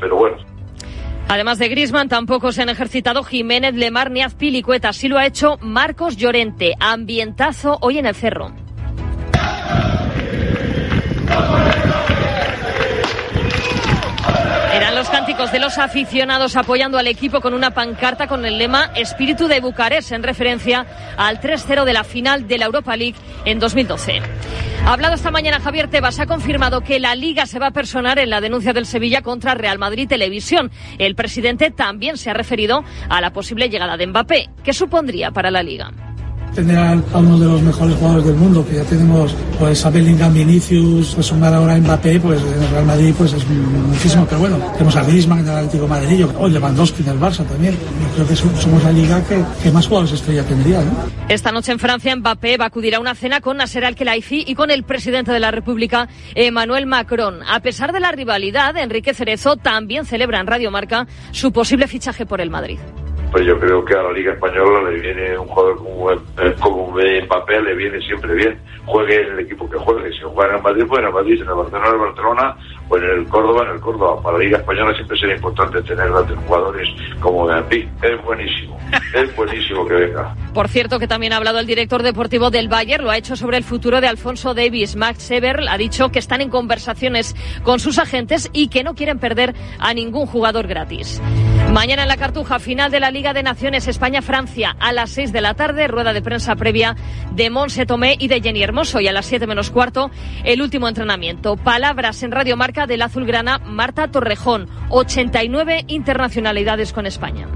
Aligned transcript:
pero 0.00 0.16
bueno. 0.16 0.36
Además 1.28 1.58
de 1.58 1.68
Grisman, 1.68 2.08
tampoco 2.08 2.52
se 2.52 2.62
han 2.62 2.70
ejercitado 2.70 3.22
Jiménez, 3.22 3.74
Lemar 3.74 4.10
ni 4.10 4.22
Azpilicueta. 4.22 4.88
Así 4.88 5.08
lo 5.08 5.18
ha 5.18 5.26
hecho 5.26 5.58
Marcos 5.60 6.16
Llorente. 6.16 6.74
Ambientazo 6.80 7.76
hoy 7.82 7.98
en 7.98 8.06
el 8.06 8.14
Cerro. 8.14 8.67
De 15.28 15.58
los 15.58 15.76
aficionados 15.76 16.56
apoyando 16.56 16.96
al 16.96 17.06
equipo 17.06 17.42
con 17.42 17.52
una 17.52 17.70
pancarta 17.70 18.26
con 18.26 18.46
el 18.46 18.56
lema 18.56 18.90
Espíritu 18.96 19.46
de 19.46 19.60
Bucarest 19.60 20.12
en 20.12 20.22
referencia 20.22 20.86
al 21.18 21.38
3-0 21.38 21.84
de 21.84 21.92
la 21.92 22.02
final 22.02 22.48
de 22.48 22.56
la 22.56 22.64
Europa 22.64 22.96
League 22.96 23.14
en 23.44 23.58
2012. 23.58 24.22
Ha 24.86 24.92
hablado 24.94 25.14
esta 25.14 25.30
mañana 25.30 25.60
Javier 25.60 25.88
Tebas, 25.90 26.18
ha 26.18 26.26
confirmado 26.26 26.80
que 26.80 26.98
la 26.98 27.14
Liga 27.14 27.44
se 27.44 27.58
va 27.58 27.66
a 27.66 27.72
personar 27.72 28.18
en 28.18 28.30
la 28.30 28.40
denuncia 28.40 28.72
del 28.72 28.86
Sevilla 28.86 29.20
contra 29.20 29.54
Real 29.54 29.78
Madrid 29.78 30.08
Televisión. 30.08 30.70
El 30.96 31.14
presidente 31.14 31.70
también 31.70 32.16
se 32.16 32.30
ha 32.30 32.34
referido 32.34 32.82
a 33.10 33.20
la 33.20 33.30
posible 33.30 33.68
llegada 33.68 33.98
de 33.98 34.06
Mbappé. 34.06 34.48
¿Qué 34.64 34.72
supondría 34.72 35.30
para 35.30 35.50
la 35.50 35.62
Liga? 35.62 36.07
Tener 36.58 36.76
a 36.76 37.18
uno 37.18 37.38
de 37.38 37.46
los 37.46 37.62
mejores 37.62 37.94
jugadores 37.96 38.26
del 38.26 38.34
mundo, 38.34 38.66
que 38.66 38.74
ya 38.74 38.82
tenemos 38.82 39.32
pues 39.60 39.86
a 39.86 39.90
Bellingham, 39.90 40.34
Vinicius, 40.34 41.14
pues 41.14 41.26
sumar 41.26 41.54
ahora 41.54 41.74
a 41.74 41.78
Mbappé, 41.78 42.18
pues 42.18 42.42
en 42.42 42.62
el 42.64 42.70
Real 42.70 42.84
Madrid 42.84 43.14
pues 43.16 43.32
es 43.32 43.46
muchísimo, 43.46 44.26
pero 44.28 44.40
bueno, 44.40 44.58
tenemos 44.72 44.96
a 44.96 45.04
Griezmann 45.04 45.38
en 45.38 45.44
el 45.46 45.54
Atlético 45.54 45.84
de 45.84 45.88
Madrid, 45.88 46.26
o 46.36 46.48
Lewandowski 46.48 47.04
en 47.04 47.10
el 47.10 47.20
Barça 47.20 47.46
también. 47.46 47.74
Yo 47.74 48.14
creo 48.16 48.26
que 48.26 48.34
somos 48.34 48.82
la 48.82 48.90
liga 48.90 49.22
que, 49.62 49.70
más 49.70 49.86
jugadores 49.86 50.14
estrella 50.14 50.42
tendría, 50.42 50.80
¿no? 50.80 50.90
Esta 51.28 51.52
noche 51.52 51.70
en 51.70 51.78
Francia, 51.78 52.16
Mbappé 52.16 52.56
va 52.56 52.64
a 52.64 52.68
acudir 52.68 52.96
a 52.96 53.00
una 53.00 53.14
cena 53.14 53.40
con 53.40 53.58
Nasser 53.58 53.84
Al-Khelaifi 53.84 54.44
y 54.48 54.54
con 54.56 54.72
el 54.72 54.82
presidente 54.82 55.30
de 55.30 55.38
la 55.38 55.52
República, 55.52 56.08
Emmanuel 56.34 56.86
Macron. 56.86 57.38
A 57.48 57.60
pesar 57.60 57.92
de 57.92 58.00
la 58.00 58.10
rivalidad, 58.10 58.76
Enrique 58.76 59.14
Cerezo 59.14 59.56
también 59.56 60.06
celebra 60.06 60.40
en 60.40 60.48
Radio 60.48 60.72
Marca 60.72 61.06
su 61.30 61.52
posible 61.52 61.86
fichaje 61.86 62.26
por 62.26 62.40
el 62.40 62.50
Madrid 62.50 62.78
pues 63.30 63.44
yo 63.44 63.58
creo 63.58 63.84
que 63.84 63.94
a 63.94 64.02
la 64.02 64.12
Liga 64.12 64.32
Española 64.32 64.90
le 64.90 65.00
viene 65.00 65.38
un 65.38 65.46
jugador 65.48 65.76
como, 65.78 66.10
como 66.60 66.92
Mbappé, 66.92 67.60
le 67.62 67.74
viene 67.74 68.00
siempre 68.00 68.34
bien. 68.34 68.58
Juegue 68.86 69.20
en 69.20 69.32
el 69.34 69.40
equipo 69.40 69.68
que 69.68 69.76
juegue. 69.76 70.10
Si 70.12 70.20
juega 70.22 70.56
en 70.56 70.62
Madrid, 70.62 70.84
pues 70.88 71.04
en 71.04 71.12
Madrid, 71.12 71.42
en 71.42 71.48
el 71.48 71.54
Barcelona, 71.54 71.88
en 71.88 71.94
el 71.94 72.00
Barcelona, 72.00 72.56
o 72.88 72.96
en 72.96 73.04
el 73.04 73.26
Córdoba, 73.28 73.64
en 73.68 73.74
el 73.74 73.80
Córdoba. 73.80 74.22
Para 74.22 74.38
la 74.38 74.44
Liga 74.44 74.58
Española 74.58 74.94
siempre 74.94 75.18
será 75.18 75.34
importante 75.34 75.82
tener 75.82 76.10
grandes 76.10 76.36
jugadores 76.46 76.88
como 77.20 77.44
Mbappé. 77.44 77.88
Es 78.02 78.24
buenísimo, 78.24 78.78
es 79.14 79.36
buenísimo 79.36 79.86
que 79.86 79.94
venga. 79.94 80.34
Por 80.54 80.68
cierto, 80.68 80.98
que 80.98 81.08
también 81.08 81.32
ha 81.32 81.36
hablado 81.36 81.58
el 81.58 81.66
director 81.66 82.02
deportivo 82.02 82.50
del 82.50 82.68
Bayern, 82.68 83.04
lo 83.04 83.10
ha 83.10 83.16
hecho 83.16 83.36
sobre 83.36 83.56
el 83.56 83.64
futuro 83.64 84.00
de 84.00 84.08
Alfonso 84.08 84.54
Davis. 84.54 84.96
Max 84.96 85.22
Sever 85.22 85.60
ha 85.68 85.76
dicho 85.78 86.10
que 86.10 86.18
están 86.18 86.40
en 86.40 86.50
conversaciones 86.50 87.36
con 87.62 87.80
sus 87.80 87.98
agentes 87.98 88.50
y 88.52 88.68
que 88.68 88.82
no 88.82 88.94
quieren 88.94 89.18
perder 89.18 89.54
a 89.78 89.94
ningún 89.94 90.26
jugador 90.26 90.66
gratis. 90.66 91.20
Mañana 91.72 92.02
en 92.02 92.08
la 92.08 92.16
Cartuja, 92.16 92.58
final 92.58 92.90
de 92.90 92.98
la 92.98 93.10
Liga 93.10 93.34
de 93.34 93.42
Naciones 93.42 93.88
España-Francia 93.88 94.74
a 94.80 94.92
las 94.92 95.10
6 95.10 95.32
de 95.32 95.40
la 95.42 95.54
tarde, 95.54 95.86
rueda 95.86 96.14
de 96.14 96.22
prensa 96.22 96.56
previa 96.56 96.96
de 97.32 97.50
Monse 97.50 97.84
Tomé 97.84 98.16
y 98.18 98.28
de 98.28 98.40
Jenny 98.40 98.62
Hermoso. 98.62 99.00
Y 99.00 99.08
a 99.08 99.12
las 99.12 99.26
7 99.26 99.46
menos 99.46 99.70
cuarto, 99.70 100.10
el 100.44 100.62
último 100.62 100.88
entrenamiento. 100.88 101.56
Palabras 101.56 102.22
en 102.22 102.32
Radio 102.32 102.56
Marca 102.56 102.77
del 102.86 103.02
azulgrana 103.02 103.58
Marta 103.58 104.08
Torrejón. 104.08 104.68
89 104.90 105.84
internacionalidades 105.88 106.92
con 106.92 107.06
España. 107.06 107.46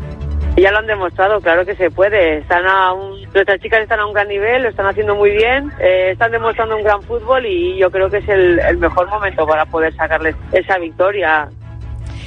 Ya 0.57 0.71
lo 0.71 0.79
han 0.79 0.87
demostrado, 0.87 1.41
claro 1.41 1.65
que 1.65 1.75
se 1.77 1.91
puede. 1.91 2.39
Están 2.39 2.67
a 2.67 2.93
un, 2.93 3.23
nuestras 3.33 3.59
chicas 3.61 3.81
están 3.81 4.01
a 4.01 4.07
un 4.07 4.13
gran 4.13 4.29
nivel, 4.29 4.63
lo 4.63 4.69
están 4.69 4.87
haciendo 4.87 5.15
muy 5.15 5.31
bien, 5.31 5.73
eh, 5.81 6.11
están 6.13 6.31
demostrando 6.31 6.77
un 6.77 6.85
gran 6.85 7.03
fútbol 7.03 7.47
y 7.47 7.79
yo 7.79 7.91
creo 7.91 8.11
que 8.11 8.19
es 8.19 8.29
el, 8.29 8.59
el 8.59 8.77
mejor 8.77 9.09
momento 9.09 9.47
para 9.47 9.65
poder 9.65 9.95
sacarles 9.95 10.37
esa 10.53 10.77
victoria. 10.79 11.49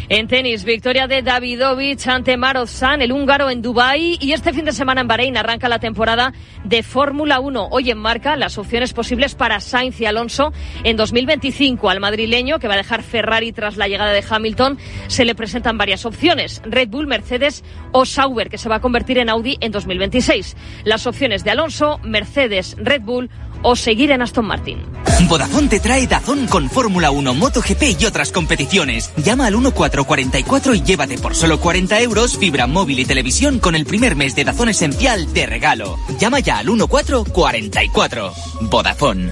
En 0.08 0.28
tenis, 0.28 0.66
victoria 0.66 1.08
de 1.08 1.24
Davidovich 1.24 2.08
ante 2.08 2.38
Marozan, 2.38 3.02
el 3.02 3.12
húngaro 3.12 3.50
en 3.50 3.64
Dubái 3.64 4.20
y 4.22 4.34
este 4.34 4.54
fin 4.54 4.64
de 4.64 4.72
semana 4.72 5.02
en 5.02 5.08
Bahrein 5.08 5.36
arranca 5.36 5.68
la 5.68 5.80
temporada 5.80 6.32
de 6.64 6.84
Fórmula 6.84 7.40
1. 7.40 7.70
Hoy 7.72 7.90
en 7.90 7.98
marca 7.98 8.36
las 8.36 8.60
opciones 8.60 8.94
posibles 8.94 9.34
para 9.34 9.60
Sainz 9.60 10.00
y 10.00 10.06
Alonso 10.06 10.54
en 10.84 10.96
2025. 10.96 11.90
Al 11.90 12.02
madrileño, 12.02 12.60
que 12.60 12.68
va 12.68 12.76
a 12.76 12.78
dejar 12.78 13.02
Ferrari 13.02 13.52
tras 13.52 13.78
la 13.78 13.88
llegada 13.88 14.12
de 14.12 14.24
Hamilton, 14.30 14.78
se 15.08 15.26
le 15.26 15.34
presentan 15.34 15.80
varias 15.80 16.06
opciones. 16.06 16.62
Red 16.64 16.90
Bull, 16.90 17.08
Mercedes 17.08 17.64
o 17.92 18.06
Sauber, 18.06 18.50
que 18.50 18.60
se 18.60 18.70
va 18.70 18.76
a 18.76 18.82
convertir 18.82 19.18
en 19.18 19.30
Audi 19.30 19.58
en 19.60 19.72
2026. 19.72 20.56
Las 20.84 21.08
opciones 21.08 21.44
de 21.44 21.50
Alonso, 21.50 22.00
Mercedes, 22.04 22.76
Red 22.78 23.02
Bull 23.02 23.32
o 23.66 23.76
seguir 23.76 24.12
en 24.12 24.22
Aston 24.22 24.46
Martin. 24.46 24.80
Vodafone 25.28 25.68
te 25.68 25.80
trae 25.80 26.06
Dazón 26.08 26.46
con 26.48 26.70
Fórmula 26.70 27.10
1, 27.10 27.34
MotoGP 27.34 28.00
y 28.00 28.06
otras 28.06 28.32
competiciones. 28.32 29.12
Llama 29.18 29.48
al 29.48 29.54
1444 29.54 30.76
y 30.76 30.82
llévate 30.84 31.18
por 31.18 31.36
solo 31.36 31.60
40 31.60 32.00
euros 32.02 32.38
fibra 32.38 32.68
móvil 32.68 33.00
y 33.00 33.06
televisión 33.06 33.60
con 33.60 33.76
el 33.76 33.86
primer 33.86 34.16
mes 34.16 34.36
de 34.36 34.44
Dazón 34.44 34.70
esencial 34.70 35.34
de 35.34 35.48
regalo. 35.48 35.98
Llama 36.20 36.40
ya 36.40 36.60
al 36.60 36.68
1444. 36.68 38.32
Vodafone. 38.62 39.32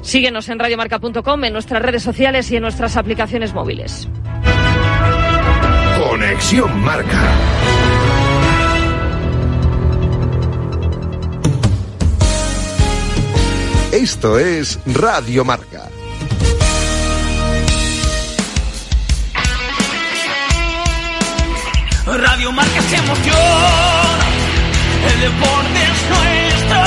Síguenos 0.00 0.48
en 0.48 0.58
radiomarca.com, 0.58 1.44
en 1.44 1.52
nuestras 1.52 1.82
redes 1.82 2.02
sociales 2.02 2.50
y 2.50 2.56
en 2.56 2.62
nuestras 2.62 2.96
aplicaciones 2.96 3.52
móviles. 3.52 4.08
Conexión 5.98 6.80
Marca. 6.82 7.85
Esto 13.96 14.38
es 14.38 14.78
Radio 14.84 15.42
Marca. 15.42 15.88
Radio 22.04 22.52
Marca 22.52 22.78
es 22.78 22.92
emoción, 22.92 23.36
el 25.12 25.20
deporte 25.22 25.82
es 25.82 26.00
nuestro. 26.10 26.82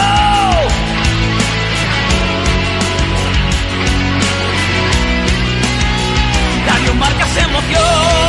Radio 6.67 6.93
Marca 6.93 7.25
es 7.25 7.37
emoción, 7.43 8.28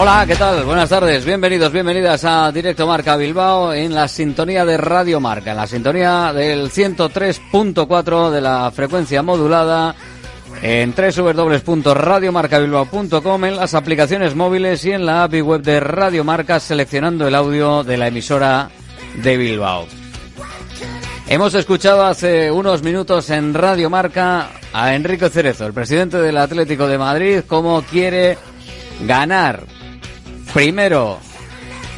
Hola, 0.00 0.24
¿qué 0.28 0.36
tal? 0.36 0.64
Buenas 0.64 0.88
tardes, 0.88 1.24
bienvenidos, 1.24 1.72
bienvenidas 1.72 2.24
a 2.24 2.52
Directo 2.52 2.86
Marca 2.86 3.16
Bilbao 3.16 3.74
en 3.74 3.92
la 3.92 4.06
sintonía 4.06 4.64
de 4.64 4.76
Radio 4.76 5.18
Marca, 5.18 5.50
en 5.50 5.56
la 5.56 5.66
sintonía 5.66 6.32
del 6.32 6.70
103.4 6.70 8.30
de 8.30 8.40
la 8.40 8.70
frecuencia 8.70 9.24
modulada 9.24 9.96
en 10.62 10.94
www.radiomarcabilbao.com, 10.94 13.44
en 13.44 13.56
las 13.56 13.74
aplicaciones 13.74 14.36
móviles 14.36 14.84
y 14.84 14.92
en 14.92 15.04
la 15.04 15.24
API 15.24 15.40
web 15.40 15.62
de 15.62 15.80
Radio 15.80 16.22
Marca 16.22 16.60
seleccionando 16.60 17.26
el 17.26 17.34
audio 17.34 17.82
de 17.82 17.96
la 17.96 18.06
emisora 18.06 18.70
de 19.20 19.36
Bilbao. 19.36 19.88
Hemos 21.26 21.54
escuchado 21.54 22.06
hace 22.06 22.52
unos 22.52 22.84
minutos 22.84 23.30
en 23.30 23.52
Radio 23.52 23.90
Marca 23.90 24.50
a 24.72 24.94
Enrique 24.94 25.28
Cerezo, 25.28 25.66
el 25.66 25.72
presidente 25.72 26.18
del 26.18 26.36
Atlético 26.36 26.86
de 26.86 26.98
Madrid, 26.98 27.40
cómo 27.48 27.82
quiere 27.82 28.38
ganar 29.00 29.77
primero 30.58 31.20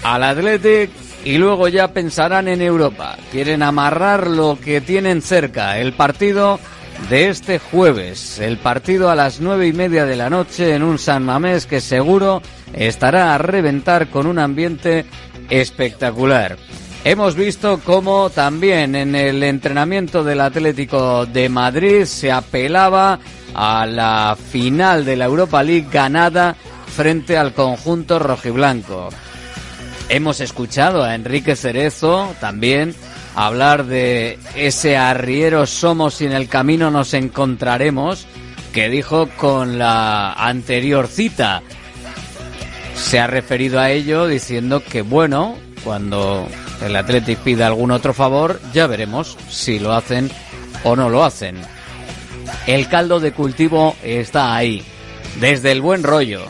al 0.03 0.23
Athletic 0.23 0.91
y 1.25 1.39
luego 1.39 1.69
ya 1.69 1.95
pensarán 1.95 2.47
en 2.47 2.61
Europa. 2.61 3.17
Quieren 3.33 3.63
amarrar 3.63 4.27
lo 4.27 4.59
que 4.63 4.83
tienen 4.83 5.23
cerca, 5.23 5.79
el 5.79 5.95
partido 5.95 6.61
de 7.09 7.31
este 7.31 7.59
jueves, 7.59 8.39
el 8.39 8.59
partido 8.59 9.09
a 9.09 9.15
las 9.15 9.41
nueve 9.41 9.67
y 9.67 9.73
media 9.73 10.05
de 10.05 10.15
la 10.15 10.29
noche 10.29 10.75
en 10.75 10.83
un 10.83 10.99
San 10.99 11.25
Mamés 11.25 11.65
que 11.65 11.81
seguro 11.81 12.43
estará 12.75 13.35
a 13.35 13.39
reventar 13.39 14.09
con 14.09 14.27
un 14.27 14.39
ambiente 14.39 15.07
espectacular. 15.49 16.59
Hemos 17.03 17.37
visto 17.37 17.81
cómo 17.83 18.29
también 18.29 18.95
en 18.95 19.15
el 19.15 19.43
entrenamiento 19.43 20.23
del 20.23 20.43
Atlético 20.43 21.25
de 21.25 21.49
Madrid 21.49 22.05
se 22.05 22.31
apelaba 22.31 23.21
a 23.55 23.87
la 23.87 24.37
final 24.51 25.07
de 25.07 25.17
la 25.17 25.25
Europa 25.25 25.63
League 25.63 25.89
ganada 25.91 26.57
frente 26.91 27.39
al 27.39 27.55
conjunto 27.55 28.19
rojiblanco. 28.19 29.11
Hemos 30.09 30.41
escuchado 30.41 31.05
a 31.05 31.15
Enrique 31.15 31.57
Cerezo 31.57 32.35
también 32.41 32.95
hablar 33.35 33.87
de 33.87 34.39
ese 34.57 34.97
arriero 34.97 35.67
somos 35.67 36.21
y 36.21 36.27
en 36.27 36.33
el 36.33 36.49
camino 36.49 36.91
nos 36.91 37.15
encontraremos 37.15 38.27
que 38.73 38.89
dijo 38.89 39.29
con 39.37 39.79
la 39.79 40.33
anterior 40.33 41.07
cita. 41.07 41.63
Se 42.95 43.19
ha 43.19 43.27
referido 43.27 43.81
a 43.81 43.91
ello 43.91 44.27
diciendo 44.27 44.83
que 44.83 45.03
bueno, 45.03 45.57
cuando 45.85 46.47
el 46.85 46.97
Athletic 46.97 47.39
pida 47.39 47.67
algún 47.67 47.91
otro 47.91 48.15
favor, 48.15 48.61
ya 48.73 48.87
veremos 48.87 49.37
si 49.49 49.79
lo 49.79 49.93
hacen 49.93 50.31
o 50.85 50.97
no 50.97 51.09
lo 51.09 51.25
hacen. 51.25 51.57
El 52.67 52.89
caldo 52.89 53.21
de 53.21 53.33
cultivo 53.33 53.97
está 54.03 54.55
ahí, 54.57 54.83
desde 55.41 55.73
el 55.73 55.81
buen 55.81 56.03
rollo, 56.03 56.45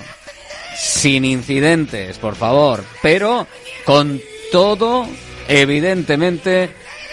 sin 0.81 1.27
incidentes, 1.27 2.17
por 2.17 2.37
favor, 2.37 2.83
pero 3.03 3.47
con 3.85 4.19
todo, 4.51 5.07
evidentemente, 5.47 6.71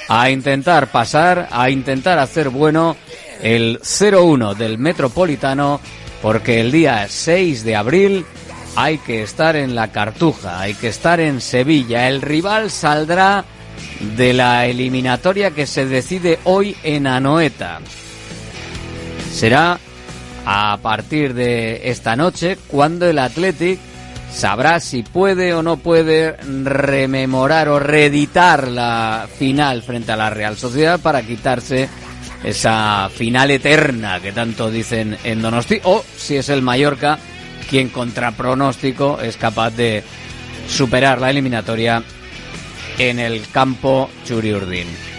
a 0.08 0.30
intentar 0.30 0.90
pasar, 0.90 1.50
a 1.52 1.70
intentar 1.70 2.18
hacer 2.18 2.50
bueno 2.50 2.96
el 3.42 3.80
0-1 3.82 4.56
del 4.56 4.78
Metropolitano, 4.78 5.82
porque 6.22 6.62
el 6.62 6.72
día 6.72 7.06
6 7.10 7.66
de 7.66 7.76
abril 7.76 8.26
hay 8.78 9.00
que 9.00 9.22
estar 9.22 9.58
en 9.58 9.76
la 9.76 9.92
Cartuja, 9.92 10.62
hay 10.62 10.74
que 10.74 10.88
estar 10.88 11.20
en 11.20 11.42
Sevilla. 11.42 12.08
El 12.08 12.22
rival 12.22 12.72
saldrá 12.72 13.44
de 14.16 14.34
la 14.34 14.66
eliminatoria 14.66 15.52
que 15.52 15.68
se 15.68 15.86
decide 15.86 16.40
hoy 16.46 16.76
en 16.84 17.06
Anoeta. 17.06 17.80
Será 19.34 19.78
a 20.50 20.78
partir 20.82 21.34
de 21.34 21.90
esta 21.92 22.16
noche 22.16 22.58
cuando 22.68 23.06
el 23.06 23.20
Athletic 23.20 23.78
sabrá 24.32 24.80
si 24.80 25.04
puede 25.04 25.54
o 25.54 25.62
no 25.62 25.76
puede 25.76 26.38
rememorar 26.38 27.68
o 27.68 27.80
reeditar 27.80 28.70
la 28.70 29.28
final 29.38 29.84
frente 29.84 30.14
a 30.14 30.16
la 30.16 30.30
Real 30.30 30.56
Sociedad 30.56 31.02
para 31.02 31.22
quitarse 31.24 31.90
esa 32.46 33.10
final 33.14 33.52
eterna 33.52 34.22
que 34.22 34.32
tanto 34.32 34.72
dicen 34.72 35.18
en 35.26 35.42
Donosti 35.42 35.82
o 35.84 36.02
si 36.16 36.38
es 36.38 36.48
el 36.48 36.62
Mallorca 36.62 37.20
quien 37.70 37.90
contra 37.90 38.32
pronóstico 38.32 39.20
es 39.20 39.36
capaz 39.36 39.72
de 39.72 40.02
superar 40.70 41.20
la 41.20 41.30
eliminatoria 41.30 42.02
en 42.98 43.20
el 43.20 43.50
campo 43.50 44.10
Churiurdin. 44.26 45.17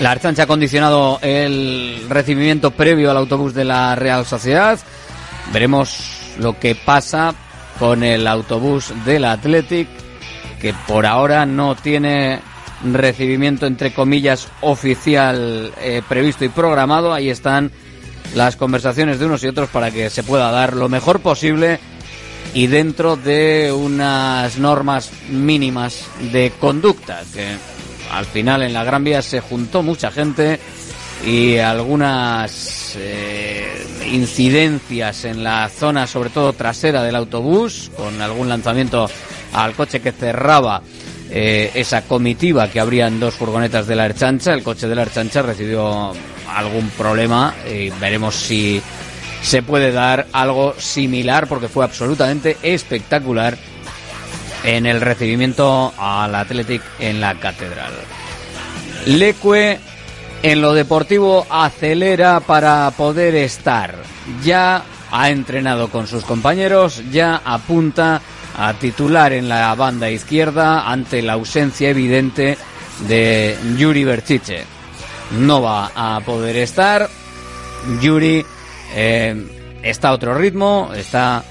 La 0.00 0.12
Archancha 0.12 0.44
ha 0.44 0.46
condicionado 0.46 1.18
el 1.22 2.06
recibimiento 2.08 2.70
previo 2.70 3.10
al 3.10 3.16
autobús 3.16 3.52
de 3.52 3.64
la 3.64 3.96
Real 3.96 4.24
Sociedad. 4.24 4.78
Veremos 5.52 6.34
lo 6.38 6.56
que 6.58 6.76
pasa 6.76 7.34
con 7.80 8.04
el 8.04 8.28
autobús 8.28 8.92
del 9.04 9.24
Athletic, 9.24 9.88
que 10.60 10.72
por 10.86 11.04
ahora 11.04 11.46
no 11.46 11.74
tiene 11.74 12.40
recibimiento 12.84 13.66
entre 13.66 13.92
comillas 13.92 14.46
oficial 14.60 15.72
eh, 15.80 16.00
previsto 16.08 16.44
y 16.44 16.48
programado. 16.48 17.12
Ahí 17.12 17.28
están 17.28 17.72
las 18.36 18.54
conversaciones 18.54 19.18
de 19.18 19.26
unos 19.26 19.42
y 19.42 19.48
otros 19.48 19.68
para 19.68 19.90
que 19.90 20.10
se 20.10 20.22
pueda 20.22 20.52
dar 20.52 20.76
lo 20.76 20.88
mejor 20.88 21.18
posible 21.20 21.80
y 22.54 22.68
dentro 22.68 23.16
de 23.16 23.72
unas 23.72 24.58
normas 24.58 25.10
mínimas 25.28 26.06
de 26.32 26.52
conducta, 26.60 27.22
al 28.10 28.26
final 28.26 28.62
en 28.62 28.72
la 28.72 28.84
Gran 28.84 29.04
Vía 29.04 29.22
se 29.22 29.40
juntó 29.40 29.82
mucha 29.82 30.10
gente 30.10 30.58
y 31.26 31.58
algunas 31.58 32.94
eh, 32.96 33.86
incidencias 34.10 35.24
en 35.24 35.42
la 35.42 35.68
zona, 35.68 36.06
sobre 36.06 36.30
todo 36.30 36.52
trasera 36.52 37.02
del 37.02 37.16
autobús, 37.16 37.90
con 37.96 38.20
algún 38.22 38.48
lanzamiento 38.48 39.10
al 39.52 39.74
coche 39.74 40.00
que 40.00 40.12
cerraba 40.12 40.82
eh, 41.30 41.70
esa 41.74 42.02
comitiva 42.02 42.70
que 42.70 42.80
habrían 42.80 43.20
dos 43.20 43.34
furgonetas 43.34 43.86
de 43.86 43.96
la 43.96 44.06
Erchancha. 44.06 44.54
El 44.54 44.62
coche 44.62 44.88
de 44.88 44.94
la 44.94 45.02
Erchancha 45.02 45.42
recibió 45.42 46.12
algún 46.54 46.88
problema 46.90 47.54
y 47.70 47.90
veremos 47.90 48.34
si 48.34 48.80
se 49.42 49.62
puede 49.62 49.92
dar 49.92 50.26
algo 50.32 50.74
similar 50.78 51.46
porque 51.46 51.68
fue 51.68 51.84
absolutamente 51.84 52.56
espectacular 52.62 53.56
en 54.76 54.84
el 54.84 55.00
recibimiento 55.00 55.94
al 55.96 56.34
Athletic 56.34 56.82
en 56.98 57.22
la 57.22 57.34
Catedral. 57.36 57.92
Leque 59.06 59.78
en 60.42 60.60
lo 60.60 60.74
deportivo 60.74 61.46
acelera 61.48 62.40
para 62.40 62.90
poder 62.90 63.34
estar. 63.34 63.94
Ya 64.44 64.84
ha 65.10 65.30
entrenado 65.30 65.88
con 65.88 66.06
sus 66.06 66.22
compañeros, 66.24 67.02
ya 67.10 67.40
apunta 67.42 68.20
a 68.58 68.74
titular 68.74 69.32
en 69.32 69.48
la 69.48 69.74
banda 69.74 70.10
izquierda 70.10 70.90
ante 70.90 71.22
la 71.22 71.32
ausencia 71.32 71.88
evidente 71.88 72.58
de 73.08 73.56
Yuri 73.78 74.04
Berchiche. 74.04 74.64
No 75.38 75.62
va 75.62 75.92
a 75.94 76.20
poder 76.20 76.56
estar. 76.56 77.08
Yuri 78.02 78.44
eh, 78.94 79.46
está 79.82 80.08
a 80.08 80.12
otro 80.12 80.34
ritmo, 80.34 80.90
está 80.94 81.42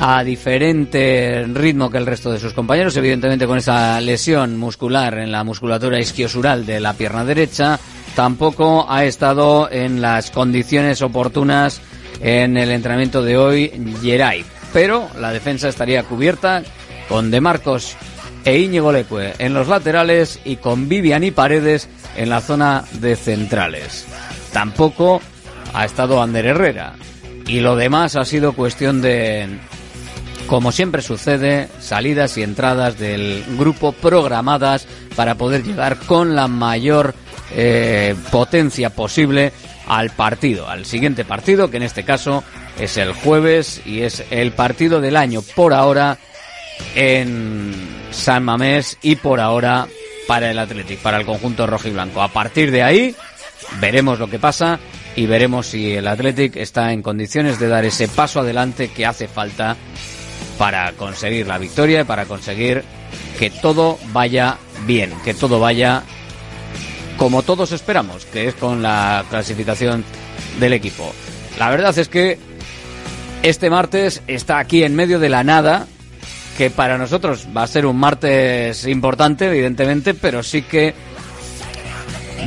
a 0.00 0.22
diferente 0.22 1.44
ritmo 1.52 1.90
que 1.90 1.98
el 1.98 2.06
resto 2.06 2.30
de 2.30 2.38
sus 2.38 2.52
compañeros, 2.52 2.96
evidentemente 2.96 3.46
con 3.46 3.58
esa 3.58 4.00
lesión 4.00 4.56
muscular 4.56 5.18
en 5.18 5.32
la 5.32 5.44
musculatura 5.44 5.98
isquiosural 5.98 6.64
de 6.64 6.80
la 6.80 6.94
pierna 6.94 7.24
derecha, 7.24 7.78
tampoco 8.14 8.86
ha 8.88 9.04
estado 9.04 9.70
en 9.70 10.00
las 10.00 10.30
condiciones 10.30 11.02
oportunas 11.02 11.80
en 12.20 12.56
el 12.56 12.70
entrenamiento 12.70 13.22
de 13.22 13.36
hoy 13.36 13.72
Geray. 14.02 14.44
Pero 14.72 15.08
la 15.18 15.32
defensa 15.32 15.68
estaría 15.68 16.04
cubierta 16.04 16.62
con 17.08 17.30
De 17.30 17.40
Marcos 17.40 17.96
e 18.44 18.58
Íñigo 18.58 18.92
Leque 18.92 19.34
en 19.38 19.54
los 19.54 19.68
laterales 19.68 20.40
y 20.44 20.56
con 20.56 20.88
Vivian 20.88 21.24
y 21.24 21.30
Paredes 21.30 21.88
en 22.16 22.30
la 22.30 22.40
zona 22.40 22.84
de 23.00 23.16
centrales. 23.16 24.06
Tampoco 24.52 25.20
ha 25.74 25.84
estado 25.84 26.22
Ander 26.22 26.46
Herrera. 26.46 26.94
Y 27.46 27.60
lo 27.60 27.76
demás 27.76 28.14
ha 28.16 28.26
sido 28.26 28.52
cuestión 28.52 29.00
de, 29.00 29.48
como 30.48 30.72
siempre 30.72 31.02
sucede, 31.02 31.68
salidas 31.78 32.36
y 32.38 32.42
entradas 32.42 32.98
del 32.98 33.44
grupo 33.58 33.92
programadas 33.92 34.88
para 35.14 35.36
poder 35.36 35.62
llegar 35.62 35.98
con 35.98 36.34
la 36.34 36.48
mayor 36.48 37.14
eh, 37.54 38.16
potencia 38.32 38.90
posible 38.90 39.52
al 39.86 40.10
partido, 40.10 40.68
al 40.68 40.86
siguiente 40.86 41.24
partido, 41.24 41.70
que 41.70 41.76
en 41.76 41.82
este 41.82 42.02
caso 42.02 42.42
es 42.80 42.96
el 42.96 43.12
jueves 43.12 43.82
y 43.84 44.00
es 44.02 44.24
el 44.30 44.52
partido 44.52 45.00
del 45.00 45.16
año 45.16 45.42
por 45.54 45.74
ahora 45.74 46.18
en 46.94 47.74
San 48.10 48.42
Mamés 48.42 48.96
y 49.02 49.16
por 49.16 49.40
ahora 49.40 49.86
para 50.26 50.50
el 50.50 50.58
Athletic, 50.58 50.98
para 51.00 51.18
el 51.18 51.26
conjunto 51.26 51.66
rojo 51.66 51.88
y 51.88 51.92
blanco. 51.92 52.22
A 52.22 52.28
partir 52.28 52.70
de 52.70 52.82
ahí 52.82 53.14
veremos 53.80 54.18
lo 54.18 54.28
que 54.30 54.38
pasa 54.38 54.80
y 55.14 55.26
veremos 55.26 55.66
si 55.66 55.92
el 55.92 56.06
Athletic 56.06 56.56
está 56.56 56.92
en 56.92 57.02
condiciones 57.02 57.58
de 57.58 57.68
dar 57.68 57.84
ese 57.84 58.08
paso 58.08 58.40
adelante 58.40 58.88
que 58.88 59.04
hace 59.04 59.28
falta 59.28 59.76
para 60.58 60.92
conseguir 60.92 61.46
la 61.46 61.56
victoria 61.56 62.00
y 62.00 62.04
para 62.04 62.26
conseguir 62.26 62.82
que 63.38 63.50
todo 63.50 63.98
vaya 64.12 64.58
bien, 64.86 65.12
que 65.24 65.32
todo 65.32 65.60
vaya 65.60 66.02
como 67.16 67.42
todos 67.42 67.72
esperamos, 67.72 68.26
que 68.26 68.48
es 68.48 68.54
con 68.54 68.82
la 68.82 69.24
clasificación 69.30 70.04
del 70.60 70.72
equipo. 70.72 71.12
La 71.58 71.70
verdad 71.70 71.96
es 71.96 72.08
que 72.08 72.38
este 73.42 73.70
martes 73.70 74.22
está 74.26 74.58
aquí 74.58 74.82
en 74.82 74.94
medio 74.94 75.18
de 75.18 75.28
la 75.28 75.44
nada, 75.44 75.86
que 76.56 76.70
para 76.70 76.98
nosotros 76.98 77.46
va 77.56 77.62
a 77.62 77.66
ser 77.68 77.86
un 77.86 77.96
martes 77.96 78.86
importante, 78.86 79.46
evidentemente, 79.46 80.14
pero 80.14 80.42
sí 80.42 80.62
que 80.62 80.94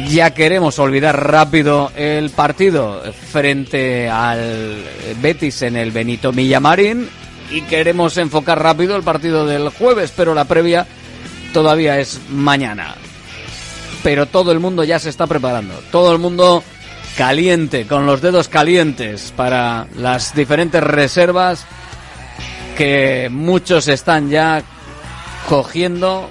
ya 0.07 0.33
queremos 0.33 0.79
olvidar 0.79 1.31
rápido 1.31 1.91
el 1.95 2.29
partido 2.29 3.01
frente 3.31 4.09
al 4.09 4.83
Betis 5.21 5.61
en 5.61 5.75
el 5.75 5.91
Benito 5.91 6.31
Millamarín 6.31 7.09
y 7.51 7.61
queremos 7.61 8.17
enfocar 8.17 8.61
rápido 8.61 8.95
el 8.95 9.03
partido 9.03 9.45
del 9.45 9.69
jueves, 9.69 10.13
pero 10.15 10.33
la 10.33 10.45
previa 10.45 10.87
todavía 11.53 11.99
es 11.99 12.19
mañana. 12.29 12.95
pero 14.03 14.25
todo 14.25 14.51
el 14.51 14.59
mundo 14.59 14.83
ya 14.83 14.97
se 14.97 15.09
está 15.09 15.27
preparando. 15.27 15.75
Todo 15.91 16.11
el 16.11 16.17
mundo 16.17 16.63
caliente, 17.17 17.85
con 17.85 18.07
los 18.07 18.19
dedos 18.19 18.47
calientes 18.47 19.31
para 19.35 19.85
las 19.95 20.33
diferentes 20.33 20.81
reservas 20.81 21.65
que 22.75 23.29
muchos 23.31 23.87
están 23.87 24.31
ya 24.31 24.63
cogiendo. 25.47 26.29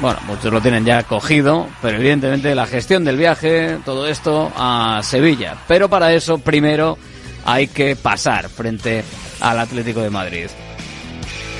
Bueno, 0.00 0.18
muchos 0.26 0.52
lo 0.52 0.60
tienen 0.60 0.84
ya 0.84 1.04
cogido, 1.04 1.68
pero 1.80 1.96
evidentemente 1.96 2.54
la 2.54 2.66
gestión 2.66 3.04
del 3.04 3.16
viaje, 3.16 3.78
todo 3.84 4.06
esto 4.06 4.52
a 4.54 5.00
Sevilla. 5.02 5.56
Pero 5.66 5.88
para 5.88 6.12
eso 6.12 6.36
primero 6.38 6.98
hay 7.46 7.68
que 7.68 7.96
pasar 7.96 8.50
frente 8.50 9.04
al 9.40 9.58
Atlético 9.58 10.00
de 10.00 10.10
Madrid. 10.10 10.46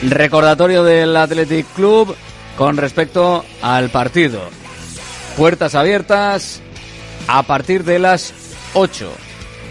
Recordatorio 0.02 0.84
del 0.84 1.16
Athletic 1.16 1.66
Club 1.74 2.14
con 2.56 2.76
respecto 2.76 3.44
al 3.62 3.90
partido. 3.90 4.40
Puertas 5.36 5.74
abiertas 5.74 6.60
a 7.26 7.42
partir 7.42 7.84
de 7.84 7.98
las 7.98 8.32
8 8.74 9.10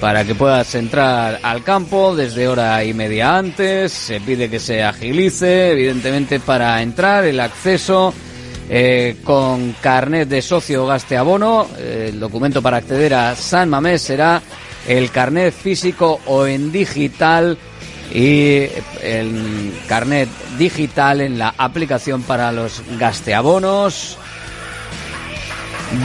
para 0.02 0.26
que 0.26 0.36
puedas 0.36 0.76
entrar 0.76 1.40
al 1.44 1.64
campo 1.64 2.16
desde 2.16 2.48
hora 2.48 2.84
y 2.84 2.94
media 2.94 3.38
antes. 3.38 3.94
Se 3.94 4.20
pide 4.20 4.50
que 4.50 4.60
se 4.60 4.84
agilice, 4.84 5.72
evidentemente, 5.72 6.40
para 6.40 6.82
entrar 6.82 7.24
el 7.24 7.40
acceso 7.40 8.14
eh, 8.70 9.18
con 9.24 9.74
carnet 9.82 10.28
de 10.28 10.42
socio 10.42 10.86
gaste 10.86 11.16
abono. 11.16 11.68
el 11.80 12.20
documento 12.20 12.62
para 12.62 12.78
acceder 12.78 13.14
a 13.14 13.36
San 13.36 13.70
Mamés 13.70 14.02
será 14.02 14.42
el 14.88 15.12
carnet 15.12 15.54
físico 15.54 16.20
o 16.26 16.46
en 16.46 16.72
digital 16.72 17.58
y 18.14 18.68
el 19.02 19.74
carnet 19.88 20.30
digital 20.58 21.22
en 21.22 21.40
la 21.40 21.56
aplicación 21.58 22.22
para 22.22 22.52
los 22.52 22.84
gasteabonos. 23.00 24.18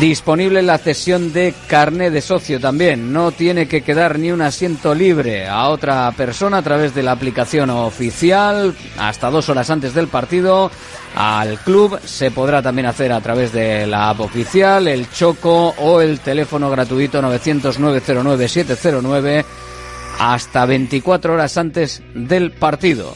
Disponible 0.01 0.63
la 0.63 0.79
cesión 0.79 1.33
de 1.33 1.55
carnet 1.67 2.13
de 2.13 2.21
socio 2.21 2.61
también. 2.61 3.11
No 3.13 3.33
tiene 3.33 3.67
que 3.69 3.83
quedar 3.83 4.19
ni 4.19 4.31
un 4.31 4.43
asiento 4.43 4.95
libre 4.95 5.49
a 5.49 5.69
otra 5.69 6.13
persona 6.13 6.59
a 6.59 6.63
través 6.63 6.95
de 6.95 7.03
la 7.03 7.13
aplicación 7.13 7.71
oficial 7.71 8.77
hasta 8.99 9.31
dos 9.31 9.49
horas 9.49 9.71
antes 9.71 9.95
del 9.95 10.09
partido. 10.09 10.71
Al 11.15 11.59
club 11.61 11.99
se 12.05 12.31
podrá 12.31 12.61
también 12.63 12.85
hacer 12.87 13.13
a 13.13 13.23
través 13.23 13.51
de 13.53 13.87
la 13.87 14.11
app 14.11 14.21
oficial, 14.21 14.89
el 14.89 15.11
Choco 15.11 15.75
o 15.79 16.03
el 16.03 16.21
teléfono 16.21 16.69
gratuito 16.71 17.23
900-909-709 17.23 19.45
hasta 20.19 20.67
24 20.67 21.35
horas 21.35 21.57
antes 21.57 22.03
del 22.15 22.53
partido. 22.53 23.15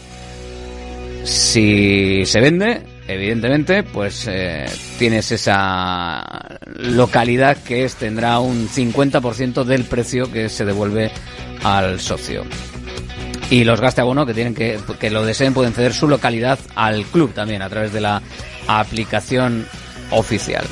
Si 1.24 2.24
se 2.26 2.40
vende, 2.40 2.82
evidentemente, 3.06 3.82
pues 3.82 4.26
eh, 4.28 4.66
tienes 4.98 5.30
esa 5.32 6.58
localidad 6.76 7.56
que 7.58 7.84
es, 7.84 7.94
tendrá 7.96 8.40
un 8.40 8.68
50% 8.68 9.64
del 9.64 9.84
precio 9.84 10.30
que 10.32 10.48
se 10.48 10.64
devuelve 10.64 11.10
al 11.62 12.00
socio. 12.00 12.44
Y 13.50 13.64
los 13.64 13.80
gaste 13.80 14.00
abono 14.00 14.24
que 14.24 14.34
tienen 14.34 14.54
que, 14.54 14.80
que 14.98 15.10
lo 15.10 15.24
deseen 15.24 15.54
pueden 15.54 15.74
ceder 15.74 15.92
su 15.92 16.08
localidad 16.08 16.58
al 16.74 17.04
club 17.04 17.34
también 17.34 17.62
a 17.62 17.68
través 17.68 17.92
de 17.92 18.00
la 18.00 18.22
aplicación 18.66 19.66
oficial. 20.10 20.64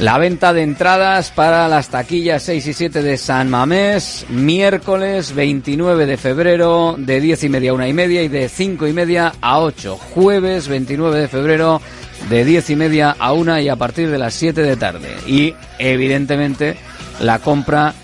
La 0.00 0.18
venta 0.18 0.52
de 0.52 0.62
entradas 0.62 1.30
para 1.30 1.68
las 1.68 1.88
taquillas 1.88 2.42
6 2.42 2.66
y 2.66 2.72
7 2.74 3.02
de 3.02 3.16
San 3.16 3.48
Mamés, 3.48 4.26
miércoles 4.28 5.34
29 5.34 6.04
de 6.04 6.18
febrero, 6.18 6.96
de 6.98 7.18
10 7.18 7.44
y 7.44 7.48
media 7.48 7.70
a 7.70 7.74
1 7.74 7.86
y 7.86 7.92
media 7.94 8.22
y 8.22 8.28
de 8.28 8.50
5 8.50 8.86
y 8.88 8.92
media 8.92 9.32
a 9.40 9.58
8. 9.60 9.96
Jueves 9.96 10.68
29 10.68 11.18
de 11.18 11.28
febrero, 11.28 11.80
de 12.28 12.44
10 12.44 12.70
y 12.70 12.76
media 12.76 13.16
a 13.18 13.32
1 13.32 13.60
y 13.60 13.70
a 13.70 13.76
partir 13.76 14.10
de 14.10 14.18
las 14.18 14.34
7 14.34 14.60
de 14.60 14.76
tarde. 14.76 15.16
Y 15.26 15.54
evidentemente 15.78 16.76
la 17.20 17.38
compra 17.38 17.94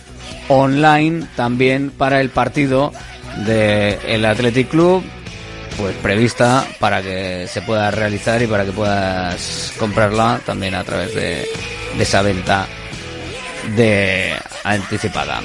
online 0.49 1.27
también 1.37 1.91
para 1.91 2.23
el 2.23 2.31
partido 2.31 2.91
del 3.45 4.25
Athletic 4.25 4.71
Club 4.71 5.03
pues 5.79 5.95
prevista 5.97 6.67
para 6.79 7.03
que 7.03 7.47
se 7.49 7.63
pueda 7.63 7.91
realizar 7.91 8.43
y 8.43 8.47
para 8.47 8.65
que 8.65 8.73
puedas 8.73 9.73
comprarla 9.79 10.39
también 10.45 10.75
a 10.75 10.85
través 10.85 11.15
de, 11.15 11.49
de 11.97 12.03
esa 12.03 12.23
venta 12.23 12.67
de 13.77 14.35
anticipada. 14.65 15.41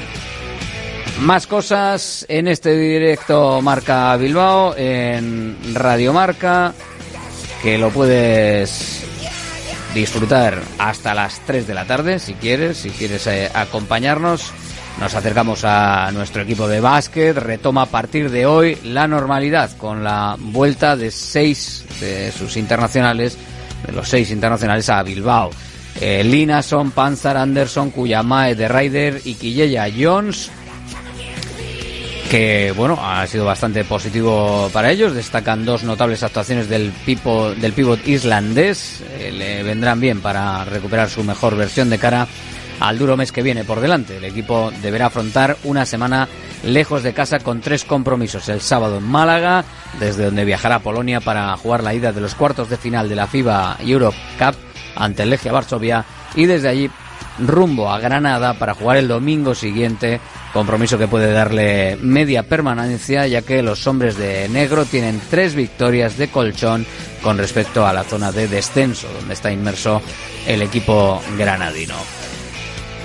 Más 1.20 1.48
cosas 1.48 2.26
en 2.30 2.48
este 2.48 2.78
directo 2.78 3.62
Marca 3.62 4.16
Bilbao, 4.18 4.76
en 4.78 5.58
Radio 5.74 6.14
Marca, 6.14 6.74
que 7.64 7.78
lo 7.78 7.90
puedes 7.90 9.04
disfrutar 9.96 10.62
hasta 10.78 11.16
las 11.16 11.40
3 11.46 11.66
de 11.66 11.74
la 11.74 11.86
tarde, 11.86 12.20
si 12.20 12.36
quieres, 12.36 12.78
si 12.78 12.92
quieres 12.92 13.26
eh, 13.28 13.50
acompañarnos. 13.54 14.52
Nos 15.00 15.14
acercamos 15.16 15.64
a 15.64 16.12
nuestro 16.12 16.42
equipo 16.42 16.68
de 16.68 16.82
básquet, 16.82 17.36
retoma 17.38 17.84
a 17.84 17.86
partir 17.88 18.32
de 18.32 18.46
hoy 18.46 18.78
la 18.84 19.08
normalidad 19.08 19.76
con 19.78 20.04
la 20.04 20.36
vuelta 20.40 20.96
de 20.96 21.12
seis 21.12 21.86
de 22.00 22.32
sus 22.32 22.58
internacionales, 22.58 23.38
de 23.86 23.92
los 23.92 24.08
seis 24.08 24.32
internacionales 24.32 24.90
a 24.90 25.04
Bilbao. 25.04 25.52
Eh, 26.00 26.24
Linason, 26.24 26.92
Panzer, 26.92 27.38
Anderson, 27.38 27.92
Kuyamae, 27.92 28.56
The 28.56 28.68
Rider 28.68 29.22
y 29.26 29.36
Quilleya 29.36 29.88
Jones 29.98 30.52
que 32.30 32.74
bueno 32.76 33.00
ha 33.02 33.26
sido 33.26 33.46
bastante 33.46 33.86
positivo 33.86 34.70
para 34.74 34.92
ellos 34.92 35.16
destacan 35.16 35.64
dos 35.64 35.84
notables 35.84 36.24
actuaciones 36.24 36.68
del 36.68 36.92
pipo, 37.06 37.52
del 37.52 37.72
pivot 37.72 38.06
islandés 38.06 39.02
eh, 39.18 39.32
le 39.32 39.64
vendrán 39.64 40.02
bien 40.02 40.20
para 40.20 40.66
recuperar 40.66 41.10
su 41.10 41.24
mejor 41.24 41.56
versión 41.56 41.90
de 41.90 41.98
cara 41.98 42.28
al 42.80 43.00
duro 43.00 43.18
mes 43.18 43.32
que 43.32 43.42
viene 43.42 43.64
por 43.64 43.80
delante. 43.80 44.18
El 44.18 44.26
equipo 44.26 44.72
deberá 44.84 45.08
afrontar 45.08 45.58
una 45.64 45.86
semana 45.86 46.28
lejos 46.64 47.02
de 47.02 47.14
casa 47.14 47.40
con 47.40 47.62
tres 47.62 47.84
compromisos. 47.84 48.50
El 48.50 48.62
sábado 48.62 48.98
en 48.98 49.04
Málaga, 49.04 49.64
desde 50.00 50.26
donde 50.26 50.46
viajará 50.46 50.76
a 50.76 50.80
Polonia 50.80 51.20
para 51.20 51.56
jugar 51.58 51.84
la 51.84 51.94
ida 51.94 52.12
de 52.12 52.22
los 52.22 52.36
cuartos 52.36 52.70
de 52.70 52.78
final 52.78 53.10
de 53.10 53.16
la 53.16 53.26
FIBA 53.26 53.78
Europe 53.84 54.18
Cup 54.38 54.67
ante 54.98 55.24
el 55.24 55.30
Legia 55.30 55.52
Varsovia 55.52 56.06
y 56.36 56.46
desde 56.46 56.70
allí 56.70 56.90
rumbo 57.40 57.92
a 57.92 58.00
Granada 58.00 58.54
para 58.56 58.74
jugar 58.74 58.98
el 58.98 59.08
domingo 59.08 59.54
siguiente, 59.54 60.20
compromiso 60.54 60.98
que 60.98 61.08
puede 61.08 61.32
darle 61.32 61.98
media 62.02 62.44
permanencia 62.44 63.28
ya 63.28 63.42
que 63.42 63.62
los 63.62 63.86
hombres 63.88 64.18
de 64.18 64.50
negro 64.50 64.86
tienen 64.86 65.22
tres 65.30 65.56
victorias 65.56 66.18
de 66.18 66.30
colchón 66.30 66.86
con 67.22 67.38
respecto 67.38 67.86
a 67.86 67.94
la 67.94 68.04
zona 68.04 68.32
de 68.32 68.48
descenso 68.48 69.08
donde 69.20 69.34
está 69.34 69.52
inmerso 69.52 70.02
el 70.48 70.62
equipo 70.62 71.22
granadino. 71.38 71.96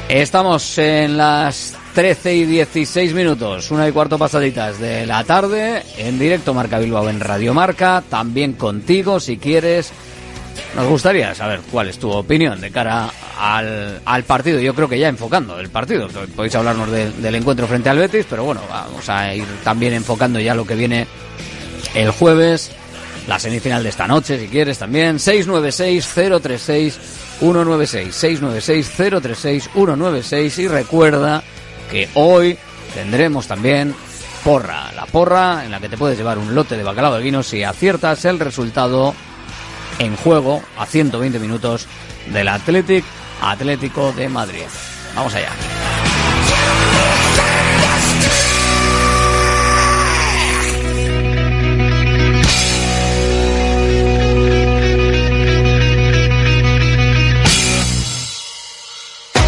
Estamos 0.08 0.76
en 0.78 1.16
las 1.16 1.76
13 1.94 2.34
y 2.34 2.44
16 2.44 3.14
minutos, 3.14 3.70
una 3.70 3.88
y 3.88 3.92
cuarto 3.92 4.18
pasaditas 4.18 4.78
de 4.78 5.06
la 5.06 5.24
tarde, 5.24 5.82
en 5.96 6.18
directo 6.18 6.54
Marca 6.54 6.78
Bilbao 6.78 7.08
en 7.08 7.20
Radio 7.20 7.54
Marca, 7.54 8.02
también 8.08 8.54
contigo 8.54 9.20
si 9.20 9.38
quieres. 9.38 9.92
Nos 10.74 10.86
gustaría 10.86 11.34
saber 11.34 11.60
cuál 11.70 11.88
es 11.88 11.98
tu 11.98 12.10
opinión 12.10 12.60
de 12.60 12.70
cara 12.70 13.10
al, 13.38 14.00
al 14.04 14.24
partido. 14.24 14.60
Yo 14.60 14.74
creo 14.74 14.88
que 14.88 14.98
ya 14.98 15.08
enfocando 15.08 15.58
el 15.58 15.68
partido. 15.68 16.08
Podéis 16.34 16.54
hablarnos 16.54 16.90
del 16.90 17.34
encuentro 17.34 17.66
frente 17.66 17.88
al 17.88 17.98
Betis, 17.98 18.26
pero 18.28 18.44
bueno, 18.44 18.62
vamos 18.68 19.08
a 19.08 19.34
ir 19.34 19.46
también 19.64 19.92
enfocando 19.94 20.40
ya 20.40 20.54
lo 20.54 20.66
que 20.66 20.74
viene 20.74 21.06
el 21.94 22.10
jueves, 22.10 22.70
la 23.28 23.38
semifinal 23.38 23.82
de 23.82 23.90
esta 23.90 24.06
noche, 24.06 24.38
si 24.38 24.48
quieres 24.48 24.78
también. 24.78 25.16
696-036. 25.16 26.94
196 27.42 28.14
696 28.14 28.90
036 28.96 29.70
196 29.74 30.58
y 30.58 30.68
recuerda 30.68 31.42
que 31.90 32.08
hoy 32.14 32.56
tendremos 32.94 33.48
también 33.48 33.94
porra, 34.44 34.92
la 34.92 35.06
porra 35.06 35.64
en 35.64 35.72
la 35.72 35.80
que 35.80 35.88
te 35.88 35.96
puedes 35.96 36.16
llevar 36.16 36.38
un 36.38 36.54
lote 36.54 36.76
de 36.76 36.84
bacalao 36.84 37.16
de 37.16 37.22
vino 37.22 37.42
si 37.42 37.64
aciertas 37.64 38.24
el 38.26 38.38
resultado 38.38 39.14
en 40.02 40.16
juego 40.16 40.62
a 40.76 40.86
120 40.86 41.38
minutos 41.38 41.86
del 42.32 42.48
Athletic 42.48 43.04
Atlético 43.40 44.12
de 44.12 44.28
Madrid. 44.28 44.66
Vamos 45.14 45.34
allá. 45.34 45.50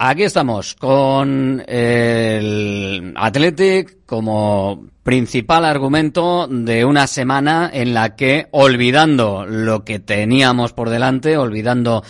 Aquí 0.00 0.22
estamos 0.22 0.76
con 0.76 1.64
el 1.66 3.12
Athletic 3.16 4.06
como 4.06 4.86
principal 5.02 5.64
argumento 5.64 6.46
de 6.46 6.84
una 6.84 7.08
semana 7.08 7.68
en 7.72 7.94
la 7.94 8.14
que, 8.14 8.46
olvidando 8.52 9.44
lo 9.44 9.84
que 9.84 9.98
teníamos 9.98 10.72
por 10.72 10.88
delante, 10.88 11.36
olvidando, 11.36 12.04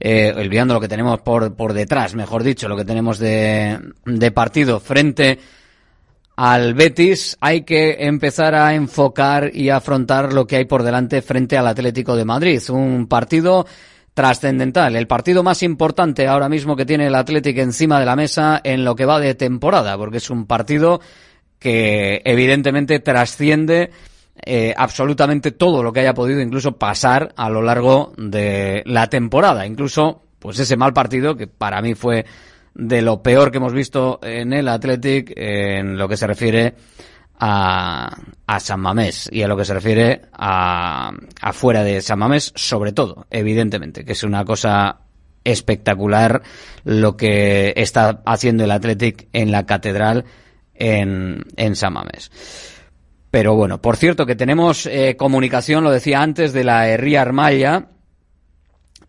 eh, 0.00 0.32
olvidando 0.34 0.72
lo 0.72 0.80
que 0.80 0.88
tenemos 0.88 1.20
por, 1.20 1.54
por 1.54 1.74
detrás, 1.74 2.14
mejor 2.14 2.44
dicho, 2.44 2.66
lo 2.66 2.78
que 2.78 2.86
tenemos 2.86 3.18
de, 3.18 3.78
de 4.06 4.30
partido 4.30 4.80
frente 4.80 5.38
al 6.36 6.72
Betis, 6.72 7.36
hay 7.42 7.60
que 7.60 8.06
empezar 8.06 8.54
a 8.54 8.74
enfocar 8.74 9.54
y 9.54 9.68
afrontar 9.68 10.32
lo 10.32 10.46
que 10.46 10.56
hay 10.56 10.64
por 10.64 10.82
delante 10.82 11.20
frente 11.20 11.58
al 11.58 11.66
Atlético 11.66 12.16
de 12.16 12.24
Madrid. 12.24 12.62
Un 12.70 13.06
partido 13.06 13.66
trascendental, 14.14 14.94
el 14.94 15.08
partido 15.08 15.42
más 15.42 15.62
importante 15.64 16.28
ahora 16.28 16.48
mismo 16.48 16.76
que 16.76 16.86
tiene 16.86 17.08
el 17.08 17.14
Athletic 17.16 17.58
encima 17.58 17.98
de 17.98 18.06
la 18.06 18.16
mesa 18.16 18.60
en 18.62 18.84
lo 18.84 18.94
que 18.94 19.04
va 19.04 19.18
de 19.18 19.34
temporada, 19.34 19.98
porque 19.98 20.18
es 20.18 20.30
un 20.30 20.46
partido 20.46 21.00
que 21.58 22.22
evidentemente 22.24 23.00
trasciende 23.00 23.90
eh, 24.46 24.72
absolutamente 24.76 25.50
todo 25.50 25.82
lo 25.82 25.92
que 25.92 26.00
haya 26.00 26.14
podido 26.14 26.40
incluso 26.40 26.78
pasar 26.78 27.32
a 27.36 27.50
lo 27.50 27.60
largo 27.60 28.12
de 28.16 28.82
la 28.86 29.08
temporada, 29.08 29.66
incluso 29.66 30.22
pues 30.38 30.58
ese 30.60 30.76
mal 30.76 30.92
partido 30.92 31.36
que 31.36 31.48
para 31.48 31.82
mí 31.82 31.94
fue 31.94 32.24
de 32.74 33.02
lo 33.02 33.22
peor 33.22 33.50
que 33.50 33.58
hemos 33.58 33.72
visto 33.72 34.20
en 34.22 34.52
el 34.52 34.68
Athletic 34.68 35.32
en 35.36 35.96
lo 35.96 36.08
que 36.08 36.16
se 36.16 36.26
refiere 36.26 36.74
a, 37.38 38.16
a 38.46 38.60
San 38.60 38.80
Mamés 38.80 39.28
y 39.32 39.42
a 39.42 39.48
lo 39.48 39.56
que 39.56 39.64
se 39.64 39.74
refiere 39.74 40.22
a 40.32 41.12
afuera 41.40 41.82
de 41.82 42.00
San 42.00 42.18
Mamés, 42.18 42.52
sobre 42.54 42.92
todo, 42.92 43.26
evidentemente, 43.30 44.04
que 44.04 44.12
es 44.12 44.22
una 44.22 44.44
cosa 44.44 45.00
espectacular 45.44 46.42
lo 46.84 47.16
que 47.16 47.74
está 47.76 48.22
haciendo 48.24 48.64
el 48.64 48.70
Athletic 48.70 49.28
en 49.32 49.52
la 49.52 49.66
catedral 49.66 50.24
en, 50.74 51.44
en 51.56 51.76
San 51.76 51.92
Mamés. 51.92 52.30
Pero 53.30 53.54
bueno, 53.54 53.80
por 53.82 53.96
cierto 53.96 54.26
que 54.26 54.36
tenemos 54.36 54.86
eh, 54.86 55.16
comunicación, 55.16 55.84
lo 55.84 55.90
decía 55.90 56.22
antes, 56.22 56.52
de 56.52 56.64
la 56.64 56.88
Herría 56.88 57.22
Armaya. 57.22 57.88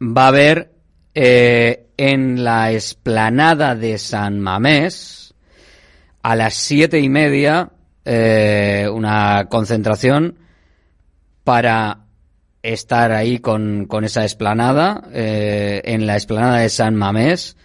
Va 0.02 0.26
a 0.26 0.28
haber 0.30 0.72
eh, 1.14 1.88
en 1.96 2.44
la 2.44 2.72
esplanada 2.72 3.76
de 3.76 3.98
San 3.98 4.40
Mamés 4.40 5.36
a 6.24 6.36
las 6.36 6.56
siete 6.56 7.00
y 7.00 7.08
media 7.08 7.70
eh, 8.06 8.88
una 8.92 9.48
concentración 9.50 10.38
para 11.44 12.06
estar 12.62 13.12
ahí 13.12 13.40
con, 13.40 13.86
con 13.86 14.04
esa 14.06 14.24
esplanada, 14.24 15.04
eh, 15.12 15.82
en 15.86 16.06
la 16.06 16.16
esplanada 16.16 16.60
de 16.60 16.70
San 16.70 16.96
Mamés. 16.96 17.58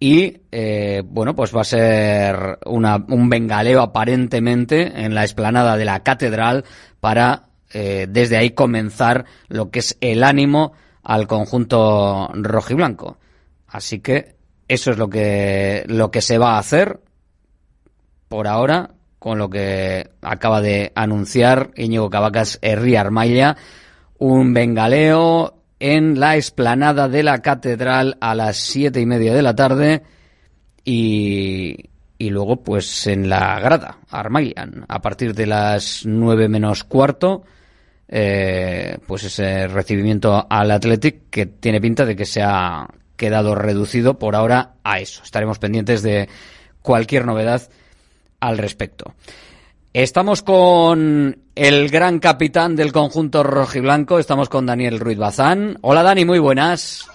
Y 0.00 0.42
eh, 0.50 1.02
bueno, 1.04 1.34
pues 1.34 1.54
va 1.54 1.60
a 1.60 1.64
ser 1.64 2.58
una, 2.66 2.96
un 3.08 3.28
bengaleo 3.28 3.82
aparentemente 3.82 5.04
en 5.04 5.14
la 5.14 5.24
esplanada 5.24 5.76
de 5.76 5.84
la 5.84 6.02
catedral 6.02 6.64
para 7.00 7.48
desde 7.74 8.36
ahí 8.36 8.50
comenzar 8.50 9.24
lo 9.48 9.72
que 9.72 9.80
es 9.80 9.98
el 10.00 10.22
ánimo 10.22 10.74
al 11.02 11.26
conjunto 11.26 12.30
rojiblanco. 12.32 13.18
Así 13.66 13.98
que 13.98 14.36
eso 14.68 14.92
es 14.92 14.98
lo 14.98 15.08
que, 15.08 15.84
lo 15.88 16.12
que 16.12 16.20
se 16.20 16.38
va 16.38 16.54
a 16.54 16.58
hacer 16.58 17.00
por 18.28 18.46
ahora 18.46 18.94
con 19.24 19.38
lo 19.38 19.48
que 19.48 20.10
acaba 20.20 20.60
de 20.60 20.92
anunciar 20.94 21.70
Íñigo 21.76 22.10
Cavacas 22.10 22.58
Herri 22.60 22.94
Armaya, 22.96 23.56
un 24.18 24.52
bengaleo 24.52 25.62
en 25.80 26.20
la 26.20 26.36
explanada 26.36 27.08
de 27.08 27.22
la 27.22 27.40
catedral 27.40 28.18
a 28.20 28.34
las 28.34 28.58
siete 28.58 29.00
y 29.00 29.06
media 29.06 29.32
de 29.32 29.40
la 29.40 29.54
tarde 29.54 30.02
y, 30.84 31.88
y 32.18 32.28
luego 32.28 32.62
pues 32.62 33.06
en 33.06 33.30
la 33.30 33.58
grada 33.60 33.96
Armayan 34.10 34.84
a 34.88 35.00
partir 35.00 35.32
de 35.32 35.46
las 35.46 36.02
nueve 36.04 36.50
menos 36.50 36.84
cuarto 36.84 37.44
eh, 38.06 38.98
pues 39.06 39.24
ese 39.24 39.68
recibimiento 39.68 40.46
al 40.50 40.70
Athletic 40.70 41.30
que 41.30 41.46
tiene 41.46 41.80
pinta 41.80 42.04
de 42.04 42.14
que 42.14 42.26
se 42.26 42.42
ha 42.42 42.88
quedado 43.16 43.54
reducido 43.54 44.18
por 44.18 44.36
ahora 44.36 44.74
a 44.84 45.00
eso. 45.00 45.22
Estaremos 45.22 45.58
pendientes 45.58 46.02
de 46.02 46.28
cualquier 46.82 47.24
novedad 47.24 47.62
al 48.46 48.58
respecto. 48.58 49.14
Estamos 49.92 50.42
con 50.42 51.38
el 51.54 51.88
gran 51.88 52.18
capitán 52.18 52.74
del 52.74 52.92
conjunto 52.92 53.42
rojiblanco, 53.42 54.18
estamos 54.18 54.48
con 54.48 54.66
Daniel 54.66 54.98
Ruiz 54.98 55.18
Bazán. 55.18 55.78
Hola 55.82 56.02
Dani, 56.02 56.24
muy 56.24 56.40
buenas. 56.40 57.08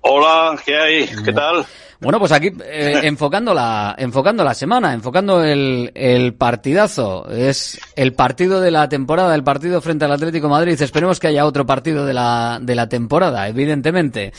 Hola, 0.00 0.58
¿qué 0.64 0.76
hay? 0.76 1.06
¿Qué 1.24 1.32
tal? 1.32 1.64
Bueno, 2.00 2.18
pues 2.18 2.32
aquí 2.32 2.50
eh, 2.64 3.00
enfocando 3.04 3.54
la 3.54 3.94
enfocando 3.96 4.44
la 4.44 4.52
semana, 4.52 4.92
enfocando 4.92 5.42
el, 5.44 5.92
el 5.94 6.34
partidazo. 6.34 7.30
Es 7.30 7.80
el 7.96 8.12
partido 8.14 8.60
de 8.60 8.72
la 8.72 8.88
temporada, 8.88 9.34
el 9.34 9.44
partido 9.44 9.80
frente 9.80 10.04
al 10.04 10.12
Atlético 10.12 10.48
de 10.48 10.52
Madrid. 10.52 10.82
Esperemos 10.82 11.20
que 11.20 11.28
haya 11.28 11.46
otro 11.46 11.64
partido 11.64 12.04
de 12.04 12.14
la, 12.14 12.58
de 12.60 12.74
la 12.74 12.88
temporada, 12.88 13.48
evidentemente. 13.48 14.32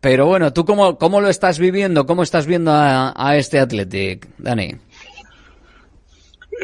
Pero 0.00 0.26
bueno, 0.26 0.52
¿tú 0.52 0.64
cómo, 0.64 0.98
cómo 0.98 1.20
lo 1.20 1.28
estás 1.28 1.58
viviendo? 1.58 2.06
¿Cómo 2.06 2.22
estás 2.22 2.46
viendo 2.46 2.72
a, 2.72 3.12
a 3.14 3.36
este 3.36 3.60
Athletic, 3.60 4.26
Dani? 4.38 4.74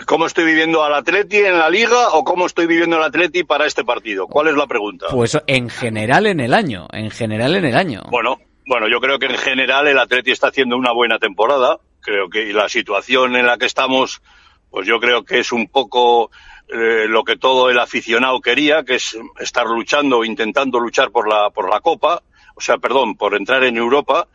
¿Cómo 0.06 0.26
estoy 0.26 0.44
viviendo 0.44 0.84
al 0.84 0.94
Atleti 0.94 1.38
en 1.38 1.58
la 1.58 1.68
liga 1.68 2.10
o 2.12 2.24
cómo 2.24 2.46
estoy 2.46 2.66
viviendo 2.66 2.96
el 2.96 3.02
Atleti 3.02 3.44
para 3.44 3.66
este 3.66 3.84
partido? 3.84 4.26
¿Cuál 4.26 4.48
es 4.48 4.54
la 4.54 4.66
pregunta? 4.66 5.06
Pues 5.10 5.38
en 5.46 5.68
general 5.68 6.26
en 6.26 6.40
el 6.40 6.54
año, 6.54 6.86
en 6.92 7.10
general 7.10 7.56
en 7.56 7.64
el 7.64 7.76
año. 7.76 8.02
Bueno, 8.10 8.38
bueno, 8.66 8.88
yo 8.88 9.00
creo 9.00 9.18
que 9.18 9.26
en 9.26 9.38
general 9.38 9.88
el 9.88 9.98
Atleti 9.98 10.30
está 10.30 10.48
haciendo 10.48 10.76
una 10.76 10.92
buena 10.92 11.18
temporada. 11.18 11.78
Creo 12.00 12.28
que 12.28 12.52
la 12.52 12.68
situación 12.68 13.36
en 13.36 13.46
la 13.46 13.58
que 13.58 13.66
estamos, 13.66 14.22
pues 14.70 14.86
yo 14.86 15.00
creo 15.00 15.24
que 15.24 15.40
es 15.40 15.52
un 15.52 15.68
poco 15.68 16.30
eh, 16.68 17.06
lo 17.08 17.24
que 17.24 17.36
todo 17.36 17.68
el 17.68 17.78
aficionado 17.78 18.40
quería, 18.40 18.84
que 18.84 18.94
es 18.96 19.18
estar 19.38 19.66
luchando, 19.66 20.24
intentando 20.24 20.78
luchar 20.78 21.10
por 21.10 21.28
la 21.28 21.50
por 21.50 21.68
la 21.68 21.80
Copa, 21.80 22.22
o 22.54 22.60
sea, 22.60 22.78
perdón, 22.78 23.16
por 23.16 23.34
entrar 23.34 23.64
en 23.64 23.76
Europa 23.76 24.28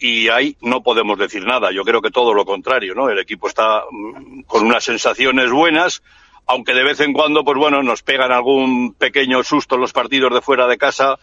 y 0.00 0.28
ahí 0.28 0.56
no 0.62 0.82
podemos 0.82 1.18
decir 1.18 1.44
nada. 1.44 1.70
Yo 1.72 1.84
creo 1.84 2.00
que 2.00 2.10
todo 2.10 2.32
lo 2.32 2.46
contrario, 2.46 2.94
¿no? 2.94 3.10
El 3.10 3.18
equipo 3.18 3.46
está 3.46 3.84
mm, 3.90 4.42
con 4.42 4.64
unas 4.64 4.82
sensaciones 4.82 5.50
buenas, 5.50 6.02
aunque 6.46 6.72
de 6.72 6.82
vez 6.82 7.00
en 7.00 7.12
cuando, 7.12 7.44
pues 7.44 7.58
bueno, 7.58 7.82
nos 7.82 8.02
pegan 8.02 8.32
algún 8.32 8.94
pequeño 8.94 9.44
susto 9.44 9.74
en 9.74 9.82
los 9.82 9.92
partidos 9.92 10.32
de 10.32 10.40
fuera 10.40 10.66
de 10.66 10.78
casa, 10.78 11.18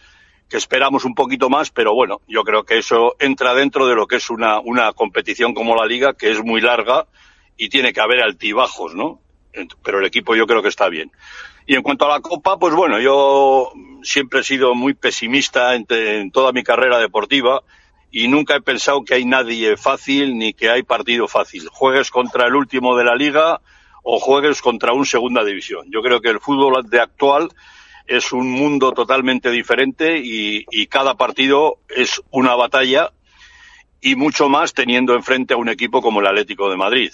que 0.48 0.56
esperamos 0.56 1.04
un 1.04 1.14
poquito 1.14 1.50
más, 1.50 1.70
pero 1.70 1.92
bueno, 1.92 2.22
yo 2.28 2.44
creo 2.44 2.64
que 2.64 2.78
eso 2.78 3.16
entra 3.18 3.52
dentro 3.52 3.86
de 3.86 3.96
lo 3.96 4.06
que 4.06 4.16
es 4.16 4.30
una, 4.30 4.60
una 4.60 4.92
competición 4.92 5.54
como 5.54 5.74
la 5.74 5.84
Liga, 5.84 6.14
que 6.14 6.30
es 6.30 6.42
muy 6.42 6.60
larga 6.60 7.06
y 7.56 7.68
tiene 7.68 7.92
que 7.92 8.00
haber 8.00 8.22
altibajos, 8.22 8.94
¿no? 8.94 9.20
Pero 9.82 9.98
el 9.98 10.06
equipo 10.06 10.36
yo 10.36 10.46
creo 10.46 10.62
que 10.62 10.68
está 10.68 10.88
bien. 10.88 11.10
Y 11.66 11.74
en 11.74 11.82
cuanto 11.82 12.06
a 12.06 12.08
la 12.08 12.20
Copa, 12.20 12.58
pues 12.58 12.74
bueno, 12.74 13.00
yo 13.00 13.72
siempre 14.02 14.40
he 14.40 14.44
sido 14.44 14.74
muy 14.74 14.94
pesimista 14.94 15.74
en, 15.74 15.84
en 15.90 16.30
toda 16.30 16.52
mi 16.52 16.62
carrera 16.62 16.98
deportiva 16.98 17.62
y 18.10 18.28
nunca 18.28 18.56
he 18.56 18.60
pensado 18.60 19.04
que 19.04 19.14
hay 19.14 19.24
nadie 19.24 19.76
fácil 19.76 20.38
ni 20.38 20.54
que 20.54 20.70
hay 20.70 20.82
partido 20.82 21.28
fácil. 21.28 21.68
Juegues 21.70 22.10
contra 22.10 22.46
el 22.46 22.54
último 22.54 22.96
de 22.96 23.04
la 23.04 23.14
Liga 23.14 23.60
o 24.02 24.18
juegues 24.18 24.62
contra 24.62 24.92
un 24.92 25.04
segunda 25.04 25.44
división. 25.44 25.86
Yo 25.90 26.00
creo 26.02 26.20
que 26.20 26.30
el 26.30 26.40
fútbol 26.40 26.88
de 26.88 27.00
actual 27.00 27.50
es 28.06 28.32
un 28.32 28.50
mundo 28.50 28.92
totalmente 28.92 29.50
diferente 29.50 30.18
y, 30.18 30.64
cada 30.86 31.14
partido 31.14 31.80
es 31.94 32.22
una 32.30 32.54
batalla 32.54 33.12
y 34.00 34.16
mucho 34.16 34.48
más 34.48 34.72
teniendo 34.72 35.14
enfrente 35.14 35.52
a 35.52 35.58
un 35.58 35.68
equipo 35.68 36.00
como 36.00 36.20
el 36.20 36.26
Atlético 36.26 36.70
de 36.70 36.76
Madrid. 36.76 37.12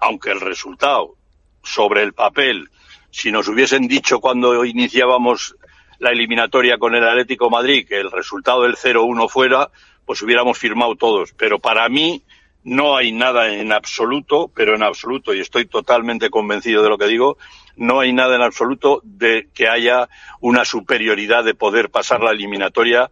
Aunque 0.00 0.30
el 0.30 0.40
resultado 0.40 1.16
sobre 1.62 2.02
el 2.02 2.14
papel, 2.14 2.70
si 3.10 3.30
nos 3.30 3.46
hubiesen 3.48 3.86
dicho 3.86 4.20
cuando 4.20 4.64
iniciábamos 4.64 5.54
la 5.98 6.10
eliminatoria 6.10 6.78
con 6.78 6.94
el 6.94 7.06
Atlético 7.06 7.50
Madrid 7.50 7.86
que 7.86 8.00
el 8.00 8.10
resultado 8.10 8.62
del 8.62 8.76
0-1 8.76 9.28
fuera, 9.28 9.70
pues 10.04 10.22
hubiéramos 10.22 10.58
firmado 10.58 10.94
todos. 10.96 11.32
Pero 11.36 11.58
para 11.58 11.88
mí 11.88 12.22
no 12.64 12.96
hay 12.96 13.12
nada 13.12 13.52
en 13.54 13.72
absoluto, 13.72 14.50
pero 14.54 14.74
en 14.74 14.82
absoluto, 14.82 15.34
y 15.34 15.40
estoy 15.40 15.66
totalmente 15.66 16.30
convencido 16.30 16.82
de 16.82 16.88
lo 16.88 16.98
que 16.98 17.06
digo, 17.06 17.38
no 17.76 18.00
hay 18.00 18.12
nada 18.12 18.36
en 18.36 18.42
absoluto 18.42 19.00
de 19.04 19.48
que 19.52 19.68
haya 19.68 20.08
una 20.40 20.64
superioridad 20.64 21.44
de 21.44 21.54
poder 21.54 21.90
pasar 21.90 22.20
la 22.20 22.30
eliminatoria 22.30 23.10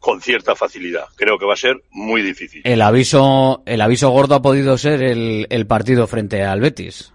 con 0.00 0.20
cierta 0.20 0.54
facilidad. 0.54 1.06
Creo 1.16 1.38
que 1.38 1.46
va 1.46 1.54
a 1.54 1.56
ser 1.56 1.82
muy 1.90 2.22
difícil. 2.22 2.62
El 2.64 2.82
aviso, 2.82 3.62
el 3.66 3.80
aviso 3.80 4.10
gordo 4.10 4.36
ha 4.36 4.42
podido 4.42 4.78
ser 4.78 5.02
el, 5.02 5.46
el 5.50 5.66
partido 5.66 6.06
frente 6.06 6.44
al 6.44 6.60
Betis. 6.60 7.12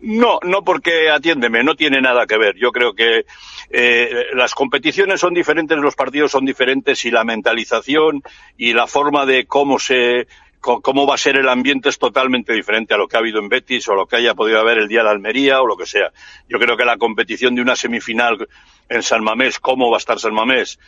No, 0.00 0.38
no 0.42 0.62
porque 0.62 1.08
atiéndeme, 1.10 1.64
no 1.64 1.76
tiene 1.76 2.00
nada 2.00 2.26
que 2.26 2.36
ver. 2.36 2.56
Yo 2.56 2.72
creo 2.72 2.94
que 2.94 3.24
eh, 3.70 4.26
las 4.34 4.54
competiciones 4.54 5.20
son 5.20 5.34
diferentes, 5.34 5.78
los 5.78 5.94
partidos 5.94 6.32
son 6.32 6.44
diferentes 6.44 7.04
y 7.04 7.10
la 7.10 7.24
mentalización 7.24 8.22
y 8.56 8.72
la 8.72 8.86
forma 8.86 9.26
de 9.26 9.46
cómo 9.46 9.78
se 9.78 10.26
cómo 10.60 11.06
va 11.06 11.16
a 11.16 11.18
ser 11.18 11.36
el 11.36 11.50
ambiente 11.50 11.90
es 11.90 11.98
totalmente 11.98 12.54
diferente 12.54 12.94
a 12.94 12.96
lo 12.96 13.06
que 13.06 13.16
ha 13.16 13.20
habido 13.20 13.38
en 13.38 13.50
Betis 13.50 13.86
o 13.88 13.94
lo 13.94 14.06
que 14.06 14.16
haya 14.16 14.34
podido 14.34 14.58
haber 14.60 14.78
el 14.78 14.88
día 14.88 15.02
de 15.02 15.10
Almería 15.10 15.60
o 15.60 15.66
lo 15.66 15.76
que 15.76 15.84
sea. 15.84 16.10
Yo 16.48 16.58
creo 16.58 16.74
que 16.74 16.86
la 16.86 16.96
competición 16.96 17.54
de 17.54 17.60
una 17.60 17.76
semifinal 17.76 18.48
en 18.88 19.02
San 19.02 19.22
Mamés, 19.22 19.60
cómo 19.60 19.90
va 19.90 19.98
a 19.98 19.98
estar 19.98 20.18
San 20.18 20.32
Mamés 20.32 20.78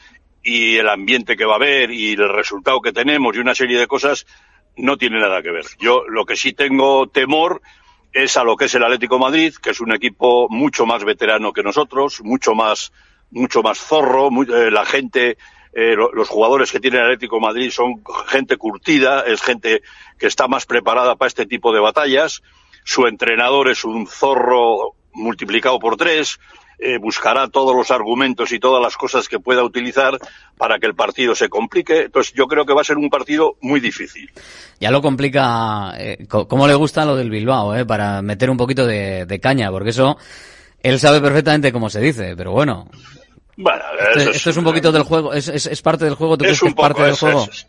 y 0.42 0.76
el 0.76 0.88
ambiente 0.88 1.36
que 1.36 1.44
va 1.44 1.54
a 1.54 1.56
haber 1.56 1.90
y 1.90 2.12
el 2.12 2.32
resultado 2.32 2.80
que 2.80 2.92
tenemos 2.92 3.36
y 3.36 3.40
una 3.40 3.54
serie 3.54 3.78
de 3.78 3.86
cosas 3.86 4.26
no 4.76 4.96
tiene 4.96 5.18
nada 5.18 5.42
que 5.42 5.50
ver. 5.50 5.66
Yo 5.78 6.04
lo 6.08 6.24
que 6.24 6.36
sí 6.36 6.52
tengo 6.52 7.08
temor 7.08 7.60
es 8.16 8.38
a 8.38 8.44
lo 8.44 8.57
que 8.57 8.64
es 8.64 8.74
el 8.74 8.83
Atlético 8.83 9.18
Madrid, 9.18 9.55
que 9.62 9.70
es 9.70 9.81
un 9.81 9.92
equipo 9.92 10.48
mucho 10.48 10.87
más 10.87 11.05
veterano 11.05 11.52
que 11.52 11.62
nosotros, 11.62 12.22
mucho 12.22 12.55
más, 12.55 12.90
mucho 13.31 13.62
más 13.62 13.79
zorro, 13.79 14.31
eh, 14.42 14.70
la 14.70 14.87
gente, 14.87 15.37
eh, 15.74 15.94
los 15.94 16.26
jugadores 16.26 16.72
que 16.72 16.81
tiene 16.81 16.96
el 16.96 17.05
Atlético 17.05 17.40
Madrid 17.40 17.70
son 17.70 18.02
gente 18.26 18.57
curtida, 18.57 19.20
es 19.20 19.42
gente 19.42 19.83
que 20.18 20.29
está 20.29 20.48
más 20.48 20.64
preparada 20.64 21.16
para 21.16 21.29
este 21.29 21.44
tipo 21.44 21.74
de 21.74 21.81
batallas, 21.81 22.42
su 22.85 23.07
entrenador 23.07 23.68
es 23.68 23.85
un 23.85 24.07
zorro 24.07 24.94
multiplicado 25.12 25.79
por 25.79 25.98
tres, 25.98 26.40
eh, 26.78 26.98
buscará 26.98 27.48
todos 27.48 27.74
los 27.74 27.90
argumentos 27.90 28.52
y 28.52 28.58
todas 28.58 28.82
las 28.82 28.96
cosas 28.96 29.28
que 29.28 29.38
pueda 29.38 29.62
utilizar 29.62 30.18
para 30.58 30.78
que 30.78 30.86
el 30.86 30.94
partido 30.94 31.34
se 31.34 31.48
complique. 31.48 32.02
Entonces 32.02 32.34
yo 32.34 32.46
creo 32.46 32.66
que 32.66 32.74
va 32.74 32.82
a 32.82 32.84
ser 32.84 32.98
un 32.98 33.08
partido 33.08 33.56
muy 33.60 33.80
difícil. 33.80 34.30
Ya 34.80 34.90
lo 34.90 35.00
complica, 35.00 35.94
eh, 35.98 36.26
¿cómo 36.28 36.66
le 36.66 36.74
gusta 36.74 37.04
lo 37.04 37.16
del 37.16 37.30
Bilbao? 37.30 37.74
Eh, 37.74 37.86
para 37.86 38.22
meter 38.22 38.50
un 38.50 38.56
poquito 38.56 38.86
de, 38.86 39.26
de, 39.26 39.40
caña, 39.40 39.70
porque 39.70 39.90
eso 39.90 40.18
él 40.82 41.00
sabe 41.00 41.20
perfectamente 41.20 41.72
cómo 41.72 41.88
se 41.88 42.00
dice, 42.00 42.34
pero 42.36 42.52
bueno. 42.52 42.88
Bueno, 43.56 43.82
esto, 43.98 44.30
es, 44.30 44.36
esto 44.36 44.50
es 44.50 44.56
un 44.58 44.64
poquito 44.64 44.92
del 44.92 45.02
juego, 45.02 45.32
es, 45.32 45.48
es, 45.48 45.66
es 45.66 45.80
parte 45.80 46.04
del 46.04 46.14
juego, 46.14 46.36
¿tú 46.36 46.44
es 46.44 46.48
crees 46.48 46.60
que 46.60 46.68
es 46.68 46.74
parte 46.74 47.02
del 47.02 47.12
es, 47.12 47.66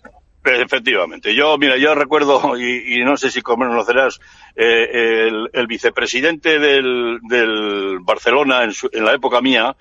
Efectivamente. 0.55 1.35
Yo, 1.35 1.57
mira, 1.57 1.77
yo 1.77 1.95
recuerdo, 1.95 2.57
y, 2.57 2.95
y 2.95 3.03
no 3.03 3.17
sé 3.17 3.31
si 3.31 3.41
conocerás, 3.41 4.19
eh, 4.55 5.27
el, 5.27 5.49
el, 5.53 5.67
vicepresidente 5.67 6.59
del, 6.59 7.19
del 7.23 7.99
Barcelona 8.01 8.63
en, 8.63 8.73
su, 8.73 8.89
en, 8.91 9.05
la 9.05 9.13
época 9.13 9.41
mía 9.41 9.75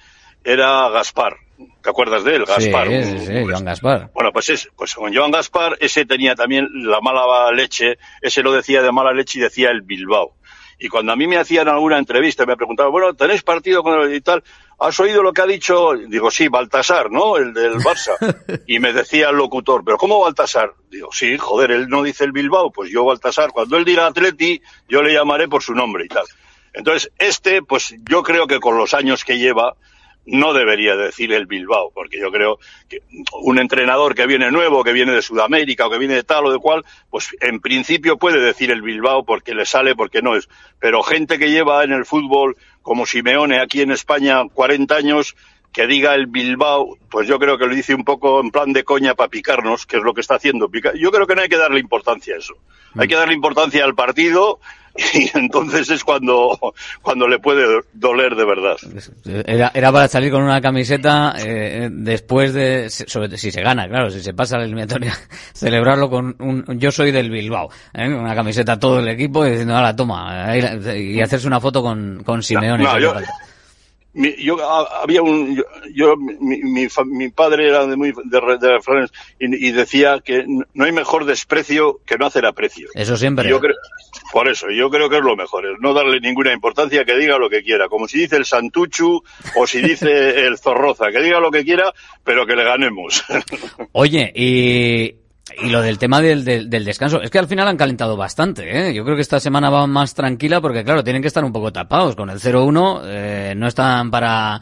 era 0.44 0.88
Gaspar. 0.90 1.36
¿Te 1.82 1.88
acuerdas 1.88 2.24
de 2.24 2.36
él? 2.36 2.44
Gaspar. 2.44 2.88
Sí, 2.88 3.02
sí, 3.02 3.26
sí, 3.26 3.44
Joan 3.48 3.64
Gaspar. 3.64 4.10
Bueno, 4.12 4.30
pues, 4.32 4.50
es, 4.50 4.68
pues 4.76 4.94
con 4.94 5.14
Joan 5.14 5.30
Gaspar, 5.30 5.76
ese 5.80 6.04
tenía 6.04 6.34
también 6.34 6.68
la 6.72 7.00
mala 7.00 7.50
leche, 7.52 7.98
ese 8.20 8.42
lo 8.42 8.52
decía 8.52 8.82
de 8.82 8.92
mala 8.92 9.12
leche 9.12 9.38
y 9.38 9.42
decía 9.42 9.70
el 9.70 9.82
Bilbao. 9.82 10.34
Y 10.78 10.88
cuando 10.88 11.12
a 11.12 11.16
mí 11.16 11.26
me 11.26 11.38
hacían 11.38 11.68
alguna 11.68 11.98
entrevista, 11.98 12.44
me 12.44 12.56
preguntaban, 12.56 12.92
bueno, 12.92 13.14
¿tenéis 13.14 13.42
partido 13.42 13.82
con 13.82 13.98
el 13.98 14.14
y 14.14 14.20
tal? 14.20 14.44
¿Has 14.78 15.00
oído 15.00 15.22
lo 15.22 15.32
que 15.32 15.40
ha 15.40 15.46
dicho? 15.46 15.92
Digo, 15.94 16.30
sí, 16.30 16.48
Baltasar, 16.48 17.10
¿no? 17.10 17.36
El 17.38 17.54
del 17.54 17.76
Barça. 17.76 18.16
Y 18.66 18.78
me 18.78 18.92
decía 18.92 19.30
el 19.30 19.36
locutor, 19.36 19.82
¿pero 19.84 19.96
cómo 19.96 20.20
Baltasar? 20.20 20.74
Digo, 20.90 21.08
sí, 21.12 21.38
joder, 21.38 21.70
él 21.70 21.88
no 21.88 22.02
dice 22.02 22.24
el 22.24 22.32
Bilbao, 22.32 22.70
pues 22.70 22.90
yo 22.90 23.04
Baltasar. 23.04 23.52
Cuando 23.52 23.76
él 23.76 23.84
diga 23.84 24.06
Atleti, 24.06 24.60
yo 24.88 25.02
le 25.02 25.14
llamaré 25.14 25.48
por 25.48 25.62
su 25.62 25.74
nombre 25.74 26.04
y 26.04 26.08
tal. 26.08 26.26
Entonces, 26.74 27.10
este, 27.18 27.62
pues 27.62 27.94
yo 28.08 28.22
creo 28.22 28.46
que 28.46 28.60
con 28.60 28.76
los 28.76 28.92
años 28.92 29.24
que 29.24 29.38
lleva, 29.38 29.76
no 30.26 30.52
debería 30.52 30.96
decir 30.96 31.32
el 31.32 31.46
Bilbao, 31.46 31.90
porque 31.94 32.18
yo 32.18 32.30
creo 32.30 32.58
que 32.88 33.00
un 33.42 33.58
entrenador 33.58 34.14
que 34.14 34.26
viene 34.26 34.50
nuevo, 34.50 34.82
que 34.82 34.92
viene 34.92 35.12
de 35.12 35.22
Sudamérica 35.22 35.86
o 35.86 35.90
que 35.90 35.98
viene 35.98 36.14
de 36.14 36.24
tal 36.24 36.46
o 36.46 36.52
de 36.52 36.58
cual, 36.58 36.84
pues 37.10 37.34
en 37.40 37.60
principio 37.60 38.18
puede 38.18 38.40
decir 38.40 38.70
el 38.70 38.82
Bilbao 38.82 39.24
porque 39.24 39.54
le 39.54 39.64
sale, 39.64 39.94
porque 39.94 40.22
no 40.22 40.36
es. 40.36 40.48
Pero 40.80 41.02
gente 41.02 41.38
que 41.38 41.50
lleva 41.50 41.84
en 41.84 41.92
el 41.92 42.04
fútbol, 42.04 42.56
como 42.82 43.06
Simeone 43.06 43.60
aquí 43.60 43.80
en 43.82 43.92
España, 43.92 44.42
40 44.52 44.94
años, 44.94 45.36
que 45.72 45.86
diga 45.86 46.14
el 46.14 46.26
Bilbao, 46.26 46.96
pues 47.10 47.28
yo 47.28 47.38
creo 47.38 47.58
que 47.58 47.66
lo 47.66 47.74
dice 47.74 47.94
un 47.94 48.04
poco 48.04 48.40
en 48.40 48.50
plan 48.50 48.72
de 48.72 48.82
coña 48.82 49.14
para 49.14 49.28
picarnos, 49.28 49.86
que 49.86 49.98
es 49.98 50.02
lo 50.02 50.14
que 50.14 50.22
está 50.22 50.36
haciendo. 50.36 50.70
Yo 50.94 51.10
creo 51.10 51.26
que 51.26 51.34
no 51.34 51.42
hay 51.42 51.48
que 51.48 51.58
darle 51.58 51.80
importancia 51.80 52.34
a 52.34 52.38
eso. 52.38 52.54
Hay 52.98 53.08
que 53.08 53.14
darle 53.14 53.34
importancia 53.34 53.84
al 53.84 53.94
partido 53.94 54.58
y 55.14 55.30
entonces 55.36 55.90
es 55.90 56.04
cuando, 56.04 56.58
cuando 57.02 57.28
le 57.28 57.38
puede 57.38 57.82
doler 57.92 58.34
de 58.34 58.44
verdad. 58.44 58.76
Era, 59.46 59.70
era 59.74 59.92
para 59.92 60.08
salir 60.08 60.30
con 60.32 60.42
una 60.42 60.60
camiseta 60.60 61.34
eh, 61.38 61.88
después 61.90 62.52
de, 62.54 62.90
sobre, 62.90 63.36
si 63.36 63.50
se 63.50 63.62
gana, 63.62 63.88
claro, 63.88 64.10
si 64.10 64.20
se 64.20 64.34
pasa 64.34 64.58
la 64.58 64.64
eliminatoria, 64.64 65.16
celebrarlo 65.52 66.08
con 66.10 66.36
un 66.38 66.64
yo 66.78 66.90
soy 66.90 67.10
del 67.10 67.30
Bilbao, 67.30 67.70
¿eh? 67.92 68.08
una 68.08 68.34
camiseta 68.34 68.78
todo 68.78 69.00
el 69.00 69.08
equipo 69.08 69.46
y 69.46 69.50
diciendo, 69.50 69.74
la 69.80 69.94
toma, 69.94 70.56
y 70.56 71.20
hacerse 71.20 71.46
una 71.46 71.60
foto 71.60 71.82
con, 71.82 72.22
con 72.24 72.42
Simeone. 72.42 72.84
No, 72.84 72.98
mi, 74.16 74.34
yo 74.42 74.56
había 75.02 75.20
un 75.20 75.56
yo, 75.56 75.62
yo 75.94 76.16
mi, 76.16 76.62
mi, 76.62 76.88
mi, 77.06 77.28
padre 77.28 77.68
era 77.68 77.86
de 77.86 77.96
muy 77.96 78.12
de, 78.12 78.40
de 78.58 78.80
Florence 78.80 79.14
y, 79.38 79.68
y, 79.68 79.72
decía 79.72 80.20
que 80.24 80.44
no 80.46 80.84
hay 80.84 80.92
mejor 80.92 81.26
desprecio 81.26 82.00
que 82.06 82.16
no 82.16 82.26
hacer 82.26 82.46
aprecio. 82.46 82.88
Eso 82.94 83.16
siempre. 83.16 83.46
Y 83.46 83.50
yo 83.50 83.60
creo, 83.60 83.76
por 84.32 84.48
eso, 84.48 84.70
yo 84.70 84.90
creo 84.90 85.10
que 85.10 85.18
es 85.18 85.22
lo 85.22 85.36
mejor, 85.36 85.66
es 85.66 85.78
no 85.80 85.92
darle 85.92 86.20
ninguna 86.20 86.52
importancia, 86.52 87.04
que 87.04 87.16
diga 87.16 87.38
lo 87.38 87.50
que 87.50 87.62
quiera, 87.62 87.88
como 87.88 88.08
si 88.08 88.18
dice 88.18 88.36
el 88.36 88.46
Santuchu 88.46 89.22
o 89.54 89.66
si 89.66 89.82
dice 89.82 90.40
el 90.46 90.58
Zorroza, 90.58 91.10
que 91.12 91.20
diga 91.20 91.38
lo 91.38 91.50
que 91.50 91.64
quiera, 91.64 91.92
pero 92.24 92.46
que 92.46 92.56
le 92.56 92.64
ganemos. 92.64 93.22
Oye, 93.92 94.32
y 94.34 95.25
y 95.54 95.70
lo 95.70 95.80
del 95.80 95.98
tema 95.98 96.20
del, 96.20 96.44
del, 96.44 96.68
del, 96.68 96.84
descanso, 96.84 97.22
es 97.22 97.30
que 97.30 97.38
al 97.38 97.46
final 97.46 97.68
han 97.68 97.76
calentado 97.76 98.16
bastante, 98.16 98.88
¿eh? 98.88 98.92
Yo 98.92 99.04
creo 99.04 99.14
que 99.14 99.22
esta 99.22 99.38
semana 99.38 99.70
va 99.70 99.86
más 99.86 100.12
tranquila 100.12 100.60
porque, 100.60 100.82
claro, 100.82 101.04
tienen 101.04 101.22
que 101.22 101.28
estar 101.28 101.44
un 101.44 101.52
poco 101.52 101.72
tapados. 101.72 102.16
Con 102.16 102.30
el 102.30 102.40
0-1 102.40 103.02
eh, 103.04 103.54
no 103.56 103.68
están 103.68 104.10
para, 104.10 104.60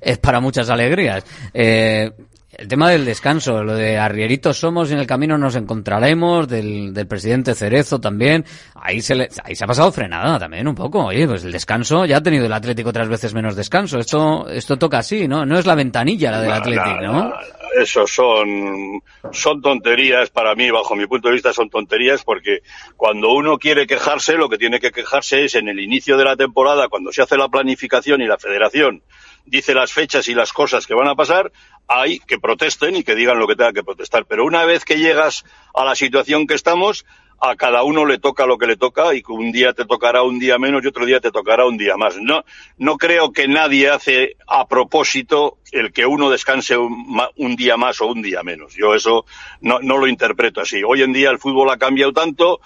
es 0.00 0.18
para 0.18 0.40
muchas 0.40 0.70
alegrías. 0.70 1.24
Eh, 1.52 2.12
el 2.52 2.68
tema 2.68 2.90
del 2.90 3.04
descanso, 3.04 3.64
lo 3.64 3.74
de 3.74 3.98
arrieritos 3.98 4.58
somos 4.58 4.90
y 4.90 4.92
en 4.92 5.00
el 5.00 5.06
camino 5.06 5.38
nos 5.38 5.56
encontraremos, 5.56 6.46
del, 6.46 6.92
del 6.92 7.06
presidente 7.06 7.54
Cerezo 7.54 8.00
también, 8.00 8.44
ahí 8.74 9.00
se, 9.00 9.14
le, 9.14 9.28
ahí 9.42 9.56
se 9.56 9.64
ha 9.64 9.66
pasado 9.66 9.90
frenada 9.90 10.38
también 10.38 10.68
un 10.68 10.74
poco. 10.74 11.06
Oye, 11.06 11.26
pues 11.26 11.42
el 11.42 11.52
descanso, 11.52 12.04
ya 12.04 12.18
ha 12.18 12.22
tenido 12.22 12.46
el 12.46 12.52
Atlético 12.52 12.90
otras 12.90 13.08
veces 13.08 13.34
menos 13.34 13.56
descanso. 13.56 13.98
Esto, 13.98 14.48
esto 14.48 14.76
toca 14.78 14.98
así, 14.98 15.26
¿no? 15.26 15.46
No 15.46 15.58
es 15.58 15.66
la 15.66 15.74
ventanilla 15.74 16.30
la 16.30 16.40
del 16.42 16.52
Atlético, 16.52 17.00
no, 17.00 17.12
¿no? 17.12 17.32
Eso 17.78 18.06
son, 18.06 19.02
son 19.32 19.62
tonterías 19.62 20.30
para 20.30 20.54
mí, 20.54 20.70
bajo 20.70 20.96
mi 20.96 21.06
punto 21.06 21.28
de 21.28 21.34
vista 21.34 21.52
son 21.52 21.70
tonterías 21.70 22.24
porque 22.24 22.60
cuando 22.96 23.32
uno 23.32 23.58
quiere 23.58 23.86
quejarse, 23.86 24.34
lo 24.34 24.48
que 24.48 24.58
tiene 24.58 24.80
que 24.80 24.90
quejarse 24.90 25.44
es 25.44 25.54
en 25.54 25.68
el 25.68 25.80
inicio 25.80 26.16
de 26.16 26.24
la 26.24 26.36
temporada, 26.36 26.88
cuando 26.88 27.12
se 27.12 27.22
hace 27.22 27.36
la 27.36 27.48
planificación 27.48 28.20
y 28.20 28.26
la 28.26 28.38
federación 28.38 29.02
dice 29.44 29.74
las 29.74 29.92
fechas 29.92 30.28
y 30.28 30.34
las 30.34 30.52
cosas 30.52 30.86
que 30.86 30.94
van 30.94 31.08
a 31.08 31.14
pasar, 31.14 31.52
hay 31.88 32.20
que 32.20 32.38
protesten 32.38 32.96
y 32.96 33.02
que 33.02 33.14
digan 33.14 33.38
lo 33.38 33.48
que 33.48 33.56
tenga 33.56 33.72
que 33.72 33.82
protestar. 33.82 34.24
Pero 34.26 34.44
una 34.44 34.64
vez 34.64 34.84
que 34.84 34.98
llegas 34.98 35.44
a 35.74 35.84
la 35.84 35.94
situación 35.94 36.46
que 36.46 36.54
estamos, 36.54 37.04
a 37.40 37.56
cada 37.56 37.82
uno 37.82 38.04
le 38.04 38.18
toca 38.18 38.44
lo 38.44 38.58
que 38.58 38.66
le 38.66 38.76
toca 38.76 39.14
y 39.14 39.22
que 39.22 39.32
un 39.32 39.50
día 39.50 39.72
te 39.72 39.86
tocará 39.86 40.22
un 40.22 40.38
día 40.38 40.58
menos 40.58 40.84
y 40.84 40.88
otro 40.88 41.06
día 41.06 41.20
te 41.20 41.30
tocará 41.30 41.64
un 41.64 41.78
día 41.78 41.96
más. 41.96 42.18
No, 42.20 42.44
no 42.76 42.98
creo 42.98 43.32
que 43.32 43.48
nadie 43.48 43.88
hace 43.88 44.36
a 44.46 44.68
propósito 44.68 45.58
el 45.72 45.92
que 45.92 46.04
uno 46.04 46.28
descanse 46.28 46.76
un, 46.76 47.56
día 47.56 47.78
más 47.78 48.00
o 48.02 48.06
un 48.06 48.20
día 48.20 48.42
menos. 48.42 48.74
Yo 48.74 48.94
eso 48.94 49.24
no, 49.62 49.78
no 49.80 49.96
lo 49.96 50.06
interpreto 50.06 50.60
así. 50.60 50.82
Hoy 50.86 51.02
en 51.02 51.12
día 51.12 51.30
el 51.30 51.38
fútbol 51.38 51.70
ha 51.70 51.78
cambiado 51.78 52.12
tanto 52.12 52.60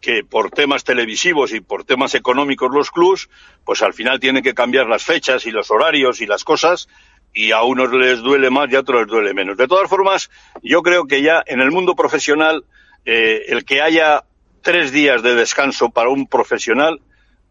que 0.00 0.24
por 0.24 0.50
temas 0.50 0.84
televisivos 0.84 1.52
y 1.52 1.60
por 1.60 1.84
temas 1.84 2.14
económicos 2.14 2.70
los 2.72 2.90
clubs, 2.90 3.30
pues 3.64 3.82
al 3.82 3.94
final 3.94 4.20
tienen 4.20 4.42
que 4.42 4.54
cambiar 4.54 4.88
las 4.88 5.04
fechas 5.04 5.46
y 5.46 5.50
los 5.50 5.70
horarios 5.70 6.20
y 6.20 6.26
las 6.26 6.44
cosas 6.44 6.88
y 7.32 7.52
a 7.52 7.62
unos 7.62 7.92
les 7.92 8.20
duele 8.20 8.50
más 8.50 8.70
y 8.70 8.76
a 8.76 8.80
otros 8.80 9.02
les 9.02 9.08
duele 9.08 9.34
menos. 9.34 9.56
De 9.56 9.68
todas 9.68 9.88
formas, 9.88 10.30
yo 10.62 10.82
creo 10.82 11.06
que 11.06 11.22
ya 11.22 11.42
en 11.46 11.60
el 11.60 11.70
mundo 11.70 11.94
profesional 11.94 12.64
eh, 13.04 13.46
el 13.48 13.64
que 13.64 13.80
haya 13.80 14.24
tres 14.62 14.92
días 14.92 15.22
de 15.22 15.34
descanso 15.34 15.90
para 15.90 16.10
un 16.10 16.26
profesional, 16.26 17.00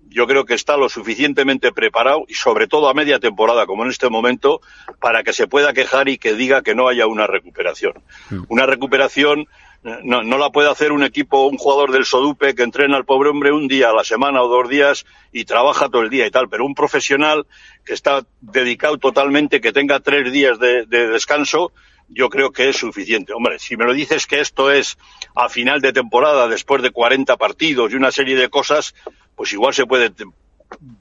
yo 0.10 0.28
creo 0.28 0.46
que 0.46 0.54
está 0.54 0.78
lo 0.78 0.90
suficientemente 0.90 1.72
preparado 1.72 2.26
y 2.28 2.34
sobre 2.34 2.68
todo 2.68 2.90
a 2.90 2.94
media 2.94 3.20
temporada 3.20 3.66
como 3.66 3.84
en 3.84 3.90
este 3.90 4.10
momento 4.10 4.62
para 5.00 5.24
que 5.24 5.34
se 5.34 5.48
pueda 5.48 5.74
quejar 5.74 6.08
y 6.10 6.18
que 6.18 6.34
diga 6.34 6.62
que 6.62 6.76
no 6.76 6.88
haya 6.88 7.08
una 7.08 7.28
recuperación. 7.28 7.94
Mm. 8.30 8.44
Una 8.48 8.66
recuperación 8.66 9.48
eh, 9.84 10.00
no, 10.04 10.24
no, 10.24 10.38
la 10.38 10.50
puede 10.50 10.70
hacer 10.70 10.92
un 10.92 11.04
equipo, 11.04 11.48
un 11.48 11.58
jugador 11.58 11.92
del 11.92 12.06
Sodupe 12.06 12.56
que 12.56 12.64
entrena 12.64 12.98
al 12.98 13.06
pobre 13.06 13.30
hombre 13.30 13.52
un 13.52 13.68
día 13.68 13.90
a 13.90 13.94
la 13.94 14.04
semana 14.04 14.42
o 14.42 14.48
dos 14.48 14.70
días 14.70 15.06
y 15.32 15.46
trabaja 15.46 15.90
todo 15.90 16.02
el 16.02 16.10
día 16.10 16.26
y 16.26 16.32
tal, 16.32 16.50
pero 16.50 16.66
un 16.66 16.76
profesional 16.76 17.46
que 17.86 17.94
está 17.94 18.26
dedicado 18.42 18.98
totalmente, 18.98 19.62
que 19.62 19.74
tenga 19.74 20.00
tres 20.00 20.32
días 20.32 20.58
de 20.60 20.86
descanso, 20.86 21.72
yo 22.10 22.30
creo 22.30 22.52
que 22.52 22.70
es 22.70 22.78
suficiente. 22.78 23.34
Hombre, 23.34 23.60
si 23.60 23.78
me 23.78 23.86
lo 23.86 23.94
dices 23.94 24.28
que 24.28 24.40
esto 24.40 24.72
es 24.72 24.98
a 25.36 25.50
final 25.50 25.82
de 25.82 25.94
temporada, 25.94 26.48
después 26.48 26.82
de 26.82 26.92
40 26.92 27.38
partidos 27.38 27.92
y 27.92 27.96
una 27.96 28.12
serie 28.12 28.36
de 28.36 28.50
cosas, 28.50 28.96
pues 29.36 29.52
igual 29.54 29.74
se 29.74 29.86
puede 29.86 30.12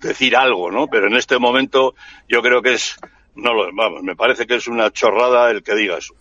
decir 0.01 0.37
algo, 0.37 0.71
¿no? 0.71 0.87
Pero 0.88 1.07
en 1.07 1.16
este 1.16 1.38
momento 1.38 1.95
yo 2.29 2.42
creo 2.42 2.62
que 2.62 2.75
es, 2.75 2.97
no 3.35 3.55
lo, 3.55 3.69
vamos, 3.75 4.03
me 4.03 4.16
parece 4.16 4.47
que 4.47 4.57
es 4.57 4.69
una 4.69 4.90
chorrada 4.90 5.51
el 5.51 5.62
que 5.62 5.75
diga 5.75 5.99
eso. 5.99 6.14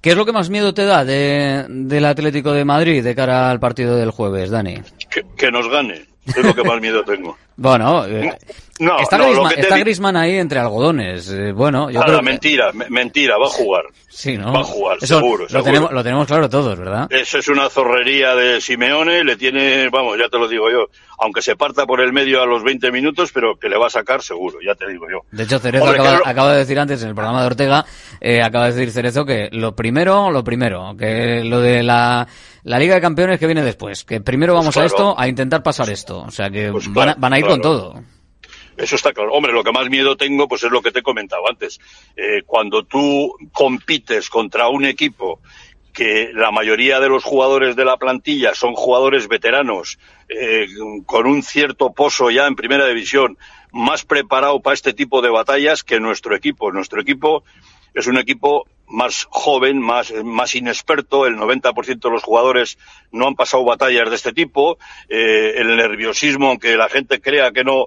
¿Qué 0.00 0.10
es 0.10 0.16
lo 0.16 0.26
que 0.26 0.32
más 0.32 0.50
miedo 0.50 0.74
te 0.74 0.84
da 0.84 1.04
de, 1.04 1.64
del 1.68 2.04
Atlético 2.04 2.52
de 2.52 2.64
Madrid 2.64 3.02
de 3.02 3.14
cara 3.14 3.50
al 3.50 3.58
partido 3.58 3.96
del 3.96 4.10
jueves, 4.10 4.50
Dani? 4.50 4.82
que 5.36 5.50
nos 5.50 5.68
gane. 5.68 6.14
Es 6.26 6.44
lo 6.44 6.54
que 6.54 6.64
más 6.64 6.80
miedo 6.80 7.04
tengo. 7.04 7.36
Bueno, 7.56 8.04
eh, 8.06 8.36
está, 8.78 9.78
Grisman, 9.78 10.16
ahí 10.16 10.36
entre 10.36 10.58
algodones. 10.58 11.30
Eh, 11.30 11.52
bueno, 11.52 11.90
yo 11.90 12.00
creo 12.00 12.22
mentira, 12.22 12.72
mentira, 12.88 13.36
va 13.38 13.46
a 13.46 13.50
jugar. 13.50 13.84
Sí, 14.08 14.36
¿no? 14.36 14.52
Va 14.52 14.60
a 14.60 14.64
jugar, 14.64 15.00
seguro. 15.00 15.46
Lo, 15.50 15.62
Tenemos, 15.62 15.92
lo 15.92 16.02
tenemos 16.02 16.26
claro 16.26 16.48
todos, 16.48 16.78
¿verdad? 16.78 17.06
Eso 17.10 17.38
es 17.38 17.48
una 17.48 17.68
zorrería 17.68 18.34
de 18.34 18.60
Simeone, 18.60 19.24
le 19.24 19.36
tiene, 19.36 19.88
vamos, 19.90 20.18
ya 20.18 20.28
te 20.28 20.38
lo 20.38 20.48
digo 20.48 20.70
yo, 20.70 20.88
aunque 21.18 21.42
se 21.42 21.56
parta 21.56 21.84
por 21.86 22.00
el 22.00 22.12
medio 22.12 22.42
a 22.42 22.46
los 22.46 22.62
20 22.62 22.92
minutos, 22.92 23.30
pero 23.32 23.56
que 23.56 23.68
le 23.68 23.76
va 23.76 23.86
a 23.86 23.90
sacar 23.90 24.22
seguro, 24.22 24.58
ya 24.64 24.74
te 24.74 24.88
digo 24.88 25.06
yo. 25.10 25.20
De 25.32 25.44
hecho, 25.44 25.58
Cerezo 25.58 25.88
acaba, 26.24 26.52
de 26.52 26.58
decir 26.58 26.78
antes 26.78 27.02
en 27.02 27.08
el 27.08 27.14
programa 27.14 27.40
de 27.40 27.46
Ortega, 27.46 27.84
eh, 28.20 28.42
acaba 28.42 28.66
de 28.66 28.74
decir 28.74 28.92
Cerezo 28.92 29.24
que 29.24 29.48
lo 29.52 29.74
primero, 29.74 30.30
lo 30.30 30.44
primero, 30.44 30.94
que 30.96 31.42
lo 31.44 31.60
de 31.60 31.82
la 31.82 32.26
la 32.64 32.78
Liga 32.78 32.94
de 32.94 33.00
Campeones 33.00 33.38
que 33.38 33.46
viene 33.46 33.62
después, 33.62 34.04
que 34.04 34.20
primero 34.20 34.54
vamos 34.54 34.76
a 34.76 34.84
esto, 34.84 35.14
a 35.18 35.28
intentar 35.28 35.62
pasar 35.62 35.90
esto. 35.90 36.22
O 36.22 36.30
sea 36.30 36.48
que 36.50 36.70
pues 36.72 36.90
van, 36.92 37.32
a, 37.32 37.38
ir 37.38 37.46
con 37.46 37.60
todo. 37.60 38.02
Eso 38.76 38.96
está 38.96 39.12
claro. 39.12 39.32
Hombre, 39.32 39.52
lo 39.52 39.62
que 39.62 39.72
más 39.72 39.88
miedo 39.88 40.16
tengo, 40.16 40.48
pues 40.48 40.64
es 40.64 40.70
lo 40.70 40.82
que 40.82 40.90
te 40.90 41.00
he 41.00 41.02
comentado 41.02 41.48
antes. 41.48 41.80
Eh, 42.16 42.42
cuando 42.44 42.84
tú 42.84 43.34
compites 43.52 44.28
contra 44.28 44.68
un 44.68 44.84
equipo 44.84 45.40
que 45.92 46.32
la 46.34 46.50
mayoría 46.50 46.98
de 46.98 47.08
los 47.08 47.22
jugadores 47.22 47.76
de 47.76 47.84
la 47.84 47.96
plantilla 47.96 48.54
son 48.54 48.74
jugadores 48.74 49.28
veteranos, 49.28 49.98
eh, 50.28 50.66
con 51.06 51.26
un 51.26 51.42
cierto 51.44 51.92
pozo 51.92 52.30
ya 52.30 52.48
en 52.48 52.56
primera 52.56 52.86
división, 52.86 53.38
más 53.70 54.04
preparado 54.04 54.60
para 54.60 54.74
este 54.74 54.92
tipo 54.92 55.22
de 55.22 55.30
batallas 55.30 55.84
que 55.84 56.00
nuestro 56.00 56.34
equipo. 56.34 56.72
Nuestro 56.72 57.00
equipo 57.00 57.44
es 57.94 58.08
un 58.08 58.18
equipo 58.18 58.66
más 58.88 59.26
joven, 59.30 59.78
más, 59.78 60.12
más 60.24 60.54
inexperto, 60.56 61.26
el 61.26 61.36
90% 61.36 62.00
de 62.00 62.10
los 62.10 62.22
jugadores 62.22 62.76
no 63.12 63.28
han 63.28 63.34
pasado 63.34 63.64
batallas 63.64 64.10
de 64.10 64.16
este 64.16 64.32
tipo, 64.32 64.78
eh, 65.08 65.54
el 65.56 65.76
nerviosismo, 65.76 66.48
aunque 66.48 66.76
la 66.76 66.88
gente 66.88 67.20
crea 67.20 67.52
que 67.52 67.64
no 67.64 67.86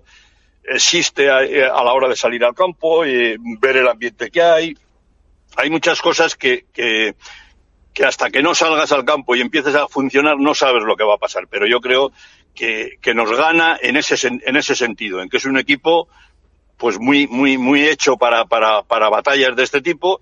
existe 0.68 1.30
a, 1.30 1.42
la 1.42 1.94
hora 1.94 2.10
de 2.10 2.16
salir 2.16 2.44
al 2.44 2.54
campo, 2.54 3.06
y 3.06 3.36
ver 3.60 3.78
el 3.78 3.88
ambiente 3.88 4.30
que 4.30 4.42
hay. 4.42 4.78
Hay 5.56 5.70
muchas 5.70 6.02
cosas 6.02 6.36
que, 6.36 6.66
que, 6.74 7.16
que 7.94 8.06
hasta 8.06 8.30
que 8.30 8.44
no 8.44 8.54
salgas 8.54 8.92
al 8.92 9.06
campo 9.06 9.36
y 9.36 9.42
empieces 9.42 9.74
a 9.74 9.88
funcionar 9.88 10.38
no 10.38 10.54
sabes 10.54 10.84
lo 10.84 10.96
que 10.96 11.04
va 11.04 11.16
a 11.16 11.20
pasar, 11.20 11.48
pero 11.50 11.66
yo 11.66 11.80
creo 11.80 12.12
que, 12.54 12.98
que 13.02 13.14
nos 13.16 13.32
gana 13.36 13.78
en 13.82 13.96
ese, 13.98 14.16
en 14.28 14.56
ese 14.56 14.76
sentido, 14.76 15.22
en 15.22 15.30
que 15.30 15.38
es 15.38 15.46
un 15.46 15.58
equipo 15.58 16.08
pues 16.78 17.00
muy, 17.00 17.28
muy, 17.28 17.58
muy 17.58 17.88
hecho 17.88 18.18
para, 18.18 18.46
para, 18.46 18.84
para 18.84 19.10
batallas 19.10 19.56
de 19.56 19.64
este 19.64 19.82
tipo, 19.82 20.22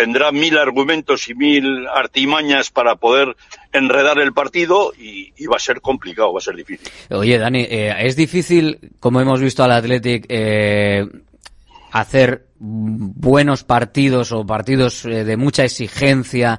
tendrá 0.00 0.32
mil 0.32 0.56
argumentos 0.56 1.28
y 1.28 1.34
mil 1.34 1.86
artimañas 1.86 2.70
para 2.70 2.96
poder 2.96 3.36
enredar 3.70 4.18
el 4.18 4.32
partido 4.32 4.94
y, 4.98 5.30
va 5.44 5.56
a 5.56 5.58
ser 5.58 5.82
complicado, 5.82 6.32
va 6.32 6.38
a 6.38 6.40
ser 6.40 6.56
difícil. 6.56 6.90
Oye, 7.10 7.36
Dani, 7.36 7.66
eh, 7.68 7.94
es 7.98 8.16
difícil, 8.16 8.78
como 8.98 9.20
hemos 9.20 9.42
visto 9.42 9.62
al 9.62 9.72
Athletic, 9.72 10.24
eh, 10.30 11.06
hacer 11.92 12.46
buenos 12.58 13.62
partidos 13.62 14.32
o 14.32 14.46
partidos 14.46 15.04
eh, 15.04 15.24
de 15.24 15.36
mucha 15.36 15.64
exigencia 15.64 16.58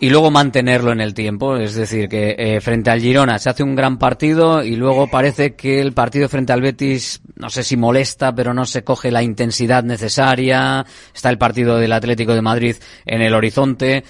y 0.00 0.08
luego 0.08 0.30
mantenerlo 0.30 0.92
en 0.92 1.00
el 1.00 1.12
tiempo. 1.12 1.56
Es 1.56 1.74
decir, 1.74 2.08
que 2.08 2.34
eh, 2.38 2.60
frente 2.60 2.90
al 2.90 3.00
Girona 3.00 3.38
se 3.38 3.50
hace 3.50 3.62
un 3.62 3.76
gran 3.76 3.98
partido 3.98 4.64
y 4.64 4.74
luego 4.74 5.08
parece 5.08 5.54
que 5.54 5.80
el 5.80 5.92
partido 5.92 6.28
frente 6.28 6.54
al 6.54 6.62
Betis, 6.62 7.20
no 7.36 7.50
sé 7.50 7.62
si 7.62 7.76
molesta, 7.76 8.34
pero 8.34 8.54
no 8.54 8.64
se 8.64 8.82
coge 8.82 9.10
la 9.10 9.22
intensidad 9.22 9.84
necesaria. 9.84 10.84
Está 11.14 11.28
el 11.28 11.36
partido 11.36 11.76
del 11.76 11.92
Atlético 11.92 12.34
de 12.34 12.40
Madrid 12.40 12.76
en 13.04 13.20
el 13.20 13.34
horizonte. 13.34 14.02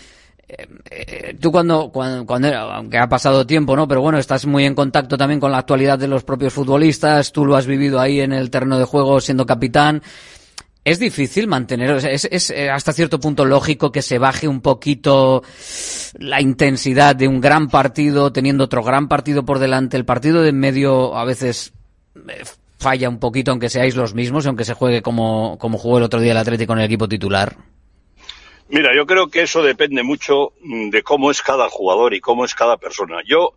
Eh, 0.49 0.69
eh, 0.91 1.37
tú 1.41 1.51
cuando, 1.51 1.91
cuando, 1.91 2.25
cuando, 2.25 2.57
aunque 2.57 2.99
ha 2.99 3.09
pasado 3.09 3.45
tiempo, 3.45 3.75
¿no? 3.75 3.89
Pero 3.89 4.01
bueno, 4.01 4.19
estás 4.19 4.47
muy 4.47 4.65
en 4.65 4.77
contacto 4.77 5.19
también 5.19 5.41
con 5.41 5.51
la 5.51 5.59
actualidad 5.59 5.99
de 5.99 6.07
los 6.09 6.23
propios 6.23 6.53
futbolistas, 6.53 7.33
tú 7.33 7.45
lo 7.45 7.57
has 7.57 7.67
vivido 7.67 7.99
ahí 8.01 8.21
en 8.21 8.33
el 8.33 8.51
terreno 8.51 8.79
de 8.79 8.85
juego 8.85 9.21
siendo 9.21 9.45
capitán. 9.45 10.03
Es 10.83 10.99
difícil 10.99 11.47
mantener, 11.47 11.91
es, 11.91 12.25
es, 12.31 12.51
eh, 12.51 12.71
hasta 12.71 12.95
cierto 12.95 13.21
punto 13.21 13.45
lógico 13.45 13.93
que 13.93 14.01
se 14.01 14.19
baje 14.19 14.49
un 14.49 14.63
poquito 14.63 15.43
la 16.15 16.41
intensidad 16.41 17.15
de 17.15 17.29
un 17.29 17.41
gran 17.41 17.69
partido 17.69 18.33
teniendo 18.33 18.65
otro 18.65 18.83
gran 18.83 19.07
partido 19.07 19.45
por 19.45 19.59
delante. 19.59 19.99
El 19.99 20.07
partido 20.07 20.43
de 20.43 20.49
en 20.49 20.59
medio 20.59 21.17
a 21.19 21.27
veces 21.27 21.75
eh, 22.29 22.45
falla 22.79 23.11
un 23.11 23.21
poquito 23.21 23.51
aunque 23.51 23.69
seáis 23.69 23.95
los 23.95 24.15
mismos, 24.15 24.47
aunque 24.47 24.65
se 24.65 24.73
juegue 24.73 25.03
como, 25.03 25.59
como 25.59 25.77
jugó 25.77 25.99
el 25.99 26.05
otro 26.05 26.19
día 26.19 26.33
el 26.33 26.39
Atlético 26.39 26.69
con 26.69 26.79
el 26.79 26.87
equipo 26.87 27.09
titular. 27.09 27.57
Mira, 28.71 28.95
yo 28.97 29.05
creo 29.05 29.29
que 29.29 29.43
eso 29.43 29.63
depende 29.63 30.03
mucho 30.03 30.53
mm, 30.63 30.89
de 30.89 31.03
cómo 31.03 31.31
es 31.31 31.43
cada 31.43 31.69
jugador 31.69 32.15
y 32.15 32.21
cómo 32.21 32.47
es 32.47 32.55
cada 32.55 32.79
persona. 32.79 33.19
Yo 33.27 33.55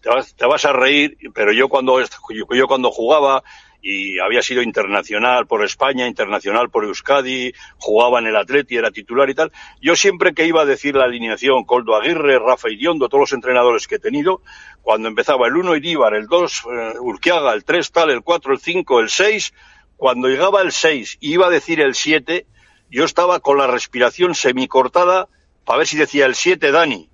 te 0.00 0.08
vas, 0.08 0.34
te 0.34 0.46
vas 0.46 0.64
a 0.64 0.72
reír, 0.72 1.18
pero 1.34 1.52
yo 1.52 1.68
cuando 1.68 1.98
yo 2.00 2.66
cuando 2.66 2.90
jugaba 2.90 3.42
y 3.82 4.20
había 4.20 4.42
sido 4.42 4.62
internacional 4.62 5.46
por 5.46 5.64
España, 5.64 6.06
internacional 6.06 6.70
por 6.70 6.84
Euskadi, 6.84 7.52
jugaba 7.78 8.20
en 8.20 8.28
el 8.28 8.36
Atleti, 8.36 8.76
era 8.76 8.92
titular 8.92 9.28
y 9.28 9.34
tal. 9.34 9.50
Yo 9.80 9.96
siempre 9.96 10.34
que 10.34 10.46
iba 10.46 10.62
a 10.62 10.64
decir 10.64 10.94
la 10.94 11.04
alineación, 11.04 11.64
Coldo 11.64 11.96
Aguirre, 11.96 12.38
Rafa 12.38 12.70
Idiondo, 12.70 13.08
todos 13.08 13.22
los 13.22 13.32
entrenadores 13.32 13.88
que 13.88 13.96
he 13.96 13.98
tenido, 13.98 14.40
cuando 14.82 15.08
empezaba 15.08 15.48
el 15.48 15.56
1 15.56 15.76
Iríbar, 15.76 16.14
el 16.14 16.28
2 16.28 16.62
eh, 16.64 16.98
Urquiaga, 17.00 17.52
el 17.52 17.64
3 17.64 17.90
tal, 17.90 18.10
el 18.10 18.22
4, 18.22 18.52
el 18.52 18.60
5, 18.60 19.00
el 19.00 19.10
6, 19.10 19.52
cuando 19.96 20.28
llegaba 20.28 20.62
el 20.62 20.70
6 20.70 21.18
y 21.20 21.32
iba 21.32 21.48
a 21.48 21.50
decir 21.50 21.80
el 21.80 21.96
7, 21.96 22.46
yo 22.88 23.04
estaba 23.04 23.40
con 23.40 23.58
la 23.58 23.66
respiración 23.66 24.36
semicortada 24.36 25.28
para 25.64 25.78
ver 25.78 25.86
si 25.88 25.96
decía 25.96 26.26
el 26.26 26.36
7 26.36 26.70
Dani, 26.70 27.08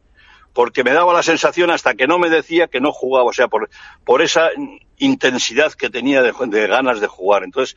porque 0.52 0.84
me 0.84 0.92
daba 0.92 1.14
la 1.14 1.22
sensación 1.22 1.70
hasta 1.70 1.94
que 1.94 2.06
no 2.06 2.18
me 2.18 2.28
decía 2.28 2.66
que 2.66 2.80
no 2.80 2.92
jugaba, 2.92 3.30
o 3.30 3.32
sea, 3.32 3.48
por, 3.48 3.70
por 4.04 4.20
esa 4.20 4.50
intensidad 4.98 5.72
que 5.72 5.90
tenía 5.90 6.22
de, 6.22 6.32
ganas 6.66 7.00
de 7.00 7.06
jugar. 7.06 7.44
Entonces, 7.44 7.76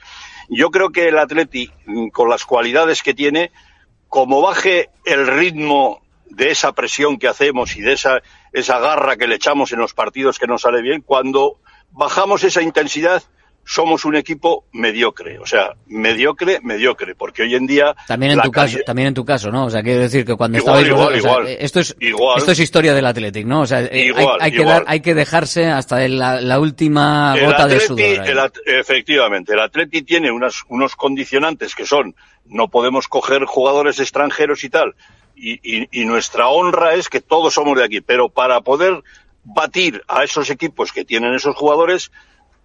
yo 0.49 0.69
creo 0.71 0.91
que 0.91 1.07
el 1.07 1.17
Atleti, 1.17 1.71
mm, 1.85 2.09
con 2.09 2.29
las 2.29 2.45
cualidades 2.45 3.03
que 3.03 3.13
tiene, 3.13 3.51
como 4.07 4.41
baje 4.41 4.89
el 5.05 5.27
ritmo 5.27 6.01
de 6.25 6.51
esa 6.51 6.73
presión 6.73 7.17
que 7.17 7.27
hacemos 7.27 7.75
y 7.75 7.81
de 7.81 7.93
esa, 7.93 8.21
esa 8.53 8.79
garra 8.79 9.17
que 9.17 9.27
le 9.27 9.35
echamos 9.35 9.71
en 9.71 9.79
los 9.79 9.93
partidos 9.93 10.39
que 10.39 10.47
no 10.47 10.57
sale 10.57 10.81
bien, 10.81 11.01
cuando 11.01 11.59
bajamos 11.91 12.43
esa 12.43 12.61
intensidad, 12.61 13.23
somos 13.63 14.05
un 14.05 14.15
equipo 14.15 14.65
mediocre, 14.73 15.39
o 15.39 15.45
sea, 15.45 15.73
mediocre, 15.87 16.59
mediocre, 16.61 17.15
porque 17.15 17.43
hoy 17.43 17.55
en 17.55 17.67
día 17.67 17.95
también 18.07 18.33
en 18.33 18.41
tu 18.41 18.51
caso, 18.51 18.79
también 18.85 19.09
en 19.09 19.13
tu 19.13 19.23
caso, 19.23 19.51
¿no? 19.51 19.65
O 19.65 19.69
sea, 19.69 19.81
quiero 19.83 20.01
decir 20.01 20.25
que 20.25 20.35
cuando 20.35 20.57
Igual, 20.57 20.83
estabais 20.83 21.17
igual, 21.19 21.43
o 21.43 21.45
sea, 21.47 21.53
esto 21.59 21.79
es 21.79 21.95
Igual. 21.99 22.37
esto 22.39 22.51
es 22.51 22.59
historia 22.59 22.93
del 22.93 23.05
Athletic, 23.05 23.45
¿no? 23.45 23.61
O 23.61 23.65
sea, 23.65 23.81
eh, 23.81 23.89
hay- 23.91 24.07
Igual, 24.09 24.37
hay, 24.41 24.51
que 24.51 24.63
dar, 24.65 24.83
hay 24.87 24.99
que 25.01 25.13
dejarse 25.13 25.67
hasta 25.67 26.05
la, 26.07 26.41
la 26.41 26.59
última 26.59 27.35
gota 27.39 27.67
de 27.67 27.77
Atleti- 27.77 27.87
sudor. 27.87 27.99
ahí. 28.01 28.19
el 28.31 28.39
At- 28.39 28.57
efectivamente, 28.65 29.53
el 29.53 29.59
Atleti 29.59 30.01
tiene 30.01 30.31
unas, 30.31 30.63
unos 30.67 30.95
condicionantes 30.95 31.75
que 31.75 31.85
son 31.85 32.15
no 32.45 32.67
podemos 32.67 33.07
coger 33.07 33.45
jugadores 33.45 33.99
extranjeros 33.99 34.63
y 34.63 34.69
tal, 34.69 34.95
y, 35.35 35.53
y- 35.63 35.87
y 35.91 36.05
nuestra 36.05 36.49
honra 36.49 36.95
es 36.95 37.07
que 37.09 37.21
todos 37.21 37.53
somos 37.53 37.77
de 37.77 37.85
aquí, 37.85 38.01
pero 38.01 38.27
para 38.29 38.59
poder 38.61 39.01
batir 39.43 40.03
a 40.07 40.23
esos 40.23 40.49
equipos 40.49 40.91
que 40.91 41.05
tienen 41.05 41.33
esos 41.33 41.55
jugadores, 41.55 42.11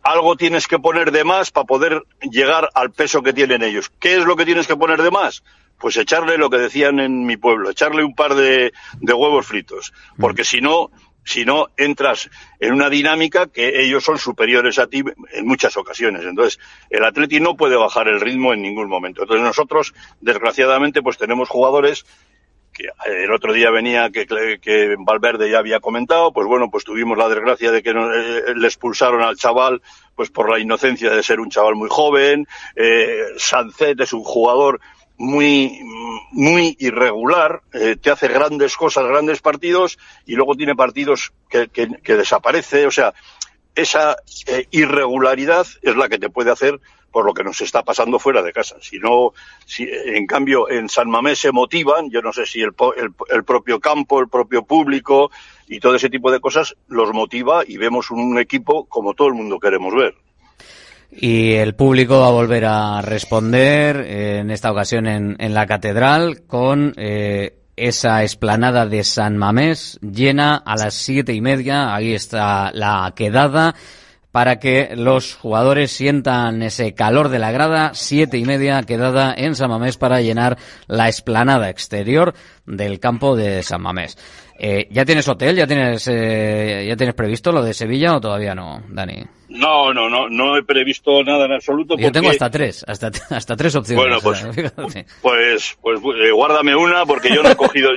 algo 0.06 0.36
tienes 0.36 0.68
que 0.68 0.78
poner 0.78 1.10
de 1.10 1.24
más 1.24 1.50
para 1.50 1.66
poder 1.66 2.04
llegar 2.30 2.70
al 2.74 2.92
peso 2.92 3.22
que 3.22 3.32
tienen 3.32 3.62
ellos. 3.62 3.90
¿Qué 3.98 4.16
es 4.16 4.24
lo 4.24 4.36
que 4.36 4.44
tienes 4.44 4.68
que 4.68 4.76
poner 4.76 5.02
de 5.02 5.10
más? 5.10 5.42
Pues 5.78 5.96
echarle 5.96 6.38
lo 6.38 6.48
que 6.48 6.58
decían 6.58 7.00
en 7.00 7.26
mi 7.26 7.36
pueblo, 7.36 7.70
echarle 7.70 8.04
un 8.04 8.14
par 8.14 8.34
de, 8.36 8.72
de 9.00 9.12
huevos 9.12 9.46
fritos, 9.46 9.92
porque 10.16 10.44
si 10.44 10.60
no, 10.60 10.90
si 11.24 11.44
no 11.44 11.66
entras 11.76 12.30
en 12.60 12.72
una 12.72 12.88
dinámica 12.88 13.48
que 13.48 13.82
ellos 13.82 14.04
son 14.04 14.18
superiores 14.18 14.78
a 14.78 14.86
ti 14.86 15.02
en 15.32 15.46
muchas 15.46 15.76
ocasiones. 15.76 16.24
Entonces, 16.24 16.60
el 16.88 17.04
Atleti 17.04 17.40
no 17.40 17.56
puede 17.56 17.76
bajar 17.76 18.06
el 18.06 18.20
ritmo 18.20 18.52
en 18.52 18.62
ningún 18.62 18.88
momento. 18.88 19.22
Entonces, 19.22 19.44
nosotros, 19.44 19.92
desgraciadamente, 20.20 21.02
pues 21.02 21.18
tenemos 21.18 21.48
jugadores 21.48 22.06
que 22.76 22.88
el 23.24 23.32
otro 23.32 23.52
día 23.52 23.70
venía 23.70 24.10
que, 24.10 24.26
que 24.60 24.96
Valverde 24.98 25.50
ya 25.50 25.58
había 25.58 25.80
comentado, 25.80 26.32
pues 26.32 26.46
bueno, 26.46 26.70
pues 26.70 26.84
tuvimos 26.84 27.16
la 27.16 27.28
desgracia 27.28 27.72
de 27.72 27.82
que 27.82 27.90
eh, 27.90 28.54
le 28.54 28.66
expulsaron 28.66 29.22
al 29.22 29.36
chaval 29.36 29.80
pues 30.14 30.30
por 30.30 30.50
la 30.50 30.58
inocencia 30.58 31.10
de 31.10 31.22
ser 31.22 31.40
un 31.40 31.50
chaval 31.50 31.74
muy 31.74 31.88
joven, 31.90 32.46
eh, 32.74 33.24
Sancet 33.36 34.00
es 34.00 34.12
un 34.12 34.24
jugador 34.24 34.80
muy 35.18 35.80
muy 36.32 36.76
irregular, 36.78 37.62
eh, 37.72 37.96
te 38.00 38.10
hace 38.10 38.28
grandes 38.28 38.76
cosas, 38.76 39.06
grandes 39.06 39.40
partidos 39.40 39.98
y 40.26 40.34
luego 40.34 40.54
tiene 40.54 40.74
partidos 40.74 41.32
que, 41.48 41.68
que, 41.68 42.16
desaparece, 42.16 42.86
o 42.86 42.90
sea, 42.90 43.14
esa 43.74 44.16
eh, 44.46 44.66
irregularidad 44.70 45.66
es 45.82 45.96
la 45.96 46.08
que 46.08 46.18
te 46.18 46.28
puede 46.28 46.50
hacer 46.50 46.80
por 47.10 47.24
lo 47.24 47.32
que 47.32 47.44
nos 47.44 47.60
está 47.60 47.82
pasando 47.82 48.18
fuera 48.18 48.42
de 48.42 48.52
casa. 48.52 48.76
Si 48.80 48.98
no, 48.98 49.32
si 49.64 49.88
en 49.88 50.26
cambio 50.26 50.68
en 50.68 50.88
San 50.88 51.08
Mamés 51.08 51.38
se 51.38 51.52
motivan, 51.52 52.10
yo 52.10 52.20
no 52.22 52.32
sé 52.32 52.46
si 52.46 52.60
el, 52.60 52.72
el, 52.96 53.10
el 53.30 53.44
propio 53.44 53.80
campo, 53.80 54.20
el 54.20 54.28
propio 54.28 54.64
público 54.64 55.30
y 55.66 55.80
todo 55.80 55.94
ese 55.94 56.10
tipo 56.10 56.30
de 56.30 56.40
cosas 56.40 56.76
los 56.88 57.12
motiva 57.12 57.62
y 57.66 57.76
vemos 57.76 58.10
un 58.10 58.38
equipo 58.38 58.84
como 58.86 59.14
todo 59.14 59.28
el 59.28 59.34
mundo 59.34 59.58
queremos 59.58 59.94
ver. 59.94 60.14
Y 61.10 61.52
el 61.52 61.74
público 61.74 62.20
va 62.20 62.28
a 62.28 62.32
volver 62.32 62.64
a 62.64 63.00
responder, 63.00 63.96
eh, 64.00 64.38
en 64.40 64.50
esta 64.50 64.70
ocasión 64.70 65.06
en, 65.06 65.36
en 65.38 65.54
la 65.54 65.66
catedral, 65.66 66.42
con 66.46 66.94
eh, 66.96 67.58
esa 67.76 68.22
esplanada 68.22 68.86
de 68.86 69.04
San 69.04 69.36
Mamés 69.36 69.98
llena 70.02 70.56
a 70.56 70.76
las 70.76 70.94
siete 70.94 71.32
y 71.32 71.40
media. 71.40 71.94
Ahí 71.94 72.12
está 72.12 72.70
la 72.72 73.12
quedada 73.14 73.74
para 74.36 74.58
que 74.58 74.90
los 74.94 75.34
jugadores 75.34 75.90
sientan 75.90 76.60
ese 76.60 76.92
calor 76.92 77.30
de 77.30 77.38
la 77.38 77.52
grada. 77.52 77.94
Siete 77.94 78.36
y 78.36 78.44
media 78.44 78.82
quedada 78.82 79.32
en 79.34 79.54
San 79.54 79.70
Mamés 79.70 79.96
para 79.96 80.20
llenar 80.20 80.58
la 80.88 81.08
esplanada 81.08 81.70
exterior 81.70 82.34
del 82.66 83.00
campo 83.00 83.34
de 83.34 83.62
San 83.62 83.80
Mamés. 83.80 84.18
Eh, 84.58 84.88
¿Ya 84.90 85.06
tienes 85.06 85.26
hotel? 85.26 85.56
¿Ya 85.56 85.66
tienes, 85.66 86.06
eh, 86.08 86.84
¿Ya 86.86 86.96
tienes 86.96 87.14
previsto 87.14 87.50
lo 87.50 87.62
de 87.62 87.72
Sevilla 87.72 88.14
o 88.14 88.20
todavía 88.20 88.54
no, 88.54 88.82
Dani? 88.90 89.24
No, 89.48 89.94
no, 89.94 90.10
no, 90.10 90.28
no 90.28 90.58
he 90.58 90.62
previsto 90.62 91.22
nada 91.24 91.46
en 91.46 91.52
absoluto. 91.52 91.96
Yo 91.96 92.12
tengo 92.12 92.28
hasta 92.28 92.50
tres, 92.50 92.84
hasta, 92.86 93.10
hasta 93.30 93.56
tres 93.56 93.74
opciones. 93.74 94.04
Bueno, 94.04 94.20
pues- 94.22 94.44
o 94.76 94.90
sea. 94.90 95.06
Pues, 95.22 95.78
pues 95.80 95.98
eh, 95.98 96.30
guárdame 96.30 96.76
una 96.76 97.06
porque 97.06 97.34
yo 97.34 97.42
no 97.42 97.48
he 97.48 97.56
cogido, 97.56 97.88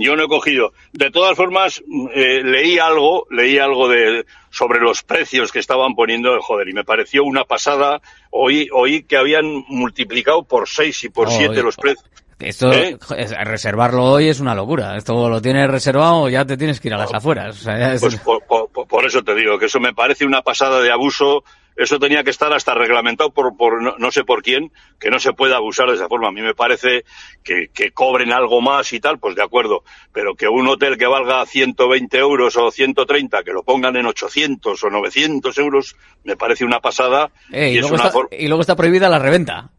yo 0.00 0.16
no 0.16 0.24
he 0.24 0.28
cogido. 0.28 0.72
De 0.92 1.10
todas 1.10 1.36
formas, 1.36 1.82
eh, 2.14 2.42
leí 2.44 2.78
algo, 2.78 3.26
leí 3.30 3.58
algo 3.58 3.88
de 3.88 4.26
sobre 4.50 4.80
los 4.80 5.02
precios 5.02 5.52
que 5.52 5.58
estaban 5.60 5.94
poniendo, 5.94 6.40
joder, 6.42 6.68
y 6.68 6.72
me 6.72 6.84
pareció 6.84 7.22
una 7.24 7.44
pasada. 7.44 8.00
Oí, 8.30 8.68
oí 8.72 9.02
que 9.04 9.16
habían 9.16 9.46
multiplicado 9.68 10.42
por 10.42 10.68
seis 10.68 11.04
y 11.04 11.08
por 11.08 11.28
Oh, 11.28 11.30
siete 11.30 11.52
oye, 11.52 11.62
los 11.62 11.76
precios. 11.76 12.04
Esto, 12.40 12.72
¿Eh? 12.72 12.96
es- 13.18 13.32
reservarlo 13.44 14.02
hoy 14.04 14.28
es 14.28 14.40
una 14.40 14.54
locura. 14.54 14.96
Esto 14.96 15.28
lo 15.28 15.42
tienes 15.42 15.68
reservado, 15.70 16.26
ya 16.30 16.44
te 16.46 16.56
tienes 16.56 16.80
que 16.80 16.88
ir 16.88 16.94
a 16.94 16.98
las 16.98 17.12
afueras. 17.12 17.60
O 17.60 17.62
sea, 17.64 17.78
ya 17.78 17.92
es- 17.92 18.00
Pues 18.00 18.16
por, 18.16 18.42
por- 18.46 18.68
por- 18.70 18.88
por 18.88 19.04
eso 19.04 19.22
te 19.22 19.34
digo 19.34 19.58
que 19.58 19.66
eso 19.66 19.78
me 19.78 19.92
parece 19.92 20.24
una 20.24 20.40
pasada 20.40 20.80
de 20.80 20.90
abuso. 20.90 21.44
Eso 21.80 21.98
tenía 21.98 22.22
que 22.22 22.28
estar 22.28 22.52
hasta 22.52 22.74
reglamentado 22.74 23.30
por, 23.30 23.56
por 23.56 23.82
no, 23.82 23.94
no 23.96 24.12
sé 24.12 24.22
por 24.22 24.42
quién, 24.42 24.70
que 24.98 25.08
no 25.10 25.18
se 25.18 25.32
puede 25.32 25.54
abusar 25.54 25.88
de 25.88 25.94
esa 25.94 26.08
forma. 26.08 26.28
A 26.28 26.30
mí 26.30 26.42
me 26.42 26.54
parece 26.54 27.04
que, 27.42 27.68
que 27.72 27.90
cobren 27.92 28.34
algo 28.34 28.60
más 28.60 28.92
y 28.92 29.00
tal, 29.00 29.18
pues 29.18 29.34
de 29.34 29.42
acuerdo. 29.42 29.82
Pero 30.12 30.34
que 30.34 30.46
un 30.46 30.68
hotel 30.68 30.98
que 30.98 31.06
valga 31.06 31.46
120 31.46 32.18
euros 32.18 32.54
o 32.58 32.70
130, 32.70 33.42
que 33.44 33.52
lo 33.52 33.62
pongan 33.62 33.96
en 33.96 34.04
800 34.04 34.84
o 34.84 34.90
900 34.90 35.56
euros, 35.56 35.96
me 36.22 36.36
parece 36.36 36.66
una 36.66 36.80
pasada. 36.80 37.30
Eh, 37.50 37.70
y, 37.70 37.74
y 37.76 37.78
es 37.78 37.80
luego 37.80 37.94
una 37.94 38.08
está, 38.08 38.36
y 38.36 38.46
luego 38.48 38.60
está 38.60 38.76
prohibida 38.76 39.08
la 39.08 39.18
reventa. 39.18 39.70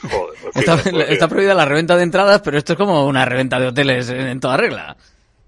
Joder, 0.00 0.38
pues 0.40 0.56
Está, 0.56 0.76
pues, 0.76 1.10
está 1.10 1.26
prohibida 1.26 1.54
la 1.54 1.64
reventa 1.64 1.96
de 1.96 2.04
entradas, 2.04 2.40
pero 2.42 2.56
esto 2.56 2.74
es 2.74 2.78
como 2.78 3.04
una 3.04 3.24
reventa 3.24 3.58
de 3.58 3.66
hoteles 3.66 4.10
en, 4.10 4.28
en 4.28 4.38
toda 4.38 4.56
regla. 4.56 4.96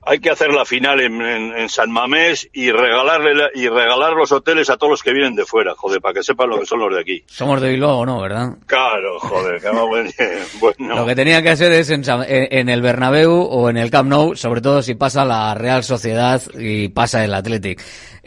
Hay 0.08 0.20
que 0.20 0.30
hacer 0.30 0.48
la 0.52 0.64
final 0.64 1.00
en, 1.00 1.20
en- 1.20 1.56
en 1.56 1.68
San 1.68 1.90
Mamés 1.90 2.48
y 2.52 2.70
regalarle 2.70 3.34
la- 3.34 3.50
y 3.54 3.68
regalar 3.68 4.14
los 4.14 4.32
hoteles 4.32 4.70
a 4.70 4.76
todos 4.76 4.90
los 4.92 5.02
que 5.02 5.12
vienen 5.12 5.34
de 5.34 5.44
fuera, 5.44 5.74
joder, 5.76 6.00
para 6.00 6.14
que 6.14 6.22
sepan 6.22 6.48
lo 6.50 6.58
que 6.58 6.66
son 6.66 6.80
los 6.80 6.94
de 6.94 7.00
aquí. 7.00 7.22
Somos 7.26 7.60
de 7.60 7.68
Bilbao 7.70 8.06
no, 8.06 8.20
¿verdad? 8.20 8.56
Claro, 8.66 9.18
joder, 9.20 9.60
que 9.60 9.68
vamos, 9.68 9.88
bueno. 10.60 10.96
Lo 10.96 11.06
que 11.06 11.14
tenía 11.14 11.42
que 11.42 11.50
hacer 11.50 11.70
es 11.72 11.90
en- 11.90 12.02
en 12.26 12.68
el 12.68 12.80
Bernabéu 12.82 13.32
o 13.32 13.68
en 13.70 13.76
el 13.76 13.90
Camp 13.90 14.08
Nou, 14.08 14.34
sobre 14.34 14.60
todo 14.60 14.82
si 14.82 14.94
pasa 14.94 15.24
la 15.24 15.54
Real 15.54 15.84
Sociedad 15.84 16.40
y 16.58 16.88
pasa 16.88 17.24
el 17.24 17.34
Athletic. 17.34 17.80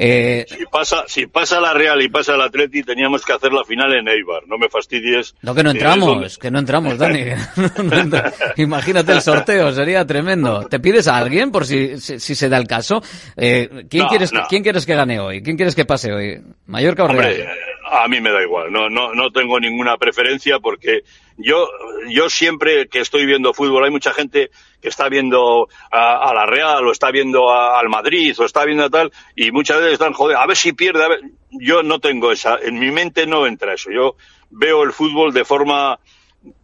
Eh, 0.04 0.46
Si 0.50 0.66
pasa, 0.66 1.04
si 1.08 1.28
pasa 1.28 1.62
la 1.62 1.74
Real 1.76 2.02
y 2.02 2.10
pasa 2.10 2.34
el 2.34 2.42
Atleti, 2.42 2.82
teníamos 2.82 3.24
que 3.24 3.34
hacer 3.34 3.54
la 3.54 3.64
final 3.64 3.94
en 3.94 4.08
Eibar. 4.08 4.42
No 4.48 4.58
me 4.58 4.68
fastidies. 4.68 5.36
no 5.44 5.54
que 5.54 5.62
no 5.64 5.70
Eh, 5.70 5.74
entramos, 5.74 6.38
que 6.40 6.50
no 6.50 6.58
entramos, 6.60 6.98
Dani. 6.98 7.20
No 7.84 7.96
entra- 7.96 8.34
Imagínate 8.58 9.12
el 9.12 9.22
sorteo, 9.22 9.72
sería 9.72 10.04
tremendo. 10.06 10.68
¿Te 10.68 10.80
pides 10.80 11.08
a 11.08 11.18
alguien 11.18 11.52
por 11.52 11.66
si, 11.68 12.00
si, 12.00 12.20
si 12.20 12.34
se 12.34 12.50
da 12.50 12.58
el 12.58 12.66
caso? 12.68 13.04
Eh, 13.38 13.86
¿quién, 13.90 14.04
No, 14.04 14.10
quieres. 14.10 14.32
¿Quién 14.50 14.64
quieres 14.64 14.86
que 14.88 14.96
gane 14.96 15.20
hoy? 15.20 15.44
¿Quién 15.44 15.56
quieres 15.56 15.76
que 15.76 15.86
pase 15.86 16.12
hoy? 16.12 16.42
¿Mallorca 16.66 17.04
o 17.04 17.08
Hombre, 17.08 17.34
Real? 17.36 17.50
a 17.92 18.08
mí 18.08 18.20
me 18.22 18.32
da 18.32 18.42
igual. 18.42 18.72
No, 18.72 18.90
no, 18.90 19.14
no 19.14 19.30
tengo 19.32 19.60
ninguna 19.60 19.98
preferencia 19.98 20.60
porque 20.60 21.02
yo, 21.38 21.68
yo 22.10 22.30
siempre 22.30 22.88
que 22.88 23.00
estoy 23.02 23.26
viendo 23.28 23.54
fútbol, 23.54 23.84
hay 23.84 23.92
mucha 23.92 24.14
gente 24.14 24.50
que 24.82 24.90
está 24.90 25.08
viendo 25.10 25.68
a, 25.92 26.34
la 26.34 26.46
Real 26.46 26.86
o 26.88 26.92
está 26.92 27.12
viendo 27.12 27.50
a- 27.52 27.80
al 27.80 27.90
Madrid 27.90 28.36
o 28.40 28.46
está 28.46 28.66
viendo 28.66 28.86
a 28.86 28.90
tal 28.90 29.12
y 29.36 29.52
muchas 29.52 29.78
veces 29.78 29.94
están, 29.94 30.14
joder, 30.14 30.38
a 30.38 30.46
ver 30.48 30.58
si 30.58 30.74
pierde. 30.74 31.04
a 31.04 31.08
ver. 31.10 31.22
Yo 31.52 31.84
no 31.84 32.00
tengo 32.00 32.32
esa, 32.32 32.58
en 32.62 32.80
mi 32.80 32.92
mente 32.92 33.28
no 33.28 33.46
entra 33.46 33.74
eso. 33.74 33.92
Yo 33.92 34.16
veo 34.50 34.84
el 34.84 34.94
fútbol 34.94 35.34
de 35.34 35.46
forma 35.46 36.00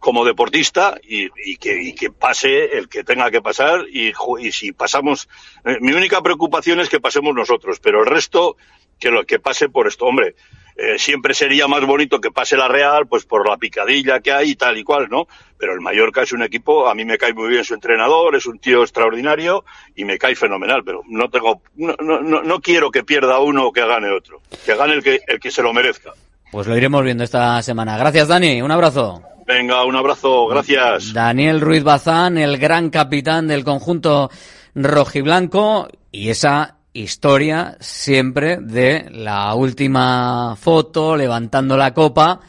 como 0.00 0.24
deportista 0.24 0.98
y, 1.02 1.28
y 1.48 1.56
que, 1.56 1.80
y 1.80 1.94
que 1.94 2.10
pase 2.10 2.76
el 2.76 2.88
que 2.88 3.04
tenga 3.04 3.30
que 3.30 3.40
pasar 3.40 3.84
y, 3.88 4.12
y 4.40 4.52
si 4.52 4.72
pasamos, 4.72 5.28
eh, 5.64 5.76
mi 5.80 5.92
única 5.92 6.20
preocupación 6.20 6.80
es 6.80 6.88
que 6.88 6.98
pasemos 7.00 7.32
nosotros, 7.34 7.78
pero 7.80 8.00
el 8.00 8.06
resto 8.06 8.56
que 8.98 9.10
lo 9.10 9.24
que 9.24 9.38
pase 9.38 9.68
por 9.68 9.86
esto, 9.86 10.06
hombre, 10.06 10.34
eh, 10.80 10.96
siempre 10.96 11.34
sería 11.34 11.66
más 11.66 11.84
bonito 11.84 12.20
que 12.20 12.30
pase 12.30 12.56
la 12.56 12.68
Real, 12.68 13.08
pues 13.08 13.24
por 13.24 13.48
la 13.48 13.56
picadilla 13.56 14.20
que 14.20 14.30
hay 14.30 14.50
y 14.50 14.54
tal 14.54 14.78
y 14.78 14.84
cual, 14.84 15.08
¿no? 15.10 15.26
Pero 15.58 15.74
el 15.74 15.80
Mallorca 15.80 16.22
es 16.22 16.32
un 16.32 16.42
equipo, 16.44 16.88
a 16.88 16.94
mí 16.94 17.04
me 17.04 17.18
cae 17.18 17.34
muy 17.34 17.48
bien 17.48 17.64
su 17.64 17.74
entrenador, 17.74 18.36
es 18.36 18.46
un 18.46 18.60
tío 18.60 18.82
extraordinario 18.82 19.64
y 19.96 20.04
me 20.04 20.18
cae 20.18 20.36
fenomenal, 20.36 20.84
pero 20.84 21.02
no 21.08 21.28
tengo, 21.28 21.62
no, 21.74 21.96
no, 22.00 22.20
no, 22.20 22.44
no 22.44 22.60
quiero 22.60 22.92
que 22.92 23.02
pierda 23.02 23.40
uno 23.40 23.66
o 23.66 23.72
que 23.72 23.84
gane 23.84 24.08
otro, 24.10 24.40
que 24.64 24.76
gane 24.76 24.94
el 24.94 25.02
que, 25.02 25.20
el 25.26 25.40
que 25.40 25.50
se 25.50 25.62
lo 25.62 25.72
merezca. 25.72 26.12
Pues 26.52 26.68
lo 26.68 26.76
iremos 26.76 27.02
viendo 27.02 27.24
esta 27.24 27.60
semana. 27.62 27.98
Gracias, 27.98 28.28
Dani. 28.28 28.62
Un 28.62 28.70
abrazo. 28.70 29.22
Venga, 29.46 29.84
un 29.84 29.96
abrazo, 29.96 30.46
gracias. 30.46 31.12
Daniel 31.12 31.60
Ruiz 31.60 31.82
Bazán, 31.82 32.38
el 32.38 32.56
gran 32.56 32.90
capitán 32.90 33.48
del 33.48 33.64
conjunto 33.64 34.30
rojiblanco 34.74 35.88
y 36.12 36.30
esa 36.30 36.77
historia 36.98 37.76
siempre 37.80 38.58
de 38.58 39.08
la 39.10 39.54
última 39.54 40.56
foto 40.56 41.16
levantando 41.16 41.76
la 41.76 41.94
copa. 41.94 42.40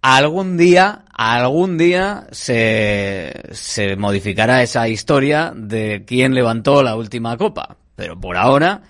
Algún 0.00 0.56
día, 0.56 1.04
algún 1.12 1.78
día 1.78 2.26
se, 2.30 3.32
se 3.52 3.96
modificará 3.96 4.62
esa 4.62 4.88
historia 4.88 5.52
de 5.54 6.04
quién 6.06 6.34
levantó 6.34 6.82
la 6.82 6.96
última 6.96 7.36
copa. 7.36 7.76
Pero 7.96 8.18
por 8.18 8.36
ahora 8.36 8.82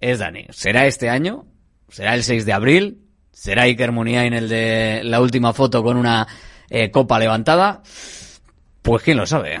es 0.00 0.18
Dani. 0.18 0.46
¿Será 0.50 0.86
este 0.86 1.10
año? 1.10 1.46
¿Será 1.88 2.14
el 2.14 2.24
6 2.24 2.46
de 2.46 2.52
abril? 2.52 3.04
¿Será 3.30 3.62
Iker 3.62 3.92
Muniain 3.92 4.32
el 4.32 4.48
de 4.48 5.00
la 5.04 5.20
última 5.20 5.52
foto 5.52 5.82
con 5.82 5.96
una 5.96 6.26
eh, 6.70 6.90
copa 6.90 7.18
levantada? 7.18 7.82
Pues 8.82 9.02
quién 9.02 9.16
lo 9.16 9.26
sabe. 9.26 9.60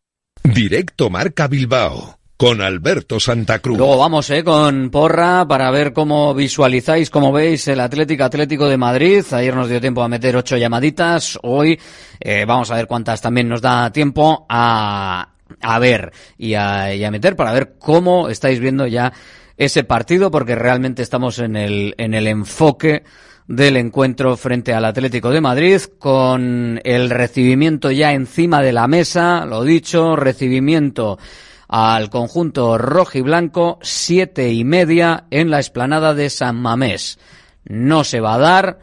Directo 0.43 1.09
Marca 1.09 1.47
Bilbao 1.47 2.17
con 2.35 2.59
Alberto 2.59 3.19
Santa 3.19 3.59
Cruz. 3.59 3.77
Luego 3.77 3.99
vamos 3.99 4.27
eh, 4.31 4.43
con 4.43 4.89
Porra 4.89 5.47
para 5.47 5.69
ver 5.69 5.93
cómo 5.93 6.33
visualizáis, 6.33 7.11
cómo 7.11 7.31
veis 7.31 7.67
el 7.67 7.79
Atlético 7.79 8.23
Atlético 8.23 8.67
de 8.67 8.77
Madrid. 8.77 9.23
Ayer 9.31 9.55
nos 9.55 9.69
dio 9.69 9.79
tiempo 9.79 10.01
a 10.01 10.07
meter 10.07 10.35
ocho 10.35 10.57
llamaditas. 10.57 11.37
Hoy 11.43 11.79
eh, 12.19 12.45
vamos 12.47 12.71
a 12.71 12.75
ver 12.75 12.87
cuántas 12.87 13.21
también 13.21 13.47
nos 13.47 13.61
da 13.61 13.91
tiempo 13.91 14.47
a, 14.49 15.33
a 15.61 15.79
ver 15.79 16.11
y 16.39 16.55
a, 16.55 16.95
y 16.95 17.03
a 17.03 17.11
meter 17.11 17.35
para 17.35 17.53
ver 17.53 17.75
cómo 17.77 18.27
estáis 18.27 18.59
viendo 18.59 18.87
ya 18.87 19.13
ese 19.57 19.83
partido, 19.83 20.31
porque 20.31 20.55
realmente 20.55 21.03
estamos 21.03 21.37
en 21.37 21.55
el, 21.55 21.93
en 21.99 22.15
el 22.15 22.25
enfoque 22.25 23.03
del 23.51 23.75
encuentro 23.75 24.37
frente 24.37 24.73
al 24.73 24.85
Atlético 24.85 25.29
de 25.29 25.41
Madrid, 25.41 25.81
con 25.99 26.79
el 26.85 27.09
recibimiento 27.09 27.91
ya 27.91 28.13
encima 28.13 28.61
de 28.61 28.71
la 28.71 28.87
mesa, 28.87 29.45
lo 29.45 29.65
dicho, 29.65 30.15
recibimiento 30.15 31.19
al 31.67 32.09
conjunto 32.09 32.77
rojo 32.77 33.17
y 33.17 33.21
blanco, 33.21 33.77
siete 33.81 34.53
y 34.53 34.63
media 34.63 35.25
en 35.31 35.49
la 35.49 35.57
explanada 35.57 36.13
de 36.13 36.29
San 36.29 36.61
Mamés. 36.61 37.19
No 37.65 38.05
se 38.05 38.21
va 38.21 38.35
a 38.35 38.39
dar, 38.39 38.79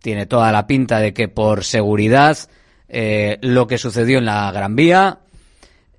tiene 0.00 0.26
toda 0.26 0.52
la 0.52 0.68
pinta 0.68 1.00
de 1.00 1.12
que 1.12 1.26
por 1.26 1.64
seguridad 1.64 2.38
eh, 2.88 3.38
lo 3.42 3.66
que 3.66 3.78
sucedió 3.78 4.18
en 4.18 4.26
la 4.26 4.52
Gran 4.52 4.76
Vía, 4.76 5.18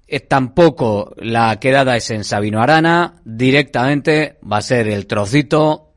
eh, 0.08 0.22
tampoco 0.22 1.14
la 1.18 1.60
quedada 1.60 1.97
es 1.97 2.10
en 2.12 2.24
Sabino 2.24 2.62
Arana, 2.62 3.16
directamente 3.26 4.38
va 4.50 4.58
a 4.58 4.62
ser 4.62 4.88
el 4.88 5.06
trocito 5.06 5.91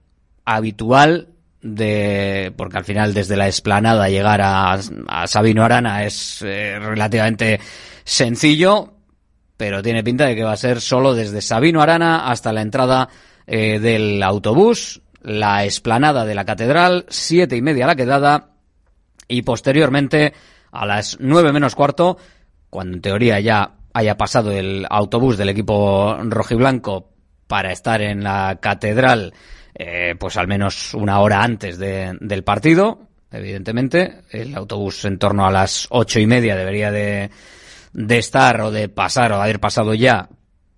habitual 0.44 1.31
de 1.62 2.52
porque 2.56 2.78
al 2.78 2.84
final 2.84 3.14
desde 3.14 3.36
la 3.36 3.46
explanada 3.46 4.08
llegar 4.08 4.40
a, 4.40 4.72
a 4.72 5.26
Sabino 5.26 5.64
Arana 5.64 6.04
es 6.04 6.42
eh, 6.42 6.78
relativamente 6.78 7.60
sencillo 8.04 8.94
pero 9.56 9.80
tiene 9.80 10.02
pinta 10.02 10.26
de 10.26 10.34
que 10.34 10.42
va 10.42 10.52
a 10.52 10.56
ser 10.56 10.80
solo 10.80 11.14
desde 11.14 11.40
Sabino 11.40 11.80
Arana 11.80 12.28
hasta 12.28 12.52
la 12.52 12.62
entrada 12.62 13.08
eh, 13.46 13.78
del 13.78 14.20
autobús 14.22 15.02
la 15.22 15.64
explanada 15.64 16.24
de 16.24 16.34
la 16.34 16.44
catedral 16.44 17.06
siete 17.08 17.56
y 17.56 17.62
media 17.62 17.86
la 17.86 17.94
quedada 17.94 18.50
y 19.28 19.42
posteriormente 19.42 20.32
a 20.72 20.84
las 20.84 21.16
nueve 21.20 21.52
menos 21.52 21.76
cuarto 21.76 22.18
cuando 22.70 22.96
en 22.96 23.02
teoría 23.02 23.38
ya 23.38 23.74
haya 23.94 24.16
pasado 24.16 24.50
el 24.50 24.84
autobús 24.90 25.38
del 25.38 25.50
equipo 25.50 26.16
rojiblanco 26.24 27.10
para 27.46 27.70
estar 27.70 28.00
en 28.00 28.24
la 28.24 28.58
catedral 28.60 29.32
eh, 29.84 30.14
pues 30.16 30.36
al 30.36 30.46
menos 30.46 30.94
una 30.94 31.18
hora 31.18 31.42
antes 31.42 31.76
de, 31.76 32.16
del 32.20 32.44
partido, 32.44 33.08
evidentemente. 33.32 34.20
El 34.30 34.54
autobús 34.54 35.04
en 35.04 35.18
torno 35.18 35.44
a 35.44 35.50
las 35.50 35.88
ocho 35.90 36.20
y 36.20 36.26
media 36.26 36.54
debería 36.54 36.92
de, 36.92 37.30
de 37.92 38.18
estar 38.18 38.60
o 38.60 38.70
de 38.70 38.88
pasar 38.88 39.32
o 39.32 39.42
haber 39.42 39.58
pasado 39.58 39.92
ya 39.94 40.28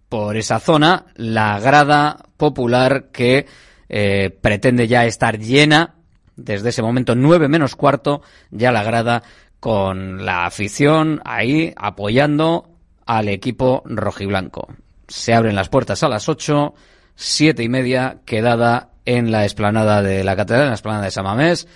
por 0.09 0.39
esa 0.39 0.59
zona. 0.59 1.05
La 1.17 1.61
grada 1.61 2.17
popular 2.39 3.11
que 3.13 3.47
eh, 3.91 4.31
pretende 4.41 4.89
ya 4.89 5.05
estar 5.05 5.39
llena 5.39 5.97
desde 6.37 6.71
ese 6.71 6.81
momento, 6.81 7.15
nueve 7.15 7.47
menos 7.47 7.77
cuarto, 7.77 8.23
ya 8.51 8.73
la 8.73 8.85
grada 8.85 9.23
con 9.61 10.25
la 10.25 10.47
afición 10.47 11.21
ahí 11.27 11.75
apoyando 11.77 12.71
al 13.05 13.29
equipo 13.29 13.83
rojiblanco. 13.85 14.69
Se 15.09 15.35
abren 15.35 15.55
las 15.55 15.69
puertas 15.69 16.03
a 16.03 16.09
las 16.09 16.27
ocho 16.31 16.75
siete 17.15 17.63
y 17.63 17.69
media, 17.69 18.19
quedada 18.25 18.94
en 19.05 19.31
la 19.31 19.45
explanada 19.45 20.03
de 20.03 20.25
la 20.25 20.37
catedral, 20.37 20.65
en 20.65 20.71
la 20.71 20.75
explanada 20.75 21.05
de 21.05 21.11
Samamés. 21.11 21.69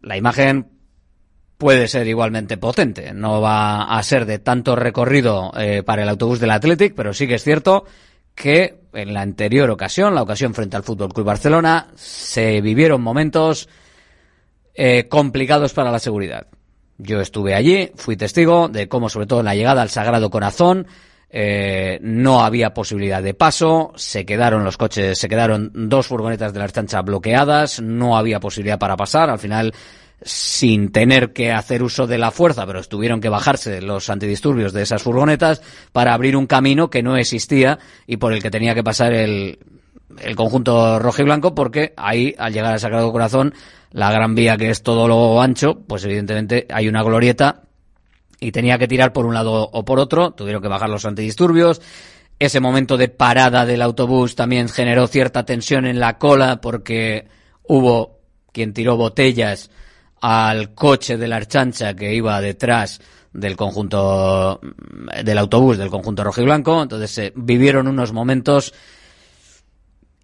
La 0.00 0.16
imagen 0.16 0.68
puede 1.58 1.86
ser 1.86 2.08
igualmente 2.08 2.56
potente. 2.56 3.12
No 3.12 3.40
va 3.40 3.84
a 3.84 4.02
ser 4.02 4.26
de 4.26 4.38
tanto 4.40 4.74
recorrido 4.74 5.52
eh, 5.56 5.82
para 5.84 6.02
el 6.02 6.08
autobús 6.08 6.40
del 6.40 6.50
Athletic, 6.50 6.94
pero 6.94 7.14
sí 7.14 7.28
que 7.28 7.36
es 7.36 7.44
cierto 7.44 7.84
que 8.34 8.80
en 8.92 9.14
la 9.14 9.20
anterior 9.20 9.70
ocasión, 9.70 10.14
la 10.14 10.22
ocasión 10.22 10.54
frente 10.54 10.76
al 10.76 10.82
Fútbol 10.82 11.12
Club 11.12 11.26
Barcelona, 11.26 11.88
se 11.94 12.60
vivieron 12.60 13.00
momentos 13.00 13.68
eh, 14.74 15.06
complicados 15.08 15.72
para 15.72 15.90
la 15.90 15.98
seguridad. 15.98 16.48
Yo 16.98 17.20
estuve 17.20 17.54
allí, 17.54 17.92
fui 17.94 18.16
testigo 18.16 18.68
de 18.68 18.88
cómo, 18.88 19.08
sobre 19.08 19.26
todo 19.26 19.40
en 19.40 19.46
la 19.46 19.54
llegada 19.54 19.82
al 19.82 19.90
Sagrado 19.90 20.30
Corazón, 20.30 20.86
eh, 21.34 21.98
no 22.02 22.44
había 22.44 22.74
posibilidad 22.74 23.22
de 23.22 23.32
paso, 23.32 23.92
se 23.96 24.26
quedaron 24.26 24.64
los 24.64 24.76
coches, 24.76 25.18
se 25.18 25.30
quedaron 25.30 25.70
dos 25.72 26.06
furgonetas 26.06 26.52
de 26.52 26.58
la 26.58 26.66
estancha 26.66 27.00
bloqueadas, 27.00 27.80
no 27.80 28.18
había 28.18 28.38
posibilidad 28.38 28.78
para 28.78 28.98
pasar, 28.98 29.30
al 29.30 29.38
final 29.38 29.72
sin 30.20 30.92
tener 30.92 31.32
que 31.32 31.50
hacer 31.50 31.82
uso 31.82 32.06
de 32.06 32.18
la 32.18 32.30
fuerza, 32.30 32.66
pero 32.66 32.82
tuvieron 32.84 33.20
que 33.20 33.30
bajarse 33.30 33.80
los 33.80 34.10
antidisturbios 34.10 34.74
de 34.74 34.82
esas 34.82 35.02
furgonetas 35.02 35.62
para 35.90 36.12
abrir 36.12 36.36
un 36.36 36.46
camino 36.46 36.90
que 36.90 37.02
no 37.02 37.16
existía 37.16 37.78
y 38.06 38.18
por 38.18 38.34
el 38.34 38.42
que 38.42 38.50
tenía 38.50 38.74
que 38.74 38.84
pasar 38.84 39.14
el, 39.14 39.58
el 40.20 40.36
conjunto 40.36 40.98
rojo 40.98 41.22
y 41.22 41.24
blanco 41.24 41.54
porque 41.54 41.94
ahí, 41.96 42.34
al 42.38 42.52
llegar 42.52 42.74
al 42.74 42.80
Sagrado 42.80 43.10
Corazón, 43.10 43.54
la 43.90 44.12
gran 44.12 44.34
vía 44.34 44.58
que 44.58 44.68
es 44.68 44.82
todo 44.82 45.08
lo 45.08 45.40
ancho, 45.40 45.80
pues 45.86 46.04
evidentemente 46.04 46.66
hay 46.70 46.88
una 46.88 47.02
glorieta 47.02 47.62
y 48.42 48.50
tenía 48.50 48.76
que 48.76 48.88
tirar 48.88 49.12
por 49.12 49.24
un 49.24 49.34
lado 49.34 49.70
o 49.72 49.84
por 49.84 50.00
otro, 50.00 50.32
tuvieron 50.32 50.60
que 50.60 50.68
bajar 50.68 50.90
los 50.90 51.04
antidisturbios. 51.04 51.80
ese 52.40 52.58
momento 52.58 52.96
de 52.96 53.08
parada 53.08 53.64
del 53.64 53.82
autobús 53.82 54.34
también 54.34 54.68
generó 54.68 55.06
cierta 55.06 55.44
tensión 55.44 55.86
en 55.86 56.00
la 56.00 56.18
cola 56.18 56.60
porque 56.60 57.28
hubo 57.62 58.18
quien 58.50 58.72
tiró 58.72 58.96
botellas 58.96 59.70
al 60.20 60.74
coche 60.74 61.16
de 61.16 61.28
la 61.28 61.36
archancha 61.36 61.94
que 61.94 62.14
iba 62.14 62.40
detrás 62.40 63.00
del 63.32 63.56
conjunto 63.56 64.60
del 65.24 65.38
autobús 65.38 65.78
del 65.78 65.88
conjunto 65.88 66.24
rojo 66.24 66.42
y 66.42 66.44
blanco 66.44 66.82
entonces 66.82 67.10
se 67.12 67.32
vivieron 67.36 67.86
unos 67.86 68.12
momentos 68.12 68.74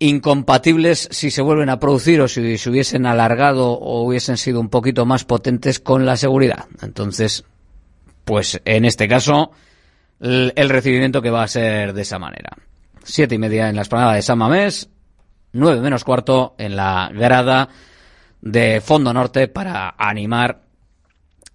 incompatibles 0.00 1.08
si 1.12 1.30
se 1.30 1.40
vuelven 1.40 1.70
a 1.70 1.78
producir 1.78 2.20
o 2.20 2.26
si 2.26 2.58
se 2.58 2.68
hubiesen 2.68 3.06
alargado 3.06 3.70
o 3.70 4.02
hubiesen 4.02 4.36
sido 4.36 4.58
un 4.60 4.70
poquito 4.70 5.06
más 5.06 5.24
potentes 5.24 5.78
con 5.78 6.04
la 6.04 6.16
seguridad 6.16 6.66
entonces 6.82 7.44
pues 8.28 8.60
en 8.66 8.84
este 8.84 9.08
caso 9.08 9.52
el, 10.20 10.68
recibimiento 10.68 11.22
que 11.22 11.30
va 11.30 11.44
a 11.44 11.48
ser 11.48 11.94
de 11.94 12.02
esa 12.02 12.18
manera. 12.18 12.50
Siete 13.02 13.36
y 13.36 13.38
media 13.38 13.70
en 13.70 13.76
la 13.76 13.80
esplanada 13.80 14.12
de 14.12 14.20
San 14.20 14.36
Mamés 14.36 14.90
nueve 15.54 15.80
menos 15.80 16.04
cuarto 16.04 16.54
en 16.58 16.76
la 16.76 17.10
grada 17.10 17.70
de 18.42 18.82
Fondo 18.82 19.14
Norte 19.14 19.48
para 19.48 19.94
animar 19.96 20.60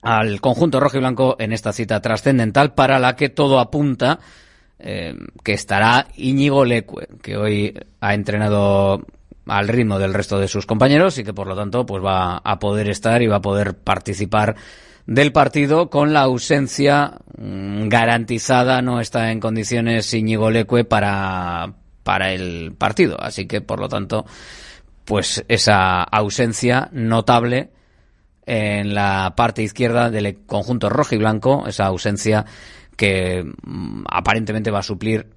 al 0.02 0.42
conjunto 0.42 0.80
rojo 0.80 0.98
y 0.98 1.02
blanco 1.02 1.36
en 1.38 1.54
esta 1.54 1.74
cita 1.74 2.02
trascendental 2.02 2.74
para 2.74 2.98
la 2.98 3.16
que 3.16 3.30
todo 3.30 3.60
apunta 3.60 4.18
eh, 4.80 5.16
que 5.44 5.54
estará 5.54 6.08
Íñigo 6.16 6.66
Leque, 6.66 7.08
que 7.22 7.38
hoy 7.38 7.80
ha 8.02 8.16
entrenado 8.16 9.06
al 9.46 9.68
ritmo 9.68 10.00
del 10.00 10.16
resto 10.16 10.40
de 10.40 10.48
sus 10.48 10.66
compañeros 10.66 11.20
y 11.20 11.24
que 11.24 11.36
por 11.36 11.46
lo 11.46 11.56
tanto 11.56 11.86
pues 11.86 12.04
va 12.04 12.38
a 12.38 12.58
poder 12.58 12.90
estar 12.90 13.22
y 13.22 13.28
va 13.28 13.36
a 13.36 13.42
poder 13.42 13.78
participar 13.78 14.56
del 15.06 15.32
partido 15.32 15.89
con 15.89 16.14
la 16.14 16.22
ausencia 16.22 17.20
mm, 17.38 17.88
garantizada 17.88 18.82
no 18.82 18.99
está 18.99 19.32
en 19.32 19.39
condiciones 19.39 20.14
Íñigo 20.14 20.49
Leque 20.49 20.86
para 20.86 21.74
para 22.04 22.34
el 22.34 22.74
partido. 22.78 23.18
Así 23.20 23.47
que 23.47 23.62
por 23.62 23.80
lo 23.80 23.89
tanto 23.89 24.26
pues 25.06 25.43
esa 25.47 26.04
ausencia 26.04 26.89
notable 26.91 27.72
en 28.45 28.93
la 28.93 29.34
parte 29.36 29.64
izquierda 29.64 30.10
del 30.10 30.45
conjunto 30.45 30.89
rojo 30.89 31.16
y 31.16 31.18
blanco, 31.18 31.66
esa 31.68 31.86
ausencia 31.86 32.45
que 32.95 33.43
mm, 33.43 34.04
aparentemente 34.10 34.72
va 34.72 34.80
a 34.80 34.84
suplir 34.84 35.30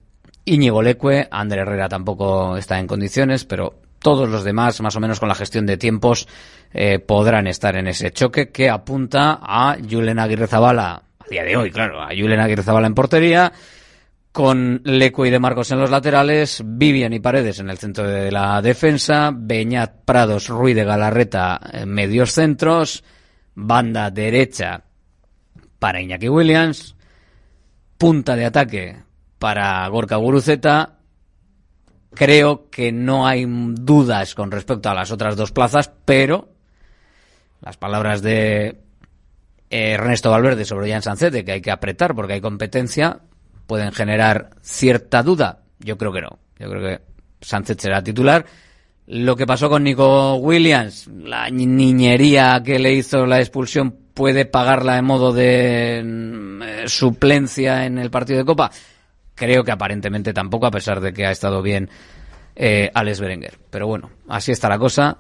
Íñigo 0.45 0.83
Leque, 0.83 1.27
André 1.31 1.63
Herrera 1.63 1.89
tampoco 1.89 2.57
está 2.57 2.79
en 2.79 2.87
condiciones, 2.87 3.45
pero 3.45 3.81
todos 4.07 4.29
los 4.29 4.45
demás, 4.45 4.81
más 4.83 4.95
o 4.95 5.01
menos 5.01 5.19
con 5.19 5.29
la 5.29 5.35
gestión 5.35 5.67
de 5.67 5.77
tiempos, 5.77 6.29
eh, 6.73 7.01
podrán 7.01 7.49
estar 7.49 7.75
en 7.75 7.89
ese 7.89 8.13
choque 8.13 8.53
que 8.53 8.71
apunta 8.71 9.41
a 9.43 9.77
Julen 9.83 10.21
Aguirre 10.21 10.47
Zabala, 10.47 11.03
a 11.19 11.29
día 11.29 11.43
de 11.43 11.57
hoy, 11.57 11.73
claro, 11.73 12.01
a 12.01 12.11
Julen 12.11 12.39
Aguirre 12.39 12.63
Zabala 12.63 12.87
en 12.87 12.95
portería, 12.95 13.53
con 14.31 14.81
Leque 14.85 15.27
y 15.27 15.31
De 15.31 15.41
Marcos 15.41 15.73
en 15.73 15.81
los 15.81 15.91
laterales, 15.91 16.63
Vivian 16.65 17.15
y 17.15 17.19
Paredes 17.19 17.59
en 17.59 17.69
el 17.69 17.79
centro 17.79 18.07
de 18.07 18.31
la 18.31 18.63
defensa, 18.63 19.33
Beñat 19.35 20.05
Prados, 20.05 20.51
Ruiz 20.51 20.77
de 20.77 20.85
Galarreta 20.85 21.61
en 21.73 21.89
medios 21.89 22.31
centros, 22.31 23.03
banda 23.57 24.13
derecha 24.13 24.85
para 25.81 26.01
Iñaki 26.01 26.29
Williams, 26.29 26.95
punta 27.99 28.37
de 28.37 28.45
ataque 28.45 28.97
para 29.41 29.89
Gorka 29.89 30.15
Guruceta. 30.15 30.96
Creo 32.17 32.71
que 32.71 32.93
no 32.93 33.27
hay 33.27 33.45
dudas 33.47 34.35
con 34.35 34.51
respecto 34.51 34.89
a 34.89 34.95
las 34.95 35.13
otras 35.13 35.37
dos 35.37 35.53
plazas, 35.53 35.93
pero 36.07 36.49
las 37.61 37.77
palabras 37.77 38.23
de 38.23 38.81
Ernesto 39.69 40.31
Valverde 40.31 40.65
sobre 40.65 40.91
Jan 40.91 41.03
Sancete, 41.03 41.45
que 41.45 41.53
hay 41.53 41.61
que 41.61 41.71
apretar 41.71 42.15
porque 42.15 42.33
hay 42.33 42.41
competencia, 42.41 43.21
pueden 43.67 43.93
generar 43.93 44.51
cierta 44.63 45.23
duda. 45.23 45.61
Yo 45.79 45.99
creo 45.99 46.11
que 46.11 46.23
no. 46.23 46.39
Yo 46.59 46.71
creo 46.71 46.83
que 46.83 47.03
Sánchez 47.43 47.77
será 47.81 48.03
titular. 48.03 48.47
Lo 49.09 49.37
que 49.37 49.47
pasó 49.47 49.69
con 49.69 49.85
Nico 49.85 50.37
Williams, 50.37 51.09
la 51.09 51.51
niñería 51.51 52.63
que 52.65 52.79
le 52.79 52.95
hizo 52.95 53.27
la 53.27 53.41
expulsión, 53.41 53.95
puede 54.15 54.47
pagarla 54.47 54.97
en 54.97 55.05
modo 55.05 55.35
de 55.35 56.03
mm, 56.03 56.89
suplencia 56.89 57.85
en 57.85 57.99
el 57.99 58.11
partido 58.11 58.39
de 58.39 58.47
Copa. 58.47 58.71
Creo 59.37 59.63
que 59.63 59.71
aparentemente 59.71 60.33
tampoco, 60.33 60.67
a 60.67 60.73
pesar 60.73 61.01
de 61.01 61.13
que 61.13 61.27
ha 61.27 61.31
estado 61.31 61.63
bien 61.63 61.89
eh, 62.57 62.91
Alex 62.93 63.21
Berenguer. 63.21 63.59
Pero 63.71 63.87
bueno, 63.87 64.11
así 64.29 64.51
está 64.51 64.69
la 64.69 64.79
cosa. 64.79 65.19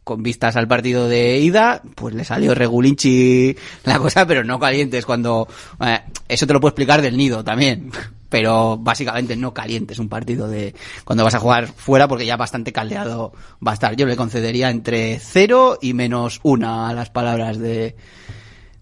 con 0.04 0.24
vistas 0.24 0.56
al 0.56 0.68
partido 0.68 1.08
de 1.08 1.38
ida, 1.40 1.82
pues 1.96 2.16
le 2.16 2.24
salió 2.24 2.56
regulinchi 2.56 3.56
la 3.84 4.00
cosa, 4.00 4.26
pero 4.26 4.44
no 4.44 4.60
calientes 4.60 5.06
cuando... 5.06 5.48
eh, 5.86 6.00
eso 6.28 6.48
te 6.48 6.54
lo 6.54 6.60
puedo 6.60 6.70
explicar 6.70 7.02
del 7.02 7.18
nido 7.18 7.44
también, 7.44 7.92
pero 8.30 8.78
básicamente 8.78 9.36
no 9.36 9.54
calientes 9.54 10.00
un 10.00 10.10
partido 10.10 10.48
de 10.48 10.74
cuando 11.04 11.24
vas 11.24 11.36
a 11.36 11.40
jugar 11.40 11.68
fuera 11.68 12.08
porque 12.08 12.26
ya 12.26 12.38
bastante 12.38 12.72
caldeado 12.72 13.34
va 13.66 13.72
a 13.72 13.74
estar. 13.76 13.96
Yo 13.96 14.06
le 14.06 14.16
concedería 14.16 14.70
entre 14.70 15.20
cero 15.20 15.78
y 15.82 15.94
menos 15.94 16.40
una 16.44 16.90
a 16.90 16.94
las 16.94 17.10
palabras 17.10 17.60
de, 17.60 17.96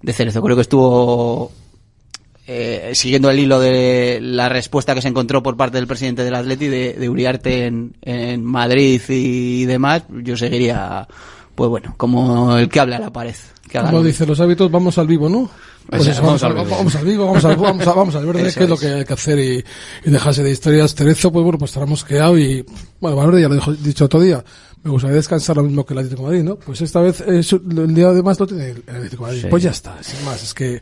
de 0.02 0.14
Cerezo. 0.14 0.42
Creo 0.42 0.56
que 0.56 0.62
estuvo 0.62 1.52
eh, 2.48 2.92
siguiendo 2.94 3.30
el 3.30 3.40
hilo 3.40 3.60
de 3.60 4.20
la 4.22 4.48
respuesta 4.48 4.96
que 4.96 5.02
se 5.02 5.10
encontró 5.10 5.44
por 5.44 5.58
parte 5.58 5.78
del 5.78 5.86
presidente 5.86 6.24
del 6.24 6.34
Atleti 6.34 6.68
de, 6.68 6.94
de 6.94 7.10
Uriarte 7.10 7.66
en, 7.66 7.94
en 8.02 8.44
Madrid 8.44 9.02
y 9.10 9.66
demás, 9.66 10.04
yo 10.24 10.38
seguiría, 10.38 11.08
pues 11.56 11.70
bueno, 11.70 11.94
como 11.98 12.58
el 12.58 12.70
que 12.70 12.80
habla 12.80 12.96
a 12.98 13.02
la 13.02 13.12
pared. 13.12 13.36
Como 13.72 14.02
dice 14.02 14.26
los 14.26 14.40
hábitos, 14.40 14.72
vamos 14.72 14.98
al 14.98 15.08
vivo, 15.08 15.28
¿no? 15.28 15.50
Pues 15.90 16.04
Pues 16.04 16.08
eso, 16.08 16.22
vamos 16.22 16.42
vamos, 16.42 16.58
al 16.60 16.70
vamos 16.70 16.96
al 16.96 17.06
vivo, 17.06 17.26
vamos 17.28 17.46
al, 17.46 17.56
vamos 17.56 17.88
a, 17.88 17.94
vamos 17.94 18.16
al 18.16 18.26
verde, 18.26 18.54
que 18.54 18.64
es 18.64 18.70
lo 18.70 18.78
que 18.78 18.88
hay 18.88 19.06
que 19.06 19.14
hacer 19.14 19.40
y, 19.40 19.64
y 20.06 20.10
dejarse 20.12 20.44
de 20.44 20.52
historias. 20.52 20.94
Terezo, 20.94 21.32
pues 21.32 21.44
bueno, 21.44 21.58
pues 21.58 21.72
estará 21.72 21.86
mosqueado 21.86 22.38
y, 22.38 22.66
bueno, 23.00 23.16
Valverde 23.16 23.42
ya 23.42 23.48
lo 23.50 23.56
dijo, 23.56 23.72
dicho 23.74 24.04
otro 24.06 24.20
día, 24.20 24.44
me 24.84 24.92
gustaría 24.92 25.16
descansar 25.16 25.56
lo 25.58 25.64
mismo 25.64 25.86
que 25.86 25.94
el 25.94 26.00
Atlético 26.00 26.24
de 26.24 26.28
Madrid, 26.28 26.44
¿no? 26.44 26.56
Pues 26.58 26.82
esta 26.82 27.00
vez 27.02 27.22
es, 27.22 27.52
el 27.54 27.94
día 27.96 28.12
de 28.12 28.22
más 28.22 28.38
lo 28.40 28.46
tiene 28.48 28.70
el 28.72 28.96
Atlético 28.96 29.24
de 29.26 29.30
Madrid. 29.30 29.42
Sí. 29.44 29.48
Pues 29.50 29.64
ya 29.64 29.72
está, 29.72 29.96
sin 30.04 30.24
más, 30.26 30.44
es 30.44 30.54
que 30.54 30.82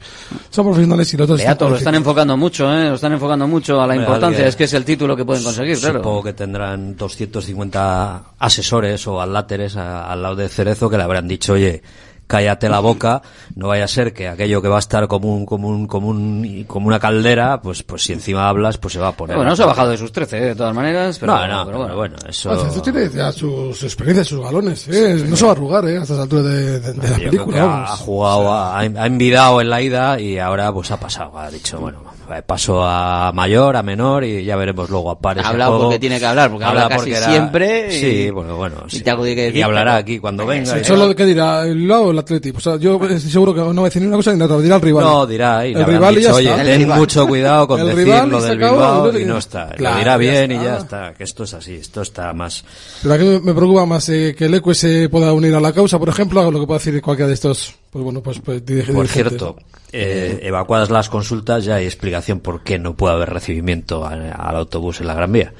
son 0.49 0.65
profesionales 0.65 1.13
y 1.13 1.17
los 1.17 1.25
otros 1.25 1.39
Beato, 1.39 1.69
lo 1.69 1.75
están 1.77 1.95
enfocando 1.95 2.35
mucho, 2.35 2.65
¿eh? 2.73 2.89
Lo 2.89 2.95
están 2.95 3.13
enfocando 3.13 3.47
mucho 3.47 3.79
a 3.79 3.85
la 3.87 3.95
importancia. 3.95 4.27
alguien- 4.29 4.47
Es 4.47 4.55
que 4.55 4.63
es 4.65 4.73
el 4.73 4.85
título 4.85 5.15
que 5.15 5.23
pueden 5.23 5.43
conseguir, 5.43 5.77
claro. 5.79 5.99
Supongo 5.99 6.23
que 6.23 6.33
tendrán 6.33 6.95
250 6.97 8.23
asesores 8.39 9.05
o 9.07 9.21
aláteres 9.21 9.75
al 9.75 10.21
lado 10.21 10.35
de 10.35 10.49
Cerezo 10.49 10.89
que 10.89 10.97
le 10.97 11.03
habrán 11.03 11.27
dicho, 11.27 11.53
oye, 11.53 11.81
cállate 12.27 12.69
la 12.69 12.79
boca, 12.79 13.21
no 13.55 13.67
vaya 13.67 13.85
a 13.85 13.87
ser 13.87 14.13
que 14.13 14.27
aquello 14.27 14.61
que 14.61 14.67
va 14.67 14.77
a 14.77 14.79
estar 14.79 15.07
como 15.07 15.33
un, 15.35 15.45
como 15.45 15.67
un, 15.67 15.87
como 15.87 16.07
un, 16.09 16.63
como 16.67 16.87
una 16.87 16.99
caldera, 16.99 17.61
pues, 17.61 17.83
pues 17.83 18.03
si 18.03 18.13
encima 18.13 18.47
hablas, 18.49 18.77
pues 18.77 18.93
se 18.93 18.99
va 18.99 19.09
a 19.09 19.11
poner. 19.11 19.35
Bueno, 19.35 19.51
no 19.51 19.55
se 19.55 19.63
ha 19.63 19.67
bajado 19.67 19.91
de 19.91 19.97
sus 19.97 20.11
13, 20.11 20.37
¿eh? 20.37 20.41
de 20.47 20.55
todas 20.55 20.73
maneras. 20.73 21.17
Pero, 21.19 21.33
No, 21.35 21.47
no, 21.47 21.65
pero 21.65 21.77
bueno. 21.79 21.95
bueno, 21.95 22.15
eso. 22.27 22.55
Cerezo 22.59 22.81
tiene 22.81 23.09
ya 23.09 23.31
sus 23.31 23.81
experiencias, 23.83 24.27
sus 24.27 24.41
galones, 24.41 24.87
¿eh? 24.87 25.23
No 25.27 25.35
se 25.35 25.43
va 25.45 25.49
a 25.51 25.53
arrugar, 25.53 25.87
¿eh? 25.87 25.97
A 25.97 26.01
estas 26.01 26.19
alturas 26.19 26.45
de, 26.45 26.79
de- 26.79 26.93
de 26.93 27.09
la 27.09 27.17
película, 27.17 27.63
ha, 27.63 27.83
ha 27.93 27.97
jugado, 27.97 28.51
ha, 28.53 28.79
ha 28.79 28.85
envidado 29.05 29.61
en 29.61 29.69
la 29.69 29.81
ida 29.81 30.19
y 30.19 30.39
ahora 30.39 30.71
pues 30.73 30.89
ha 30.91 30.99
pasado. 30.99 31.37
Ha 31.37 31.49
dicho, 31.51 31.79
bueno, 31.79 31.99
paso 32.45 32.83
a 32.83 33.31
mayor, 33.33 33.75
a 33.75 33.83
menor 33.83 34.23
y 34.23 34.43
ya 34.43 34.55
veremos 34.55 34.89
luego 34.89 35.11
a 35.11 35.19
pares. 35.19 35.43
Ha 35.45 35.47
y 35.47 35.51
hablado 35.51 35.71
juego. 35.71 35.83
porque 35.85 35.99
tiene 35.99 36.19
que 36.19 36.25
hablar, 36.25 36.49
porque 36.49 36.65
habla 36.65 36.83
casi 36.89 36.95
porque 36.97 37.17
era- 37.17 37.25
siempre 37.27 37.95
y- 37.95 37.99
Sí, 37.99 38.29
bueno, 38.31 38.55
bueno. 38.55 38.77
y 38.87 38.91
sí. 38.91 38.97
te 39.01 39.03
tiene 39.11 39.35
que 39.35 39.41
decir, 39.43 39.57
Y 39.57 39.61
hablará 39.61 39.91
pero- 39.93 40.01
aquí 40.01 40.19
cuando 40.19 40.45
venga. 40.45 40.77
Eso 40.77 40.93
es 40.93 40.99
lo 40.99 41.15
que 41.15 41.25
dirá 41.25 41.63
el 41.63 41.87
lado 41.87 42.11
el 42.11 42.19
Atleti. 42.19 42.51
Pues, 42.51 42.67
o 42.67 42.71
sea, 42.71 42.79
yo 42.79 42.95
estoy 43.03 43.31
seguro 43.31 43.53
que 43.53 43.61
no 43.61 43.73
va 43.75 43.81
a 43.81 43.83
decir 43.85 44.01
ni 44.01 44.07
una 44.07 44.17
cosa 44.17 44.33
ni 44.33 44.39
la 44.39 44.45
otra, 44.45 44.57
dirá 44.59 44.75
el 44.75 44.81
rival. 44.81 45.03
No, 45.03 45.25
dirá, 45.25 45.67
y 45.67 45.73
el 45.73 45.85
rival 45.85 46.17
y 46.17 46.21
ya 46.21 46.27
dicho, 46.29 46.35
oye, 46.37 46.49
está. 46.51 46.63
ten 46.63 46.87
mucho 46.89 47.27
cuidado 47.27 47.67
con 47.67 47.79
El 47.79 47.87
decir 47.87 48.07
lo 48.07 48.39
y 48.39 48.41
del 48.43 48.57
Bilbao 48.57 49.19
y 49.19 49.25
no 49.25 49.37
está. 49.37 49.69
Claro, 49.75 49.95
lo 49.95 49.99
dirá 49.99 50.11
ya 50.13 50.17
bien 50.17 50.51
y 50.51 50.55
está. 50.55 50.65
ya 50.65 50.77
está, 50.77 51.13
que 51.13 51.23
esto 51.23 51.43
es 51.43 51.53
así, 51.53 51.73
esto 51.75 52.01
está 52.01 52.33
más... 52.33 52.63
Pero 53.01 53.13
aquí 53.15 53.23
me- 53.23 53.39
me 53.39 53.53
preocupa 53.53 53.85
más 53.85 54.07
eh, 54.09 54.35
que 54.37 54.45
el 54.45 54.53
ECUE 54.55 54.73
se 54.75 55.09
pueda 55.09 55.31
unir 55.33 55.53
a 55.55 55.59
la 55.59 55.73
causa, 55.73 55.99
por 55.99 56.09
ejemplo, 56.09 56.41
a 56.41 56.51
lo 56.51 56.59
que 56.59 56.65
pueda 56.67 56.79
decir 56.79 57.01
cualquiera 57.01 57.27
de 57.27 57.33
estos, 57.33 57.73
pues 57.95 58.03
bueno, 58.03 58.21
pues, 58.21 58.39
pues 58.43 58.65
dirige- 58.65 58.91
Por 58.91 59.07
cierto, 59.07 59.55
eh, 59.93 60.39
evacuadas 60.41 60.89
las 60.89 61.07
consultas 61.07 61.63
ya 61.63 61.75
hay 61.75 61.85
explicación 61.85 62.41
por 62.41 62.61
qué 62.61 62.77
no 62.77 62.97
puede 62.97 63.13
haber 63.15 63.29
recibimiento 63.29 64.05
a- 64.05 64.09
al 64.11 64.55
autobús 64.57 64.99
en 64.99 65.07
la 65.07 65.13
Gran 65.13 65.31
Vía. 65.31 65.53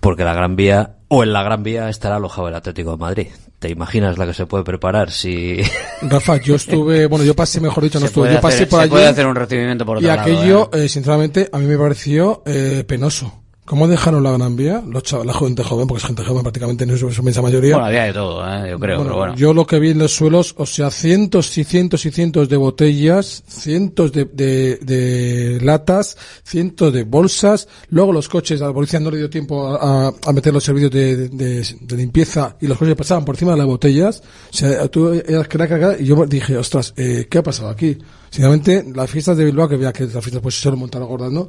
Porque 0.00 0.24
la 0.24 0.32
Gran 0.32 0.56
Vía, 0.56 0.94
o 1.08 1.22
en 1.24 1.34
la 1.34 1.42
Gran 1.42 1.62
Vía 1.62 1.90
estará 1.90 2.16
alojado 2.16 2.48
el 2.48 2.54
Atlético 2.54 2.92
de 2.92 2.96
Madrid. 2.96 3.26
¿Te 3.58 3.68
imaginas 3.68 4.16
la 4.16 4.24
que 4.24 4.32
se 4.32 4.46
puede 4.46 4.64
preparar 4.64 5.10
si... 5.10 5.60
Rafa, 6.00 6.38
yo 6.40 6.54
estuve, 6.54 7.04
bueno, 7.04 7.26
yo 7.26 7.36
pasé, 7.36 7.60
mejor 7.60 7.84
dicho, 7.84 7.98
no 7.98 8.06
Se 8.06 8.06
estuve, 8.06 8.32
yo 8.32 8.40
pasé 8.40 8.56
hacer- 8.62 8.68
por 8.70 8.78
se 8.78 8.82
allí. 8.84 8.90
puede 8.90 9.06
hacer 9.08 9.26
un 9.26 9.34
recibimiento 9.34 9.84
por 9.84 9.98
Y 10.00 10.06
otro 10.06 10.16
lado, 10.16 10.20
aquello, 10.22 10.70
eh, 10.72 10.88
sinceramente, 10.88 11.50
a 11.52 11.58
mí 11.58 11.66
me 11.66 11.76
pareció 11.76 12.42
eh, 12.46 12.84
penoso. 12.88 13.42
¿Cómo 13.68 13.86
dejaron 13.86 14.22
la 14.22 14.32
Gran 14.32 14.56
Vía? 14.56 14.82
Los 14.88 15.02
chav- 15.04 15.24
la 15.24 15.34
gente 15.34 15.62
joven, 15.62 15.86
porque 15.86 16.00
es 16.00 16.06
gente 16.06 16.24
joven 16.24 16.42
prácticamente 16.42 16.84
en 16.84 16.96
su, 16.96 17.10
su 17.12 17.20
inmensa 17.20 17.42
mayoría. 17.42 17.74
Bueno, 17.74 17.86
había 17.86 18.04
de 18.04 18.12
todo, 18.14 18.42
¿eh? 18.42 18.70
yo 18.70 18.78
creo, 18.78 18.96
Bueno, 18.96 19.02
pero 19.04 19.16
bueno. 19.16 19.34
Yo 19.36 19.52
lo 19.52 19.66
que 19.66 19.78
vi 19.78 19.90
en 19.90 19.98
los 19.98 20.12
suelos, 20.12 20.54
o 20.56 20.64
sea, 20.64 20.90
cientos 20.90 21.56
y 21.58 21.64
cientos 21.64 22.06
y 22.06 22.10
cientos 22.10 22.48
de 22.48 22.56
botellas, 22.56 23.42
cientos 23.46 24.10
de, 24.12 24.24
de, 24.24 24.76
de 24.76 25.58
latas, 25.62 26.16
cientos 26.44 26.92
de 26.94 27.04
bolsas. 27.04 27.68
Luego 27.90 28.12
los 28.12 28.28
coches, 28.28 28.62
a 28.62 28.66
la 28.68 28.72
policía 28.72 29.00
no 29.00 29.10
le 29.10 29.18
dio 29.18 29.28
tiempo 29.28 29.66
a, 29.76 30.08
a- 30.08 30.32
meter 30.32 30.52
los 30.54 30.64
servicios 30.64 30.90
de, 30.90 31.28
de, 31.28 31.76
de 31.80 31.96
limpieza 31.96 32.56
y 32.60 32.66
los 32.68 32.78
coches 32.78 32.94
pasaban 32.94 33.24
por 33.26 33.34
encima 33.34 33.52
de 33.52 33.58
las 33.58 33.66
botellas. 33.66 34.22
O 34.50 34.56
sea, 34.56 34.88
tú 34.88 35.08
eras 35.12 35.46
crack 35.46 35.72
acá 35.72 35.96
y 36.00 36.06
yo 36.06 36.24
dije, 36.26 36.56
ostras, 36.56 36.94
eh, 36.96 37.26
¿qué 37.30 37.38
ha 37.38 37.42
pasado 37.42 37.68
aquí? 37.68 37.98
Sinceramente, 38.30 38.84
las 38.94 39.10
fiestas 39.10 39.36
de 39.36 39.44
Bilbao, 39.44 39.68
que 39.68 39.76
veía 39.76 39.92
que 39.92 40.04
las 40.04 40.24
fiestas 40.24 40.40
pues 40.42 40.54
se 40.54 40.62
suelen 40.62 40.80
montar 40.80 41.02
gordas, 41.04 41.30
¿no? 41.32 41.48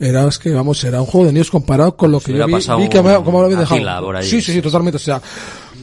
Era, 0.00 0.26
es 0.28 0.38
que, 0.38 0.50
vamos, 0.50 0.82
era 0.84 1.00
un 1.00 1.06
juego 1.06 1.26
de 1.26 1.32
niños 1.32 1.50
comparado 1.50 1.96
con 1.96 2.12
lo 2.12 2.20
que 2.20 2.32
yo 2.32 2.46
vi, 2.46 2.52
pasado 2.52 2.78
vi 2.78 2.88
que 2.88 3.02
me- 3.02 3.22
como 3.24 3.40
lo 3.40 3.46
había 3.46 3.58
dejado. 3.58 3.80
ahí. 4.16 4.24
Sí, 4.28 4.40
sí, 4.40 4.52
sí, 4.52 4.62
totalmente. 4.62 4.96
O 4.96 5.00
sea, 5.00 5.20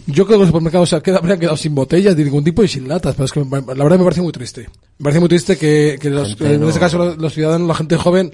yo 0.08 0.26
creo 0.26 0.38
que 0.38 0.40
los 0.40 0.48
supermercados 0.48 0.90
se 0.90 0.96
habrían 0.96 1.40
quedado 1.40 1.58
sin 1.58 1.76
botellas 1.76 2.16
de 2.16 2.24
ningún 2.24 2.44
tipo 2.44 2.64
y 2.64 2.68
sin 2.68 2.88
latas, 2.88 3.14
pero 3.16 3.26
es 3.26 3.32
que 3.34 3.42
la 3.42 3.84
verdad 3.84 3.98
me 3.98 4.04
parece 4.06 4.22
muy 4.22 4.32
triste. 4.32 4.70
Me 5.00 5.04
parece 5.04 5.20
muy 5.20 5.28
triste 5.30 5.58
que, 5.58 5.98
que 6.00 6.10
los, 6.10 6.36
en 6.40 6.62
no- 6.62 6.68
este 6.70 6.80
caso 6.80 6.98
los, 6.98 7.18
los 7.18 7.34
ciudadanos, 7.34 7.68
la 7.68 7.76
gente 7.76 7.98
joven, 7.98 8.32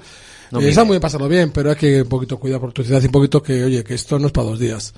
No 0.52 0.60
eh, 0.60 0.70
está 0.70 0.84
muy 0.84 0.94
bien 0.96 1.02
pasarlo 1.02 1.28
bien, 1.28 1.50
pero 1.52 1.70
hay 1.72 1.76
que 1.78 2.02
un 2.04 2.10
poquito 2.10 2.38
cuidar 2.38 2.60
por 2.60 2.74
tu 2.74 2.84
ciudad 2.84 3.02
y 3.02 3.06
un 3.06 3.12
poquito 3.12 3.42
que, 3.42 3.64
oye, 3.64 3.84
que 3.84 3.94
esto 3.96 4.20
no 4.20 4.28
es 4.28 4.34
para 4.34 4.50
dos 4.50 4.60
días. 4.60 4.94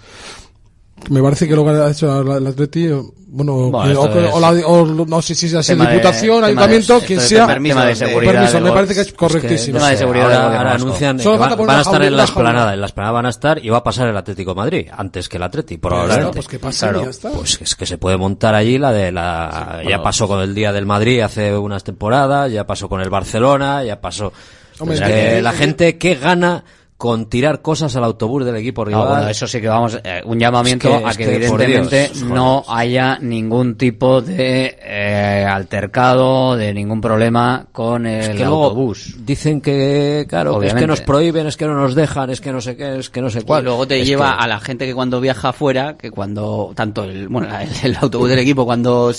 Me 1.09 1.21
parece 1.21 1.47
que 1.47 1.55
lo 1.55 1.65
que 1.65 1.71
ha 1.71 1.89
hecho 1.89 2.23
la- 2.23 2.37
el 2.37 2.47
Atleti, 2.47 2.85
eh, 2.85 2.95
bueno, 3.27 3.71
Bueno, 3.71 3.91
que- 3.91 3.97
o, 3.97 4.13
que- 4.13 4.27
es- 4.27 4.33
o 4.33 4.39
la- 4.39 4.51
o 4.67 4.85
no 4.85 5.21
sé 5.21 5.33
si 5.35 5.47
es 5.47 5.55
así, 5.55 5.73
Tema 5.73 5.85
de- 5.87 5.93
diputación, 5.95 6.35
tema 6.35 6.45
de- 6.45 6.51
ayuntamiento, 6.51 6.99
quien 7.05 7.19
sea. 7.19 7.47
permiso 7.47 7.73
Tema 7.73 7.83
de 7.85 7.89
de- 7.89 7.95
seguridad 7.95 8.31
permiso, 8.33 8.61
me 8.61 8.71
parece 8.71 8.93
que 8.93 9.01
es 9.01 9.07
Es 9.07 9.11
que, 9.13 9.17
correctísimo. 9.17 9.79
no 9.79 9.85
sé, 9.85 9.91
de 9.91 9.97
seguridad 9.97 10.33
ahora, 10.33 10.57
ahora 10.59 10.73
anuncian 10.75 11.17
que 11.17 11.27
van, 11.27 11.39
van 11.39 11.49
a 11.49 11.81
estar 11.81 11.93
jaula- 11.95 12.07
en 12.07 12.15
la 12.17 12.23
esplanada, 12.23 12.73
en 12.75 12.79
la 12.79 12.85
esplanada 12.85 13.11
van 13.13 13.25
a 13.25 13.29
estar 13.29 13.65
y 13.65 13.69
va 13.69 13.77
a 13.79 13.83
pasar 13.83 14.07
el 14.07 14.15
Atlético 14.15 14.51
de 14.51 14.55
Madrid 14.55 14.87
antes 14.95 15.27
que 15.27 15.37
el 15.37 15.43
Atlético, 15.43 15.81
Pues 15.81 15.89
probablemente. 15.91 16.21
claro, 16.21 16.33
pues 16.35 16.47
que 16.47 16.59
pase 16.59 16.85
y 16.87 17.03
ya 17.03 17.09
está. 17.09 17.29
Pues 17.31 17.59
es 17.61 17.75
que 17.75 17.85
se 17.85 17.97
puede 17.97 18.15
montar 18.17 18.53
allí 18.55 18.77
la 18.77 18.93
de 18.93 19.11
la 19.11 19.79
ya 19.79 19.83
bueno. 19.83 20.03
pasó 20.03 20.27
con 20.27 20.39
el 20.41 20.53
Día 20.55 20.71
del 20.71 20.85
Madrid 20.85 21.19
hace 21.21 21.57
unas 21.57 21.83
temporadas, 21.83 22.51
ya 22.51 22.65
pasó 22.67 22.87
con 22.87 23.01
el 23.01 23.09
Barcelona, 23.09 23.83
ya 23.83 23.99
pasó 23.99 24.31
Hombre, 24.79 24.95
es 24.95 25.01
que 25.01 25.07
que- 25.11 25.41
la 25.41 25.51
gente 25.53 25.97
que 25.97 26.15
gana 26.15 26.63
con 27.03 27.25
tirar 27.25 27.61
cosas 27.61 27.93
al 27.97 28.05
autobús 28.05 28.45
del 28.45 28.55
equipo 28.55 28.83
Ah, 28.83 28.85
rival. 28.85 29.07
bueno, 29.09 29.27
eso 29.27 29.45
sí 29.45 29.59
que 29.59 29.67
vamos, 29.67 29.99
eh, 30.05 30.21
un 30.23 30.39
llamamiento 30.39 30.87
Es 30.87 30.99
que- 31.01 31.05
a 31.05 31.11
que, 31.11 31.17
que, 31.41 31.47
por 31.49 31.61
evidentemente 31.61 32.11
Dios, 32.13 32.23
no 32.29 32.63
haya 32.65 33.17
ningún 33.19 33.75
tipo 33.75 34.21
de 34.21 34.77
eh, 34.81 35.45
altercado, 35.45 36.55
de 36.55 36.73
ningún 36.73 37.01
problema 37.01 37.65
con 37.73 38.05
el 38.05 38.21
Es 38.21 38.29
que 38.29 38.45
luego 38.45 38.63
autobús. 38.63 39.15
dicen 39.25 39.59
que, 39.59 40.25
claro, 40.29 40.63
es 40.63 40.73
que 40.73 40.87
nos 40.87 41.01
prohíben, 41.01 41.45
es 41.45 41.57
que 41.57 41.65
no 41.65 41.73
nos 41.75 41.93
dejan, 41.93 42.29
es 42.29 42.39
que 42.39 42.53
no 42.53 42.61
sé 42.61 42.77
qué, 42.77 42.99
es 42.99 43.09
que 43.09 43.21
no 43.21 43.29
sé 43.29 43.41
cuál. 43.41 43.63
Y 43.63 43.65
luego 43.65 43.85
te 43.85 43.99
Es 43.99 44.07
lleva 44.07 44.37
que- 44.37 44.43
a 44.45 44.47
la 44.47 44.61
gente 44.61 44.85
que 44.85 44.93
cuando 44.95 45.19
viaja 45.19 45.49
afuera, 45.49 45.97
que 45.97 46.09
cuando 46.09 46.71
tanto 46.73 47.03
el, 47.03 47.27
bueno, 47.27 47.49
el, 47.59 47.67
el 47.83 47.97
autobús 47.99 48.29
del 48.29 48.39
equipo 48.39 48.63
cuando 48.63 49.11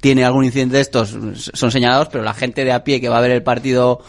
tiene 0.00 0.24
algún 0.24 0.46
incidente 0.46 0.76
de 0.76 0.80
estos 0.82 1.14
son 1.52 1.70
señalados, 1.70 2.08
pero 2.10 2.24
la 2.24 2.32
gente 2.32 2.64
de 2.64 2.72
a 2.72 2.84
pie 2.84 3.02
que 3.02 3.10
va 3.10 3.18
a 3.18 3.20
ver 3.20 3.32
el 3.32 3.42
partido 3.42 4.00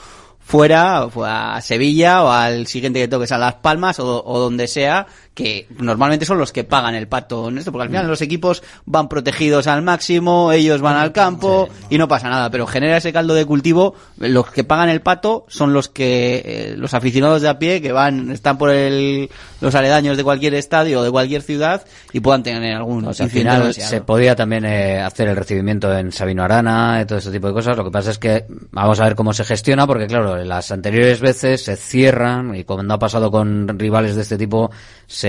fuera, 0.50 1.06
o 1.06 1.12
fue 1.12 1.30
a 1.30 1.62
Sevilla 1.62 2.24
o 2.24 2.32
al 2.32 2.66
siguiente 2.66 3.00
que 3.00 3.08
toques 3.08 3.32
a 3.32 3.38
Las 3.38 3.54
Palmas 3.56 4.00
o, 4.00 4.26
o 4.26 4.40
donde 4.40 4.68
sea, 4.68 5.06
que 5.40 5.68
normalmente 5.78 6.26
son 6.26 6.38
los 6.38 6.52
que 6.52 6.66
pagan 6.66 6.96
el 6.96 7.08
pato 7.08 7.48
en 7.48 7.60
esto, 7.60 7.72
porque 7.72 7.84
al 7.84 7.90
final 7.90 8.08
los 8.08 8.22
equipos 8.22 8.62
van 8.84 9.08
protegidos 9.08 9.68
al 9.68 9.82
máximo, 9.82 10.52
ellos 10.52 10.82
van 10.82 10.98
al 10.98 11.14
campo 11.14 11.70
y 11.90 11.98
no 11.98 12.10
pasa 12.10 12.28
nada, 12.28 12.52
pero 12.52 12.68
genera 12.68 12.98
ese 12.98 13.14
caldo 13.14 13.34
de 13.36 13.46
cultivo, 13.46 13.96
los 14.18 14.52
que 14.52 14.66
pagan 14.66 14.90
el 14.90 15.00
pato 15.00 15.46
son 15.48 15.72
los 15.72 15.88
que, 15.88 16.42
eh, 16.44 16.76
los 16.76 16.94
aficionados 16.94 17.42
de 17.42 17.48
a 17.48 17.58
pie 17.58 17.82
que 17.82 17.94
van, 17.94 18.32
están 18.32 18.58
por 18.58 18.70
el, 18.70 19.30
los 19.62 19.74
aledaños 19.76 20.18
de 20.18 20.26
cualquier 20.26 20.56
estadio 20.56 21.00
o 21.00 21.04
de 21.04 21.10
cualquier 21.12 21.42
ciudad 21.42 21.86
y 22.12 22.20
puedan 22.20 22.44
tener 22.44 22.76
algún 22.76 23.06
O 23.06 23.14
sea, 23.14 23.28
al 23.28 23.32
final 23.32 23.60
demasiado. 23.62 23.90
se 23.92 24.02
podía 24.02 24.36
también 24.36 24.66
eh, 24.66 25.00
hacer 25.00 25.30
el 25.30 25.38
recibimiento 25.38 25.98
en 25.98 26.12
Sabino 26.12 26.44
Arana 26.44 27.00
y 27.02 27.06
todo 27.06 27.20
ese 27.20 27.32
tipo 27.32 27.48
de 27.48 27.54
cosas. 27.54 27.78
Lo 27.78 27.86
que 27.86 27.92
pasa 27.92 28.12
es 28.12 28.18
que 28.18 28.46
vamos 28.72 29.00
a 29.00 29.06
ver 29.06 29.16
cómo 29.16 29.32
se 29.32 29.46
gestiona, 29.46 29.88
porque 29.88 30.08
claro, 30.08 30.36
las 30.44 30.70
anteriores 30.72 31.22
veces 31.22 31.64
se 31.64 31.78
cierran 31.78 32.54
y 32.56 32.66
como 32.66 32.84
no 32.84 32.96
ha 32.96 33.00
pasado 33.00 33.32
con 33.32 33.80
rivales 33.80 34.18
de 34.18 34.24
este 34.24 34.38
tipo, 34.38 34.70
se, 35.08 35.29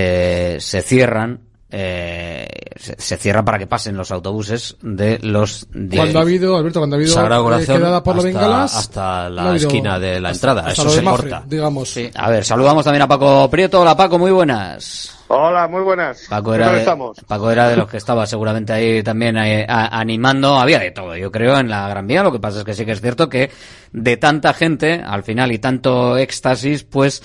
se 0.60 0.82
cierran. 0.82 1.40
eh, 1.72 2.48
se, 2.76 2.96
se 2.98 3.16
cierran 3.16 3.44
para 3.44 3.56
que 3.56 3.68
pasen 3.68 3.96
los 3.96 4.10
autobuses 4.10 4.76
de 4.82 5.20
los 5.22 5.68
de- 5.70 5.96
Cuando 5.98 6.18
ha 6.18 6.22
habido, 6.22 6.56
Alberto, 6.56 6.80
cuando 6.80 6.96
ha 6.96 6.98
habido 6.98 7.12
Sagrado 7.14 7.42
eh, 7.42 7.44
Corazón 7.44 7.76
quedada 7.76 8.02
por 8.02 8.16
hasta- 8.16 8.26
bengalas. 8.26 8.76
hasta 8.76 9.28
la 9.30 9.42
no 9.42 9.48
ha 9.48 9.50
habido- 9.52 9.68
esquina 9.68 9.98
de 10.00 10.20
la 10.20 10.30
hasta- 10.30 10.48
entrada, 10.50 10.68
hasta 10.68 10.82
eso 10.82 10.90
se 10.90 11.02
Mafre, 11.02 11.30
corta. 11.30 11.44
Digamos. 11.46 11.94
A 12.16 12.28
ver, 12.30 12.44
saludamos 12.44 12.82
también 12.84 13.02
a 13.02 13.06
Paco 13.08 13.48
Prieto. 13.48 13.80
Hola 13.82 13.96
Paco, 13.96 14.18
muy 14.18 14.32
buenas. 14.32 15.16
Hola, 15.28 15.68
muy 15.68 15.82
buenas. 15.82 16.22
Paco 16.28 16.50
¿Qué 16.50 16.56
era, 16.56 16.72
de? 16.72 16.84
Paco 17.28 17.50
era 17.52 17.68
de 17.68 17.76
los 17.76 17.88
que 17.88 17.98
estaba 17.98 18.26
seguramente 18.26 18.72
ahí 18.72 19.00
también 19.04 19.36
eh, 19.36 19.64
a- 19.68 19.96
animando. 20.00 20.56
Había 20.58 20.80
de 20.80 20.90
todo, 20.90 21.16
yo 21.16 21.30
creo, 21.30 21.56
en 21.56 21.68
la 21.70 21.88
Gran 21.88 22.04
Vía. 22.08 22.24
Lo 22.24 22.32
que 22.32 22.40
pasa 22.40 22.58
es 22.58 22.64
que 22.64 22.74
sí 22.74 22.84
que 22.84 22.90
es 22.92 23.00
cierto 23.00 23.28
que 23.28 23.48
de 23.92 24.16
tanta 24.16 24.52
gente, 24.54 25.00
al 25.06 25.22
final, 25.22 25.52
y 25.52 25.60
tanto 25.60 26.16
éxtasis, 26.16 26.82
pues, 26.82 27.22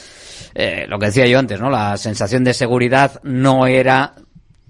eh, 0.56 0.86
lo 0.88 0.98
que 0.98 1.08
decía 1.08 1.28
yo 1.28 1.38
antes, 1.38 1.60
¿no? 1.60 1.70
La 1.70 1.98
sensación 1.98 2.44
de 2.44 2.54
seguridad 2.54 3.20
no 3.24 3.68
era 3.68 4.14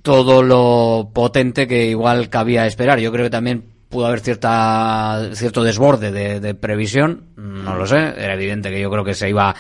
todo 0.01 0.43
lo 0.43 1.09
potente 1.13 1.67
que 1.67 1.85
igual 1.87 2.29
cabía 2.29 2.65
esperar. 2.67 2.99
Yo 2.99 3.11
creo 3.11 3.25
que 3.25 3.29
también 3.31 3.63
pudo 3.89 4.07
haber 4.07 4.19
cierta 4.19 5.29
cierto 5.33 5.63
desborde 5.63 6.11
de, 6.11 6.39
de 6.39 6.53
previsión, 6.55 7.23
no 7.37 7.75
lo 7.75 7.87
sé, 7.87 7.97
era 7.97 8.33
evidente 8.33 8.69
que 8.69 8.81
yo 8.81 8.89
creo 8.91 9.03
que 9.05 9.13
se 9.13 9.29
iba 9.29 9.55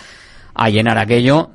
a 0.53 0.69
llenar 0.69 0.97
aquello 0.97 1.51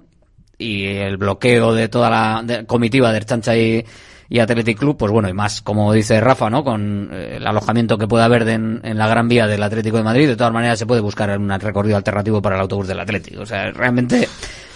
y 0.56 0.86
el 0.86 1.16
bloqueo 1.16 1.74
de 1.74 1.88
toda 1.88 2.10
la 2.10 2.64
comitiva 2.66 3.10
de 3.10 3.16
Erchancha 3.18 3.56
y, 3.56 3.84
y 4.28 4.38
Athletic 4.38 4.78
Club, 4.78 4.96
pues 4.96 5.10
bueno, 5.12 5.28
y 5.28 5.32
más, 5.32 5.60
como 5.62 5.92
dice 5.92 6.20
Rafa, 6.20 6.48
¿no? 6.48 6.62
Con 6.64 7.10
eh, 7.12 7.36
el 7.36 7.46
alojamiento 7.46 7.98
que 7.98 8.06
pueda 8.06 8.24
haber 8.26 8.44
de- 8.44 8.54
en 8.54 8.98
la 8.98 9.08
Gran 9.08 9.28
Vía 9.28 9.46
del 9.46 9.62
Atlético 9.62 9.96
de 9.98 10.02
Madrid, 10.04 10.28
de 10.28 10.36
todas 10.36 10.52
maneras 10.52 10.78
se 10.78 10.86
puede 10.86 11.00
buscar 11.00 11.36
un 11.38 11.50
recorrido 11.60 11.96
alternativo 11.96 12.40
para 12.40 12.56
el 12.56 12.62
autobús 12.62 12.88
del 12.88 13.00
Atlético. 13.00 13.42
O 13.42 13.46
sea, 13.46 13.70
realmente, 13.72 14.28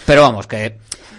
pero 0.06 0.22
vamos, 0.22 0.46
que 0.46 0.76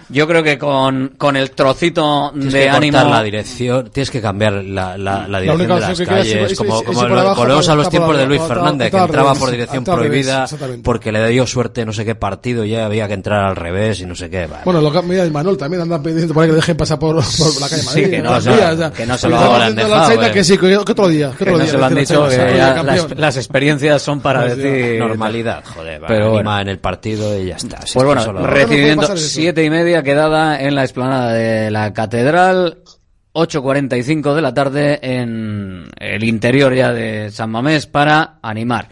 Yo 0.09 0.27
creo 0.27 0.43
que 0.43 0.57
con, 0.57 1.13
con 1.17 1.35
el 1.35 1.51
trocito 1.51 2.29
Tienes 2.33 2.53
de 2.53 2.61
que 2.63 2.69
ánimo. 2.69 3.03
la 3.05 3.23
dirección, 3.23 3.89
tienes 3.91 4.11
que 4.11 4.21
cambiar 4.21 4.53
la, 4.53 4.97
la, 4.97 5.27
la 5.27 5.39
dirección 5.39 5.55
única 5.55 5.75
de 5.75 5.81
las 5.81 5.97
que 5.99 6.05
calles, 6.05 6.51
es- 6.51 6.57
como, 6.57 6.79
es- 6.79 6.85
como 6.85 7.03
es 7.03 7.09
lo- 7.09 7.19
abajo, 7.19 7.41
volvemos 7.41 7.69
a 7.69 7.75
los 7.75 7.89
tiempos 7.89 8.17
de 8.17 8.25
Luis 8.27 8.41
Fernández, 8.41 8.91
que 8.91 8.97
entraba 8.97 9.33
por 9.35 9.51
dirección 9.51 9.83
prohibida 9.83 10.47
porque 10.83 11.11
le 11.11 11.27
dio 11.29 11.47
suerte 11.47 11.85
no 11.85 11.93
sé 11.93 12.05
qué 12.05 12.15
partido 12.15 12.63
y 12.65 12.69
ya 12.69 12.85
había 12.85 13.07
que 13.07 13.13
entrar 13.15 13.45
al 13.45 13.55
revés 13.55 13.99
y 14.01 14.05
no 14.05 14.15
sé 14.15 14.29
qué. 14.29 14.45
Vale. 14.47 14.63
Bueno, 14.63 14.81
lo 14.81 14.91
que 14.91 15.01
mira, 15.01 15.25
Manuel 15.25 15.57
también 15.57 15.81
anda 15.81 16.01
pidiendo 16.01 16.33
por 16.33 16.43
ahí 16.43 16.49
que 16.49 16.53
le 16.53 16.57
dejen 16.57 16.77
pasar 16.77 16.99
por, 16.99 17.15
por 17.15 17.61
la 17.61 17.67
calle 17.69 17.81
Sí, 17.81 17.85
Madrid. 17.87 18.09
que 18.11 18.21
no, 18.21 18.29
vías, 18.41 18.77
ya. 18.77 18.91
que 18.91 19.05
no 19.05 19.17
se 19.17 19.29
lo 19.29 19.35
la 19.57 19.71
dejado, 19.71 20.21
eh. 20.21 20.31
que 20.31 20.43
sí, 20.43 20.57
que, 20.57 20.77
otro 20.77 21.07
día. 21.07 21.31
Que 21.37 21.43
otro 21.45 21.57
no 21.57 21.63
día 21.63 21.71
se 21.71 21.77
lo 21.77 21.85
han 21.85 21.95
dicho, 21.95 22.27
la 22.27 23.07
que 23.07 23.15
las, 23.15 23.37
experiencias 23.37 24.01
son 24.01 24.21
para 24.21 24.43
decir... 24.43 24.99
Normalidad, 24.99 25.63
joder, 25.65 26.01
Pero 26.07 26.39
en 26.39 26.67
el 26.69 26.79
partido 26.79 27.37
y 27.39 27.47
ya 27.47 27.55
está. 27.55 27.79
Pues 27.93 28.05
bueno, 28.05 28.21
eso. 28.21 29.17
siete 29.17 29.63
y 29.63 29.69
media 29.69 29.94
quedada 30.03 30.61
en 30.61 30.75
la 30.75 30.83
explanada 30.83 31.33
de 31.33 31.71
la 31.71 31.93
catedral, 31.93 32.79
8.45 33.33 34.33
de 34.33 34.41
la 34.41 34.53
tarde 34.53 34.99
en 35.01 35.87
el 35.99 36.23
interior 36.23 36.73
ya 36.73 36.93
de 36.93 37.31
San 37.31 37.51
Mamés 37.51 37.85
para 37.85 38.39
animar. 38.41 38.89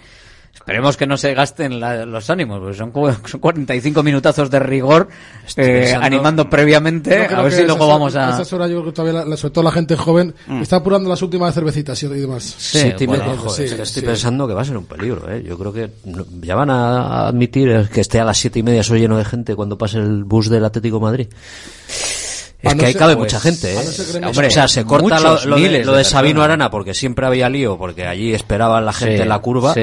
Esperemos 0.64 0.95
que 0.95 1.05
no 1.05 1.18
se 1.18 1.34
gasten 1.34 1.82
la- 1.82 2.05
los 2.05 2.30
ánimos, 2.30 2.59
porque 2.61 2.78
son, 2.78 2.91
cu- 2.91 3.11
son 3.26 3.41
45 3.41 4.01
minutazos 4.01 4.49
de 4.49 4.59
rigor 4.59 5.09
eh, 5.57 5.93
animando 6.01 6.49
previamente, 6.49 7.26
a 7.26 7.41
ver 7.41 7.51
si 7.51 7.64
luego 7.66 7.86
vamos 7.86 8.16
a... 8.16 8.30
esas 8.30 8.53
horas 8.53 8.70
yo 8.70 8.78
creo 8.80 8.86
que 8.93 8.95
todavía, 8.95 9.26
la- 9.26 9.36
sobre 9.36 9.53
todo 9.53 9.64
la 9.66 9.72
gente 9.72 9.97
joven, 9.97 10.34
está 10.61 10.78
apurando 10.78 11.09
las 11.09 11.22
últimas 11.22 11.53
cervecitas 11.53 12.01
y 12.03 12.07
demás. 12.07 12.55
Bueno, 13.05 13.36
joder, 13.38 13.55
sí, 13.57 13.64
es 13.64 13.74
que 13.74 13.82
estoy 13.82 14.01
sí. 14.01 14.05
pensando 14.07 14.47
que 14.47 14.53
va 14.53 14.61
a 14.61 14.66
ser 14.66 14.78
un 14.78 14.86
peligro, 14.86 15.30
¿eh? 15.30 15.43
Yo 15.45 15.57
creo 15.57 15.74
que 15.74 15.89
no- 16.05 16.26
ya 16.41 16.55
van 16.55 16.70
a 16.70 17.28
admitir 17.28 17.89
que 17.93 17.99
esté 17.99 18.22
a 18.22 18.24
las 18.24 18.38
siete 18.38 18.59
y 18.59 18.64
media 18.64 18.80
eso 18.80 18.95
lleno 18.95 19.18
de 19.18 19.26
gente 19.26 19.55
cuando 19.57 19.78
pase 19.78 19.97
el 19.97 20.24
bus 20.24 20.47
del 20.49 20.64
Atlético 20.64 20.95
de 20.97 21.01
Madrid. 21.01 21.28
A 22.66 22.70
Es 22.70 22.76
no 22.76 22.80
que 22.80 22.86
ahí 22.86 22.93
cabe 22.93 23.18
pues, 23.18 23.26
mucha 23.34 23.41
gente, 23.41 23.74
¿eh? 23.74 23.78
a 23.78 24.20
no 24.22 24.30
Hombre, 24.30 24.47
o 24.47 24.51
sea, 24.51 24.70
se 24.70 24.86
corta 24.86 25.20
lo, 25.20 25.32
muchos 25.32 25.45
lo 25.45 25.55
de, 25.57 25.61
miles 25.61 25.86
lo 25.86 25.91
de 25.91 25.97
de 25.97 26.03
Sabino. 26.05 26.41
Arana 26.41 26.72
porque 26.72 26.93
siempre 26.93 27.26
había 27.26 27.49
lío, 27.49 27.78
porque 27.78 28.07
allí 28.07 28.34
esperaban 28.34 28.86
la 28.86 28.93
gente 28.93 29.18
Sí, 29.18 29.22
en 29.24 29.28
la 29.28 29.39
curva. 29.39 29.74
sí. 29.74 29.82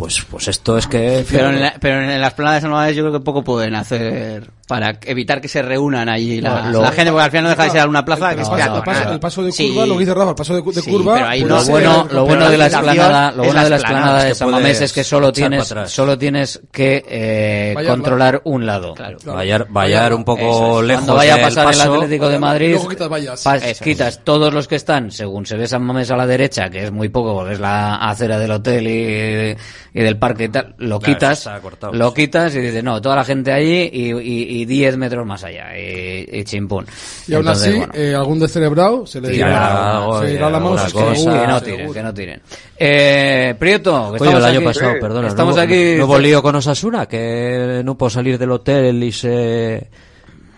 Pues, 0.00 0.24
pues 0.30 0.48
esto 0.48 0.78
es 0.78 0.86
que... 0.86 1.24
Pero 1.30 1.50
en, 1.50 1.60
la- 1.60 1.74
pero 1.78 2.00
en 2.02 2.20
las 2.20 2.32
planadas 2.34 2.64
anuales 2.64 2.96
yo 2.96 3.02
creo 3.02 3.12
que 3.12 3.20
poco 3.20 3.44
pueden 3.44 3.74
hacer 3.74 4.50
para 4.66 4.98
evitar 5.02 5.40
que 5.40 5.48
se 5.48 5.62
reúnan 5.62 6.08
allí 6.08 6.40
la, 6.40 6.70
Lo- 6.70 6.80
la 6.82 6.92
gente, 6.92 7.10
porque 7.10 7.24
al 7.24 7.30
final 7.32 7.44
no 7.44 7.50
deja 7.50 7.64
de 7.64 7.70
ser 7.70 7.88
una 7.88 8.04
plaza 8.04 8.28
que 8.36 8.42
El 8.42 8.46
paso, 8.46 8.54
peatonal. 8.56 8.76
el 8.78 8.84
paso- 8.84 9.12
el 9.12 9.20
paso 9.20 9.42
de 9.44 9.52
Sí. 9.52 9.68
curva, 9.68 9.86
lo 9.86 9.94
que 9.94 10.00
dice 10.00 10.14
Rafa, 10.14 10.28
el 10.30 10.34
paso 10.36 10.54
de, 10.54 10.62
de 10.62 10.80
Sí, 10.80 10.90
curva. 10.90 11.14
pero 11.14 11.26
ahí 11.26 11.42
no- 11.42 11.48
Lo 11.56 11.60
ser- 11.60 11.70
bueno, 11.72 12.08
lo 12.12 12.24
bueno 12.24 12.48
de 12.50 12.56
la 12.56 12.66
explanada, 12.66 13.32
lo 13.32 13.42
es 13.42 13.48
bueno 13.48 13.64
de 13.64 13.70
la 13.70 13.76
explanada, 13.76 14.06
explanada 14.06 14.22
de 14.24 14.28
que 14.30 14.34
San 14.36 14.50
Mamés 14.50 14.62
puedes 14.62 14.80
es 14.82 14.92
que 14.92 15.04
solo 15.04 15.32
tienes, 15.32 15.74
solo 15.86 16.16
tienes 16.18 16.60
que 16.72 17.04
eh, 17.08 17.72
Vallar, 17.74 17.92
controlar 17.92 18.40
un 18.44 18.64
lado. 18.64 18.94
Vallar, 19.26 19.66
Vallar 19.70 20.14
un 20.14 20.24
poco 20.24 20.80
es. 20.80 20.86
lejos 20.86 21.04
Cuando 21.04 21.14
vaya 21.16 21.34
a 21.34 21.40
pasar 21.40 21.64
el 21.72 21.76
paso, 21.78 21.94
Atlético 21.94 22.28
de 22.28 22.38
Madrid, 22.38 22.70
luego 22.70 22.88
quitas 22.88 23.08
vallas. 23.08 23.44
pas- 23.46 23.56
Eso 23.56 23.66
es. 23.66 23.80
quitas 23.80 24.20
todos 24.24 24.54
los 24.54 24.68
que 24.68 24.76
están, 24.76 25.10
según 25.10 25.46
se 25.46 25.56
ve 25.56 25.66
San 25.66 25.82
Mamés 25.82 26.10
a 26.12 26.16
la 26.16 26.26
derecha, 26.28 26.70
que 26.70 26.84
es 26.84 26.92
muy 26.92 27.08
poco, 27.08 27.34
porque 27.34 27.54
es 27.54 27.60
la 27.60 27.96
acera 27.96 28.38
del 28.38 28.52
hotel 28.52 28.86
y, 28.86 29.56
y 29.92 30.02
del 30.02 30.16
parque 30.18 30.44
y 30.44 30.48
tal, 30.48 30.74
lo 30.78 30.98
Claro, 31.00 31.14
quitas, 31.14 31.48
cortado. 31.62 31.92
lo 31.92 32.14
quitas 32.14 32.54
y 32.54 32.60
dices, 32.60 32.84
no, 32.84 33.00
toda 33.02 33.16
la 33.16 33.24
gente 33.24 33.52
allí 33.52 33.90
y, 33.92 34.12
y, 34.12 34.60
y 34.62 34.64
10 34.64 34.96
metros 34.96 35.26
más 35.26 35.42
allá, 35.44 35.76
y, 35.78 36.28
y 36.30 36.44
chimpún. 36.44 36.86
Y 37.26 37.34
aún 37.34 37.40
Entonces, 37.42 37.68
así, 37.68 37.78
bueno. 37.78 37.92
eh, 37.94 38.14
algún 38.14 38.38
descerebrado 38.38 39.06
se 39.06 39.20
le 39.20 39.30
dirá, 39.30 39.98
algo, 39.98 40.20
se 40.20 40.26
dirá 40.28 40.48
la 40.50 40.60
mano, 40.60 40.78
alguna 40.78 41.12
es 41.12 41.24
que 41.24 41.46
no 41.46 41.60
tiren, 41.62 41.92
que 41.92 42.02
no 42.02 42.14
tiren. 42.14 42.42
Eh, 42.78 43.54
Prieto, 43.58 43.90
que 44.12 44.22
Oye, 44.22 44.30
estamos 44.30 44.38
el 44.38 44.44
año 44.44 44.58
aquí- 44.58 44.64
pasado, 44.66 44.92
Sí. 44.94 44.98
perdona, 45.00 45.28
Estamos 45.28 45.56
nuevo, 45.56 45.72
aquí. 45.72 45.94
nuevo 45.96 46.18
lío 46.18 46.42
con 46.42 46.54
Osasuna, 46.56 47.06
que 47.06 47.82
no 47.84 47.96
pudo 47.98 48.10
salir 48.10 48.38
del 48.38 48.50
hotel 48.52 49.02
y 49.02 49.12
se, 49.12 49.88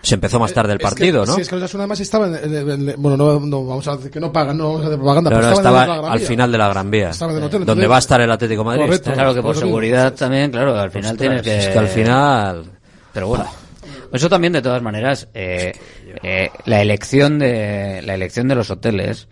se 0.03 0.15
empezó 0.17 0.39
más 0.41 0.53
tarde 0.53 0.73
el 0.73 0.77
Es 0.77 0.85
que- 0.85 0.89
partido, 0.91 1.25
¿no? 1.25 1.35
Sí, 1.37 1.41
es 1.43 1.49
que 1.49 1.55
los 1.55 1.65
Osasuna 1.65 1.85
además 1.85 2.01
estaba 2.01 2.27
en, 2.27 2.35
en- 2.37 2.69
en- 2.71 2.89
en- 2.91 2.95
bueno, 3.03 3.17
no, 3.17 3.41
no, 3.41 3.65
vamos 3.65 3.87
a 3.89 3.97
decir 3.97 4.11
que 4.11 4.21
no 4.21 4.33
pagan, 4.33 4.59
no 4.59 4.65
vamos 4.69 4.83
a 4.83 4.87
hacer 4.87 4.99
propaganda, 4.99 5.31
Pero 5.31 5.41
pero 5.41 5.51
no, 5.53 5.57
estaba 5.57 5.87
Gran 5.87 6.05
al 6.13 6.21
final 6.21 6.53
de 6.53 6.59
la 6.59 6.69
Gran 6.69 6.91
Vía, 6.91 7.11
Estaba 7.11 7.33
en 7.33 7.39
el 7.39 7.45
hotel, 7.45 7.61
donde 7.61 7.73
entonces- 7.73 7.91
va 7.91 7.97
a 7.97 7.99
estar 8.01 8.21
el 8.21 8.31
Atlético 8.31 8.61
de 8.63 8.65
Madrid. 8.67 8.83
Correcto. 8.87 9.13
Claro 9.13 9.35
que 9.35 9.43
por 9.43 9.57
seguridad 9.57 10.13
también, 10.15 10.51
claro, 10.51 10.79
al 10.79 10.91
final 10.91 11.17
tienes 11.17 11.43
que... 11.43 11.59
Es 11.59 11.69
que 11.69 11.79
al 11.79 11.89
final... 11.89 12.65
Pero 13.13 13.29
bueno, 13.29 13.47
eso 14.13 14.29
también 14.29 14.53
de 14.53 14.63
todas 14.63 14.83
maneras, 14.83 15.29
eh, 15.35 15.73
eh, 16.23 16.51
la 16.67 16.83
elección 16.83 17.39
de 17.39 18.03
la 18.05 18.15
elección 18.15 18.49
de 18.49 18.55
los 18.55 18.71
hoteles 18.71 19.29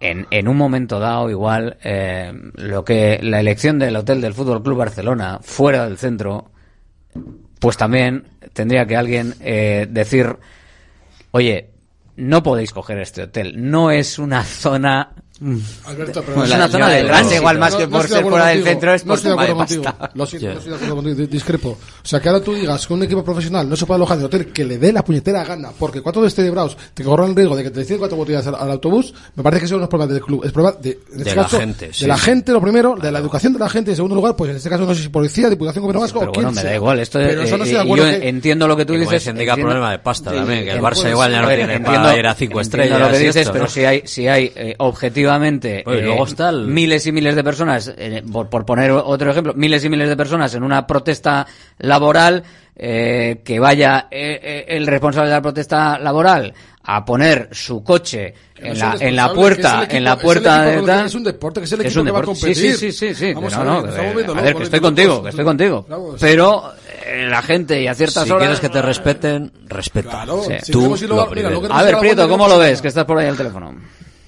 en, 0.00 0.26
en 0.30 0.48
un 0.48 0.56
momento 0.56 0.98
dado 0.98 1.28
igual 1.30 1.76
eh, 1.84 2.32
lo 2.54 2.84
que 2.84 3.18
la 3.22 3.40
elección 3.40 3.78
del 3.78 3.96
hotel 3.96 4.20
del 4.22 4.32
Fútbol 4.34 4.62
Club 4.62 4.78
Barcelona 4.78 5.38
fuera 5.42 5.84
del 5.84 5.98
centro, 5.98 6.50
pues 7.60 7.76
también 7.76 8.24
tendría 8.52 8.86
que 8.86 8.96
alguien 8.96 9.34
eh, 9.40 9.86
decir, 9.88 10.36
oye, 11.30 11.70
no 12.16 12.42
podéis 12.42 12.72
coger 12.72 12.98
este 12.98 13.22
hotel, 13.22 13.70
no 13.70 13.90
es 13.90 14.18
una 14.18 14.42
zona 14.42 15.12
Alberto, 15.86 16.22
pero 16.22 16.34
Pues 16.34 16.44
es 16.44 16.50
la- 16.50 16.56
una 16.56 16.68
zona 16.68 16.88
de 16.88 17.00
el 17.00 17.06
tránsito. 17.06 17.22
Rance 17.30 17.36
igual 17.36 17.58
más 17.58 17.74
que 17.74 17.88
por 17.88 18.02
de 18.02 18.08
ser 18.08 18.22
fuera 18.22 18.46
del 18.46 18.64
centro 18.64 18.94
es 18.94 19.04
no 19.06 19.12
por 19.14 19.16
de 19.18 19.22
tema 19.22 19.34
de 19.36 19.42
acuerdo 19.50 19.56
contigo. 19.58 19.82
pasta. 19.82 20.10
Lo 20.14 20.26
siento, 20.26 20.48
no 20.48 20.52
estoy 20.54 20.70
de 20.70 20.76
acuerdo 20.76 20.94
contigo, 20.96 21.16
di- 21.16 21.26
discrepo. 21.26 21.68
O 21.70 21.78
sea, 22.06 22.20
que 22.20 22.28
ahora 22.28 22.44
tú 22.44 22.54
digas 22.54 22.86
que 22.86 22.92
un 22.92 23.02
equipo 23.02 23.24
profesional 23.24 23.68
no 23.68 23.76
se 23.76 23.86
puede 23.86 23.96
alojar 23.96 24.16
en 24.16 24.20
el 24.20 24.26
hotel 24.26 24.46
que 24.52 24.64
le 24.64 24.78
dé 24.78 24.92
la 24.92 25.02
puñetera 25.04 25.44
gana, 25.44 25.70
porque 25.78 26.02
cuatro 26.02 26.22
de 26.22 26.28
este 26.28 26.48
Braus 26.50 26.76
te 26.94 27.02
corran 27.04 27.30
el 27.30 27.36
riesgo 27.36 27.56
de 27.56 27.62
que 27.62 27.70
te 27.70 27.80
deciden 27.80 27.98
cuatro 28.00 28.16
botellas 28.18 28.46
al, 28.46 28.54
al 28.56 28.70
autobús, 28.70 29.14
me 29.34 29.42
parece 29.42 29.60
que 29.60 29.66
eso 29.66 29.76
no 29.78 29.84
es 29.84 29.88
problema 29.88 30.12
del 30.12 30.22
club, 30.22 30.44
es 30.44 30.52
problema 30.52 30.76
de, 30.80 30.90
en 30.90 31.18
este 31.20 31.30
De 31.30 31.36
la 31.36 31.42
caso, 31.44 31.58
gente, 31.58 31.86
de 31.88 31.92
sí. 31.94 32.06
la 32.06 32.18
gente, 32.18 32.52
lo 32.52 32.60
primero, 32.60 32.96
de 33.00 33.10
la 33.10 33.18
educación 33.18 33.52
de 33.54 33.58
la 33.60 33.68
gente, 33.70 33.90
en 33.92 33.96
segundo 33.96 34.14
lugar, 34.16 34.36
pues 34.36 34.50
en 34.50 34.56
este 34.56 34.68
caso 34.68 34.84
no 34.84 34.94
sé 34.94 35.02
si 35.02 35.08
policía, 35.08 35.48
diputación, 35.48 35.82
gobierno 35.82 36.00
vasco 36.00 36.18
pero 36.20 36.30
o 36.30 36.34
quién 36.34 36.44
bueno, 36.46 36.60
me 36.60 36.68
da 36.68 36.74
igual. 36.74 37.00
Esto 37.00 37.18
Pero 37.18 37.42
eso 37.42 37.56
no 37.56 37.64
eh, 37.64 37.66
estoy 37.66 37.70
de 37.70 37.76
eh, 37.76 37.80
acuerdo 37.82 38.04
yo 38.12 38.20
que- 38.20 38.28
entiendo 38.28 38.68
lo 38.68 38.76
que 38.76 38.84
tú 38.84 38.92
dices. 38.94 39.22
se 39.22 39.30
indica 39.30 39.52
entiendo- 39.52 39.70
problema 39.70 39.90
de 39.92 39.98
pasta 40.00 40.32
también, 40.32 40.64
que 40.64 40.70
el 40.72 40.80
Barça 40.80 41.08
igual 41.10 41.32
ya 41.32 41.42
no 41.42 41.48
tiene 41.48 41.62
entiendo- 41.62 41.86
para 42.02 42.16
ir 42.18 42.26
a 42.26 42.34
cinco 42.34 42.60
estrellas. 42.60 43.00
lo 43.00 43.10
que 43.10 43.18
dices, 43.18 43.48
pero 43.50 43.64
¿no? 43.64 43.70
si 43.70 43.84
hay, 43.84 44.02
si 44.04 44.28
hay 44.28 44.52
eh, 44.54 44.74
objetivamente 45.30 45.82
Oye, 45.86 45.98
eh, 45.98 46.02
luego 46.02 46.24
está 46.26 46.50
el- 46.50 46.66
miles 46.66 47.06
y 47.06 47.12
miles 47.12 47.34
de 47.36 47.44
personas, 47.44 47.92
eh, 47.96 48.22
por, 48.30 48.48
por 48.48 48.64
poner 48.64 48.90
otro 48.90 49.30
ejemplo, 49.30 49.52
miles 49.54 49.84
y 49.84 49.88
miles 49.88 50.08
de 50.08 50.16
personas 50.16 50.54
en 50.54 50.62
una 50.62 50.86
protesta 50.86 51.46
laboral, 51.78 52.42
eh, 52.82 53.42
que 53.44 53.58
vaya 53.60 54.08
eh, 54.10 54.40
eh, 54.42 54.64
el 54.76 54.86
responsable 54.86 55.28
de 55.28 55.36
la 55.36 55.42
protesta 55.42 55.98
laboral 55.98 56.54
a 56.82 57.04
poner 57.04 57.48
su 57.52 57.84
coche 57.84 58.32
en 58.56 58.72
es 58.72 58.78
la, 58.78 58.96
en 58.98 59.14
la 59.14 59.26
es 59.26 59.32
puerta, 59.32 59.82
equipo- 59.82 59.96
en 59.96 60.04
la 60.04 60.12
es 60.14 60.16
puerta 60.22 60.62
de 60.64 60.82
tal. 60.82 61.06
es 61.06 61.14
un 61.14 61.24
deporte, 61.24 61.60
que 61.60 61.64
es 61.66 61.72
el 61.72 61.80
Es 61.80 61.86
equipo 61.86 62.00
un 62.00 62.06
que 62.06 62.12
va 62.12 62.18
a 62.20 62.22
competir. 62.22 62.56
Sí, 62.56 62.72
sí, 62.72 62.92
sí, 62.92 63.14
sí. 63.14 63.34
Vamos 63.34 63.52
no, 63.54 63.60
a 63.60 63.64
no, 63.64 63.82
ver, 63.82 64.56
que- 64.56 64.62
estoy 64.62 64.80
contigo, 64.80 65.14
con- 65.16 65.22
que 65.24 65.28
estoy 65.28 65.44
contigo. 65.44 65.84
Claro, 65.84 66.10
sí. 66.12 66.16
Pero 66.20 66.72
eh, 67.06 67.26
la 67.28 67.42
gente 67.42 67.80
y 67.82 67.86
a 67.86 67.94
ciertas 67.94 68.24
Si 68.24 68.30
horas. 68.30 68.40
quieres 68.44 68.60
que 68.60 68.68
te 68.70 68.80
respeten, 68.82 69.52
respeta. 69.66 70.10
Claro, 70.10 70.42
Sí. 70.62 70.72
Tú, 70.72 70.96
lo 71.02 71.06
luego- 71.16 71.34
mira, 71.34 71.50
lo 71.50 71.72
A 71.72 71.82
ver, 71.82 71.98
Prieto, 71.98 72.28
¿cómo 72.28 72.48
lo 72.48 72.58
ves? 72.58 72.80
Que 72.80 72.88
estás 72.88 73.04
por 73.04 73.18
ahí 73.18 73.26
al 73.28 73.36
teléfono. 73.36 73.74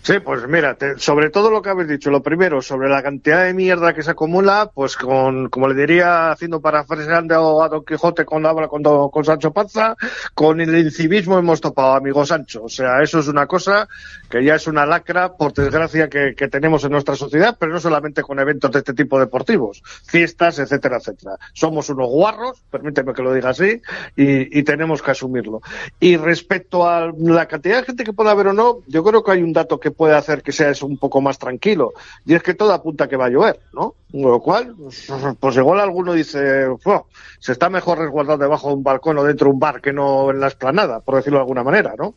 Sí, 0.05 0.15
pues 0.19 0.49
mira, 0.49 0.75
te- 0.75 0.99
sobre 0.99 1.31
todo 1.31 1.49
lo 1.49 1.63
que 1.63 1.71
habéis 1.71 1.89
dicho, 1.89 2.11
lo 2.11 2.25
primero, 2.25 2.61
sobre 2.61 2.89
la 2.89 3.05
cantidad 3.05 3.45
de 3.45 3.55
mierda 3.55 3.95
que 3.95 4.03
se 4.03 4.11
acumula, 4.11 4.69
pues 4.75 4.97
con, 4.97 5.49
como 5.49 5.69
le 5.69 5.77
diría, 5.81 6.33
haciendo 6.33 6.61
parafraseando 6.61 7.63
a 7.63 7.69
Don 7.69 7.85
Quijote 7.85 8.25
cuando 8.25 8.49
habla 8.49 8.67
con, 8.67 8.83
con 8.83 9.25
Sancho 9.25 9.53
Panza, 9.53 9.95
con 10.35 10.61
el 10.61 10.77
incivismo 10.77 11.39
hemos 11.39 11.61
topado, 11.61 11.95
amigo 11.95 12.27
Sancho. 12.27 12.65
O 12.65 12.69
sea, 12.69 13.01
eso 13.01 13.21
es 13.21 13.29
una 13.29 13.47
cosa 13.47 13.87
que 14.29 14.43
ya 14.43 14.57
es 14.57 14.67
una 14.67 14.85
lacra, 14.87 15.35
por 15.37 15.53
desgracia, 15.53 16.09
que, 16.09 16.35
que 16.37 16.49
tenemos 16.49 16.83
en 16.83 16.91
nuestra 16.91 17.15
sociedad, 17.15 17.57
pero 17.57 17.73
no 17.73 17.79
solamente 17.79 18.23
con 18.23 18.41
eventos 18.41 18.73
de 18.73 18.81
este 18.81 18.95
tipo 18.95 19.21
deportivos, 19.21 19.85
fiestas, 20.05 20.59
etcétera, 20.59 20.97
etcétera. 20.97 21.37
Somos 21.53 21.89
unos 21.91 22.09
guarros, 22.09 22.61
permíteme 22.71 23.13
que 23.15 23.23
lo 23.23 23.33
diga 23.33 23.51
así, 23.51 23.81
y, 24.17 24.59
y 24.59 24.63
tenemos 24.65 25.01
que 25.01 25.13
asumirlo. 25.13 25.61
Y 26.01 26.17
respecto 26.17 26.89
a 26.89 27.13
la 27.17 27.47
cantidad 27.47 27.79
de 27.79 27.85
gente 27.87 28.03
que 28.03 28.13
pueda 28.13 28.33
haber 28.33 28.49
o 28.49 28.53
no, 28.53 28.79
yo 28.89 29.05
creo 29.05 29.23
que 29.23 29.31
hay 29.31 29.43
un 29.45 29.53
dato 29.53 29.79
que 29.79 29.92
puede 29.93 30.15
hacer 30.15 30.43
que 30.43 30.53
sea 30.53 30.71
eso 30.71 30.87
un 30.87 30.99
poco 30.99 31.21
más 31.21 31.39
tranquilo, 31.39 31.93
y 32.25 32.35
es 32.35 32.43
que 32.43 32.55
todo 32.55 32.73
apunta 32.73 33.09
que 33.09 33.17
va 33.17 33.27
a 33.27 33.31
llover, 33.31 33.61
¿no? 33.73 33.95
Lo 34.13 34.41
cual, 34.41 34.75
pues 35.41 35.57
igual 35.57 35.81
alguno 35.81 36.13
dice, 36.13 36.67
"Fua, 36.81 37.05
se 37.39 37.53
está 37.53 37.71
mejor 37.71 37.99
resguardado 37.99 38.39
debajo 38.39 38.69
de 38.69 38.75
un 38.75 38.83
balcón 38.83 39.19
o 39.19 39.25
dentro 39.25 39.47
de 39.47 39.53
un 39.55 39.61
bar 39.61 39.81
que 39.81 39.93
no 39.93 40.31
en 40.31 40.41
la 40.41 40.49
esplanada, 40.49 41.01
por 41.01 41.17
decirlo 41.17 41.39
de 41.39 41.43
alguna 41.43 41.65
manera, 41.65 41.95
¿no? 41.97 42.15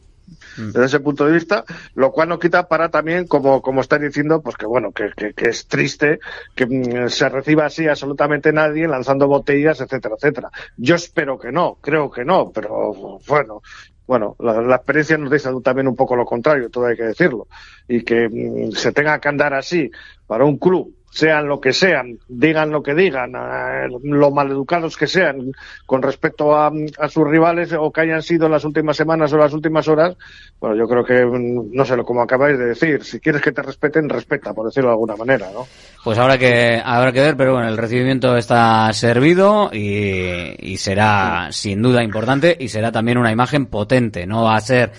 Desde 0.58 0.86
ese 0.86 1.00
punto 1.02 1.26
de 1.26 1.34
vista, 1.34 1.66
lo 1.94 2.12
cual 2.12 2.30
no 2.30 2.40
quita 2.40 2.68
para 2.68 2.90
también, 2.90 3.28
como, 3.28 3.62
como 3.62 3.82
estáis 3.82 4.02
diciendo, 4.02 4.42
pues 4.42 4.56
que 4.56 4.66
bueno, 4.66 4.92
que, 4.92 5.12
que, 5.16 5.34
que 5.34 5.50
es 5.50 5.68
triste 5.68 6.20
que 6.56 6.66
mm, 6.66 7.10
se 7.10 7.30
reciba 7.30 7.66
así 7.66 7.88
absolutamente 7.88 8.52
nadie 8.52 8.88
lanzando 8.88 9.28
botellas, 9.28 9.82
etcétera, 9.82 10.16
etcétera. 10.18 10.50
Yo 10.78 10.96
espero 10.96 11.38
que 11.38 11.52
no, 11.52 11.78
creo 11.82 12.10
que 12.10 12.26
no, 12.26 12.52
pero 12.52 13.20
bueno, 13.28 13.62
bueno, 14.08 14.36
la, 14.40 14.62
la 14.62 14.76
experiencia 14.76 15.18
nos 15.18 15.32
dice 15.32 15.50
también 15.64 15.88
un 15.88 15.96
poco 15.96 16.16
lo 16.16 16.26
contrario, 16.26 16.70
todo 16.70 16.86
hay 16.86 16.96
que 16.96 17.04
decirlo. 17.04 17.48
Y 17.88 18.04
que 18.04 18.30
mm, 18.30 18.72
se 18.72 18.92
tenga 18.92 19.20
que 19.20 19.30
andar 19.30 19.54
así 19.54 19.90
para 20.28 20.46
un 20.46 20.58
club 20.58 20.94
sean 21.16 21.48
lo 21.48 21.62
que 21.62 21.72
sean, 21.72 22.20
digan 22.28 22.72
lo 22.72 22.84
que 22.84 22.94
digan, 22.94 23.32
eh, 23.36 23.88
lo 24.04 24.32
maleducados 24.32 24.98
que 24.98 25.08
sean 25.08 25.54
con 25.86 26.02
respecto 26.02 26.54
a, 26.54 26.70
a 27.00 27.08
sus 27.08 27.26
rivales 27.26 27.72
o 27.72 27.90
que 27.90 28.02
hayan 28.02 28.22
sido 28.22 28.48
en 28.48 28.52
las 28.52 28.66
últimas 28.66 28.98
semanas 28.98 29.32
o 29.32 29.38
las 29.38 29.54
últimas 29.54 29.88
horas, 29.88 30.18
bueno, 30.60 30.76
yo 30.76 30.90
creo 30.90 31.06
que, 31.06 31.26
mm, 31.26 31.74
no 31.74 31.86
sé, 31.86 31.96
como 32.04 32.22
acabáis 32.22 32.60
de 32.60 32.66
decir, 32.66 33.06
si 33.06 33.22
quieres 33.22 33.42
que 33.42 33.54
te 33.54 33.62
respeten, 33.62 34.10
respeta, 34.10 34.54
por 34.54 34.66
decirlo 34.66 34.90
de 34.90 34.96
alguna 34.96 35.16
manera, 35.16 35.48
¿no? 35.54 35.66
Pues 36.04 36.18
habrá 36.18 36.38
que, 36.38 36.82
habrá 36.84 37.14
que 37.14 37.22
ver, 37.22 37.38
pero 37.38 37.54
bueno, 37.54 37.70
el 37.70 37.78
recibimiento 37.78 38.36
está 38.36 38.92
servido 38.92 39.70
y, 39.72 40.54
y 40.60 40.76
será 40.76 41.48
sin 41.52 41.82
duda 41.82 42.04
importante 42.04 42.58
y 42.60 42.68
será 42.68 42.92
también 42.92 43.18
una 43.18 43.32
imagen 43.32 43.68
potente. 43.68 44.28
No 44.28 44.44
va 44.44 44.58
a 44.58 44.62
ser 44.62 44.92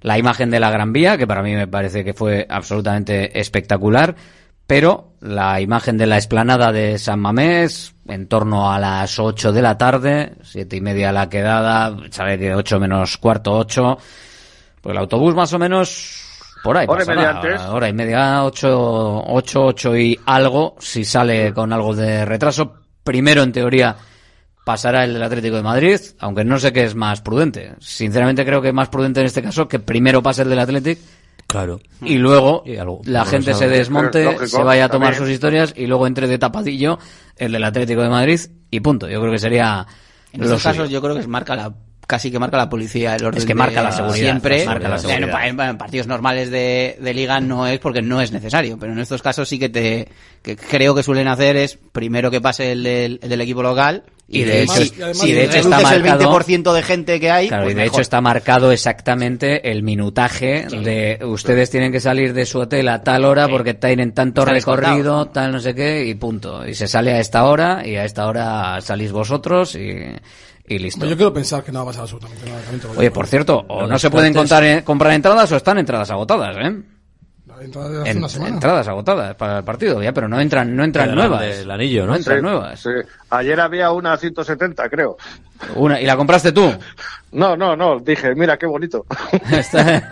la 0.00 0.16
imagen 0.16 0.50
de 0.50 0.60
la 0.60 0.70
Gran 0.70 0.94
Vía, 0.94 1.18
que 1.18 1.26
para 1.26 1.42
mí 1.42 1.54
me 1.54 1.68
parece 1.68 2.02
que 2.02 2.14
fue 2.14 2.46
absolutamente 2.48 3.38
espectacular, 3.38 4.16
pero 4.70 5.14
la 5.20 5.60
imagen 5.60 5.98
de 5.98 6.06
la 6.06 6.14
explanada 6.14 6.70
de 6.70 6.96
San 6.96 7.18
Mamés, 7.18 7.92
en 8.06 8.28
torno 8.28 8.70
a 8.70 8.78
las 8.78 9.18
8 9.18 9.50
de 9.50 9.62
la 9.62 9.76
tarde, 9.76 10.34
siete 10.44 10.76
y 10.76 10.80
media 10.80 11.10
la 11.10 11.28
quedada, 11.28 11.96
sabe 12.12 12.38
que 12.38 12.54
8 12.54 12.78
menos 12.78 13.18
cuarto, 13.18 13.52
8, 13.52 13.98
pues 14.80 14.92
el 14.92 14.98
autobús 14.98 15.34
más 15.34 15.52
o 15.54 15.58
menos 15.58 16.52
por 16.62 16.76
ahí. 16.76 16.86
Hora 16.88 17.02
y 17.02 17.06
media 17.08 17.30
antes. 17.30 17.60
Hora 17.62 17.88
y 17.88 17.92
media, 17.92 18.44
8, 18.44 19.24
8, 19.26 19.64
8 19.64 19.96
y 19.96 20.20
algo, 20.24 20.76
si 20.78 21.04
sale 21.04 21.52
con 21.52 21.72
algo 21.72 21.92
de 21.96 22.24
retraso. 22.24 22.74
Primero, 23.02 23.42
en 23.42 23.50
teoría, 23.50 23.96
pasará 24.64 25.02
el 25.02 25.14
del 25.14 25.22
Atlético 25.24 25.56
de 25.56 25.62
Madrid, 25.62 25.98
aunque 26.20 26.44
no 26.44 26.60
sé 26.60 26.72
qué 26.72 26.84
es 26.84 26.94
más 26.94 27.22
prudente. 27.22 27.74
Sinceramente 27.80 28.44
creo 28.44 28.62
que 28.62 28.68
es 28.68 28.74
más 28.74 28.88
prudente 28.88 29.18
en 29.18 29.26
este 29.26 29.42
caso 29.42 29.66
que 29.66 29.80
primero 29.80 30.22
pase 30.22 30.42
el 30.42 30.48
del 30.48 30.60
Atlético 30.60 31.02
Claro. 31.50 31.80
y 32.02 32.16
luego 32.18 32.62
algo- 32.78 33.00
la 33.04 33.24
gente 33.24 33.54
se 33.54 33.68
desmonte, 33.68 34.24
Lógico, 34.24 34.46
se 34.46 34.62
vaya 34.62 34.84
a 34.84 34.88
tomar 34.88 35.08
también. 35.12 35.22
sus 35.26 35.32
historias 35.34 35.74
y 35.76 35.86
luego 35.86 36.06
entre 36.06 36.26
de 36.28 36.38
tapadillo 36.38 36.98
el 37.36 37.52
del 37.52 37.64
Atlético 37.64 38.02
de 38.02 38.08
Madrid 38.08 38.40
y 38.70 38.80
punto. 38.80 39.08
Yo 39.08 39.20
creo 39.20 39.32
que 39.32 39.38
sería 39.38 39.86
En 40.32 40.42
suyo. 40.44 40.58
casos 40.62 40.90
yo 40.90 41.00
creo 41.02 41.14
que 41.14 41.20
es 41.22 41.28
marca 41.28 41.56
la 41.56 41.72
casi 42.06 42.30
que 42.32 42.40
marca 42.40 42.56
la 42.56 42.68
policía 42.68 43.14
el 43.14 43.24
orden 43.24 43.38
Es 43.38 43.46
que 43.46 43.54
marca 43.54 43.80
de- 43.80 43.84
la 43.86 43.92
seguridad, 43.92 44.14
siempre 44.24 44.66
marca 44.66 44.88
la 44.88 44.96
O 44.96 44.98
sea, 44.98 45.10
en, 45.16 45.24
seguridad. 45.24 45.48
en- 45.48 45.60
en 45.60 45.78
partidos 45.78 46.06
normales 46.08 46.50
de, 46.50 46.98
de 47.00 47.14
liga 47.14 47.38
no 47.40 47.68
es 47.68 47.78
porque 47.78 48.02
no 48.02 48.20
es 48.20 48.32
necesario 48.32 48.76
pero 48.80 48.92
en 48.92 48.98
estos 48.98 49.22
casos 49.22 49.48
sí 49.48 49.60
que 49.60 49.68
te 49.68 50.08
que 50.42 50.56
creo 50.56 50.92
que 50.94 51.04
suelen 51.04 51.28
hacer 51.28 51.56
es 51.56 51.78
primero 51.92 52.28
que 52.32 52.40
pase 52.40 52.72
el 52.72 52.82
del, 52.82 53.20
el 53.22 53.28
del 53.28 53.40
equipo 53.42 53.62
local 53.62 54.02
Y 54.32 54.44
de 54.44 54.62
hecho- 54.62 54.74
si, 55.14 55.30
y 55.30 55.32
de 55.32 55.44
hecho 55.46 55.58
está 55.58 55.78
el 55.94 56.02
marcado- 56.04 56.38
20% 56.38 56.72
de 56.72 56.82
gente 56.82 57.18
que 57.18 57.30
hay 57.32 57.48
Claro, 57.48 57.64
pues 57.64 57.72
y 57.72 57.74
de 57.76 57.82
mejor. 57.82 57.94
hecho 57.96 58.00
está 58.02 58.20
marcado 58.20 58.70
exactamente 58.70 59.70
el 59.72 59.82
minutaje 59.82 60.66
de 60.70 61.18
ustedes 61.24 61.68
tienen 61.70 61.90
que 61.90 61.98
salir 61.98 62.32
de 62.32 62.46
su 62.46 62.60
hotel 62.60 62.88
a 62.88 63.02
tal 63.02 63.24
hora 63.24 63.48
porque 63.48 63.74
tienen 63.74 64.12
tanto 64.12 64.42
Está 64.42 64.52
recorrido, 64.52 64.92
descontado. 65.18 65.26
tal 65.30 65.50
no 65.52 65.58
sé 65.60 65.74
qué, 65.74 66.04
y 66.06 66.14
punto. 66.14 66.64
Y 66.66 66.74
se 66.74 66.86
sale 66.86 67.12
a 67.12 67.18
esta 67.18 67.44
hora 67.44 67.84
y 67.84 67.96
a 67.96 68.04
esta 68.04 68.26
hora 68.28 68.80
salís 68.80 69.10
vosotros 69.10 69.74
y, 69.74 69.96
y 70.68 70.78
listo. 70.78 71.06
Yo 71.06 71.16
quiero 71.16 71.32
pensar 71.32 71.64
que 71.64 71.72
no 71.72 71.78
va 71.80 71.82
a 71.82 71.86
pasar 71.86 72.02
absolutamente 72.02 72.46
nada. 72.48 72.60
Oye, 72.96 73.10
por 73.10 73.26
cierto, 73.26 73.64
o 73.68 73.86
no 73.88 73.98
se 73.98 74.10
pueden 74.10 74.32
contar, 74.32 74.84
comprar 74.84 75.12
entradas 75.12 75.50
o 75.50 75.56
están 75.56 75.78
entradas 75.78 76.08
agotadas, 76.12 76.56
¿eh? 76.56 76.76
La 77.60 77.66
entrada 77.66 77.88
de 77.90 78.00
hace 78.00 78.10
En- 78.12 78.18
una 78.18 78.28
semana. 78.30 78.54
entradas 78.54 78.88
agotadas 78.88 79.34
para 79.36 79.58
el 79.58 79.64
partido, 79.64 80.02
ya, 80.02 80.12
pero 80.14 80.26
no 80.28 80.40
entran, 80.40 80.74
no 80.74 80.82
entran 80.82 81.14
nuevas. 81.14 81.42
del 81.42 81.70
anillo, 81.70 82.06
¿no? 82.06 82.16
entran 82.16 82.38
Sí, 82.38 82.42
nuevas. 82.42 82.80
sí. 82.80 82.88
Ayer 83.28 83.60
había 83.60 83.90
una 83.92 84.14
a 84.14 84.16
170, 84.16 84.88
creo. 84.88 85.18
Una, 85.76 86.00
¿Y 86.00 86.06
la 86.06 86.16
compraste 86.16 86.52
tú? 86.52 86.72
No, 87.32 87.58
no, 87.58 87.76
no, 87.76 88.00
dije, 88.00 88.34
mira 88.34 88.56
qué 88.56 88.64
bonito. 88.64 89.04
Está- 89.52 90.08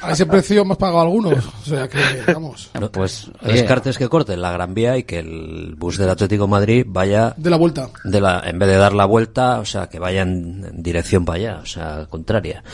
A 0.00 0.12
ese 0.12 0.24
precio 0.24 0.62
hemos 0.62 0.78
pagado 0.78 1.02
algunos. 1.02 1.44
O 1.46 1.64
sea 1.66 1.86
que, 1.88 1.98
vamos. 2.32 2.70
No, 2.80 2.90
Pues, 2.90 3.30
oye. 3.42 3.52
Descartes 3.52 3.98
que 3.98 4.08
corten 4.08 4.40
la 4.40 4.50
Gran 4.52 4.72
Vía 4.72 4.96
y 4.96 5.02
que 5.02 5.18
el 5.18 5.74
bus 5.76 5.98
del 5.98 6.08
Atlético 6.08 6.44
de 6.44 6.50
Madrid 6.52 6.84
vaya 6.88 7.34
De 7.36 7.50
la 7.50 7.58
vuelta. 7.58 7.90
de 8.04 8.18
la, 8.18 8.42
en 8.46 8.58
vez 8.58 8.70
de 8.70 8.76
dar 8.76 8.94
la 8.94 9.04
vuelta, 9.04 9.60
o 9.60 9.66
sea, 9.66 9.88
que 9.90 9.98
vaya 9.98 10.22
en, 10.22 10.64
en 10.64 10.82
dirección 10.82 11.26
para 11.26 11.36
allá, 11.36 11.58
o 11.62 11.66
sea, 11.66 12.06
contraria. 12.08 12.64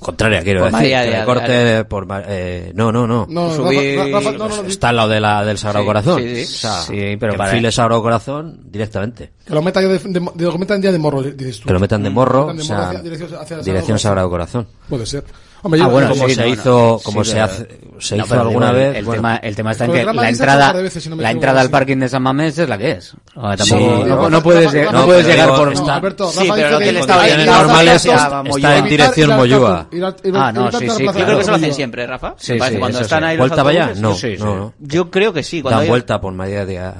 Contraria, 0.00 0.42
quiero 0.42 0.60
Por 0.60 0.72
decir. 0.72 0.78
María 0.82 1.04
que 1.04 1.10
de- 1.10 1.18
le 1.18 1.24
corte 1.24 1.84
por, 1.84 2.06
eh, 2.28 2.72
no, 2.74 2.90
no, 2.92 3.06
no. 3.06 3.26
No, 3.28 3.50
Subir- 3.54 3.96
Rafa, 3.98 4.10
Rafa, 4.18 4.32
no, 4.32 4.48
no, 4.48 4.62
no, 4.62 4.68
Está 4.68 4.88
al 4.90 4.96
lado 4.96 5.08
de 5.08 5.20
la, 5.20 5.44
del 5.44 5.58
Sagrado 5.58 5.82
Sí, 5.84 5.86
Corazón. 5.86 6.22
sí, 6.22 6.36
sí. 6.36 6.42
O 6.42 6.58
sea, 6.58 6.80
Sí, 6.82 7.16
pero 7.18 7.32
que 7.32 7.38
para- 7.38 7.70
Sagrado 7.72 8.02
Corazón 8.02 8.60
directamente. 8.70 9.32
que 9.46 9.54
lo 9.54 9.62
metan 9.62 9.82
ya 9.84 9.88
de, 9.88 9.98
de, 9.98 10.20
de- 10.34 10.44
lo 10.44 10.58
metan 10.58 10.82
ya 10.82 10.92
de 10.92 10.98
morro, 10.98 11.22
dices 11.22 11.60
tú. 11.60 11.66
Que 11.66 11.72
lo 11.72 11.80
metan 11.80 12.02
de 12.02 12.10
morro, 12.10 12.46
Metan 12.48 12.56
de 12.56 12.62
o 12.62 12.66
morro 12.66 12.80
sea, 12.80 12.88
hacia- 12.90 13.02
dirección, 13.02 13.40
hacia 13.40 13.56
el 13.58 13.64
dirección 13.64 13.98
Sagrado 13.98 14.28
Sagrado 14.28 14.30
Corazón. 14.30 14.66
Puede 14.88 15.06
ser. 15.06 15.24
Hombre, 15.64 15.80
Ah, 15.80 15.86
bueno, 15.86 16.08
como 16.10 16.26
sí, 16.28 16.34
se 16.34 16.40
no, 16.40 16.46
no. 16.48 16.52
hizo, 16.54 17.00
como 17.04 17.24
Sí, 17.24 17.30
se 17.30 17.40
hace, 17.40 17.68
se 18.00 18.16
No, 18.16 18.24
hizo 18.24 18.40
alguna 18.40 18.72
digo, 18.72 18.78
vez. 18.78 18.96
El, 18.96 19.04
bueno, 19.04 19.18
tema, 19.22 19.36
el 19.36 19.54
tema 19.56 19.70
está 19.70 19.84
en 19.84 19.92
que 19.92 20.04
la 20.04 20.28
entrada, 20.28 20.72
veces, 20.72 21.02
si 21.04 21.08
no 21.08 21.14
la 21.16 21.30
entrada 21.30 21.60
al 21.60 21.70
parking 21.70 21.98
de 21.98 22.08
San 22.08 22.22
Mamés 22.22 22.58
es 22.58 22.68
la 22.68 22.76
que 22.78 22.90
es. 22.90 23.14
O 23.36 23.40
sea, 23.56 23.64
Sí, 23.64 23.70
tampoco- 23.70 24.08
no, 24.30 24.42
puedes, 24.42 24.72
Rafa, 24.72 24.92
no 24.92 24.98
no, 24.98 25.04
puedes 25.06 25.26
llegar 25.26 25.48
por... 25.50 25.78
No, 25.80 25.92
Alberto, 25.92 26.30
Sí, 26.32 26.50
pero 26.52 26.70
normales 27.46 28.04
está- 28.04 28.42
está 28.44 28.76
en 28.78 28.84
dirección 28.86 29.36
Moyúa. 29.36 29.88
Ah, 30.34 30.52
no, 30.52 30.72
sí, 30.72 30.78
sí, 30.90 31.04
yo 31.04 31.12
creo 31.12 31.26
que 31.36 31.42
eso 31.42 31.50
lo 31.52 31.56
hacen 31.56 31.74
siempre 31.74 32.06
Rafa 32.08 32.34
Sí, 32.38 32.58
cuando 32.58 33.00
están 33.00 33.24
ahí 33.24 33.36
¿Vuelta 33.36 33.56
para 33.62 33.68
allá? 33.70 33.92
No, 34.00 34.72
yo 34.80 35.10
creo 35.10 35.32
que 35.32 35.42
sí 35.44 35.62
Dan 35.62 35.86
vuelta 35.86 36.20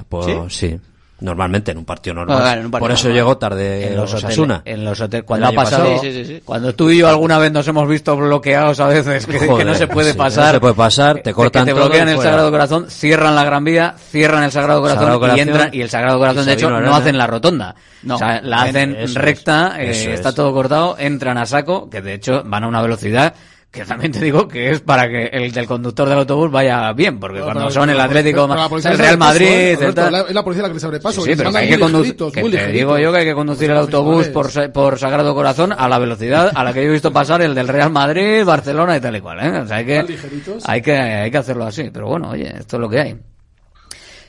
por, 0.09 0.51
¿Sí? 0.51 0.79
Normalmente 1.23 1.71
en 1.71 1.79
un 1.79 1.85
partido 1.85 2.15
normal. 2.15 2.37
Ah, 2.39 2.43
claro, 2.43 2.61
en 2.61 2.67
un 2.67 2.71
partido 2.73 2.85
por 2.89 2.93
eso 2.93 3.05
normal. 3.09 3.17
llegó 3.17 3.39
tarde 3.39 3.87
en 3.89 3.97
los 3.97 4.13
Osasuna. 4.13 4.57
hoteles, 4.57 4.79
en 4.79 4.85
los 4.85 5.01
hoteles, 5.01 5.21
El 5.21 5.25
cuando 5.27 5.47
ha 5.47 5.53
pasado, 5.53 5.85
pasado. 5.85 6.03
Sí, 6.03 6.13
sí, 6.13 6.25
sí, 6.25 6.43
cuando 6.45 6.75
tú 6.75 6.91
y 6.91 6.99
yo 6.99 7.09
alguna 7.09 7.39
vez 7.39 7.53
nos 7.53 7.67
hemos 7.69 7.89
visto 7.89 8.17
bloqueados 8.17 8.81
a 8.81 8.87
veces, 8.89 9.25
que, 9.27 9.39
que 9.39 9.47
Joder, 9.47 9.67
no 9.67 9.75
se 9.75 9.87
puede 9.87 10.09
sí, 10.09 10.13
que 10.13 10.19
no 10.19 10.25
pasar, 10.25 10.55
se 10.55 10.61
puede 10.61 10.75
pasar, 10.75 11.17
te 11.17 11.23
que 11.23 11.35
cortan 11.35 11.65
te 11.65 11.71
todo 11.73 11.81
bloquean 11.85 12.09
el. 12.09 12.19
Sagrado 12.19 12.51
Corazón, 12.51 12.87
cierran 12.91 13.35
la 13.35 13.45
Gran 13.45 13.65
Vía, 13.65 13.95
cierran 14.11 14.43
el 14.43 14.51
Sagrado 14.53 14.81
Corazón, 14.81 15.05
Sagrado 15.13 15.37
y 15.37 15.41
entran, 15.41 15.71
y 15.73 15.81
el 15.81 15.91
Sagrado 15.91 16.19
Corazón 16.19 16.47
de 16.47 16.53
hecho 16.55 16.71
no 16.71 16.95
hacen 16.95 17.17
la 17.17 17.27
rotonda, 17.27 17.75
No. 18.03 18.17
o 18.17 18.19
sea, 18.19 18.41
la 18.43 18.63
hacen 18.63 18.93
Eso 18.97 19.05
es, 19.05 19.15
recta, 19.15 19.75
eh, 19.79 19.91
es. 19.91 20.07
está 20.07 20.35
todo 20.35 20.53
cortado, 20.53 20.97
entran 20.99 21.39
a 21.39 21.47
saco, 21.47 21.89
que 21.89 22.03
de 22.03 22.15
hecho 22.15 22.43
van 22.45 22.65
a 22.65 22.69
una 22.69 22.83
velocidad 22.83 23.35
que 23.73 23.87
también 23.87 24.13
te 24.13 24.21
digo 24.21 24.47
que 24.47 24.71
es 24.71 24.81
para 24.81 25.09
que 25.09 25.25
el 25.33 25.51
del 25.51 25.67
conductor 25.67 26.07
del 26.07 26.19
autobús 26.19 26.51
vaya 26.51 26.93
bien, 26.93 27.19
porque 27.19 27.39
No, 27.39 27.45
cuando 27.47 27.71
son 27.71 27.89
el 27.89 27.99
Atlético, 27.99 28.47
la 28.47 28.67
el 28.67 28.69
Real 28.69 28.93
abre 28.93 29.07
paso, 29.09 29.19
Madrid, 29.19 29.47
¿eh, 29.49 29.79
el 29.81 29.95
tal- 29.95 30.13
la- 30.13 30.21
Es 30.21 30.35
la 30.35 30.45
policía 30.45 30.63
la 30.63 30.69
que 30.69 30.75
les 30.75 30.85
abre 30.85 31.01
paso. 31.01 31.23
Sí, 31.23 31.33
pero 31.35 31.51
que 31.51 31.57
hay 31.59 31.69
que 31.71 31.79
conducir. 31.79 32.15
te 32.17 32.25
ligeritos. 32.43 32.73
digo 32.73 32.99
yo 32.99 33.11
que 33.13 33.19
hay 33.21 33.25
que 33.25 33.35
conducir 33.35 33.71
el 33.71 33.77
Los 33.77 33.87
autobús 33.87 34.27
por, 34.29 34.43
profesionales. 34.43 34.69
Sa- 34.69 34.73
por 34.75 34.99
Sagrado 34.99 35.35
Corazón 35.35 35.73
a 35.77 35.89
la 35.89 35.99
velocidad 35.99 36.53
a 36.55 36.63
la 36.65 36.75
que 36.75 36.83
yo 36.83 36.91
he 36.91 36.93
visto 36.93 37.11
pasar 37.15 37.41
el 37.41 37.55
del 37.55 37.67
Real 37.67 37.91
Madrid, 37.91 38.45
Barcelona 38.45 38.95
y 38.99 39.01
tal 39.01 39.17
y 39.17 39.21
cual. 39.23 39.41
¿eh? 39.41 39.59
O 39.61 39.67
sea, 39.67 39.79
hay 39.79 39.87
que, 39.87 40.19
hay 40.67 40.83
que, 40.83 40.93
hay 40.95 41.31
que 41.31 41.39
hacerlo 41.39 41.65
así. 41.65 41.89
Pero 41.91 42.09
bueno, 42.09 42.29
oye, 42.29 42.53
esto 42.59 42.77
es 42.77 42.81
lo 42.81 42.91
que 42.91 43.01
hay. 43.01 43.17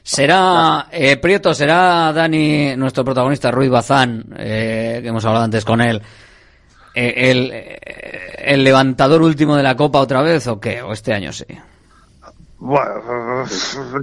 Será, 0.01 0.87
eh, 0.91 1.17
Prieto, 1.17 1.53
será 1.53 2.11
Dani, 2.13 2.75
nuestro 2.75 3.05
protagonista, 3.05 3.51
Ruiz 3.51 3.69
Bazán, 3.69 4.23
eh, 4.37 4.99
que 5.01 5.07
hemos 5.09 5.23
hablado 5.25 5.45
antes 5.45 5.63
con 5.63 5.79
él, 5.79 6.01
eh, 6.93 7.13
el, 7.31 7.51
eh, 7.53 7.79
el 8.43 8.63
levantador 8.63 9.21
último 9.21 9.55
de 9.55 9.63
la 9.63 9.75
Copa 9.75 9.99
otra 9.99 10.21
vez 10.21 10.47
o 10.47 10.59
qué? 10.59 10.81
¿O 10.81 10.93
este 10.93 11.13
año 11.13 11.31
sí? 11.31 11.45
Bueno, 12.65 13.45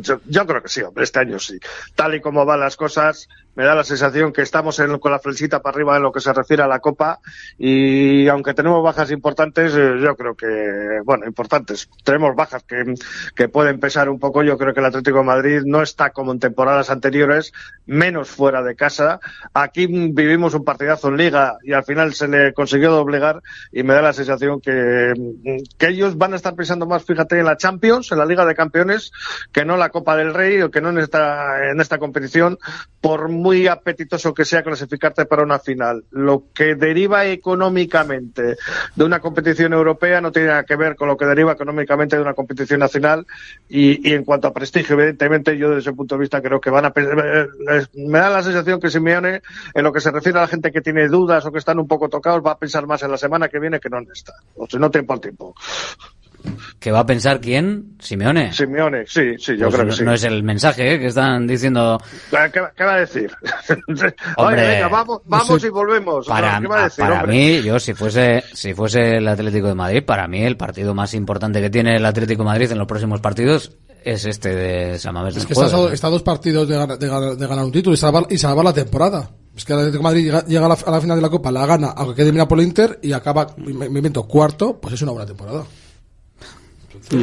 yo, 0.02 0.46
creo 0.46 0.62
que 0.62 0.68
sí, 0.68 0.82
hombre, 0.82 1.04
este 1.04 1.20
año 1.20 1.38
sí. 1.38 1.58
Tal 1.94 2.16
y 2.16 2.20
como 2.20 2.44
van 2.44 2.60
las 2.60 2.76
cosas, 2.76 3.26
me 3.54 3.64
da 3.64 3.74
la 3.74 3.84
sensación 3.84 4.32
que 4.32 4.42
estamos 4.42 4.78
en- 4.78 4.98
con 4.98 5.12
la 5.12 5.18
flechita 5.18 5.60
para 5.60 5.74
arriba 5.74 5.96
en 5.96 6.02
lo 6.02 6.12
que 6.12 6.20
se 6.20 6.32
refiere 6.32 6.62
a 6.62 6.66
la 6.68 6.78
Copa 6.80 7.18
y 7.58 8.28
aunque 8.28 8.54
tenemos 8.54 8.82
bajas 8.82 9.10
importantes, 9.10 9.74
eh, 9.74 9.96
yo 10.02 10.16
creo 10.16 10.34
que, 10.34 11.00
bueno, 11.04 11.26
importantes, 11.26 11.88
tenemos 12.04 12.34
bajas 12.34 12.62
que, 12.64 12.94
que 13.34 13.48
pueden 13.48 13.80
pesar 13.80 14.08
un 14.08 14.18
poco. 14.18 14.42
Yo 14.42 14.56
creo 14.56 14.72
que 14.72 14.80
el 14.80 14.86
Atlético 14.86 15.18
de 15.18 15.24
Madrid 15.24 15.62
no 15.64 15.82
está 15.82 16.10
como 16.10 16.32
en 16.32 16.38
temporadas 16.40 16.90
anteriores, 16.90 17.52
menos 17.86 18.28
fuera 18.30 18.62
de 18.62 18.76
casa. 18.76 19.20
Aquí 19.52 19.86
vivimos 19.86 20.54
un 20.54 20.64
partidazo 20.64 21.08
en 21.08 21.16
Liga 21.16 21.56
y 21.62 21.72
al 21.72 21.84
final 21.84 22.14
se 22.14 22.28
le 22.28 22.52
consiguió 22.54 22.90
doblegar 22.90 23.40
y 23.72 23.82
me 23.82 23.94
da 23.94 24.02
la 24.02 24.12
sensación 24.12 24.60
que, 24.60 25.12
que 25.78 25.88
ellos 25.88 26.16
van 26.16 26.32
a 26.32 26.36
estar 26.36 26.54
pensando 26.54 26.86
más, 26.86 27.04
fíjate, 27.04 27.38
en 27.38 27.44
la 27.46 27.56
Champions, 27.56 28.10
en 28.12 28.18
la 28.18 28.26
Liga 28.26 28.44
de 28.46 28.54
Campeones, 28.54 29.10
que 29.52 29.64
no 29.64 29.76
la 29.76 29.90
Copa 29.90 30.16
del 30.16 30.34
Rey 30.34 30.62
o 30.62 30.70
que 30.70 30.80
no 30.80 30.90
en 30.90 30.98
esta, 30.98 31.70
en 31.70 31.80
esta 31.80 31.98
competición, 31.98 32.58
por 33.00 33.28
muy 33.40 33.66
apetitoso 33.66 34.34
que 34.34 34.44
sea 34.44 34.62
clasificarte 34.62 35.26
para 35.26 35.42
una 35.42 35.58
final. 35.58 36.04
Lo 36.10 36.44
que 36.54 36.74
deriva 36.74 37.26
económicamente 37.26 38.56
de 38.94 39.04
una 39.04 39.20
competición 39.20 39.72
europea 39.72 40.20
no 40.20 40.32
tiene 40.32 40.48
nada 40.48 40.64
que 40.64 40.76
ver 40.76 40.96
con 40.96 41.08
lo 41.08 41.16
que 41.16 41.26
deriva 41.26 41.52
económicamente 41.52 42.16
de 42.16 42.22
una 42.22 42.34
competición 42.34 42.80
nacional 42.80 43.26
y, 43.68 44.08
y 44.08 44.14
en 44.14 44.24
cuanto 44.24 44.48
a 44.48 44.52
prestigio, 44.52 44.94
evidentemente, 44.96 45.56
yo 45.56 45.68
desde 45.68 45.80
ese 45.80 45.92
punto 45.92 46.14
de 46.14 46.20
vista 46.20 46.40
creo 46.42 46.60
que 46.60 46.70
van 46.70 46.86
a... 46.86 46.88
eh, 46.94 47.46
eh, 47.70 47.86
Me 47.94 48.18
da 48.18 48.30
la 48.30 48.42
sensación 48.42 48.80
que 48.80 48.90
Simeone, 48.90 49.42
en 49.74 49.84
lo 49.84 49.92
que 49.92 50.00
se 50.00 50.10
refiere 50.10 50.38
a 50.38 50.42
la 50.42 50.48
gente 50.48 50.72
que 50.72 50.80
tiene 50.80 51.08
dudas 51.08 51.44
o 51.46 51.52
que 51.52 51.58
están 51.58 51.78
un 51.78 51.88
poco 51.88 52.08
tocados, 52.08 52.42
va 52.44 52.52
a 52.52 52.58
pensar 52.58 52.86
más 52.86 53.02
en 53.02 53.10
la 53.10 53.18
semana 53.18 53.48
que 53.48 53.58
viene 53.58 53.80
que 53.80 53.88
no 53.88 53.98
en 53.98 54.08
esta. 54.12 54.34
O 54.56 54.66
si 54.66 54.78
no, 54.78 54.90
tiempo 54.90 55.12
al 55.12 55.20
tiempo. 55.20 55.54
¿Que 56.78 56.90
va 56.90 57.00
a 57.00 57.06
pensar 57.06 57.40
quién? 57.40 57.96
¿Simeone? 57.98 58.52
Simeone, 58.52 59.04
sí, 59.06 59.36
sí, 59.38 59.56
yo 59.56 59.66
pues 59.66 59.74
creo 59.74 59.84
no, 59.84 59.90
que 59.90 59.96
sí. 59.96 60.04
No 60.04 60.14
es 60.14 60.24
el 60.24 60.42
mensaje 60.42 60.94
¿eh? 60.94 60.98
que 60.98 61.06
están 61.06 61.46
diciendo. 61.46 62.00
¿Qué, 62.30 62.84
va 62.84 62.94
a 62.94 63.00
decir? 63.00 63.30
hombre, 64.36 64.82
vamos, 64.90 65.20
vamos 65.24 65.64
y 65.64 65.68
volvemos. 65.68 66.26
Para, 66.26 66.60
¿Qué 66.60 66.66
va 66.66 66.80
a 66.80 66.84
decir, 66.84 67.04
para 67.04 67.24
mí, 67.24 67.62
yo 67.62 67.78
si 67.78 67.94
fuese, 67.94 68.44
si 68.52 68.74
fuese 68.74 69.16
el 69.16 69.28
Atlético 69.28 69.68
de 69.68 69.74
Madrid, 69.74 70.04
para 70.04 70.26
mí 70.28 70.42
el 70.42 70.56
partido 70.56 70.94
más 70.94 71.14
importante 71.14 71.60
que 71.60 71.70
tiene 71.70 71.96
el 71.96 72.06
Atlético 72.06 72.42
de 72.42 72.48
Madrid 72.48 72.72
en 72.72 72.78
los 72.78 72.86
próximos 72.86 73.20
partidos 73.20 73.76
es 74.04 74.24
este 74.24 74.54
de 74.54 74.98
San 74.98 75.16
Es 75.28 75.46
que 75.46 75.52
está, 75.52 76.08
dos 76.08 76.22
partidos 76.22 76.68
de, 76.68 76.76
de, 76.76 77.36
de, 77.36 77.46
ganar 77.46 77.64
un 77.64 77.72
título 77.72 77.94
y 77.94 77.96
salvar, 77.96 78.26
y 78.30 78.38
salvar 78.38 78.64
la 78.64 78.72
temporada. 78.72 79.30
Es 79.54 79.64
que 79.64 79.72
el 79.72 79.80
Atlético 79.80 80.02
de 80.02 80.04
Madrid 80.04 80.32
llega, 80.46 80.66
a, 80.66 80.68
la, 80.68 80.74
a, 80.74 81.00
final 81.00 81.16
de 81.16 81.22
la 81.22 81.28
Copa, 81.28 81.50
la 81.50 81.66
gana, 81.66 81.88
aunque 81.96 82.14
quede 82.14 82.24
eliminado 82.24 82.48
por 82.48 82.58
el 82.58 82.66
Inter 82.66 82.98
y 83.02 83.12
acaba, 83.12 83.48
me, 83.56 83.88
me 83.88 84.10
cuarto, 84.10 84.80
pues 84.80 84.94
es 84.94 85.02
una 85.02 85.12
buena 85.12 85.26
temporada. 85.26 85.64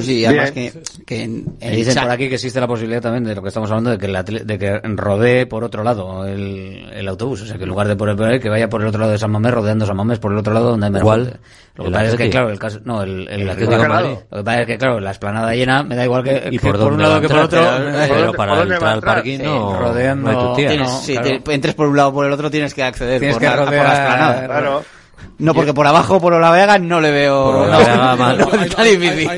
Sí, 0.01 0.25
además 0.25 0.51
que, 0.51 0.73
que 1.05 1.23
en, 1.23 1.57
dicen 1.59 1.95
por 1.95 2.11
aquí 2.11 2.29
que 2.29 2.35
existe 2.35 2.59
la 2.59 2.67
posibilidad 2.67 3.01
también 3.01 3.25
de 3.25 3.35
lo 3.35 3.41
que 3.41 3.49
estamos 3.49 3.69
hablando 3.69 3.91
de 3.91 3.97
que, 3.97 4.07
la, 4.07 4.23
de 4.23 4.57
que 4.57 4.79
rodee 4.79 5.45
por 5.45 5.63
otro 5.63 5.83
lado 5.83 6.25
el, 6.25 6.89
el, 6.93 7.07
autobús, 7.07 7.41
o 7.41 7.45
sea 7.45 7.57
que 7.57 7.63
en 7.63 7.69
lugar 7.69 7.87
de 7.87 7.95
por 7.95 8.09
el 8.09 8.15
por 8.15 8.29
ahí, 8.29 8.39
que 8.39 8.49
vaya 8.49 8.69
por 8.69 8.81
el 8.81 8.87
otro 8.87 9.01
lado 9.01 9.11
de 9.11 9.17
San 9.17 9.31
Mamés 9.31 9.53
rodeando 9.53 9.85
San 9.85 9.97
Mamés 9.97 10.19
por 10.19 10.31
el 10.31 10.37
otro 10.37 10.53
lado 10.53 10.71
donde 10.71 10.89
me 10.89 11.01
¿Cuál? 11.01 11.39
Lo 11.75 11.85
que 11.85 11.91
pasa 11.91 12.05
es 12.05 12.15
que 12.15 12.29
claro, 12.29 12.49
el 12.49 12.59
caso, 12.59 12.79
no, 12.85 13.03
el, 13.03 13.27
el, 13.29 13.41
el 13.41 13.87
Madrid, 13.87 14.17
lo 14.31 14.37
que 14.37 14.43
pasa 14.43 14.61
es 14.61 14.67
que 14.67 14.77
claro, 14.77 14.99
la 14.99 15.11
esplanada 15.11 15.53
llena 15.53 15.83
me 15.83 15.95
da 15.95 16.05
igual 16.05 16.23
que, 16.23 16.47
¿Y 16.49 16.59
por, 16.59 16.71
que 16.71 16.83
por 16.83 16.93
un 16.93 17.01
lado 17.01 17.21
que 17.21 17.27
por 17.27 17.39
otro, 17.39 17.61
pero 18.07 18.33
para 18.33 18.61
entrar 18.61 18.83
al 18.85 19.01
parking 19.01 19.39
no, 19.39 19.79
rodeando, 19.79 20.55
si 21.01 21.17
te, 21.19 21.41
entres 21.53 21.75
por 21.75 21.87
un 21.87 21.97
lado 21.97 22.13
por 22.13 22.25
el 22.25 22.31
otro 22.31 22.49
tienes 22.49 22.73
que 22.73 22.83
acceder 22.83 23.19
por, 23.33 23.41
la, 23.41 23.55
por 23.57 23.73
la 23.73 23.93
esplanada. 23.93 24.45
Claro. 24.45 24.96
No, 25.39 25.53
porque 25.53 25.73
por 25.73 25.85
abajo, 25.85 26.19
por 26.19 26.33
Olavega, 26.33 26.79
no 26.79 26.99
le 26.99 27.11
veo. 27.11 27.67
No, 27.67 28.17
mal. 28.17 28.39
Está 28.63 28.83
difícil. 28.83 29.29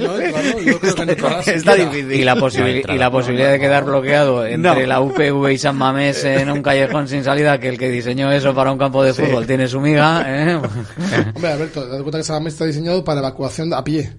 Está 1.46 1.76
difícil. 1.76 2.14
Y 2.14 2.24
la, 2.24 2.36
y 2.36 2.98
la 2.98 3.12
posibilidad 3.12 3.52
de 3.52 3.60
quedar 3.60 3.84
bloqueado 3.84 4.46
entre 4.46 4.82
no. 4.82 4.88
la 4.88 5.02
UPV 5.02 5.52
y 5.52 5.58
San 5.58 5.78
Mamés 5.78 6.24
en 6.24 6.50
un 6.52 6.62
callejón 6.62 7.08
sin 7.08 7.24
salida, 7.24 7.60
que 7.60 7.70
el 7.70 7.78
que 7.78 7.90
diseñó 7.90 8.32
eso 8.32 8.54
para 8.54 8.72
un 8.72 8.78
campo 8.78 9.04
de 9.04 9.14
fútbol 9.14 9.46
tiene 9.46 9.68
su 9.68 9.82
miga. 9.82 10.24
¿eh? 10.26 10.56
Hombre, 11.36 11.52
Alberto, 11.52 11.86
date 11.86 12.02
cuenta 12.02 12.18
que 12.20 12.24
San 12.24 12.38
Mamés 12.38 12.54
está 12.54 12.66
diseñado 12.66 13.04
para 13.04 13.20
evacuación 13.20 13.74
a 13.74 13.84
pie. 13.84 14.10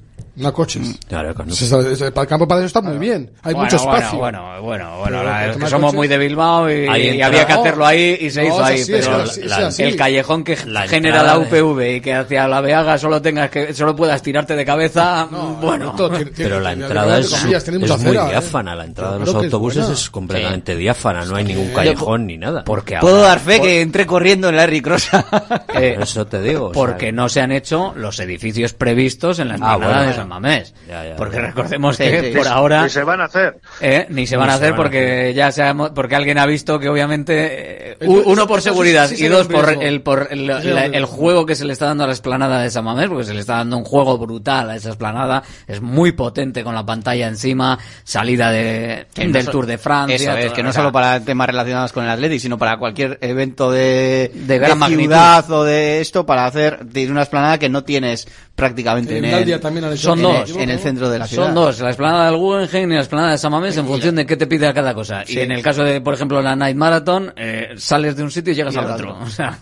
No 0.41 0.53
coches. 0.53 0.83
Mm, 0.83 0.93
claro, 1.09 1.35
con... 1.35 1.49
para 1.49 2.23
el 2.23 2.29
campo 2.29 2.49
para 2.49 2.61
eso 2.61 2.67
está 2.67 2.81
muy 2.81 2.99
bien. 2.99 3.31
Hay 3.43 3.55
bueno, 3.55 3.65
mucho 3.65 3.77
espacio. 3.77 4.19
Bueno, 4.19 4.63
bueno, 4.63 4.63
bueno. 4.63 4.99
bueno 4.99 5.23
la, 5.23 5.51
es 5.51 5.57
que 5.57 5.67
somos 5.67 5.89
coches... 5.89 5.97
muy 5.97 6.09
de 6.09 6.19
Bilbao 6.19 6.71
y, 6.71 6.87
y 7.17 7.23
había 7.23 7.47
que 7.47 7.53
hacerlo 7.53 7.87
ahí 7.87 8.17
y 8.21 8.31
se 8.31 8.43
no, 8.43 8.49
hizo 8.49 8.65
ahí. 8.65 8.79
Sí, 8.79 8.93
pero 8.93 9.23
es, 9.25 9.39
la, 9.39 9.69
es 9.69 9.79
el 9.81 9.97
callejón 9.97 10.45
que 10.45 10.57
la 10.67 10.89
genera 10.89 11.23
la 11.23 11.39
UPV 11.39 11.77
de... 11.77 11.97
y 11.97 12.01
que 12.01 12.15
hacia 12.15 12.49
la 12.49 12.61
Veaga 12.61 12.99
solo 12.99 13.21
tengas 13.21 13.51
que 13.51 13.75
solo 13.75 13.95
puedas 13.95 14.23
tirarte 14.23 14.57
de 14.57 14.65
cabeza. 14.65 15.29
No, 15.31 15.55
bueno, 15.57 15.95
no, 15.97 16.09
tiene, 16.09 16.31
tiene, 16.31 16.51
pero 16.51 16.61
la 16.61 16.73
entrada 16.73 17.19
es, 17.19 17.33
es, 17.33 18.01
muy 18.01 18.17
¿eh? 18.17 18.21
diáfana. 18.31 18.75
La 18.75 18.85
entrada 18.85 19.19
de 19.19 19.27
los 19.27 19.35
autobuses 19.35 19.89
es, 19.89 20.11
completamente 20.11 20.75
diáfana. 20.75 21.25
No 21.25 21.37
hay 21.37 21.45
ningún 21.45 21.69
callejón 21.69 22.27
ni 22.27 22.39
nada. 22.39 22.65
Porque 22.65 22.97
Puedo 23.01 23.21
dar 23.23 23.39
fe 23.39 23.61
que 23.61 23.83
entré 23.83 24.07
corriendo 24.07 24.49
en 24.49 24.57
la 24.57 24.67
Ricrosa. 24.67 25.27
Eh, 25.73 25.97
eso 26.01 26.27
te 26.27 26.43
digo. 26.43 26.73
Porque 26.73 27.13
no 27.13 27.29
se 27.29 27.41
han 27.41 27.53
hecho 27.53 27.93
los 27.97 28.19
edificios 28.19 28.73
previstos 28.73 29.39
en 29.39 29.49
las 29.49 29.61
ah, 29.63 29.75
jornadas 29.75 30.09
de 30.09 30.15
San 30.15 30.29
Mamés, 30.31 30.73
porque 31.17 31.41
recordemos 31.41 31.99
que 31.99 32.33
por 32.37 32.47
ahora... 32.47 32.85
Ni 32.85 32.89
se 32.89 33.03
van 33.03 33.21
a 33.21 33.25
hacer. 33.25 33.61
Eh, 33.81 34.07
ni 34.09 34.27
se 34.27 34.37
van 34.37 34.49
a 34.49 34.55
hacer 34.55 34.77
porque 34.77 34.99
a 34.99 35.21
hacer. 35.23 35.35
ya 35.35 35.53
sabemos, 35.53 35.91
porque 35.91 36.15
alguien 36.15 36.39
ha 36.39 36.47
visto 36.47 36.79
que 36.79 36.89
obviamente, 36.89 37.93
eh, 37.93 37.97
uno 38.07 38.47
por 38.47 38.63
seguridad 38.63 39.11
y 39.11 39.27
dos 39.27 39.49
por, 39.49 39.83
el, 39.83 40.03
por 40.03 40.29
el, 40.31 41.05
juego 41.05 41.45
que 41.45 41.57
se 41.57 41.65
le 41.65 41.73
está 41.73 41.87
dando 41.87 42.05
a 42.05 42.07
la 42.07 42.13
esplanada 42.13 42.61
de 42.61 42.69
esa 42.69 42.81
mamés, 42.81 43.09
porque 43.09 43.25
se 43.25 43.35
le 43.35 43.41
está 43.41 43.57
dando 43.57 43.77
un 43.77 43.85
juego 43.85 44.17
brutal 44.19 44.71
a 44.71 44.77
esa 44.77 44.91
esplanada, 44.91 45.43
es 45.67 45.81
muy 45.81 46.13
potente 46.13 46.63
con 46.63 46.77
la 46.77 46.87
pantalla 46.87 47.27
encima, 47.27 47.77
salida 48.05 48.53
de, 48.53 49.07
del 49.17 49.49
Tour 49.49 49.67
de 49.67 49.79
Francia. 49.79 50.53
Que 50.53 50.63
no 50.63 50.73
solo 50.73 50.93
para 50.93 51.21
temas 51.21 51.49
relacionados 51.49 51.93
con 51.93 52.05
el 52.05 52.11
Athletic, 52.11 52.41
sino 52.41 52.57
para 52.57 52.79
cualquier 52.79 53.19
evento 53.21 53.73
de, 53.73 54.31
de, 54.33 54.59
gran 54.59 54.79
de 54.79 54.87
ciudad 54.87 55.51
o 55.51 55.65
de 55.65 56.01
esto, 56.01 56.25
para 56.25 56.47
hacer 56.47 56.87
de 56.87 57.11
una 57.11 57.23
esplanada 57.23 57.59
que 57.59 57.69
no 57.69 57.83
tienes 57.83 58.29
prácticamente 58.61 59.17
en 59.17 59.25
el, 59.25 59.59
también 59.59 59.97
son 59.97 60.21
dos 60.21 60.55
en 60.55 60.69
el 60.69 60.79
centro 60.79 61.09
de 61.09 61.19
la 61.19 61.27
ciudad. 61.27 61.47
Son 61.47 61.55
dos, 61.55 61.81
la 61.81 61.91
esplanada 61.91 62.27
del 62.27 62.37
Guggenheim 62.37 62.93
y 62.93 62.95
la 62.95 63.01
esplanada 63.01 63.33
de 63.33 63.39
Samamés 63.39 63.75
en 63.79 63.87
función 63.87 64.15
de 64.17 64.27
qué 64.27 64.37
te 64.37 64.47
pide 64.47 64.73
cada 64.75 64.93
cosa. 64.93 65.25
Y 65.27 65.39
en 65.39 65.51
el 65.51 65.63
caso 65.63 65.83
de, 65.83 66.03
por 66.03 66.13
ejemplo, 66.13 66.43
la 66.43 66.55
Night 66.55 66.77
Marathon, 66.77 67.33
eh, 67.37 67.71
sales 67.77 68.17
de 68.17 68.23
un 68.23 68.31
sitio 68.31 68.53
y 68.53 68.57
llegas 68.57 68.75
y 68.75 68.79
al 68.79 68.91
otro. 68.91 69.19
O 69.31 69.33
sea, 69.33 69.59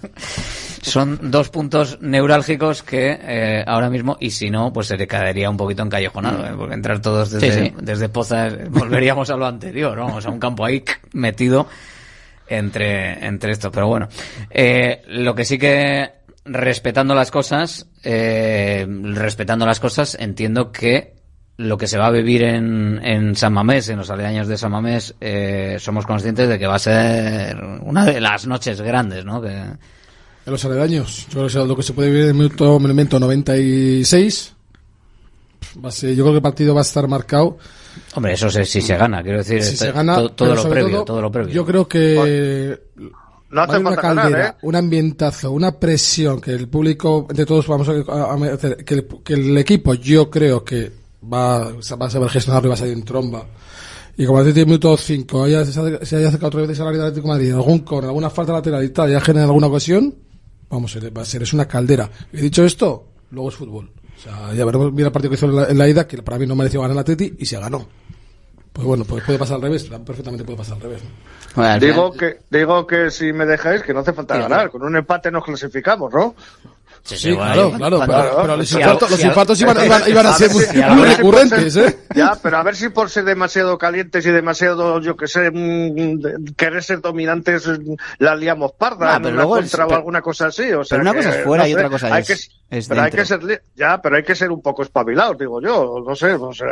son 0.82 1.30
dos 1.30 1.50
puntos 1.50 1.98
neurálgicos 2.00 2.82
que 2.82 3.18
eh, 3.20 3.64
ahora 3.64 3.90
mismo, 3.90 4.16
y 4.18 4.30
si 4.30 4.50
no, 4.50 4.72
pues 4.72 4.88
se 4.88 4.96
te 4.96 5.06
caería 5.06 5.48
un 5.48 5.56
poquito 5.56 5.82
encollejonado, 5.82 6.44
¿eh? 6.44 6.52
porque 6.56 6.74
entrar 6.74 7.00
todos 7.00 7.30
desde, 7.30 7.66
sí, 7.66 7.74
desde 7.80 8.08
Pozas, 8.08 8.54
eh, 8.54 8.66
volveríamos 8.68 9.30
a 9.30 9.36
lo 9.36 9.46
anterior, 9.46 9.96
vamos, 9.98 10.26
a 10.26 10.30
un 10.30 10.40
campo 10.40 10.64
ahí 10.64 10.82
metido 11.12 11.68
entre, 12.48 13.24
entre 13.24 13.52
estos. 13.52 13.70
Pero 13.72 13.86
bueno, 13.86 14.08
eh, 14.50 15.02
lo 15.08 15.34
que 15.34 15.44
sí 15.44 15.58
que 15.58 16.17
respetando 16.48 17.14
las 17.14 17.30
cosas, 17.30 17.86
eh, 18.02 18.86
respetando 18.88 19.66
las 19.66 19.80
cosas, 19.80 20.16
entiendo 20.18 20.72
que 20.72 21.16
lo 21.58 21.76
que 21.76 21.88
se 21.88 21.98
va 21.98 22.06
a 22.06 22.10
vivir 22.10 22.44
en, 22.44 23.00
en 23.04 23.34
San 23.34 23.52
Mamés, 23.52 23.88
en 23.88 23.98
los 23.98 24.10
aledaños 24.10 24.46
de 24.46 24.56
San 24.56 24.70
Mamés, 24.70 25.14
eh, 25.20 25.76
somos 25.80 26.06
conscientes 26.06 26.48
de 26.48 26.58
que 26.58 26.66
va 26.66 26.76
a 26.76 26.78
ser 26.78 27.56
una 27.82 28.04
de 28.04 28.20
las 28.20 28.46
noches 28.46 28.80
grandes, 28.80 29.24
¿no? 29.24 29.42
Que... 29.42 29.50
En 29.50 30.52
los 30.52 30.64
aledaños, 30.64 31.26
yo 31.28 31.46
creo 31.46 31.62
que 31.62 31.68
lo 31.68 31.76
que 31.76 31.82
se 31.82 31.92
puede 31.92 32.10
vivir 32.10 32.24
en 32.24 32.28
el 32.30 32.34
minuto, 32.34 32.78
momento 32.78 33.18
96, 33.18 34.54
va 35.84 35.88
a 35.88 35.92
ser, 35.92 36.14
yo 36.14 36.24
creo 36.24 36.34
que 36.34 36.38
el 36.38 36.42
partido 36.42 36.74
va 36.74 36.80
a 36.80 36.82
estar 36.82 37.06
marcado. 37.08 37.58
Hombre, 38.14 38.34
eso 38.34 38.46
es 38.46 38.70
si 38.70 38.80
se 38.80 38.96
gana, 38.96 39.22
quiero 39.22 39.38
decir, 39.38 39.62
si 39.62 39.76
se 39.76 39.90
gana, 39.90 40.14
todo, 40.14 40.30
todo 40.30 40.54
lo 40.54 40.68
previo, 40.70 40.96
todo, 40.98 41.04
todo, 41.04 41.22
lo 41.22 41.32
previo. 41.32 41.52
Yo 41.52 41.66
creo 41.66 41.88
que 41.88 42.80
una 43.50 43.96
caldera, 43.96 44.58
un 44.62 44.76
ambientazo, 44.76 45.52
una 45.52 45.72
presión 45.72 46.40
que 46.40 46.52
el 46.52 46.68
público, 46.68 47.26
de 47.32 47.46
todos 47.46 47.66
vamos 47.66 47.88
a, 47.88 47.92
hacer, 48.52 48.84
que, 48.84 48.94
el, 48.94 49.06
que 49.24 49.34
el 49.34 49.56
equipo, 49.56 49.94
yo 49.94 50.28
creo 50.28 50.64
que 50.64 50.92
va, 51.32 51.68
a 51.68 52.10
saber 52.10 52.28
gestionarlo 52.28 52.68
y 52.68 52.70
va 52.70 52.74
a 52.74 52.78
salir 52.78 52.94
en 52.94 53.04
tromba. 53.04 53.46
Y 54.16 54.26
como 54.26 54.40
hace 54.40 54.52
10 54.52 54.66
minutos 54.66 55.00
5 55.02 55.44
haya, 55.44 55.64
se 55.64 56.16
haya 56.16 56.28
acercado 56.28 56.48
otra 56.48 56.66
vez 56.66 56.80
a 56.80 56.84
la 56.84 56.90
de 56.90 57.02
Atlético 57.02 57.28
Madrid, 57.28 57.52
algún 57.52 57.80
corner, 57.80 58.08
alguna 58.08 58.30
falta 58.30 58.52
lateral 58.52 58.84
y 58.84 58.90
tal, 58.90 59.10
ya 59.10 59.20
genera 59.20 59.44
alguna 59.44 59.68
ocasión, 59.68 60.14
vamos, 60.68 60.98
va 61.16 61.22
a 61.22 61.24
ser, 61.24 61.42
es 61.42 61.52
una 61.52 61.66
caldera. 61.66 62.10
Y 62.32 62.38
dicho 62.38 62.64
esto, 62.64 63.06
luego 63.30 63.48
es 63.48 63.54
fútbol. 63.54 63.90
O 64.16 64.20
sea, 64.20 64.52
ya 64.54 64.64
veremos, 64.64 64.92
mira 64.92 65.06
el 65.06 65.12
partido 65.12 65.30
que 65.30 65.36
hizo 65.36 65.68
en 65.68 65.78
la, 65.78 65.88
ida, 65.88 66.06
que 66.08 66.20
para 66.22 66.38
mí 66.38 66.46
no 66.46 66.56
mereció 66.56 66.80
ganar 66.80 66.96
el 66.96 67.00
Atleti 67.00 67.36
y 67.38 67.46
se 67.46 67.58
ganó 67.58 67.86
pues 68.78 68.86
bueno, 68.86 69.04
pues 69.04 69.24
puede 69.24 69.40
pasar 69.40 69.56
al 69.56 69.62
revés, 69.62 69.90
perfectamente 70.06 70.44
puede 70.44 70.58
pasar 70.58 70.76
al 70.76 70.82
revés. 70.82 71.02
digo, 71.80 72.12
que, 72.12 72.38
digo 72.48 72.86
que 72.86 73.10
si 73.10 73.32
me 73.32 73.44
dejáis, 73.44 73.82
que 73.82 73.92
no 73.92 73.98
hace 73.98 74.12
falta 74.12 74.38
ganar, 74.38 74.70
con 74.70 74.84
un 74.84 74.94
empate 74.94 75.32
nos 75.32 75.44
clasificamos, 75.44 76.14
¿no? 76.14 76.36
Sí, 77.02 77.16
sí, 77.16 77.34
claro, 77.34 77.72
claro, 77.72 78.00
pero, 78.06 78.56
los, 78.56 78.72
infartos, 78.72 79.10
los 79.10 79.24
infartos 79.24 79.60
iban, 79.62 79.76
a, 80.26 80.32
ser 80.34 80.50
muy, 80.50 81.04
recurrentes, 81.16 81.76
¿eh? 81.76 81.98
Ya, 82.14 82.38
pero 82.42 82.58
a 82.58 82.62
ver 82.62 82.76
si 82.76 82.90
por 82.90 83.08
ser 83.10 83.24
demasiado 83.24 83.78
calientes 83.78 84.24
y 84.26 84.30
demasiado, 84.30 85.00
yo 85.00 85.16
que 85.16 85.26
sé, 85.26 85.50
mmm, 85.50 86.52
querer 86.56 86.82
ser 86.82 87.00
dominantes, 87.00 87.66
mm, 87.66 87.94
la 88.18 88.36
liamos 88.36 88.72
parda, 88.72 89.16
ah, 89.16 89.20
pero 89.22 89.36
luego 89.36 89.56
alguna 89.94 90.20
cosa 90.20 90.46
así. 90.48 90.70
O 90.72 90.84
sea, 90.84 90.98
pero 90.98 91.10
una 91.10 91.14
cosa 91.14 91.38
es 91.38 91.44
fuera 91.44 91.68
y 91.68 91.74
otra 91.74 91.88
cosa 91.88 92.14
hay 92.14 92.22
es, 92.22 92.48
que, 92.68 92.82
pero 92.88 93.02
hay 93.02 93.10
que 93.10 93.24
ser, 93.24 93.62
ya, 93.74 94.00
pero 94.02 94.16
hay 94.16 94.22
que 94.22 94.34
ser 94.34 94.50
un 94.50 94.60
poco 94.60 94.82
espabilados, 94.82 95.38
digo 95.38 95.60
yo, 95.62 96.02
no 96.06 96.14
sé, 96.14 96.32
o 96.34 96.52
sea, 96.52 96.68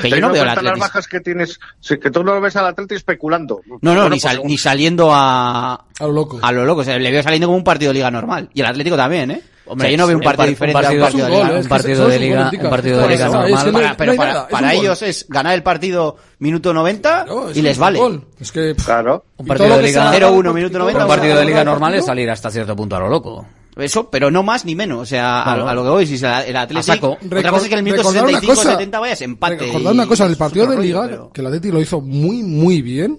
que 0.00 0.10
yo 0.10 0.20
no 0.20 0.30
veo 0.30 0.44
las 0.44 0.78
bajas 0.78 1.08
que 1.08 1.20
tienes, 1.20 1.58
que 1.88 2.10
tú 2.10 2.22
no 2.22 2.40
ves 2.40 2.56
al 2.56 2.66
Atleti 2.66 2.94
especulando. 2.94 3.60
No, 3.80 3.94
no, 3.94 4.04
ni, 4.04 4.10
pues 4.10 4.22
sal, 4.22 4.42
ni, 4.44 4.58
saliendo 4.58 5.10
a, 5.12 5.74
a 5.74 6.06
lo 6.06 6.12
loco. 6.12 6.38
A 6.42 6.52
lo 6.52 6.64
loco, 6.64 6.82
o 6.82 6.84
sea, 6.84 6.98
le 6.98 7.10
veo 7.10 7.22
saliendo 7.22 7.48
como 7.48 7.56
un 7.56 7.64
partido 7.64 7.90
de 7.90 7.94
liga 7.94 8.10
normal. 8.10 8.50
Y 8.54 8.60
el 8.60 8.66
Atlético 8.66 8.96
también, 8.96 9.30
¿eh? 9.30 9.42
Hombre, 9.66 9.86
o 9.86 9.88
sea, 9.88 9.90
yo 9.90 9.96
no 9.96 10.06
veo 10.06 10.16
un 10.18 10.22
partido 10.22 10.48
diferente 10.48 10.78
un 10.78 10.82
partido, 10.98 11.24
de 11.24 11.30
liga, 11.30 11.58
un 11.58 11.68
partido 11.68 12.08
de 12.08 12.18
liga, 12.18 12.50
un 12.52 12.70
partido 12.70 13.00
de 13.00 13.08
liga 13.08 13.28
normal. 13.28 13.94
Pero 13.96 14.16
para, 14.16 14.48
para 14.48 14.74
ellos 14.74 15.00
es 15.02 15.26
ganar 15.28 15.54
el 15.54 15.62
partido 15.62 16.16
minuto 16.38 16.74
90 16.74 17.24
claro, 17.24 17.50
y 17.54 17.62
les 17.62 17.78
vale. 17.78 18.00
Es 18.38 18.52
que, 18.52 18.74
claro. 18.74 19.24
Un 19.38 19.46
partido 19.46 19.76
de 19.76 19.82
liga 19.82 20.12
0-1 20.12 20.52
minuto 20.52 20.78
90. 20.78 21.02
Un 21.02 21.08
partido 21.08 21.38
de 21.38 21.44
liga 21.46 21.64
normal 21.64 21.94
es 21.94 22.04
salir 22.04 22.28
hasta 22.28 22.50
cierto 22.50 22.76
punto 22.76 22.96
a 22.96 23.00
lo 23.00 23.08
loco. 23.08 23.46
Eso, 23.76 24.08
pero 24.08 24.30
no 24.30 24.42
más 24.42 24.64
ni 24.64 24.74
menos. 24.74 25.00
O 25.00 25.06
sea, 25.06 25.42
claro. 25.44 25.66
a, 25.66 25.70
a, 25.70 25.74
lo 25.74 25.82
que 25.82 25.88
voy, 25.88 26.06
si 26.06 26.24
el 26.24 26.56
Atlético. 26.56 27.18
Otra 27.24 27.50
cosa 27.50 27.64
es 27.64 27.68
que 27.68 27.74
el 27.74 27.82
minuto 27.82 28.04
65 28.04 28.54
cosa, 28.54 28.72
70 28.72 29.00
vayas 29.00 29.22
empate. 29.22 29.56
Recordad 29.56 29.92
una 29.92 30.06
cosa, 30.06 30.26
el 30.26 30.36
partido 30.36 30.66
de 30.66 30.78
liga, 30.78 31.28
que 31.32 31.40
el 31.40 31.46
Atlético 31.46 31.74
lo 31.74 31.80
hizo 31.80 32.00
muy, 32.00 32.42
muy 32.42 32.82
bien. 32.82 33.18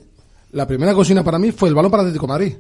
La 0.51 0.65
primera 0.67 0.93
consigna 0.93 1.23
para 1.23 1.39
mí 1.39 1.51
fue 1.51 1.69
el 1.69 1.75
balón 1.75 1.91
para 1.91 2.03
Atlético 2.03 2.27
Madrid. 2.27 2.55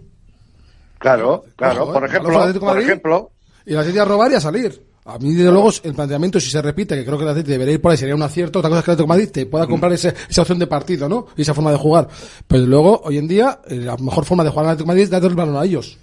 Claro, 0.97 1.43
claro. 1.55 1.89
Eh, 1.89 1.93
por 1.93 2.05
ejemplo, 2.05 2.59
por 2.59 2.79
ejemplo, 2.79 3.31
y 3.65 3.73
la 3.73 3.81
Atleti 3.81 3.99
a 3.99 4.05
robar 4.05 4.31
y 4.31 4.35
a 4.35 4.41
salir. 4.41 4.81
A 5.05 5.19
mí, 5.19 5.33
desde 5.33 5.51
luego, 5.51 5.69
el 5.83 5.93
planteamiento, 5.93 6.39
si 6.39 6.49
se 6.49 6.61
repite, 6.61 6.95
que 6.95 7.05
creo 7.05 7.17
que 7.17 7.23
el 7.23 7.29
Atleti 7.29 7.51
debería 7.51 7.75
ir 7.75 7.81
por 7.81 7.91
ahí, 7.91 7.97
sería 7.97 8.15
un 8.15 8.23
acierto. 8.23 8.59
Otra 8.59 8.69
cosa 8.69 8.79
es 8.79 8.85
que 8.85 8.91
el 8.91 8.93
Atlético 8.95 9.07
Madrid 9.07 9.29
te 9.31 9.45
pueda 9.45 9.65
mm. 9.65 9.69
comprar 9.69 9.93
ese, 9.93 10.13
esa 10.27 10.41
opción 10.41 10.57
de 10.57 10.67
partido, 10.67 11.07
¿no? 11.07 11.27
Y 11.37 11.43
esa 11.43 11.53
forma 11.53 11.71
de 11.71 11.77
jugar. 11.77 12.07
Pero 12.47 12.65
luego, 12.65 13.01
hoy 13.03 13.19
en 13.19 13.27
día, 13.27 13.59
eh, 13.67 13.75
la 13.75 13.97
mejor 13.97 14.25
forma 14.25 14.43
de 14.43 14.49
jugar 14.49 14.65
al 14.65 14.71
Atlético 14.71 14.87
Madrid 14.87 15.03
es 15.03 15.09
darle 15.11 15.27
el 15.27 15.35
balón 15.35 15.57
a 15.57 15.63
ellos. 15.63 15.97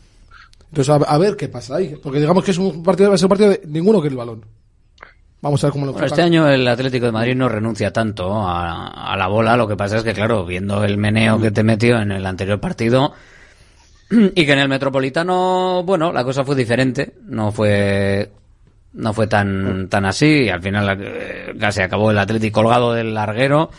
Entonces, 0.69 0.89
a, 0.89 0.97
a, 0.97 1.19
ver 1.19 1.37
qué 1.37 1.49
pasa 1.49 1.77
ahí. 1.77 1.97
Porque 2.01 2.21
digamos 2.21 2.45
que 2.45 2.53
es 2.53 2.59
un 2.59 2.83
partido, 2.83 3.11
un 3.11 3.29
partido 3.29 3.51
de 3.51 3.63
ninguno 3.67 4.01
que 4.01 4.09
el 4.09 4.17
balón. 4.17 4.45
Vamos 5.41 5.63
a 5.65 5.67
ver 5.67 5.73
cómo 5.73 5.87
lo 5.87 6.01
Este 6.01 6.23
año 6.23 6.49
el 6.49 6.67
Atlético 6.69 7.07
de 7.07 7.13
Madrid 7.13 7.35
no 7.35 7.49
renuncia 7.49 7.93
tanto 7.93 8.33
a, 8.33 8.87
a, 8.87 9.17
la 9.17 9.27
bola. 9.27 9.57
Lo 9.57 9.67
que 9.67 9.77
pasa 9.77 9.97
es 9.97 10.05
que, 10.05 10.15
claro, 10.15 10.47
viendo 10.47 10.85
el 10.85 10.97
meneo 10.97 11.41
que 11.41 11.51
te 11.51 11.65
metió 11.65 11.99
en 11.99 12.13
el 12.13 12.25
anterior 12.25 12.61
partido, 12.61 13.13
Y 14.35 14.47
que 14.47 14.53
en 14.53 14.59
el 14.59 14.69
Metropolitano, 14.69 15.83
bueno, 15.85 16.13
la 16.13 16.25
cosa 16.25 16.45
fue 16.45 16.55
diferente. 16.55 17.15
No 17.25 17.53
fue 17.53 18.31
no 18.95 19.15
fue 19.15 19.27
tan, 19.27 19.85
mm. 19.85 19.89
tan 19.89 20.05
así. 20.05 20.45
Y 20.45 20.49
al 20.49 20.63
final 20.63 20.99
eh, 21.01 21.55
casi 21.59 21.83
acabó 21.83 22.11
el 22.11 22.19
Atlético 22.19 22.63
colgado 22.63 22.93
del 22.93 23.15
larguero. 23.15 23.71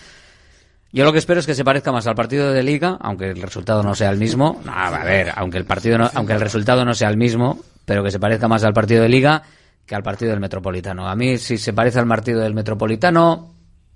Yo 0.92 1.06
lo 1.06 1.12
que 1.12 1.20
espero 1.20 1.40
es 1.40 1.48
que 1.48 1.56
se 1.56 1.64
parezca 1.64 1.92
más 1.92 2.06
al 2.06 2.16
partido 2.16 2.52
de 2.52 2.62
Liga, 2.62 2.98
aunque 3.02 3.32
el 3.32 3.42
resultado 3.42 3.82
no 3.82 3.96
sea 3.96 4.12
el 4.12 4.18
mismo. 4.18 4.62
A 4.68 5.04
ver, 5.04 5.32
aunque 5.36 5.58
el 5.58 5.66
partido 5.66 5.98
no, 5.98 6.10
aunque 6.14 6.34
el 6.34 6.42
resultado 6.42 6.86
no 6.86 6.94
sea 6.94 7.10
el 7.10 7.18
mismo, 7.18 7.60
pero 7.86 8.04
que 8.04 8.12
se 8.12 8.20
parezca 8.20 8.48
más 8.48 8.64
al 8.64 8.74
partido 8.74 9.02
de 9.02 9.10
Liga 9.10 9.42
que 9.88 9.96
al 9.96 10.04
partido 10.04 10.32
del 10.32 10.40
Metropolitano. 10.40 11.10
A 11.10 11.16
mí, 11.16 11.38
si 11.40 11.58
se 11.58 11.74
parece 11.74 12.00
al 12.00 12.08
partido 12.08 12.42
del 12.42 12.54
Metropolitano, 12.54 13.54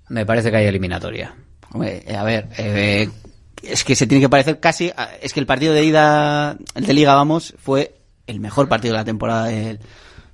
me 0.08 0.26
parece 0.26 0.50
que 0.50 0.58
hay 0.58 0.66
eliminatoria. 0.66 1.34
A 1.72 2.24
ver, 2.24 2.48
eh, 2.58 3.08
es 3.62 3.84
que 3.84 3.94
se 3.94 4.06
tiene 4.06 4.20
que 4.22 4.28
parecer 4.28 4.60
casi. 4.60 4.90
a- 4.96 5.10
Es 5.20 5.32
que 5.32 5.40
el 5.40 5.46
partido 5.46 5.72
de 5.74 5.84
ida, 5.84 6.56
el 6.74 6.86
de 6.86 6.92
Liga, 6.94 7.14
vamos, 7.14 7.54
fue 7.58 7.94
el 8.26 8.40
mejor 8.40 8.68
partido 8.68 8.92
de 8.94 8.98
la 9.00 9.04
temporada 9.04 9.46
del, 9.46 9.78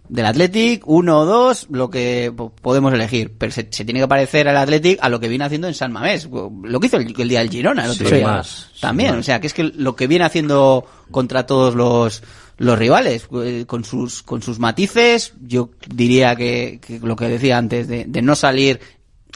del 0.08 0.26
Athletic. 0.26 0.82
Uno 0.86 1.20
o 1.20 1.24
dos, 1.24 1.66
lo 1.70 1.90
que 1.90 2.32
po- 2.36 2.50
podemos 2.60 2.92
elegir. 2.92 3.32
Pero 3.38 3.52
se, 3.52 3.68
se 3.70 3.84
tiene 3.84 4.00
que 4.00 4.08
parecer 4.08 4.48
al 4.48 4.56
Athletic 4.56 4.98
a 5.00 5.08
lo 5.08 5.20
que 5.20 5.28
viene 5.28 5.44
haciendo 5.44 5.68
en 5.68 5.74
San 5.74 5.92
Mamés. 5.92 6.28
Lo 6.30 6.80
que 6.80 6.86
hizo 6.86 6.96
el, 6.96 7.14
el 7.20 7.28
día 7.28 7.38
del 7.40 7.50
Girona, 7.50 7.84
el 7.84 7.90
otro 7.92 8.08
Sí, 8.08 8.14
día. 8.16 8.26
más, 8.26 8.70
También, 8.80 9.12
sí, 9.14 9.18
o 9.18 9.22
sea, 9.22 9.40
que 9.40 9.46
es 9.46 9.54
que 9.54 9.64
lo 9.64 9.96
que 9.96 10.06
viene 10.06 10.24
haciendo 10.24 10.86
contra 11.10 11.46
todos 11.46 11.74
los 11.74 12.22
los 12.56 12.78
rivales 12.78 13.26
eh, 13.42 13.64
con 13.66 13.84
sus 13.84 14.22
con 14.22 14.40
sus 14.40 14.60
matices 14.60 15.32
yo 15.44 15.70
diría 15.92 16.36
que, 16.36 16.78
que 16.80 17.00
lo 17.00 17.16
que 17.16 17.26
decía 17.28 17.58
antes 17.58 17.88
de, 17.88 18.04
de 18.04 18.22
no 18.22 18.36
salir 18.36 18.78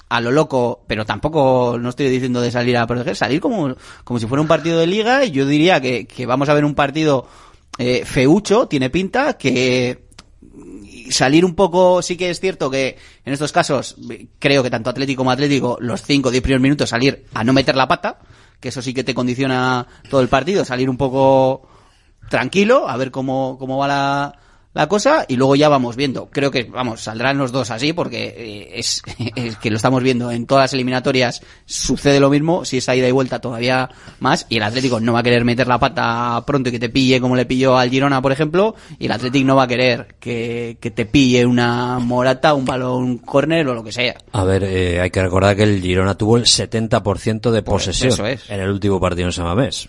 a 0.08 0.20
lo 0.20 0.30
loco, 0.30 0.84
pero 0.86 1.04
tampoco 1.04 1.76
no 1.78 1.90
estoy 1.90 2.08
diciendo 2.08 2.40
de 2.40 2.50
salir 2.50 2.76
a 2.76 2.86
proteger, 2.86 3.16
salir 3.16 3.40
como, 3.40 3.74
como 4.04 4.18
si 4.18 4.26
fuera 4.26 4.42
un 4.42 4.48
partido 4.48 4.78
de 4.78 4.86
liga 4.86 5.24
yo 5.24 5.46
diría 5.46 5.80
que, 5.80 6.06
que 6.06 6.26
vamos 6.26 6.48
a 6.48 6.54
ver 6.54 6.64
un 6.64 6.74
partido 6.74 7.26
eh, 7.78 8.04
feucho, 8.04 8.66
tiene 8.66 8.90
pinta, 8.90 9.34
que 9.34 10.08
salir 11.10 11.44
un 11.44 11.54
poco, 11.54 12.02
sí 12.02 12.16
que 12.16 12.30
es 12.30 12.40
cierto 12.40 12.70
que 12.70 12.96
en 13.24 13.32
estos 13.32 13.52
casos 13.52 13.96
creo 14.38 14.62
que 14.62 14.70
tanto 14.70 14.90
Atlético 14.90 15.20
como 15.20 15.30
Atlético 15.30 15.78
los 15.80 16.02
5 16.02 16.28
o 16.28 16.32
10 16.32 16.42
primeros 16.42 16.62
minutos 16.62 16.90
salir 16.90 17.26
a 17.34 17.44
no 17.44 17.52
meter 17.52 17.76
la 17.76 17.88
pata, 17.88 18.18
que 18.60 18.68
eso 18.68 18.82
sí 18.82 18.94
que 18.94 19.04
te 19.04 19.14
condiciona 19.14 19.86
todo 20.10 20.20
el 20.20 20.28
partido, 20.28 20.64
salir 20.64 20.90
un 20.90 20.96
poco 20.96 21.68
tranquilo, 22.28 22.88
a 22.88 22.96
ver 22.96 23.10
cómo, 23.10 23.56
cómo 23.58 23.78
va 23.78 23.88
la, 23.88 24.38
la 24.78 24.86
cosa 24.86 25.24
y 25.26 25.34
luego 25.34 25.56
ya 25.56 25.68
vamos 25.68 25.96
viendo. 25.96 26.28
Creo 26.30 26.52
que, 26.52 26.62
vamos, 26.62 27.00
saldrán 27.00 27.36
los 27.36 27.50
dos 27.50 27.72
así 27.72 27.92
porque 27.92 28.32
eh, 28.36 28.78
es, 28.78 29.02
es 29.34 29.56
que 29.56 29.70
lo 29.70 29.76
estamos 29.76 30.04
viendo 30.04 30.30
en 30.30 30.46
todas 30.46 30.62
las 30.62 30.72
eliminatorias, 30.72 31.42
sucede 31.66 32.20
lo 32.20 32.30
mismo, 32.30 32.64
si 32.64 32.76
es 32.76 32.88
a 32.88 32.94
ida 32.94 33.08
y 33.08 33.10
vuelta 33.10 33.40
todavía 33.40 33.90
más 34.20 34.46
y 34.48 34.58
el 34.58 34.62
Atlético 34.62 35.00
no 35.00 35.14
va 35.14 35.18
a 35.18 35.22
querer 35.24 35.44
meter 35.44 35.66
la 35.66 35.80
pata 35.80 36.40
pronto 36.46 36.68
y 36.68 36.72
que 36.72 36.78
te 36.78 36.90
pille 36.90 37.20
como 37.20 37.34
le 37.34 37.44
pilló 37.44 37.76
al 37.76 37.90
Girona, 37.90 38.22
por 38.22 38.30
ejemplo, 38.30 38.76
y 39.00 39.06
el 39.06 39.12
Atlético 39.12 39.48
no 39.48 39.56
va 39.56 39.64
a 39.64 39.66
querer 39.66 40.14
que, 40.20 40.78
que 40.80 40.92
te 40.92 41.06
pille 41.06 41.44
una 41.44 41.98
morata, 41.98 42.54
un 42.54 42.64
balón, 42.64 43.02
un 43.02 43.18
córner 43.18 43.66
o 43.66 43.74
lo 43.74 43.82
que 43.82 43.90
sea. 43.90 44.14
A 44.30 44.44
ver, 44.44 44.62
eh, 44.62 45.00
hay 45.00 45.10
que 45.10 45.20
recordar 45.20 45.56
que 45.56 45.64
el 45.64 45.82
Girona 45.82 46.14
tuvo 46.14 46.36
el 46.36 46.44
70% 46.44 47.50
de 47.50 47.62
posesión 47.62 48.12
eso 48.12 48.26
es. 48.26 48.48
en 48.48 48.60
el 48.60 48.70
último 48.70 49.00
partido 49.00 49.26
en 49.26 49.32
Samamés. 49.32 49.88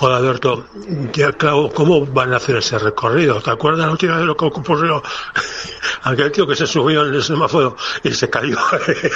Hola 0.06 0.18
Alberto, 0.18 0.66
ya, 1.14 1.32
claro, 1.32 1.70
¿cómo 1.74 2.04
van 2.04 2.34
a 2.34 2.36
hacer 2.36 2.56
ese 2.56 2.78
recorrido? 2.78 3.40
¿Te 3.40 3.50
acuerdas 3.50 3.86
la 3.86 3.92
última 3.92 4.18
vez 4.18 4.26
lo 4.26 4.36
que 4.36 4.44
ocurrió? 4.44 5.02
Aquel 6.02 6.30
tío 6.30 6.46
que 6.46 6.54
se 6.54 6.66
subió 6.66 7.06
en 7.06 7.14
el 7.14 7.22
semáforo 7.22 7.74
y 8.02 8.10
se 8.10 8.28
cayó, 8.28 8.58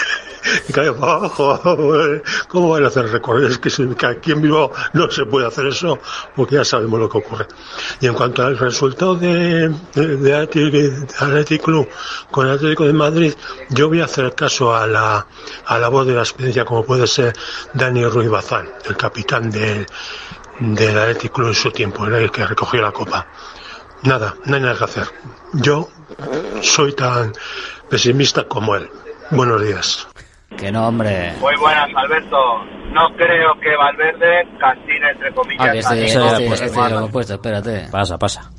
y 0.68 0.72
cayó 0.72 0.92
abajo. 0.92 1.60
¿Cómo 2.48 2.70
van 2.70 2.84
a 2.84 2.86
hacer 2.86 3.04
el 3.04 3.12
recorrido? 3.12 3.48
Es 3.48 3.58
que, 3.58 4.06
aquí 4.06 4.32
en 4.32 4.40
Bilbao 4.40 4.72
no 4.94 5.10
se 5.10 5.26
puede 5.26 5.46
hacer 5.46 5.66
eso 5.66 5.98
porque 6.34 6.54
ya 6.54 6.64
sabemos 6.64 6.98
lo 6.98 7.06
que 7.10 7.18
ocurre. 7.18 7.46
Y 8.00 8.06
en 8.06 8.14
cuanto 8.14 8.46
al 8.46 8.56
resultado 8.56 9.14
de, 9.14 9.68
de 9.94 10.34
Athletic 10.34 11.64
Club 11.64 11.86
con 12.30 12.46
el 12.46 12.54
Atlético 12.54 12.86
de 12.86 12.94
Madrid, 12.94 13.34
yo 13.68 13.88
voy 13.88 14.00
a 14.00 14.06
hacer 14.06 14.34
caso 14.34 14.74
a 14.74 14.86
la, 14.86 15.26
a 15.66 15.78
la 15.78 15.88
voz 15.88 16.06
de 16.06 16.14
la 16.14 16.22
experiencia 16.22 16.64
como 16.64 16.82
puede 16.82 17.06
ser 17.06 17.34
Dani 17.74 18.06
Ruiz 18.06 18.30
Bazán, 18.30 18.70
el 18.88 18.96
capitán 18.96 19.50
del, 19.50 19.86
del 20.60 20.98
Athletic 20.98 21.32
Club 21.32 21.48
en 21.48 21.54
su 21.54 21.70
tiempo, 21.70 22.06
el 22.06 22.30
que 22.30 22.46
recogió 22.46 22.82
la 22.82 22.92
copa. 22.92 23.26
Nada, 24.02 24.34
no 24.44 24.54
hay 24.56 24.62
nada 24.62 24.76
que 24.78 24.84
hacer. 24.84 25.06
Yo 25.54 25.88
soy 26.62 26.92
tan 26.94 27.32
pesimista 27.88 28.44
como 28.44 28.76
él. 28.76 28.88
Buenos 29.30 29.62
días. 29.62 30.08
Que 30.56 30.72
no, 30.72 30.88
hombre. 30.88 31.34
Muy 31.40 31.54
buenas, 31.56 31.88
Alberto. 31.94 32.64
No 32.92 33.14
creo 33.16 33.54
que 33.60 33.76
Valverde 33.76 34.48
castigue, 34.58 35.10
entre 35.10 35.34
comillas, 35.34 35.66
Ah, 35.68 35.72
que 35.72 35.78
este, 35.78 36.04
este, 36.06 36.64
este 36.66 36.90
lo 36.90 37.08
puesto, 37.10 37.34
espérate. 37.34 37.88
Pasa, 37.90 38.18
pasa. 38.18 38.50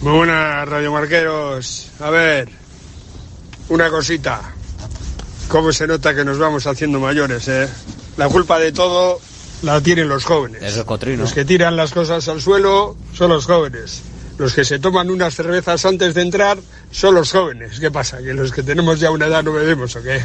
Muy 0.00 0.12
buenas, 0.12 0.68
radiomarqueros. 0.68 1.92
A 2.00 2.10
ver, 2.10 2.48
una 3.68 3.90
cosita. 3.90 4.40
¿Cómo 5.48 5.72
se 5.72 5.86
nota 5.86 6.14
que 6.14 6.24
nos 6.24 6.38
vamos 6.38 6.66
haciendo 6.66 7.00
mayores, 7.00 7.48
eh? 7.48 7.68
La 8.16 8.28
culpa 8.28 8.58
de 8.58 8.72
todo 8.72 9.18
la 9.62 9.80
tienen 9.80 10.08
los 10.08 10.24
jóvenes. 10.24 10.62
Es 10.62 10.82
cotrino. 10.84 11.22
Los 11.22 11.32
que 11.32 11.44
tiran 11.44 11.76
las 11.76 11.92
cosas 11.92 12.28
al 12.28 12.40
suelo 12.40 12.96
son 13.12 13.30
los 13.30 13.46
jóvenes. 13.46 14.02
Los 14.38 14.54
que 14.54 14.66
se 14.66 14.78
toman 14.78 15.10
unas 15.10 15.34
cervezas 15.34 15.84
antes 15.86 16.12
de 16.12 16.20
entrar 16.20 16.58
son 16.90 17.14
los 17.14 17.32
jóvenes. 17.32 17.80
¿Qué 17.80 17.90
pasa? 17.90 18.18
¿Que 18.18 18.34
los 18.34 18.52
que 18.52 18.62
tenemos 18.62 19.00
ya 19.00 19.10
una 19.10 19.26
edad 19.26 19.42
no 19.42 19.52
bebemos 19.52 19.96
o 19.96 20.02
qué? 20.02 20.22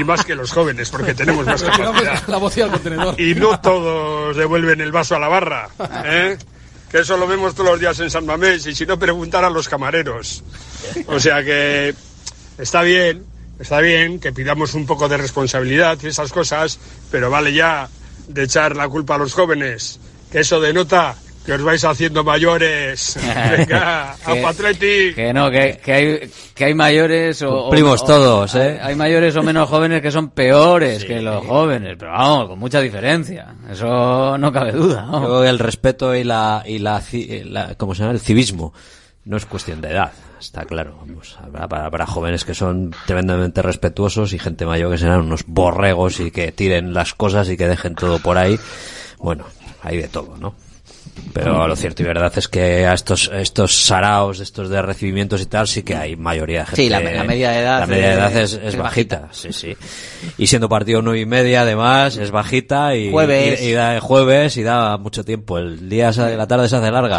Y 0.00 0.04
más 0.04 0.24
que 0.24 0.34
los 0.34 0.50
jóvenes, 0.50 0.90
porque 0.90 1.14
tenemos 1.14 1.46
más 1.46 1.62
capacidad. 1.62 2.26
La 2.26 2.38
bocina 2.38 2.66
al 2.66 2.72
contenedor. 2.72 3.20
Y 3.20 3.36
no 3.36 3.60
todos 3.60 4.36
devuelven 4.36 4.80
el 4.80 4.90
vaso 4.90 5.14
a 5.14 5.20
la 5.20 5.28
barra, 5.28 5.68
¿eh? 6.04 6.36
Que 6.90 7.00
eso 7.00 7.16
lo 7.16 7.28
vemos 7.28 7.54
todos 7.54 7.70
los 7.70 7.80
días 7.80 8.00
en 8.00 8.10
San 8.10 8.26
Mamés 8.26 8.66
y 8.66 8.74
si 8.74 8.86
no 8.86 8.98
preguntar 8.98 9.44
a 9.44 9.50
los 9.50 9.68
camareros. 9.68 10.42
O 11.06 11.20
sea 11.20 11.44
que 11.44 11.94
está 12.56 12.82
bien, 12.82 13.24
está 13.60 13.78
bien 13.80 14.18
que 14.18 14.32
pidamos 14.32 14.74
un 14.74 14.84
poco 14.86 15.08
de 15.08 15.16
responsabilidad 15.16 15.98
y 16.02 16.08
esas 16.08 16.32
cosas, 16.32 16.78
pero 17.10 17.30
vale 17.30 17.52
ya 17.52 17.88
de 18.28 18.44
echar 18.44 18.76
la 18.76 18.88
culpa 18.88 19.14
a 19.16 19.18
los 19.18 19.32
jóvenes, 19.34 19.98
que 20.30 20.40
eso 20.40 20.60
denota 20.60 21.14
que 21.46 21.54
os 21.54 21.62
vais 21.62 21.82
haciendo 21.82 22.22
mayores. 22.24 23.16
Venga, 23.56 24.14
Que- 24.22 24.44
a 24.44 24.48
Atleti. 24.50 25.14
Que 25.14 25.32
no, 25.32 25.50
que, 25.50 25.80
que 25.82 25.92
hay, 25.94 26.30
que 26.54 26.64
hay 26.66 26.74
mayores 26.74 27.40
o... 27.40 27.62
Cumplimos 27.62 28.02
o- 28.02 28.04
todos, 28.04 28.54
¿eh? 28.54 28.78
Hay, 28.82 28.94
mayores 28.94 29.34
o 29.34 29.42
menos 29.42 29.66
jóvenes 29.66 30.02
que 30.02 30.10
son 30.10 30.28
peores 30.28 31.04
que 31.06 31.22
los 31.22 31.46
jóvenes, 31.46 31.96
pero 31.98 32.12
vamos, 32.12 32.48
con 32.48 32.58
mucha 32.58 32.82
diferencia. 32.82 33.54
Eso 33.70 34.36
no 34.36 34.52
cabe 34.52 34.72
duda. 34.72 35.06
Yo 35.06 35.12
vamos. 35.12 35.28
creo 35.28 35.42
que 35.42 35.48
el 35.48 35.58
respeto 35.58 36.14
y 36.14 36.22
la, 36.24 36.62
y 36.66 36.80
la, 36.80 37.00
ci- 37.00 37.42
la- 37.44 37.74
¿cómo 37.76 37.94
se 37.94 38.02
llama? 38.02 38.12
El 38.12 38.20
civismo 38.20 38.74
no 39.24 39.38
es 39.38 39.46
cuestión 39.46 39.80
de 39.80 39.88
edad, 39.92 40.12
está 40.38 40.64
claro. 40.64 40.94
Vamos, 41.00 41.38
habrá, 41.42 41.84
habrá- 41.84 42.06
jóvenes 42.06 42.44
que 42.44 42.54
son 42.54 42.94
tremendamente 43.06 43.62
respetuosos 43.62 44.32
y 44.32 44.38
gente 44.38 44.64
mayor 44.66 44.90
que 44.92 44.98
serán 44.98 45.20
unos 45.20 45.44
borregos 45.46 46.20
y 46.20 46.30
que 46.30 46.52
tiren 46.52 46.94
las 46.94 47.14
cosas 47.14 47.48
y 47.48 47.56
que 47.56 47.68
dejen 47.68 47.94
todo 47.94 48.18
por 48.20 48.38
ahí. 48.38 48.58
Bueno, 49.18 49.44
hay 49.82 49.96
de 49.98 50.08
todo, 50.08 50.36
¿no? 50.38 50.54
Pero 51.32 51.66
lo 51.66 51.74
cierto 51.74 52.02
y 52.02 52.06
verdad 52.06 52.32
es 52.36 52.46
que 52.46 52.86
a 52.86 52.92
estos, 52.94 53.28
estos 53.34 53.74
saraos, 53.84 54.38
estos 54.38 54.68
de 54.68 54.80
recibimientos 54.80 55.40
y 55.40 55.46
tal, 55.46 55.66
sí 55.66 55.82
que 55.82 55.96
hay 55.96 56.14
mayoría 56.16 56.60
de 56.60 56.66
gente. 56.66 56.82
Sí, 56.82 56.88
la 56.88 57.00
me- 57.00 57.12
la 57.14 57.24
media 57.24 57.50
de 57.50 57.58
edad 57.60 57.80
La 57.80 57.86
media 57.86 58.08
de 58.08 58.14
edad 58.14 58.36
es- 58.36 58.52
es, 58.52 58.76
bajita, 58.76 59.28
sí, 59.32 59.52
sí. 59.52 59.76
Y 60.38 60.46
siendo 60.46 60.68
partido 60.68 61.02
nueve 61.02 61.20
y 61.20 61.26
media, 61.26 61.62
además, 61.62 62.16
es 62.16 62.30
bajita 62.30 62.94
y, 62.94 63.10
Jueves. 63.10 63.60
y, 63.60 63.66
y 63.66 63.72
da 63.72 64.00
jueves 64.00 64.56
y 64.58 64.62
da 64.62 64.96
mucho 64.96 65.24
tiempo. 65.24 65.58
El 65.58 65.88
día, 65.88 66.12
se- 66.12 66.36
la 66.36 66.46
tarde 66.46 66.68
se 66.68 66.76
hace 66.76 66.90
larga. 66.90 67.18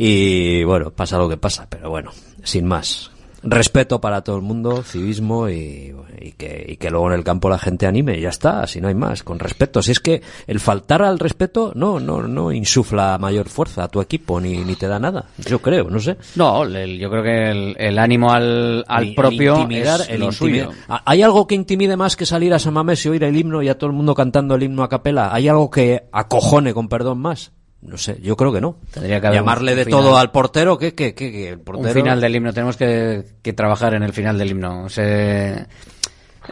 Y 0.00 0.62
bueno, 0.62 0.92
pasa 0.92 1.18
lo 1.18 1.28
que 1.28 1.36
pasa, 1.36 1.66
pero 1.68 1.90
bueno, 1.90 2.12
sin 2.44 2.64
más. 2.66 3.10
Respeto 3.42 4.00
para 4.00 4.22
todo 4.22 4.36
el 4.36 4.42
mundo, 4.42 4.82
civismo 4.84 5.48
y, 5.48 5.92
y 6.20 6.32
que, 6.32 6.66
y 6.68 6.76
que 6.76 6.90
luego 6.90 7.08
en 7.08 7.14
el 7.18 7.24
campo 7.24 7.48
la 7.48 7.58
gente 7.58 7.86
anime 7.86 8.16
y 8.18 8.20
ya 8.20 8.28
está, 8.28 8.64
si 8.68 8.80
no 8.80 8.86
hay 8.88 8.94
más, 8.94 9.24
con 9.24 9.38
respeto. 9.40 9.80
Si 9.82 9.90
es 9.92 9.98
que 10.00 10.22
el 10.46 10.60
faltar 10.60 11.02
al 11.02 11.18
respeto 11.18 11.72
no, 11.74 11.98
no, 11.98 12.22
no 12.28 12.52
insufla 12.52 13.16
mayor 13.18 13.48
fuerza 13.48 13.84
a 13.84 13.88
tu 13.88 14.00
equipo 14.00 14.40
ni, 14.40 14.58
ni 14.58 14.76
te 14.76 14.86
da 14.86 14.98
nada. 15.00 15.26
Yo 15.38 15.60
creo, 15.60 15.90
no 15.90 15.98
sé. 15.98 16.16
No, 16.36 16.62
el- 16.64 16.98
yo 16.98 17.10
creo 17.10 17.22
que 17.24 17.50
el, 17.50 17.76
el 17.78 17.98
ánimo 17.98 18.32
al, 18.32 18.84
al 18.86 19.04
El- 19.08 19.14
propio 19.16 19.54
intimidar, 19.56 20.00
es 20.02 20.08
el 20.10 20.20
lo 20.20 20.26
intimidar. 20.26 20.66
suyo. 20.68 20.78
¿Ha- 20.88 21.02
¿Hay 21.06 21.22
algo 21.22 21.46
que 21.48 21.54
intimide 21.56 21.96
más 21.96 22.16
que 22.16 22.24
salir 22.26 22.54
a 22.54 22.58
San 22.60 22.74
Mamés 22.74 23.04
y 23.04 23.08
oír 23.08 23.22
el 23.24 23.36
himno 23.36 23.62
y 23.62 23.68
a 23.68 23.78
todo 23.78 23.90
el 23.90 23.96
mundo 23.96 24.14
cantando 24.14 24.54
el 24.56 24.62
himno 24.62 24.82
a 24.84 24.88
capela? 24.88 25.32
¿Hay 25.34 25.48
algo 25.48 25.70
que 25.70 26.04
acojone, 26.12 26.72
con 26.74 26.88
perdón, 26.88 27.18
más? 27.18 27.52
No 27.80 27.96
sé, 27.96 28.18
yo 28.20 28.36
creo 28.36 28.52
que 28.52 28.60
no. 28.60 28.76
Tendría 28.92 29.20
que 29.20 29.28
haber 29.28 29.38
Llamarle 29.40 29.72
un 29.72 29.78
de 29.78 29.84
final. 29.84 30.00
todo 30.00 30.18
al 30.18 30.32
portero, 30.32 30.76
¿qué, 30.76 30.94
qué, 30.94 31.14
qué, 31.14 31.30
qué? 31.30 31.48
El 31.50 31.58
Un 31.58 31.64
portero... 31.64 31.94
final 31.94 32.20
del 32.20 32.34
himno, 32.34 32.52
tenemos 32.52 32.76
que, 32.76 33.24
que 33.40 33.52
trabajar 33.52 33.94
en 33.94 34.02
el 34.02 34.12
final 34.12 34.36
del 34.36 34.50
himno. 34.50 34.86
Ese, 34.88 35.66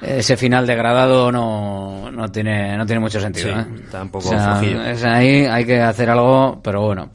ese 0.03 0.37
final 0.37 0.67
degradado 0.67 1.33
no, 1.33 2.11
no 2.13 2.31
tiene 2.31 2.77
no 2.77 2.87
tiene 2.87 3.01
mucho 3.01 3.21
sentido. 3.21 3.49
Sí, 3.49 3.55
¿eh? 3.59 3.65
está 3.85 4.03
un 4.03 4.11
poco 4.11 4.29
O 4.29 4.31
sea, 4.31 4.57
flojillo. 4.57 4.85
es 4.85 5.03
ahí 5.05 5.45
hay 5.47 5.65
que 5.65 5.81
hacer 5.81 6.11
algo, 6.11 6.61
pero 6.63 6.83
bueno. 6.83 7.11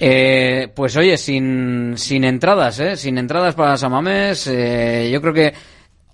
Eh, 0.00 0.72
pues 0.74 0.96
oye, 0.96 1.16
sin, 1.16 1.94
sin 1.96 2.24
entradas, 2.24 2.80
¿eh? 2.80 2.96
Sin 2.96 3.18
entradas 3.18 3.54
para 3.54 3.76
Samamés, 3.76 4.46
eh, 4.48 5.10
yo 5.12 5.20
creo 5.20 5.32
que... 5.34 5.54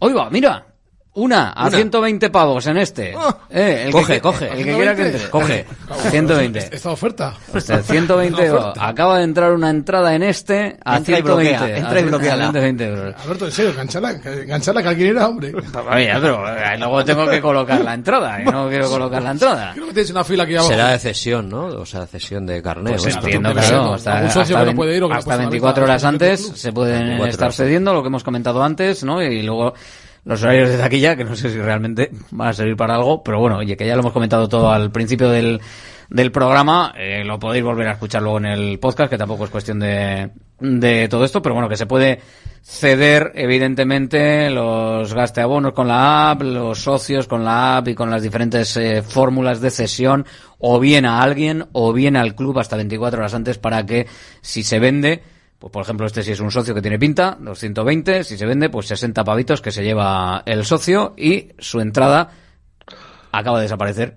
Oiga, 0.01 0.29
mira, 0.31 0.67
una 1.19 1.51
a 1.51 1.67
Una. 1.67 1.77
120 1.77 2.31
pavos 2.31 2.67
en 2.67 2.77
este. 2.79 3.15
Eh, 3.51 3.85
el 3.87 3.93
Coge, 3.93 4.15
que, 4.15 4.21
coge. 4.21 4.49
El 4.53 4.65
que 4.65 4.75
quiera 4.75 4.95
que 4.95 5.07
entre. 5.07 5.31
Coge. 5.31 5.67
120. 6.11 6.71
Esta 6.73 6.91
oferta. 6.91 7.35
Este, 7.53 7.83
120 7.83 8.45
euros. 8.45 8.75
Acaba 8.79 9.19
de 9.19 9.25
entrar 9.25 9.53
una 9.53 9.71
entrada 9.71 10.15
en 10.15 10.23
este 10.23 10.77
a 10.85 10.99
Entra 10.99 11.19
y 11.19 11.23
120. 11.23 11.59
bloquea, 11.59 11.79
entra 11.79 12.01
y 12.01 12.05
bloquea. 12.05 12.37
120 12.37 12.87
euros. 12.87 13.15
Alberto, 13.25 13.47
en 13.47 13.53
serio, 13.53 13.71
enganchala, 13.73 14.11
enganchala 14.13 14.83
que 14.83 14.89
alguien 14.89 15.09
era, 15.11 15.29
hombre. 15.29 15.53
Oye, 15.55 16.13
pero 16.21 16.49
eh, 16.49 16.79
luego 16.79 17.05
tengo 17.05 17.27
que 17.29 17.41
colocar 17.41 17.81
la 17.81 17.95
entrada, 17.95 18.41
y 18.41 18.45
no 18.45 18.69
quiero 18.69 18.89
colocar 18.89 19.23
la 19.23 19.33
entrada. 19.33 19.73
Creo 19.75 19.87
que 19.89 19.93
tienes 19.95 20.11
una 20.11 20.25
fila 20.25 20.45
aquí 20.45 20.55
abajo. 20.55 20.69
Será 20.69 20.91
de 20.93 20.99
cesión, 20.99 21.49
¿no? 21.49 21.67
O 21.67 21.87
sea, 21.87 22.07
cesión 22.07 22.47
de 22.47 22.63
carneo. 22.63 22.97
Pues 22.97 23.17
entiendo, 23.17 23.53
claro, 23.53 23.85
¿no? 23.85 23.95
hasta, 23.95 24.19
hasta 24.19 24.45
que 24.45 24.67
no 24.67 24.75
puede 24.75 24.97
ir 24.97 25.03
o 25.03 25.09
que 25.09 25.15
hasta 25.15 25.35
a 25.35 25.37
la 25.37 25.43
24 25.43 25.83
venta, 25.83 25.93
horas 25.93 26.05
antes 26.05 26.53
se 26.55 26.73
pueden 26.73 26.99
24 26.99 27.31
estar 27.31 27.53
cediendo, 27.53 27.93
lo 27.93 28.03
que 28.03 28.09
hemos 28.09 28.23
comentado 28.23 28.63
antes, 28.63 29.03
¿no? 29.03 29.23
Y 29.23 29.43
luego 29.43 29.75
los 30.25 30.43
horarios 30.43 30.69
de 30.71 30.79
taquilla, 30.79 31.17
que 31.17 31.25
no 31.25 31.37
sé 31.37 31.51
si 31.51 31.59
realmente 31.59 32.11
van 32.31 32.49
a 32.49 32.53
servir 32.53 32.77
para 32.77 32.95
algo, 32.95 33.23
pero 33.23 33.41
bueno, 33.41 33.59
oye, 33.59 33.77
que 33.77 33.87
ya 33.87 33.95
lo 33.95 34.01
hemos 34.01 34.13
comentado 34.13 34.49
todo 34.49 34.71
al 34.71 34.91
principio 34.91 35.31
del, 35.31 35.61
del 36.11 36.33
programa, 36.33 36.95
eh, 36.97 37.25
lo 37.25 37.39
podéis 37.39 37.65
volver 37.65 37.89
a 37.89 37.93
escuchar 37.93 38.23
luego 38.23 38.39
en 38.39 38.47
el 38.47 38.79
podcast, 38.79 39.11
que 39.11 39.19
tampoco 39.19 39.45
es 39.45 39.51
cuestión 39.51 39.79
de, 39.79 40.31
de 40.61 41.09
todo 41.09 41.25
esto, 41.25 41.43
pero 41.43 41.55
bueno, 41.55 41.69
que 41.69 41.77
se 41.77 41.87
puede 41.87 42.21
ceder, 42.63 43.33
evidentemente, 43.35 44.51
los 44.51 45.15
gasteabonos 45.15 45.73
con 45.73 45.89
la 45.89 46.31
app, 46.31 46.43
los 46.43 46.81
socios 46.81 47.27
con 47.27 47.45
la 47.45 47.79
app 47.79 47.89
y 47.89 47.95
con 47.95 48.11
las 48.11 48.23
diferentes 48.23 48.77
eh, 48.77 49.03
fórmulas 49.03 49.61
de 49.61 49.71
cesión, 49.71 50.27
o 50.59 50.81
bien 50.81 51.07
a 51.07 51.23
alguien, 51.23 51.67
o 51.73 51.93
bien 51.93 52.17
al 52.17 52.35
club 52.35 52.59
hasta 52.59 52.77
24 52.77 53.21
horas 53.21 53.35
antes 53.35 53.59
para 53.59 53.87
que, 53.87 54.07
si 54.41 54.63
se 54.63 54.79
vende, 54.79 55.23
pues 55.59 55.73
por 55.73 55.83
ejemplo, 55.83 56.07
este 56.07 56.23
si 56.23 56.33
es 56.33 56.41
un 56.41 56.51
socio 56.51 56.75
que 56.75 56.83
tiene 56.83 56.99
pinta, 56.99 57.37
220, 57.41 58.25
si 58.25 58.37
se 58.39 58.47
vende, 58.47 58.69
pues 58.71 58.87
60 58.87 59.25
pavitos 59.25 59.61
que 59.61 59.71
se 59.73 59.83
lleva 59.83 60.43
el 60.47 60.65
socio 60.65 61.15
y 61.17 61.49
su 61.59 61.81
entrada 61.81 62.31
acaba 63.33 63.59
de 63.59 63.63
desaparecer. 63.65 64.17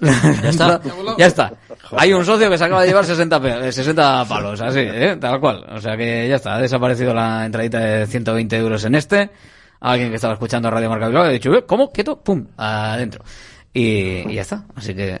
ya 0.00 0.48
está. 0.50 0.80
ya 1.18 1.26
está. 1.26 1.52
Hay 1.96 2.12
un 2.12 2.24
socio 2.24 2.50
que 2.50 2.58
se 2.58 2.64
acaba 2.64 2.80
de 2.82 2.88
llevar 2.88 3.04
60, 3.04 3.40
pe- 3.40 3.72
60 3.72 4.24
palos, 4.26 4.60
así, 4.60 4.80
¿eh? 4.80 5.16
tal 5.20 5.38
cual. 5.40 5.64
O 5.72 5.80
sea 5.80 5.96
que 5.96 6.26
ya 6.28 6.36
está, 6.36 6.54
ha 6.56 6.60
desaparecido 6.60 7.14
la 7.14 7.44
entradita 7.46 7.78
de 7.78 8.06
120 8.06 8.56
euros 8.56 8.84
en 8.84 8.94
este. 8.94 9.30
Alguien 9.80 10.10
que 10.10 10.16
estaba 10.16 10.34
escuchando 10.34 10.70
Radio 10.70 10.88
Marca 10.88 11.06
Bilbao 11.08 11.24
ha 11.24 11.28
dicho, 11.28 11.52
"Eh, 11.54 11.64
¿cómo? 11.66 11.90
¿Quieto? 11.92 12.20
¡Pum! 12.20 12.46
Adentro. 12.56 13.24
Y, 13.72 14.28
y 14.30 14.34
ya 14.34 14.42
está. 14.42 14.64
Así 14.74 14.94
que... 14.94 15.20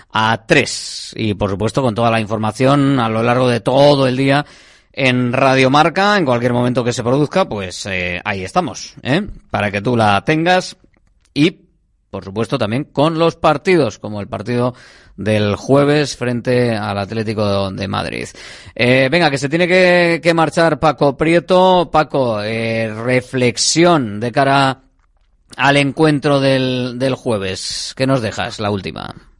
a 0.11 0.45
3. 0.45 1.13
Y 1.17 1.33
por 1.33 1.49
supuesto 1.49 1.81
con 1.81 1.95
toda 1.95 2.11
la 2.11 2.19
información 2.19 2.99
a 2.99 3.09
lo 3.09 3.23
largo 3.23 3.47
de 3.47 3.59
todo 3.59 4.07
el 4.07 4.17
día 4.17 4.45
en 4.93 5.31
Radio 5.33 5.69
Marca, 5.69 6.17
en 6.17 6.25
cualquier 6.25 6.53
momento 6.53 6.83
que 6.83 6.93
se 6.93 7.03
produzca, 7.03 7.47
pues 7.47 7.85
eh, 7.85 8.21
ahí 8.25 8.43
estamos, 8.43 8.95
¿eh? 9.03 9.25
para 9.49 9.71
que 9.71 9.81
tú 9.81 9.95
la 9.95 10.21
tengas 10.25 10.75
y 11.33 11.59
por 12.09 12.25
supuesto 12.25 12.57
también 12.57 12.83
con 12.83 13.17
los 13.17 13.37
partidos, 13.37 13.97
como 13.97 14.19
el 14.19 14.27
partido 14.27 14.75
del 15.15 15.55
jueves 15.55 16.17
frente 16.17 16.75
al 16.75 16.97
Atlético 16.97 17.71
de 17.71 17.87
Madrid. 17.87 18.27
Eh, 18.75 19.07
venga, 19.09 19.31
que 19.31 19.37
se 19.37 19.47
tiene 19.47 19.67
que, 19.67 20.19
que 20.21 20.33
marchar 20.33 20.79
Paco 20.79 21.15
Prieto. 21.15 21.89
Paco, 21.89 22.41
eh, 22.43 22.93
reflexión 22.93 24.19
de 24.19 24.31
cara 24.31 24.81
al 25.55 25.77
encuentro 25.77 26.41
del, 26.41 26.99
del 26.99 27.15
jueves. 27.15 27.93
¿Qué 27.95 28.05
nos 28.05 28.21
dejas, 28.21 28.59
la 28.59 28.71
última? 28.71 29.30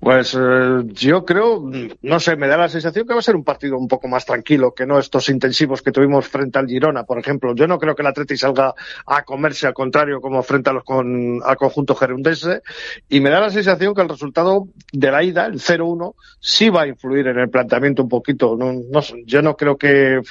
Pues 0.00 0.34
eh, 0.34 0.82
yo 0.86 1.26
creo, 1.26 1.70
no 2.00 2.20
sé, 2.20 2.34
me 2.34 2.48
da 2.48 2.56
la 2.56 2.70
sensación 2.70 3.06
que 3.06 3.12
va 3.12 3.20
a 3.20 3.22
ser 3.22 3.36
un 3.36 3.44
partido 3.44 3.76
un 3.76 3.86
poco 3.86 4.08
más 4.08 4.24
tranquilo 4.24 4.72
que 4.72 4.86
no 4.86 4.98
estos 4.98 5.28
intensivos 5.28 5.82
que 5.82 5.92
tuvimos 5.92 6.26
frente 6.26 6.58
al 6.58 6.66
Girona, 6.66 7.04
por 7.04 7.18
ejemplo. 7.18 7.54
Yo 7.54 7.66
no 7.66 7.78
creo 7.78 7.94
que 7.94 8.00
el 8.00 8.08
Atleti 8.08 8.38
salga 8.38 8.74
a 9.04 9.22
comerse 9.24 9.66
al 9.66 9.74
contrario 9.74 10.22
como 10.22 10.42
frente 10.42 10.70
con, 10.86 11.40
al 11.44 11.56
conjunto 11.56 11.94
gerundense 11.94 12.62
y 13.10 13.20
me 13.20 13.28
da 13.28 13.40
la 13.40 13.50
sensación 13.50 13.94
que 13.94 14.00
el 14.00 14.08
resultado 14.08 14.68
de 14.90 15.10
la 15.10 15.22
ida, 15.22 15.44
el 15.44 15.60
0-1, 15.60 16.14
sí 16.40 16.70
va 16.70 16.82
a 16.82 16.86
influir 16.86 17.26
en 17.26 17.38
el 17.38 17.50
planteamiento 17.50 18.02
un 18.02 18.08
poquito. 18.08 18.56
No, 18.56 18.72
no, 18.72 19.00
yo 19.26 19.42
no 19.42 19.54
creo 19.54 19.76
que, 19.76 20.22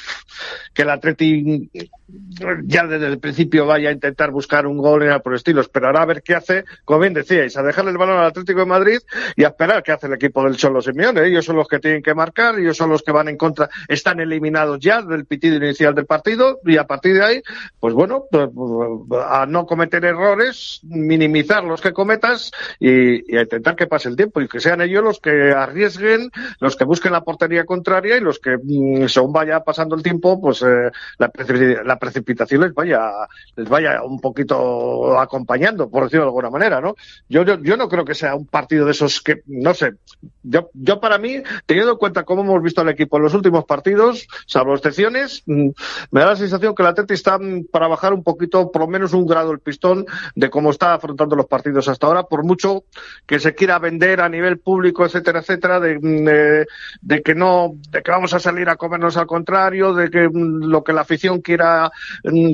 que 0.74 0.82
el 0.82 0.90
Atleti 0.90 1.70
ya 2.64 2.86
desde 2.88 3.08
el 3.08 3.20
principio 3.20 3.66
vaya 3.66 3.90
a 3.90 3.92
intentar 3.92 4.32
buscar 4.32 4.66
un 4.68 4.78
gol 4.78 5.04
en 5.04 5.20
por 5.22 5.36
estilos, 5.36 5.70
pero 5.70 5.88
ahora 5.88 6.04
a 6.04 6.06
ver 6.06 6.22
qué 6.24 6.36
hace, 6.36 6.64
como 6.86 7.02
bien 7.02 7.14
decíais, 7.14 7.58
a 7.58 7.64
dejarle 7.64 7.92
el 7.92 7.98
balón 7.98 8.18
al 8.18 8.28
Atlético 8.28 8.60
de 8.60 8.66
Madrid 8.66 9.00
y 9.36 9.44
a 9.44 9.50
esperar 9.50 9.84
qué 9.84 9.92
hace 9.92 10.08
el 10.08 10.14
equipo 10.14 10.44
del 10.44 10.56
Cholo 10.56 10.82
Simeone. 10.82 11.26
Ellos 11.26 11.46
son 11.46 11.56
los 11.56 11.68
que 11.68 11.80
tienen 11.80 12.02
que 12.02 12.14
marcar, 12.14 12.58
ellos 12.60 12.78
son 12.78 12.90
los 12.90 13.04
que 13.04 13.12
van 13.12 13.28
en 13.28 13.38
contra, 13.38 13.70
están 13.88 14.20
eliminados 14.20 14.80
ya 14.80 15.02
del 15.02 15.26
pitido 15.26 15.58
inicial 15.58 15.94
del 15.96 16.06
partido 16.06 16.60
y 16.66 16.78
a 16.78 16.86
partir 16.86 17.16
de 17.16 17.24
ahí, 17.24 17.42
pues 17.80 17.94
bueno, 17.94 18.26
pues, 18.32 18.50
a 19.28 19.46
no 19.46 19.66
cometer 19.66 20.06
errores, 20.06 20.80
minimizar 20.84 21.64
los 21.64 21.82
que 21.82 21.94
cometas 21.94 22.52
y, 22.80 23.36
a 23.36 23.42
intentar 23.42 23.76
que 23.76 23.88
pase 23.88 24.10
el 24.10 24.16
tiempo 24.16 24.42
y 24.42 24.48
que 24.48 24.60
sean 24.60 24.82
ellos 24.82 25.04
los 25.04 25.20
que 25.20 25.52
arriesguen, 25.52 26.32
los 26.60 26.76
que 26.76 26.86
busquen 26.86 27.12
la 27.12 27.24
portería 27.24 27.66
contraria 27.66 28.18
y 28.18 28.22
los 28.22 28.40
que, 28.40 28.58
mm, 28.62 29.08
según 29.08 29.34
vaya 29.34 29.62
pasando 29.62 29.96
el 29.96 30.04
tiempo, 30.04 30.40
pues 30.40 30.62
eh, 30.62 30.92
la 31.18 31.99
precipitación 32.00 32.62
les 32.62 32.74
vaya, 32.74 33.12
les 33.56 33.70
vaya 33.70 34.02
un 34.04 34.20
poquito 34.20 35.20
acompañando, 35.20 35.90
por 35.90 36.04
decirlo 36.04 36.26
de 36.26 36.30
alguna 36.30 36.50
manera, 36.50 36.82
¿no? 36.82 36.96
Yo, 37.28 37.44
yo, 37.44 37.60
yo 37.62 37.78
no 37.78 37.88
creo 37.88 38.06
que 38.06 38.16
sea 38.16 38.36
un 38.36 38.48
partido 38.48 38.86
de 38.86 38.92
esos 38.92 39.22
que, 39.22 39.42
no 39.48 39.74
sé, 39.74 39.94
yo, 40.44 40.70
yo 40.74 41.00
para 41.00 41.18
mí, 41.18 41.42
teniendo 41.66 41.94
en 41.94 41.98
cuenta 41.98 42.24
cómo 42.24 42.42
hemos 42.42 42.64
visto 42.64 42.82
al 42.82 42.90
equipo 42.90 43.18
en 43.18 43.24
los 43.24 43.34
últimos 43.34 43.66
partidos, 43.66 44.28
salvo 44.48 44.74
excepciones, 44.74 45.44
mm, 45.46 45.70
me 46.12 46.22
da 46.22 46.28
la 46.28 46.36
sensación 46.36 46.74
que 46.74 46.84
el 46.84 46.90
Atleti 46.90 47.14
está 47.14 47.38
mm, 47.38 47.66
para 47.72 47.88
bajar 47.88 48.14
un 48.14 48.24
poquito, 48.24 48.72
por 48.72 48.82
lo 48.82 48.88
menos 48.88 49.14
un 49.14 49.28
grado 49.28 49.52
el 49.52 49.60
pistón 49.60 50.06
de 50.36 50.50
cómo 50.50 50.72
está 50.72 50.94
afrontando 50.94 51.36
los 51.36 51.48
partidos 51.48 51.88
hasta 51.88 52.08
ahora, 52.08 52.24
por 52.24 52.44
mucho 52.44 52.84
que 53.26 53.40
se 53.40 53.54
quiera 53.54 53.80
vender 53.80 54.22
a 54.22 54.30
nivel 54.30 54.60
público, 54.60 55.06
etcétera, 55.06 55.40
etcétera, 55.40 55.80
de, 55.80 56.00
mm, 56.00 56.26
de, 56.26 56.68
de 57.02 57.22
que 57.22 57.36
no, 57.36 57.74
de 57.92 58.02
que 58.02 58.12
vamos 58.12 58.34
a 58.34 58.40
salir 58.40 58.70
a 58.70 58.76
comernos 58.76 59.18
al 59.18 59.28
contrario, 59.28 59.94
de 59.94 60.10
que 60.10 60.30
lo 60.34 60.84
que 60.84 60.94
la 60.94 61.02
afición 61.02 61.42
quiera 61.42 61.89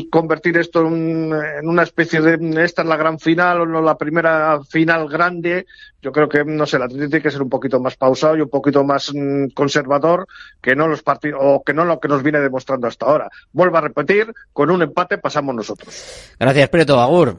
convertir 0.10 0.58
esto 0.58 0.86
en, 0.88 1.32
en 1.34 1.68
una 1.68 1.84
especie 1.84 2.22
de 2.22 2.64
esta 2.64 2.82
es 2.82 2.88
la 2.88 2.98
gran 2.98 3.20
final 3.20 3.62
o 3.62 3.66
no 3.66 3.82
la 3.82 3.98
primera 3.98 4.60
final 4.64 5.08
grande. 5.08 5.66
Yo 6.02 6.12
creo 6.12 6.30
que, 6.30 6.44
no 6.46 6.66
sé, 6.66 6.78
el 6.78 6.84
Atlético 6.84 7.10
tiene 7.10 7.24
que 7.24 7.32
ser 7.32 7.42
un 7.42 7.50
poquito 7.50 7.80
más 7.80 7.96
pausado 7.96 8.38
y 8.38 8.42
un 8.42 8.50
poquito 8.50 8.84
más 8.84 9.12
mmm, 9.14 9.48
conservador 9.54 10.28
que 10.62 10.76
no 10.76 10.88
los 10.88 11.02
partidos, 11.02 11.40
o 11.44 11.64
que 11.64 11.74
no 11.74 11.86
lo 11.86 12.00
que 12.00 12.08
nos 12.08 12.22
viene 12.22 12.40
demostrando 12.40 12.88
hasta 12.88 13.06
ahora. 13.06 13.30
Vuelvo 13.52 13.78
a 13.78 13.82
repetir, 13.82 14.32
con 14.54 14.70
un 14.70 14.84
empate 14.84 15.18
pasamos 15.18 15.56
nosotros. 15.56 16.36
Gracias, 16.40 16.70
Preto. 16.70 17.00
Agur. 17.00 17.38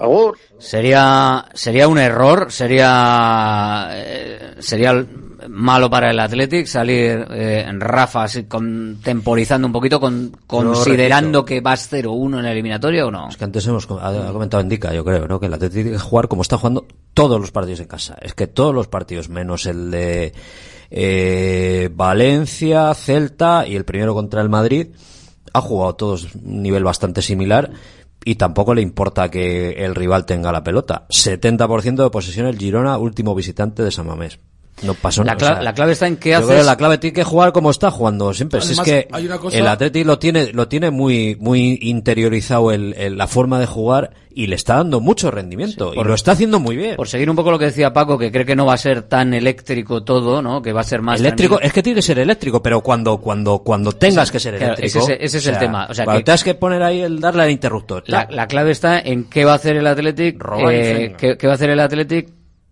Agur. 0.00 0.38
Sería, 0.58 1.46
sería 1.54 1.88
un 1.88 1.98
error, 1.98 2.50
sería, 2.50 3.88
eh, 3.92 4.54
sería 4.58 5.04
malo 5.48 5.90
para 5.90 6.10
el 6.10 6.18
Athletic 6.18 6.66
salir 6.66 7.26
eh, 7.30 7.64
en 7.66 7.80
Rafa 7.80 8.24
así, 8.24 8.44
contemporizando 8.44 9.66
un 9.66 9.72
poquito, 9.72 10.00
con, 10.00 10.36
considerando 10.46 11.44
que 11.44 11.60
vas 11.60 11.90
0-1 11.92 12.38
en 12.38 12.42
la 12.42 12.52
eliminatoria 12.52 13.06
o 13.06 13.10
no. 13.10 13.28
Es 13.28 13.36
que 13.36 13.44
antes 13.44 13.66
hemos 13.66 13.84
ha 13.84 14.32
comentado 14.32 14.62
Indica, 14.62 14.92
yo 14.92 15.04
creo, 15.04 15.26
¿no? 15.26 15.38
Que 15.38 15.46
el 15.46 15.54
Athletic 15.54 15.74
tiene 15.74 15.90
que 15.92 15.98
jugar 15.98 16.28
como 16.28 16.42
está 16.42 16.56
jugando 16.56 16.86
todos 17.14 17.40
los 17.40 17.50
partidos 17.50 17.80
en 17.80 17.86
casa. 17.86 18.16
Es 18.20 18.34
que 18.34 18.46
todos 18.46 18.74
los 18.74 18.88
partidos, 18.88 19.28
menos 19.28 19.66
el 19.66 19.90
de 19.90 20.32
eh, 20.90 21.90
Valencia, 21.92 22.92
Celta 22.94 23.66
y 23.66 23.76
el 23.76 23.84
primero 23.84 24.14
contra 24.14 24.40
el 24.40 24.48
Madrid, 24.48 24.88
ha 25.52 25.60
jugado 25.60 25.94
todos 25.94 26.34
un 26.34 26.62
nivel 26.62 26.84
bastante 26.84 27.22
similar 27.22 27.70
y 28.24 28.34
tampoco 28.34 28.74
le 28.74 28.82
importa 28.82 29.30
que 29.30 29.84
el 29.84 29.94
rival 29.94 30.26
tenga 30.26 30.52
la 30.52 30.64
pelota. 30.64 31.06
70% 31.08 32.02
de 32.02 32.10
posesión 32.10 32.46
el 32.46 32.58
Girona, 32.58 32.98
último 32.98 33.34
visitante 33.34 33.82
de 33.82 33.90
San 33.90 34.06
Mamés. 34.06 34.40
No 34.82 34.94
pasó 34.94 35.22
la, 35.22 35.32
nada. 35.34 35.36
clave, 35.38 35.52
o 35.52 35.56
sea, 35.56 35.62
la 35.64 35.74
clave 35.74 35.92
está 35.92 36.06
en 36.06 36.16
qué 36.16 36.34
haces. 36.34 36.46
creo 36.46 36.58
que 36.60 36.64
la 36.64 36.76
clave 36.76 36.98
tiene 36.98 37.14
que 37.14 37.24
jugar 37.24 37.52
como 37.52 37.70
está 37.70 37.90
jugando 37.90 38.32
siempre. 38.32 38.60
Si 38.60 38.68
Además, 38.68 38.88
es 38.88 38.92
que 38.94 39.08
hay 39.12 39.26
una 39.26 39.38
cosa- 39.38 39.58
el 39.58 39.66
Atleti 39.66 40.04
lo 40.04 40.18
tiene, 40.18 40.52
lo 40.52 40.68
tiene 40.68 40.90
muy, 40.90 41.36
muy 41.40 41.78
interiorizado 41.82 42.72
el, 42.72 42.94
el- 42.94 43.18
la 43.18 43.26
forma 43.26 43.58
de 43.60 43.66
jugar 43.66 44.10
y 44.32 44.46
le 44.46 44.54
está 44.54 44.76
dando 44.76 45.00
mucho 45.00 45.30
rendimiento. 45.30 45.92
y 45.94 46.02
lo 46.02 46.14
está 46.14 46.32
haciendo 46.32 46.60
muy 46.60 46.76
bien. 46.76 46.96
Por 46.96 47.08
seguir 47.08 47.28
un 47.28 47.36
poco 47.36 47.50
lo 47.50 47.58
que 47.58 47.66
decía 47.66 47.92
Paco, 47.92 48.16
que 48.16 48.30
cree 48.32 48.46
que 48.46 48.56
no 48.56 48.64
va 48.64 48.74
a 48.74 48.78
ser 48.78 49.02
tan 49.02 49.34
eléctrico 49.34 50.02
todo, 50.04 50.40
¿no? 50.40 50.62
Que 50.62 50.72
va 50.72 50.80
a 50.82 50.84
ser 50.84 51.02
más 51.02 51.20
eléctrico, 51.20 51.56
tranquilo. 51.56 51.66
es 51.66 51.72
que 51.72 51.82
tiene 51.82 51.96
que 51.96 52.02
ser 52.02 52.18
eléctrico, 52.20 52.62
pero 52.62 52.80
cuando, 52.80 53.18
cuando, 53.18 53.58
cuando 53.58 53.92
tengas 53.92 54.24
Ese- 54.24 54.32
que 54.32 54.40
ser 54.40 54.56
claro, 54.56 54.74
eléctrico. 54.74 55.04
ese 55.04 55.12
es- 55.14 55.18
ese 55.22 55.38
es 55.38 55.46
el 55.48 55.58
tema. 55.58 55.86
O 55.90 55.94
sea, 55.94 56.04
cuando 56.04 56.20
que- 56.20 56.24
tengas 56.24 56.44
que 56.44 56.54
poner 56.54 56.82
ahí 56.82 57.00
el 57.00 57.20
darle 57.20 57.42
al 57.42 57.50
interruptor. 57.50 58.04
La, 58.06 58.26
la 58.30 58.46
clave 58.46 58.70
está 58.70 58.98
en 59.00 59.24
qué 59.24 59.44
va 59.44 59.52
a 59.52 59.56
hacer 59.56 59.76
el 59.76 59.86
Athletic, 59.86 60.42
eh, 60.70 61.14
qué 61.18 61.46
va 61.46 61.52
a 61.52 61.56
hacer 61.56 61.70
el 61.70 61.80
Athletic 61.80 62.28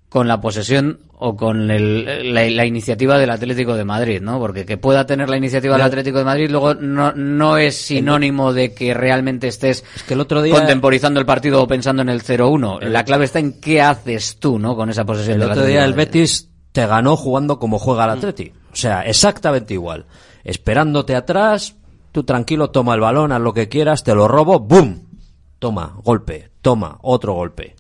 con 0.09 0.27
la 0.29 0.41
posesión 0.41 1.01
o 1.21 1.37
con 1.37 1.71
el- 1.71 2.33
la, 2.33 2.49
la 2.49 2.65
iniciativa 2.65 3.19
del 3.19 3.31
Atlético 3.31 3.75
de 3.75 3.85
Madrid, 3.85 4.21
¿no? 4.23 4.39
Porque 4.39 4.65
que 4.65 4.79
pueda 4.79 5.05
tener 5.07 5.29
la 5.29 5.37
iniciativa 5.37 5.75
del 5.77 5.83
Atlético 5.87 6.19
de 6.19 6.25
Madrid 6.25 6.49
luego 6.51 6.75
no, 6.75 7.13
no 7.13 7.59
es 7.59 7.77
sinónimo 7.77 8.53
de 8.53 8.73
que 8.73 8.95
realmente 8.95 9.49
estés 9.49 9.85
que 10.07 10.15
el 10.15 10.21
otro 10.21 10.41
día- 10.43 10.55
contemporizando 10.55 11.19
el 11.21 11.27
partido 11.27 11.63
o 11.63 11.67
pensando 11.67 12.03
en 12.03 12.09
el 12.09 12.23
0-1. 12.23 12.81
La 12.89 13.05
clave 13.05 13.25
está 13.27 13.39
en 13.41 13.61
qué 13.61 13.83
haces 13.83 14.39
tú, 14.39 14.59
¿no? 14.59 14.77
Con 14.77 14.89
esa 14.91 15.05
posesión 15.05 15.35
El 15.35 15.41
del 15.41 15.51
otro 15.51 15.63
Atlético 15.63 15.79
día 15.81 15.85
el. 15.85 15.95
Betis 15.95 16.49
te 16.73 16.87
ganó 16.87 17.17
jugando 17.17 17.59
como 17.59 17.79
juega 17.79 18.05
el 18.05 18.11
Atleti. 18.11 18.53
O 18.73 18.77
sea, 18.77 19.03
exactamente 19.03 19.75
igual. 19.75 20.07
Esperándote 20.45 21.15
atrás, 21.17 21.75
tú 22.13 22.23
tranquilo, 22.25 22.71
toma 22.71 22.95
el 22.95 23.01
balón, 23.01 23.33
haz 23.33 23.41
lo 23.41 23.53
que 23.53 23.69
quieras, 23.69 24.05
te 24.05 24.15
lo 24.15 24.29
robo, 24.29 24.61
¡boom! 24.61 25.05
Toma, 25.59 25.97
golpe, 26.05 26.51
toma, 26.63 26.97
otro 27.03 27.35
golpe. 27.35 27.75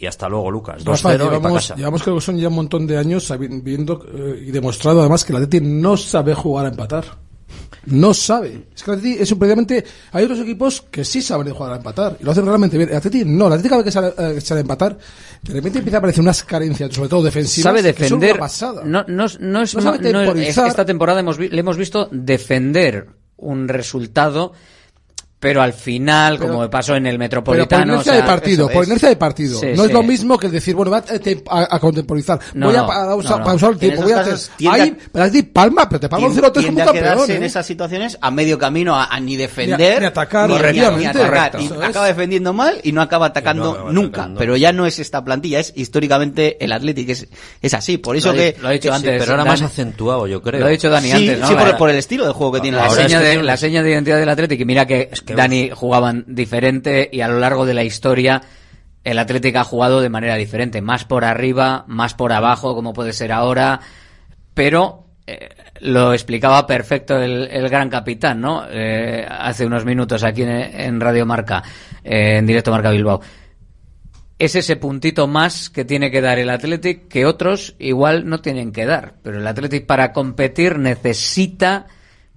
Y 0.00 0.06
hasta 0.06 0.28
luego, 0.28 0.50
Lucas. 0.50 0.82
2-0 0.82 0.86
Rafa, 0.86 1.14
y 1.14 1.18
para 1.18 1.30
llevamos, 1.30 1.52
casa. 1.62 1.76
llevamos 1.76 2.02
creo 2.02 2.14
que 2.16 2.20
son 2.22 2.38
ya 2.38 2.48
un 2.48 2.54
montón 2.54 2.86
de 2.86 2.96
años 2.96 3.30
viendo 3.62 4.02
eh, 4.14 4.44
y 4.46 4.50
demostrado 4.50 5.00
además 5.00 5.24
que 5.24 5.32
el 5.32 5.42
Atleti 5.42 5.60
no 5.66 5.96
sabe 5.96 6.34
jugar 6.34 6.64
a 6.64 6.68
empatar. 6.70 7.04
No 7.86 8.14
sabe. 8.14 8.68
Es 8.74 8.82
que 8.82 8.90
el 8.92 8.96
Atleti 8.98 9.22
es 9.22 9.34
precisamente 9.34 9.84
hay 10.12 10.24
otros 10.24 10.40
equipos 10.40 10.82
que 10.90 11.04
sí 11.04 11.20
saben 11.20 11.52
jugar 11.52 11.72
a 11.72 11.76
empatar 11.76 12.16
y 12.20 12.24
lo 12.24 12.30
hacen 12.30 12.44
realmente 12.46 12.76
bien. 12.78 12.88
El 12.90 12.96
Atleti 12.96 13.24
no, 13.26 13.46
el 13.48 13.52
Atleti 13.54 13.68
cada 13.68 13.82
vez 13.82 13.84
que 13.86 13.90
sale, 13.92 14.36
eh, 14.36 14.40
sale 14.40 14.60
a 14.60 14.62
empatar, 14.62 14.98
de 15.42 15.52
repente 15.54 15.78
empieza 15.78 15.96
a 15.96 16.00
aparecer 16.00 16.22
unas 16.22 16.42
carencias, 16.44 16.94
sobre 16.94 17.08
todo 17.08 17.22
defensivas, 17.22 17.74
sabe 17.74 17.92
que 17.94 18.08
son 18.08 18.18
una 18.18 18.26
defender. 18.26 18.40
No, 18.84 19.04
no, 19.08 19.24
es- 19.26 19.40
no 19.40 19.62
es, 19.62 19.74
No 19.74 19.82
sabe 19.82 19.98
no 20.12 20.20
es- 20.20 20.26
temporizar. 20.26 20.68
esta 20.68 20.84
temporada 20.86 21.20
hemos, 21.20 21.36
vi- 21.38 21.48
le 21.48 21.60
hemos 21.60 21.76
visto 21.76 22.08
defender 22.10 23.08
un 23.36 23.68
resultado 23.68 24.52
pero 25.40 25.62
al 25.62 25.72
final, 25.72 26.36
pero, 26.38 26.52
como 26.52 26.68
pasó 26.68 26.94
en 26.94 27.06
el 27.06 27.18
Metropolitano... 27.18 27.66
Pero 27.66 27.80
por 27.80 27.88
inercia 27.88 28.12
o 28.12 28.14
sea, 28.14 28.22
de 28.22 28.28
partido, 28.28 28.68
por 28.68 28.84
inercia 28.84 29.08
de 29.08 29.16
partido. 29.16 29.58
Sí, 29.58 29.68
no 29.74 29.84
sí. 29.84 29.88
es 29.88 29.92
lo 29.94 30.02
mismo 30.02 30.38
que 30.38 30.50
decir, 30.50 30.74
bueno, 30.74 30.90
va 30.90 31.02
eh, 31.10 31.42
a, 31.48 31.76
a 31.76 31.80
contemporizar, 31.80 32.38
no, 32.52 32.66
voy 32.66 32.76
a 32.76 32.86
pausa, 32.86 33.30
no, 33.30 33.38
no. 33.38 33.44
pausar 33.44 33.70
el 33.72 33.78
tiempo, 33.78 34.02
voy 34.02 34.12
a 34.12 34.20
hacer... 34.20 34.36
Ahí, 34.70 34.94
pero 35.10 35.24
es 35.24 35.32
decir, 35.32 35.50
palma, 35.50 35.88
pero 35.88 35.98
te 35.98 36.10
palma 36.10 36.26
un 36.26 36.36
0-3 36.36 36.66
como 36.66 36.68
un 36.68 36.84
campeón. 36.84 37.30
¿eh? 37.30 37.36
en 37.36 37.42
esas 37.44 37.64
situaciones 37.64 38.18
a 38.20 38.30
medio 38.30 38.58
camino 38.58 38.94
a, 38.94 39.06
a 39.06 39.18
ni 39.18 39.36
defender... 39.36 39.78
Ni, 39.78 39.96
a, 39.96 40.00
ni 40.00 40.06
atacar, 40.06 40.50
ni, 40.50 40.56
ni 40.98 41.06
atacar. 41.06 41.58
Y 41.58 41.72
acaba 41.82 42.06
defendiendo 42.06 42.52
mal 42.52 42.78
y 42.82 42.92
no 42.92 43.00
acaba 43.00 43.26
atacando 43.26 43.90
nunca. 43.90 44.20
Atacando. 44.20 44.38
Pero 44.38 44.58
ya 44.58 44.74
no 44.74 44.84
es 44.84 44.98
esta 44.98 45.24
plantilla, 45.24 45.60
es 45.60 45.72
históricamente 45.74 46.62
el 46.62 46.70
Athletic, 46.70 47.08
es, 47.08 47.28
es 47.62 47.72
así. 47.72 47.96
Por 47.96 48.14
eso 48.14 48.32
lo 48.32 48.34
que... 48.34 48.56
Lo 48.60 48.68
ha 48.68 48.72
dicho 48.72 48.92
antes. 48.92 49.18
Pero 49.18 49.32
ahora 49.32 49.46
más 49.46 49.62
acentuado, 49.62 50.26
yo 50.26 50.42
creo. 50.42 50.60
Lo 50.60 50.66
ha 50.66 50.70
dicho 50.70 50.90
Dani 50.90 51.12
antes, 51.12 51.48
Sí, 51.48 51.54
por 51.78 51.88
el 51.88 51.96
estilo 51.96 52.26
de 52.26 52.32
juego 52.32 52.52
que 52.52 52.60
tiene. 52.60 52.76
La 52.76 53.56
seña 53.56 53.82
de 53.82 53.90
identidad 53.90 54.18
del 54.18 54.28
Athletic, 54.28 54.66
mira 54.66 54.86
que 54.86 55.08
Dani 55.34 55.70
jugaban 55.70 56.24
diferente 56.28 57.08
y 57.12 57.20
a 57.20 57.28
lo 57.28 57.38
largo 57.38 57.66
de 57.66 57.74
la 57.74 57.84
historia 57.84 58.42
el 59.04 59.18
Atlético 59.18 59.58
ha 59.58 59.64
jugado 59.64 60.00
de 60.00 60.10
manera 60.10 60.36
diferente, 60.36 60.82
más 60.82 61.04
por 61.04 61.24
arriba, 61.24 61.84
más 61.88 62.14
por 62.14 62.32
abajo, 62.32 62.74
como 62.74 62.92
puede 62.92 63.12
ser 63.12 63.32
ahora, 63.32 63.80
pero 64.54 65.06
eh, 65.26 65.48
lo 65.80 66.12
explicaba 66.12 66.66
perfecto 66.66 67.18
el, 67.18 67.68
gran 67.68 67.88
capitán, 67.88 68.40
¿no? 68.40 68.64
Eh, 68.68 69.26
hace 69.28 69.64
unos 69.64 69.84
minutos 69.84 70.22
aquí 70.22 70.42
en, 70.42 71.00
Radio 71.00 71.24
Marca, 71.24 71.62
eh, 72.04 72.36
en 72.38 72.46
directo 72.46 72.70
Marca 72.70 72.90
Bilbao. 72.90 73.20
Es 74.38 74.56
ese 74.56 74.76
puntito 74.76 75.26
más 75.26 75.68
que 75.70 75.84
tiene 75.84 76.10
que 76.10 76.20
dar 76.20 76.38
el 76.38 76.50
Athletic 76.50 77.08
que 77.08 77.26
otros 77.26 77.76
igual 77.78 78.26
no 78.26 78.40
tienen 78.40 78.72
que 78.72 78.86
dar. 78.86 79.14
Pero 79.22 79.38
el 79.38 79.46
Athletic 79.46 79.86
para 79.86 80.12
competir 80.12 80.78
necesita 80.78 81.86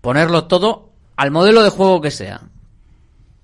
ponerlo 0.02 0.46
todo 0.46 0.92
al 1.16 1.32
modelo 1.32 1.64
de 1.64 1.70
juego 1.70 2.02
que 2.02 2.12
sea 2.12 2.42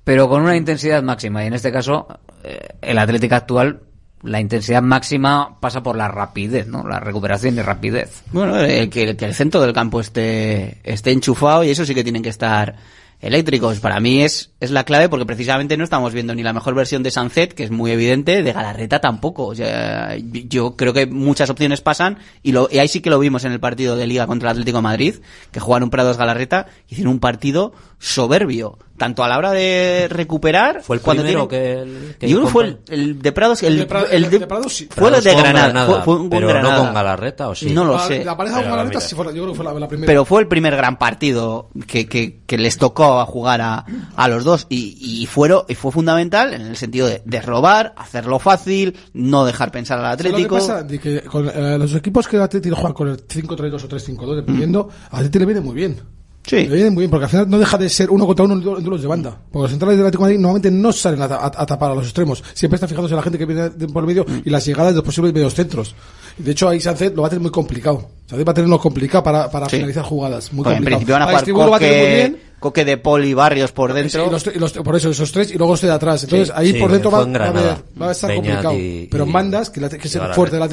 pero 0.03 0.27
con 0.29 0.41
una 0.41 0.55
intensidad 0.55 1.03
máxima. 1.03 1.43
Y 1.43 1.47
en 1.47 1.53
este 1.53 1.71
caso, 1.71 2.07
eh, 2.43 2.67
el 2.81 2.97
Atlético 2.97 3.35
actual, 3.35 3.81
la 4.23 4.39
intensidad 4.39 4.81
máxima 4.81 5.59
pasa 5.59 5.81
por 5.81 5.95
la 5.95 6.07
rapidez, 6.07 6.67
¿no? 6.67 6.87
La 6.87 6.99
recuperación 6.99 7.55
y 7.55 7.61
rapidez. 7.61 8.23
Bueno, 8.31 8.59
eh, 8.59 8.81
el 8.81 8.89
que, 8.89 9.03
el, 9.03 9.33
centro 9.33 9.61
del 9.61 9.73
campo 9.73 10.01
esté, 10.01 10.79
esté 10.83 11.11
enchufado 11.11 11.63
y 11.63 11.69
eso 11.69 11.85
sí 11.85 11.95
que 11.95 12.03
tienen 12.03 12.23
que 12.23 12.29
estar 12.29 12.75
eléctricos. 13.21 13.79
Para 13.79 13.99
mí 13.99 14.21
es, 14.21 14.51
es 14.59 14.71
la 14.71 14.83
clave 14.83 15.09
porque 15.09 15.25
precisamente 15.25 15.77
no 15.77 15.83
estamos 15.83 16.13
viendo 16.13 16.33
ni 16.35 16.43
la 16.43 16.53
mejor 16.53 16.75
versión 16.75 17.03
de 17.03 17.11
Sancet, 17.11 17.53
que 17.53 17.63
es 17.63 17.71
muy 17.71 17.91
evidente, 17.91 18.43
de 18.43 18.53
Galarreta 18.53 18.99
tampoco. 18.99 19.45
O 19.47 19.55
sea, 19.55 20.15
yo 20.17 20.75
creo 20.75 20.93
que 20.93 21.05
muchas 21.05 21.49
opciones 21.49 21.81
pasan 21.81 22.19
y, 22.43 22.51
lo, 22.51 22.69
y 22.71 22.79
ahí 22.79 22.87
sí 22.87 23.01
que 23.01 23.09
lo 23.09 23.19
vimos 23.19 23.45
en 23.45 23.51
el 23.51 23.59
partido 23.59 23.95
de 23.95 24.07
Liga 24.07 24.27
contra 24.27 24.49
el 24.49 24.51
Atlético 24.51 24.77
de 24.77 24.83
Madrid, 24.83 25.15
que 25.51 25.59
jugaron 25.59 25.89
Prados 25.89 26.17
Galarreta, 26.17 26.67
y 26.87 26.93
hicieron 26.93 27.13
un 27.13 27.19
partido 27.19 27.73
soberbio, 27.99 28.77
tanto 28.97 29.23
a 29.23 29.27
la 29.27 29.37
hora 29.37 29.51
de 29.51 30.07
recuperar. 30.09 30.81
Fue 30.81 30.95
el 30.95 31.01
cuando 31.01 31.23
primero 31.23 31.47
tiene... 31.47 31.63
que, 31.63 31.81
el, 31.81 32.15
que, 32.17 32.27
Y 32.27 32.33
uno 32.33 32.47
fue 32.47 32.65
el, 32.65 32.79
el, 32.87 33.21
de 33.21 33.31
Prados. 33.33 33.61
El, 33.61 33.77
de, 33.77 33.85
Prado, 33.85 34.07
el 34.09 34.29
de, 34.29 34.39
de 34.39 34.47
sí. 34.69 34.87
Fue 34.89 35.09
el 35.09 35.21
de 35.21 35.31
Granada. 35.33 35.69
Granada 35.69 36.01
fue, 36.03 36.17
fue 36.17 36.29
pero 36.29 36.47
Granada. 36.47 36.77
no 36.77 36.83
con 36.85 36.93
Galarreta, 36.93 37.49
¿o 37.49 37.55
sí? 37.55 37.71
No 37.71 37.83
lo 37.83 37.97
la, 37.97 38.07
sé. 38.07 38.23
La 38.23 38.37
pareja 38.37 38.57
pero 38.57 38.69
con 38.69 38.77
Galarreta 38.77 39.01
sí 39.01 39.15
fue, 39.15 39.25
yo 39.25 39.31
creo 39.31 39.47
que 39.47 39.55
fue 39.55 39.65
la, 39.65 39.73
la, 39.73 39.87
primera. 39.87 40.07
Pero 40.07 40.25
fue 40.25 40.41
el 40.41 40.47
primer 40.47 40.75
gran 40.77 40.97
partido 40.97 41.69
que, 41.87 42.07
que, 42.07 42.41
que 42.45 42.57
les 42.57 42.77
tocó 42.77 43.25
jugar 43.25 43.61
a, 43.61 43.85
a 44.15 44.27
los 44.29 44.45
dos. 44.45 44.65
Y, 44.69 44.97
y, 45.21 45.25
fueron, 45.25 45.63
y 45.67 45.75
fue 45.75 45.91
fundamental 45.91 46.53
en 46.53 46.61
el 46.61 46.77
sentido 46.77 47.07
de, 47.07 47.21
de, 47.25 47.41
robar, 47.41 47.93
hacerlo 47.97 48.39
fácil, 48.39 48.95
no 49.13 49.45
dejar 49.45 49.71
pensar 49.71 49.99
al 49.99 50.05
Atlético. 50.05 50.55
Lo 50.55 50.61
pasa 50.61 50.85
es 50.89 50.99
que 50.99 51.21
con 51.21 51.49
eh, 51.49 51.77
los 51.77 51.93
equipos 51.95 52.27
que 52.27 52.37
el 52.37 52.43
Atlético 52.43 52.77
juega 52.77 52.93
con 52.93 53.09
el 53.09 53.27
5-3-2 53.27 53.83
o 53.83 53.89
3-5-2, 53.89 54.35
dependiendo, 54.37 54.85
mm. 54.85 55.15
al 55.15 55.19
Atlético 55.19 55.39
le 55.39 55.45
viene 55.45 55.61
muy 55.61 55.75
bien. 55.75 56.18
Sí. 56.49 56.65
Le 56.65 56.75
vienen 56.75 56.95
muy 56.95 57.01
bien, 57.01 57.11
porque 57.11 57.25
al 57.25 57.29
final 57.29 57.47
no 57.47 57.59
deja 57.59 57.77
de 57.77 57.87
ser 57.89 58.09
uno 58.09 58.25
contra 58.25 58.43
uno 58.43 58.55
en 58.55 58.61
duelos 58.61 59.03
de 59.03 59.07
banda. 59.07 59.37
Porque 59.51 59.65
los 59.65 59.69
centrales 59.69 59.97
del 59.97 60.07
Atlético 60.07 60.23
de 60.23 60.29
Madrid 60.29 60.39
normalmente 60.39 60.71
no 60.71 60.91
salen 60.91 61.21
a, 61.21 61.27
tapar 61.51 61.91
a 61.91 61.93
los 61.93 62.05
extremos. 62.05 62.43
Siempre 62.55 62.77
están 62.77 62.89
fijándose 62.89 63.13
en 63.13 63.17
la 63.17 63.21
gente 63.21 63.37
que 63.37 63.45
viene 63.45 63.69
por 63.69 64.01
el 64.01 64.07
medio 64.07 64.25
mm. 64.27 64.41
y 64.45 64.49
las 64.49 64.65
llegadas 64.65 64.93
de 64.93 64.95
los 64.95 65.05
posibles 65.05 65.31
medios 65.31 65.53
centros. 65.53 65.93
De 66.39 66.49
hecho, 66.49 66.67
ahí 66.67 66.79
Sánchez 66.79 67.13
lo 67.15 67.21
va 67.21 67.27
a 67.27 67.29
tener 67.29 67.43
muy 67.43 67.51
complicado. 67.51 68.09
Sánchez 68.25 68.47
va 68.47 68.51
a 68.51 68.55
tenerlo 68.55 68.79
complicado 68.79 69.23
para, 69.23 69.51
para 69.51 69.69
sí. 69.69 69.75
finalizar 69.75 70.03
jugadas. 70.03 70.51
Muy 70.51 70.63
pues 70.63 70.75
complicado. 70.75 71.01
En 71.01 71.05
principio 71.05 71.13
van 71.13 71.21
a, 71.21 71.25
jugar 71.25 71.45
Coque, 71.45 71.69
va 71.69 71.75
a 71.75 71.79
tener 71.79 72.31
muy. 72.31 72.39
Coque 72.59 72.85
de 72.85 72.97
Poli, 72.97 73.33
Barrios 73.35 73.71
por 73.71 73.93
dentro. 73.93 74.31
Los, 74.31 74.73
por 74.73 74.95
eso, 74.95 75.11
esos 75.11 75.31
tres 75.31 75.51
y 75.53 75.57
luego 75.59 75.75
este 75.75 75.85
de 75.85 75.93
atrás. 75.93 76.23
Entonces, 76.23 76.51
ahí 76.55 76.73
por 76.73 76.91
dentro 76.91 77.11
va, 77.11 77.19
a, 77.19 78.11
estar 78.11 78.33
complicado. 78.33 78.73
Pero 79.11 79.27
y, 79.27 79.29
Mandas, 79.29 79.69
que, 79.69 79.81
la, 79.81 79.89
que 79.89 80.07
es 80.07 80.15
el 80.15 80.33
fuerte 80.33 80.55
del 80.55 80.63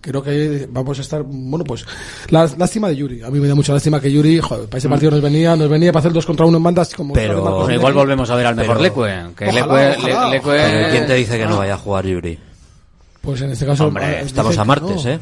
creo 0.00 0.22
que 0.22 0.68
vamos 0.70 0.98
a 0.98 1.02
estar, 1.02 1.22
bueno, 1.22 1.64
pues 1.64 1.86
la, 2.28 2.48
lástima 2.56 2.88
de 2.88 2.96
Yuri. 2.96 3.22
A 3.22 3.30
mí 3.30 3.38
me 3.40 3.48
da 3.48 3.54
mucha 3.54 3.72
lástima 3.72 4.00
que 4.00 4.10
Yuri, 4.10 4.40
joder, 4.40 4.68
para 4.68 4.78
ese 4.78 4.88
mm. 4.88 4.90
partido 4.90 5.10
nos 5.12 5.22
venía, 5.22 5.56
nos 5.56 5.68
venía 5.68 5.92
para 5.92 6.00
hacer 6.00 6.12
dos 6.12 6.26
contra 6.26 6.46
uno 6.46 6.56
en 6.56 6.62
bandas 6.62 6.94
como 6.94 7.14
Pero 7.14 7.70
igual 7.70 7.92
volvemos 7.92 8.30
a 8.30 8.36
ver 8.36 8.46
al 8.46 8.56
mejor 8.56 8.80
Leque 8.80 9.26
que 9.36 9.48
ojalá, 9.48 10.28
Lecue, 10.30 10.88
¿quién 10.90 11.06
te 11.06 11.14
dice 11.14 11.38
que 11.38 11.46
no 11.46 11.58
vaya 11.58 11.74
a 11.74 11.78
jugar 11.78 12.06
Yuri? 12.06 12.38
Pues 13.20 13.40
en 13.42 13.50
este 13.50 13.66
caso 13.66 13.86
Hombre, 13.86 14.22
estamos 14.22 14.56
a 14.56 14.64
martes, 14.64 15.06
¿eh? 15.06 15.18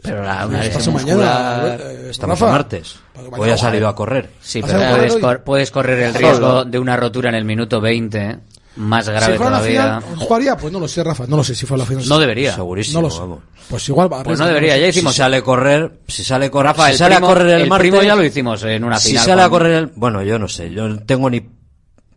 Pero 0.00 0.22
la, 0.22 0.46
una 0.46 0.60
vez 0.60 0.88
muscular, 0.88 1.16
mañana, 1.18 1.76
estamos 2.08 2.40
a 2.40 2.46
martes. 2.46 3.00
Hoy 3.36 3.50
ha 3.50 3.56
salido 3.56 3.88
a 3.88 3.96
correr. 3.96 4.30
Sí, 4.40 4.62
pero 4.62 4.78
puedes, 4.78 5.16
cor 5.16 5.42
puedes, 5.42 5.70
correr 5.72 5.98
el 5.98 6.14
riesgo 6.14 6.64
de 6.64 6.78
una 6.78 6.96
rotura 6.96 7.30
en 7.30 7.34
el 7.34 7.44
minuto 7.44 7.80
20 7.80 8.38
más 8.78 9.08
grave 9.08 9.32
si 9.32 9.38
fuera 9.38 9.58
todavía. 9.58 9.86
La 9.86 10.00
final, 10.00 10.18
¿Jugaría? 10.18 10.56
Pues 10.56 10.72
no 10.72 10.80
lo 10.80 10.88
sé, 10.88 11.04
Rafa. 11.04 11.26
No 11.26 11.36
lo 11.36 11.44
sé 11.44 11.54
si 11.54 11.66
fue 11.66 11.76
la 11.76 11.84
final. 11.84 12.08
No 12.08 12.18
debería. 12.18 12.54
Segurísimo. 12.54 13.02
No 13.02 13.08
lo 13.08 13.14
sé. 13.14 13.42
Pues 13.68 13.88
igual. 13.88 14.08
Pues 14.24 14.38
no 14.38 14.46
debería. 14.46 14.78
Ya 14.78 14.88
hicimos. 14.88 15.12
Si 15.12 15.18
sale 15.18 15.38
a 15.38 15.42
correr. 15.42 16.00
Si 16.06 16.24
sale, 16.24 16.50
si 16.50 16.90
el 16.90 16.96
sale 16.96 17.14
a 17.16 17.20
correr 17.20 17.48
el, 17.48 17.62
el 17.62 17.68
martes, 17.68 17.90
primo 17.90 18.02
ya 18.02 18.14
lo 18.14 18.24
hicimos 18.24 18.62
en 18.64 18.84
una 18.84 18.98
final. 18.98 19.22
Si 19.22 19.28
sale 19.28 19.42
a 19.42 19.48
correr 19.48 19.72
el. 19.72 19.86
Bueno, 19.94 20.22
yo 20.22 20.38
no 20.38 20.48
sé. 20.48 20.70
Yo 20.70 20.88
no 20.88 20.98
tengo 21.00 21.28
ni 21.28 21.40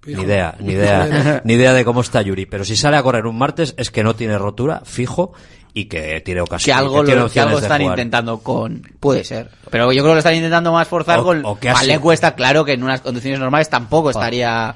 ni 0.05 0.23
idea, 0.23 0.55
ni 0.59 0.73
idea, 0.73 1.41
ni 1.45 1.53
idea 1.53 1.73
de 1.73 1.85
cómo 1.85 2.01
está 2.01 2.21
Yuri. 2.21 2.47
Pero 2.47 2.65
si 2.65 2.75
sale 2.75 2.97
a 2.97 3.03
correr 3.03 3.27
un 3.27 3.37
martes 3.37 3.75
es 3.77 3.91
que 3.91 4.03
no 4.03 4.15
tiene 4.15 4.37
rotura, 4.37 4.81
fijo, 4.83 5.33
y 5.73 5.85
que 5.85 6.21
tiene 6.21 6.41
ocasión. 6.41 6.75
Que 6.75 6.79
algo, 6.79 7.03
lo, 7.03 7.29
que 7.29 7.39
algo 7.39 7.59
están 7.59 7.81
intentando 7.81 8.39
con. 8.39 8.81
Puede 8.99 9.23
ser. 9.23 9.49
Pero 9.69 9.91
yo 9.91 10.01
creo 10.01 10.11
que 10.11 10.15
lo 10.15 10.19
están 10.19 10.35
intentando 10.35 10.71
más 10.71 10.87
forzar 10.87 11.21
con. 11.21 11.45
O 11.45 11.59
que 11.59 11.71
cuesta, 12.01 12.35
claro 12.35 12.65
que 12.65 12.73
en 12.73 12.83
unas 12.83 13.01
condiciones 13.01 13.39
normales 13.39 13.69
tampoco 13.69 14.09
estaría. 14.09 14.75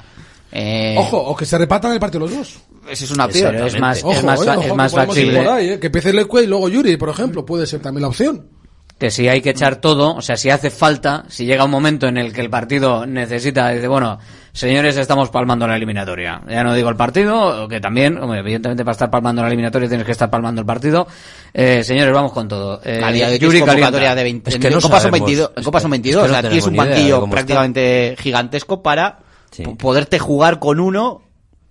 Eh, 0.57 0.95
ojo, 0.97 1.17
o 1.17 1.35
que 1.35 1.45
se 1.45 1.57
repartan 1.57 1.91
el 1.91 1.99
partido 1.99 2.21
los 2.21 2.33
dos. 2.33 2.59
Esa 2.89 3.03
es 3.03 3.11
una 3.11 3.25
opción. 3.25 3.55
Es 3.55 3.77
más, 3.77 3.97
eh, 3.97 4.01
Ojo, 4.05 4.13
es 4.13 4.23
más, 4.23 4.39
es 4.39 4.73
más 4.73 4.93
factible. 4.93 5.41
Que, 5.41 5.49
ahí, 5.49 5.69
eh, 5.71 5.79
que 5.79 5.87
empiece 5.87 6.11
y 6.11 6.47
luego 6.47 6.69
Yuri, 6.69 6.95
por 6.95 7.09
ejemplo, 7.09 7.45
puede 7.45 7.67
ser 7.67 7.81
también 7.81 8.03
la 8.03 8.07
opción. 8.07 8.47
Que 8.97 9.11
si 9.11 9.27
hay 9.27 9.41
que 9.41 9.49
echar 9.49 9.75
todo, 9.81 10.15
o 10.15 10.21
sea, 10.21 10.37
si 10.37 10.49
hace 10.49 10.69
falta, 10.69 11.25
si 11.27 11.45
llega 11.45 11.65
un 11.65 11.71
momento 11.71 12.07
en 12.07 12.17
el 12.17 12.31
que 12.31 12.39
el 12.39 12.49
partido 12.49 13.05
necesita, 13.05 13.67
dice, 13.71 13.89
bueno, 13.89 14.17
señores, 14.53 14.95
estamos 14.95 15.29
palmando 15.29 15.67
la 15.67 15.75
eliminatoria. 15.75 16.41
Ya 16.47 16.63
no 16.63 16.73
digo 16.73 16.87
el 16.87 16.95
partido, 16.95 17.67
que 17.67 17.81
también, 17.81 18.17
evidentemente 18.17 18.85
para 18.85 18.93
estar 18.93 19.11
palmando 19.11 19.41
la 19.41 19.49
eliminatoria 19.49 19.89
tienes 19.89 20.05
que 20.05 20.13
estar 20.13 20.29
palmando 20.29 20.61
el 20.61 20.65
partido. 20.65 21.05
Eh, 21.53 21.83
señores, 21.83 22.13
vamos 22.13 22.31
con 22.31 22.47
todo. 22.47 22.79
Eh, 22.85 23.01
de 23.29 23.39
Yuri 23.39 23.59
convocatoria 23.59 24.15
de 24.15 24.23
20, 24.23 24.57
que 24.57 24.69
no 24.69 24.77
en 24.77 24.81
Copa 24.81 25.01
son 25.01 25.11
22, 25.11 25.51
en 25.57 25.63
Copa 25.65 25.81
son 25.81 25.91
22, 25.91 26.23
o 26.23 26.29
sea, 26.29 26.39
aquí 26.39 26.59
es 26.59 26.65
un 26.65 26.77
banquillo 26.77 27.29
prácticamente 27.29 28.15
gigantesco 28.17 28.81
para 28.81 29.24
poderte 29.77 30.19
jugar 30.19 30.59
con 30.59 30.79
uno 30.79 31.21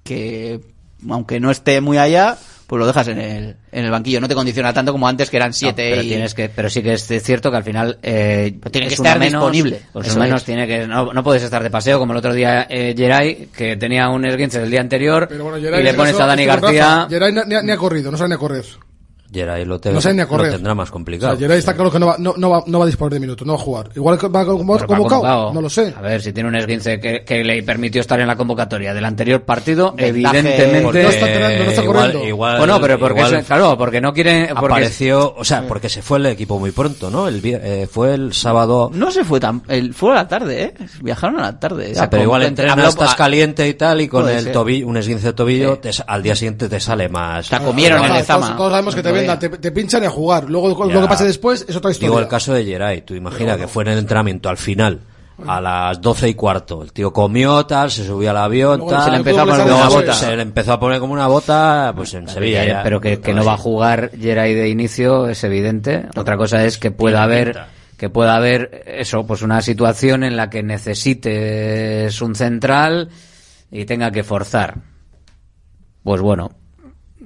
que, 0.02 0.61
aunque 1.09 1.40
no 1.40 1.51
esté 1.51 1.81
muy 1.81 1.98
allá, 1.98 2.39
pues 2.66 2.81
lo 2.81 2.86
dejas 2.86 3.09
en 3.09 3.19
el, 3.19 3.56
en 3.73 3.85
el 3.85 3.90
banquillo. 3.90 4.20
No 4.20 4.28
te 4.28 4.35
condiciona 4.35 4.73
tanto 4.73 4.93
como 4.93 5.06
antes, 5.06 5.31
que 5.31 5.36
eran 5.36 5.52
siete. 5.52 5.90
Pero, 5.90 6.02
tienes 6.02 6.35
que, 6.35 6.48
pero 6.48 6.70
sí 6.70 6.82
que 6.82 6.94
es 6.94 7.06
cierto 7.23 7.51
que 7.51 7.56
al 7.56 7.65
final. 7.65 7.98
Eh, 8.02 8.56
pues 8.61 8.73
tiene 8.73 8.89
que 8.89 8.94
estar 8.94 9.19
menos, 9.19 9.43
disponible. 9.43 9.82
Pues 9.93 10.16
menos 10.16 10.48
es. 10.48 10.66
que, 10.66 10.86
no, 10.86 11.12
no, 11.12 11.23
puedes 11.24 11.43
estar 11.43 11.62
de 11.62 11.70
paseo, 11.70 11.98
como 11.98 12.12
el 12.12 12.19
otro 12.19 12.32
día 12.32 12.66
eh, 12.69 12.94
Geray, 12.97 13.48
que 13.56 13.77
tenía 13.77 14.09
un 14.09 14.24
esguince 14.24 14.61
del 14.61 14.70
día 14.70 14.81
anterior. 14.81 15.28
Y 15.31 15.82
le 15.82 15.94
pones 15.94 16.19
a 16.19 16.27
Dani 16.27 16.44
García. 16.44 17.06
Geray 17.09 17.32
ni, 17.32 17.70
ha 17.70 17.77
corrido, 17.77 18.11
no 18.11 18.16
sabe 18.16 18.31
ni 18.31 18.35
a 18.35 18.39
correr. 18.39 18.65
Geray 19.35 19.65
lo, 19.65 19.81
no 19.82 20.01
sé 20.01 20.15
ni 20.15 20.20
a 20.20 20.27
correr. 20.27 20.47
lo 20.47 20.52
tendrá 20.55 20.74
más 20.74 20.90
complicado. 20.90 21.32
O 21.32 21.36
sea, 21.36 21.40
Geray 21.40 21.59
está 21.59 21.73
sí. 21.73 21.77
claro 21.77 21.90
que 21.90 21.98
no 21.98 22.06
va, 22.06 22.16
no, 22.19 22.35
no, 22.36 22.51
va, 22.51 22.62
no 22.66 22.78
va 22.78 22.85
a 22.85 22.86
disponer 22.86 23.15
de 23.15 23.20
minutos, 23.20 23.47
no 23.47 23.55
va 23.55 23.59
a 23.59 23.62
jugar. 23.62 23.90
Igual 23.94 24.19
que 24.19 24.28
va 24.28 24.44
convocado, 24.47 25.52
no 25.52 25.61
lo 25.61 25.69
sé. 25.69 25.93
A 25.97 26.01
ver, 26.01 26.23
si 26.23 26.32
tiene 26.32 26.48
un 26.48 26.55
esguince 26.55 27.01
que, 27.01 27.24
que, 27.24 27.43
le 27.43 27.62
permitió 27.62 28.01
estar 28.01 28.20
en 28.20 28.28
la 28.28 28.36
convocatoria 28.36 28.94
del 28.94 29.05
anterior 29.05 29.43
partido, 29.43 29.93
Ventaje, 29.93 30.09
evidentemente... 30.09 31.02
No 31.02 31.09
está, 31.09 31.27
no 31.27 31.70
está 31.70 31.82
igual, 31.82 31.97
corriendo. 31.97 32.28
Igual, 32.28 32.59
bueno, 32.59 32.81
pero 32.81 32.98
porque, 32.98 33.20
igual, 33.20 33.40
se, 33.40 33.44
claro, 33.44 33.77
porque 33.77 34.01
no 34.01 34.12
quiere... 34.12 34.48
Porque 34.55 34.66
apareció, 34.66 35.35
o 35.36 35.44
sea, 35.44 35.66
porque 35.66 35.89
se 35.89 36.01
fue 36.01 36.19
el 36.19 36.27
equipo 36.27 36.59
muy 36.59 36.70
pronto, 36.70 37.11
¿no? 37.11 37.27
El, 37.27 37.40
eh, 37.44 37.89
fue 37.90 38.15
el 38.15 38.32
sábado... 38.32 38.90
No 38.94 39.11
se 39.11 39.24
fue 39.24 39.40
tan... 39.40 39.62
El, 39.69 39.93
fue 39.93 40.12
a 40.12 40.15
la 40.15 40.28
tarde, 40.28 40.62
¿eh? 40.62 40.74
Viajaron 41.02 41.40
a 41.40 41.43
la 41.43 41.59
tarde. 41.59 41.93
Ya, 41.93 42.09
pero 42.09 42.23
igual 42.23 42.43
entrenas, 42.43 42.89
estás 42.89 43.12
ah, 43.12 43.16
caliente 43.16 43.66
y 43.66 43.74
tal, 43.74 44.01
y 44.01 44.09
con 44.09 44.28
el 44.28 44.52
tobillo, 44.52 44.86
un 44.86 44.97
esguince 44.97 45.28
de 45.28 45.32
tobillo, 45.32 45.74
sí. 45.74 45.81
te, 45.82 45.90
al 46.06 46.23
día 46.23 46.36
siguiente 46.36 46.69
te 46.69 46.81
sale 46.81 47.09
más... 47.09 47.48
Te 47.48 47.59
comieron 47.59 48.05
en 48.05 48.16
el 48.16 48.24
Zama. 48.24 48.56
Todos 48.56 48.70
sabemos 48.70 48.94
que 48.94 49.02
te 49.02 49.23
te, 49.38 49.48
te, 49.48 49.72
pinchan 49.72 50.02
y 50.02 50.06
a 50.06 50.10
jugar. 50.10 50.48
Luego 50.48 50.88
ya. 50.88 50.94
lo 50.94 51.02
que 51.02 51.09
pase 51.09 51.24
después 51.24 51.64
es 51.68 51.76
otra 51.76 51.90
historia. 51.90 52.10
Digo 52.10 52.20
el 52.20 52.28
caso 52.28 52.52
de 52.52 52.64
Geray, 52.64 53.02
tú 53.02 53.14
imagina 53.14 53.52
bueno. 53.52 53.64
que 53.64 53.68
fue 53.68 53.84
en 53.84 53.90
el 53.90 53.98
entrenamiento 53.98 54.48
al 54.48 54.56
final. 54.56 55.01
A 55.46 55.60
las 55.60 56.01
doce 56.01 56.28
y 56.28 56.34
cuarto. 56.34 56.84
El 56.84 56.92
tío 56.92 57.12
comió, 57.12 57.66
tal, 57.66 57.90
se 57.90 58.06
subió 58.06 58.30
al 58.30 58.36
avión, 58.36 58.86
tal. 58.86 59.05
Se 59.05 59.10
le 59.10 59.16
empezó 59.16 59.40
a 59.40 59.46
poner 59.46 59.66
una 59.66 59.88
bota. 59.88 60.12
Se 60.14 60.36
le 60.36 60.42
empezó 60.42 60.72
a 60.74 60.80
poner 60.80 61.01
como 61.01 61.12
una 61.12 61.26
bota, 61.26 61.92
pues 61.96 62.14
en 62.14 62.28
Sevilla. 62.28 62.64
Ya, 62.64 62.82
pero 62.84 63.01
que, 63.01 63.20
que 63.20 63.34
no 63.34 63.44
va 63.44 63.55
a 63.55 63.59
jugar 63.59 64.12
Geray 64.16 64.55
de 64.55 64.68
inicio, 64.68 65.28
es 65.28 65.42
evidente. 65.42 66.06
Otra 66.14 66.36
cosa 66.36 66.64
es 66.64 66.78
que 66.78 66.92
pueda 66.92 67.24
haber 67.24 67.59
que 67.96 68.10
pueda 68.10 68.36
haber 68.36 68.82
eso, 68.86 69.26
pues 69.26 69.42
una 69.42 69.62
situación 69.62 70.24
en 70.24 70.36
la 70.36 70.51
que 70.51 70.62
necesites 70.62 72.20
un 72.20 72.34
central 72.34 73.09
y 73.70 73.84
tenga 73.84 74.10
que 74.10 74.24
forzar. 74.24 74.78
Pues 76.02 76.20
bueno, 76.20 76.51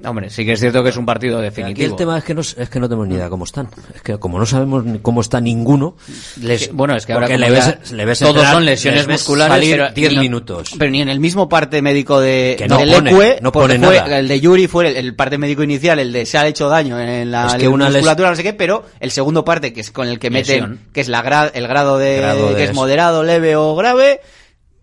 hombre, 0.05 0.31
sí 0.31 0.45
que 0.45 0.53
es 0.53 0.61
cierto 0.61 0.83
que 0.83 0.91
es 0.91 0.97
un 0.97 1.07
partido 1.07 1.39
Aquí 1.39 1.45
definitivo. 1.45 1.91
el 1.91 1.97
tema 1.97 2.19
es 2.19 2.25
que 2.25 2.35
no, 2.35 2.41
es 2.41 2.55
que 2.71 2.81
no 2.81 2.89
tenemos 2.89 3.09
ni 3.09 3.15
idea 3.15 3.29
cómo 3.29 3.45
están. 3.45 3.69
Es 3.95 4.03
que 4.03 4.19
como 4.19 4.39
no 4.39 4.47
sabemos 4.47 4.85
ni 4.85 4.99
cómo 5.01 5.21
está 5.21 5.41
ninguno, 5.41 5.97
Les- 6.41 6.73
bueno, 6.73 6.97
es 6.97 7.05
que 7.07 7.13
ahora 7.13 7.29
le 7.29 7.51
ves, 7.51 7.93
le 7.93 8.05
ves 8.05 8.19
todos 8.19 8.37
entrar, 8.37 8.55
son 8.55 8.65
lesiones 8.65 9.07
les 9.07 9.21
musculares, 9.21 9.55
salir 9.55 9.77
pero 9.77 9.91
10 9.93 10.13
ni- 10.13 10.19
minutos. 10.19 10.71
Pero 10.79 10.91
ni 10.91 11.01
en 11.03 11.09
el 11.09 11.21
mismo 11.21 11.49
parte 11.49 11.83
médico 11.83 12.21
de, 12.21 12.57
Que 12.59 12.69
no 12.69 12.79
del 12.79 12.91
pone, 12.91 13.11
ECUE, 13.11 13.39
no 13.43 13.53
porque 13.53 13.75
pone 13.77 13.87
fue- 13.87 13.97
nada. 14.01 14.19
el 14.19 14.29
de 14.29 14.41
Yuri 14.41 14.67
fue 14.67 14.89
el, 14.89 14.97
el 14.97 15.15
parte 15.15 15.39
médico 15.39 15.63
inicial, 15.63 15.99
el 15.99 16.13
de 16.13 16.27
se 16.27 16.39
ha 16.39 16.47
hecho 16.47 16.69
daño 16.69 16.99
en 17.01 17.31
la 17.31 17.47
Es 17.47 17.55
que 17.55 17.69
una 17.69 17.87
les- 17.87 17.95
musculatura, 17.95 18.31
no 18.31 18.37
sé 18.37 18.43
qué, 18.43 18.53
pero 18.53 18.85
el 19.01 19.11
segundo 19.11 19.45
parte, 19.45 19.73
que 19.73 19.81
es 19.81 19.91
con 19.91 20.09
el 20.09 20.19
que 20.19 20.31
meten, 20.31 20.61
Lesión. 20.61 20.81
que 20.93 21.01
es 21.01 21.09
la 21.09 21.23
gra- 21.25 21.51
el 21.55 21.67
grado 21.69 21.99
de, 21.99 22.17
Grado 22.19 22.49
de 22.51 22.55
que 22.57 22.65
es 22.65 22.71
eso. 22.71 22.75
moderado, 22.81 23.25
leve 23.25 23.57
o 23.57 23.75
grave, 23.77 24.21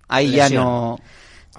ahí 0.08 0.32
ya 0.32 0.50
no... 0.50 1.00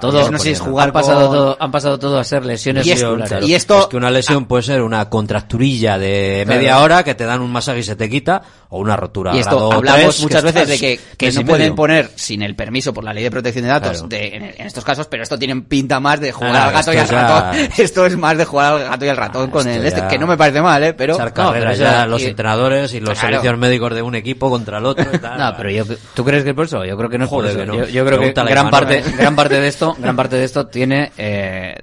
Todo, 0.01 0.31
no 0.31 0.39
sé 0.39 0.45
si 0.45 0.51
es 0.51 0.61
jugar 0.61 0.89
han 0.89 0.93
pasado 0.93 1.29
con- 1.29 1.37
todo, 1.37 1.57
han 1.59 1.71
pasado 1.71 1.99
todo 1.99 2.19
a 2.19 2.25
ser 2.25 2.45
lesiones 2.45 2.87
Y 2.87 2.93
esto- 2.93 3.17
musculares. 3.17 3.49
y 3.49 3.55
esto- 3.55 3.81
es 3.81 3.87
que 3.87 3.97
una 3.97 4.11
lesión 4.11 4.45
puede 4.45 4.63
ser 4.63 4.83
una 4.83 5.09
contracturilla 5.09 5.99
de 5.99 6.43
Claro. 6.45 6.59
media 6.61 6.81
hora 6.81 7.03
que 7.03 7.15
te 7.15 7.25
dan 7.25 7.41
un 7.41 7.51
masaje 7.51 7.79
y 7.79 7.83
se 7.83 7.97
te 7.97 8.11
quita, 8.11 8.43
o 8.69 8.79
una 8.81 8.97
rotura. 8.97 9.35
Y 9.35 9.39
esto 9.39 9.57
grado 9.57 9.73
hablamos 9.75 10.21
muchas 10.21 10.43
que 10.45 10.51
veces 10.53 10.69
de 10.69 10.79
que, 10.79 11.01
que 11.17 11.33
no 11.33 11.45
pueden 11.45 11.75
poner 11.77 12.11
sin 12.17 12.43
el 12.43 12.57
permiso 12.57 12.93
por 12.93 13.05
la 13.05 13.13
ley 13.15 13.23
de 13.23 13.31
protección 13.31 13.63
de 13.65 13.69
datos 13.71 13.93
Claro. 13.93 14.09
de, 14.09 14.27
en, 14.37 14.43
en 14.45 14.67
estos 14.67 14.85
casos, 14.85 15.07
pero 15.07 15.23
esto 15.23 15.39
tiene 15.39 15.61
pinta 15.63 16.01
más 16.01 16.19
de 16.21 16.33
jugar 16.33 16.57
Ah, 16.57 16.67
al 16.69 16.73
gato 16.73 16.93
y 16.93 16.97
al 16.97 17.07
ya- 17.07 17.23
ratón. 17.53 17.69
Esto 17.79 18.07
es 18.07 18.17
más 18.17 18.37
de 18.37 18.45
jugar 18.45 18.73
al 18.75 18.85
gato 18.89 19.05
y 19.05 19.09
al 19.09 19.17
ratón 19.17 19.51
con 19.51 19.69
el 19.69 19.87
este, 19.87 20.03
que 20.09 20.19
no 20.19 20.27
me 20.27 20.37
parece 20.37 20.61
mal, 20.63 20.83
¿eh? 20.83 20.95
Pero, 20.95 21.17
no, 21.19 21.53
pero 21.53 21.73
ya 21.75 22.01
eso- 22.03 22.07
los 22.09 22.23
entrenadores 22.23 22.93
y 22.95 23.01
los 23.01 23.11
Claro. 23.19 23.29
servicios 23.37 23.59
médicos 23.59 23.95
de 23.95 24.03
un 24.03 24.15
equipo 24.17 24.51
contra 24.51 24.79
el 24.79 24.87
otro 24.87 25.07
y 25.13 25.19
tal. 25.19 25.39
No, 25.39 25.55
pero 25.57 25.71
yo, 25.71 25.85
¿tú 26.15 26.25
crees 26.25 26.43
que 26.43 26.51
es 26.51 26.57
por 26.57 26.65
eso? 26.65 26.85
Yo 26.85 26.97
creo 26.97 27.09
que 27.09 27.19
no 27.19 27.25
es 27.25 27.31
por 27.31 27.45
Joder, 27.45 27.51
eso. 27.51 27.61
que 27.61 27.67
no. 27.67 27.75
Yo, 27.85 27.89
yo 27.89 28.05
creo 28.07 28.19
que 28.21 28.33
gran 28.33 28.71
parte, 28.71 29.03
gran 29.17 29.37
parte 29.37 29.61
de 29.61 29.69
esto, 29.69 29.95
gran 29.99 30.17
parte 30.17 30.37
de 30.37 30.45
esto 30.45 30.67
tiene, 30.67 31.13
eh, 31.19 31.77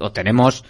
o 0.00 0.12
tenemos 0.12 0.64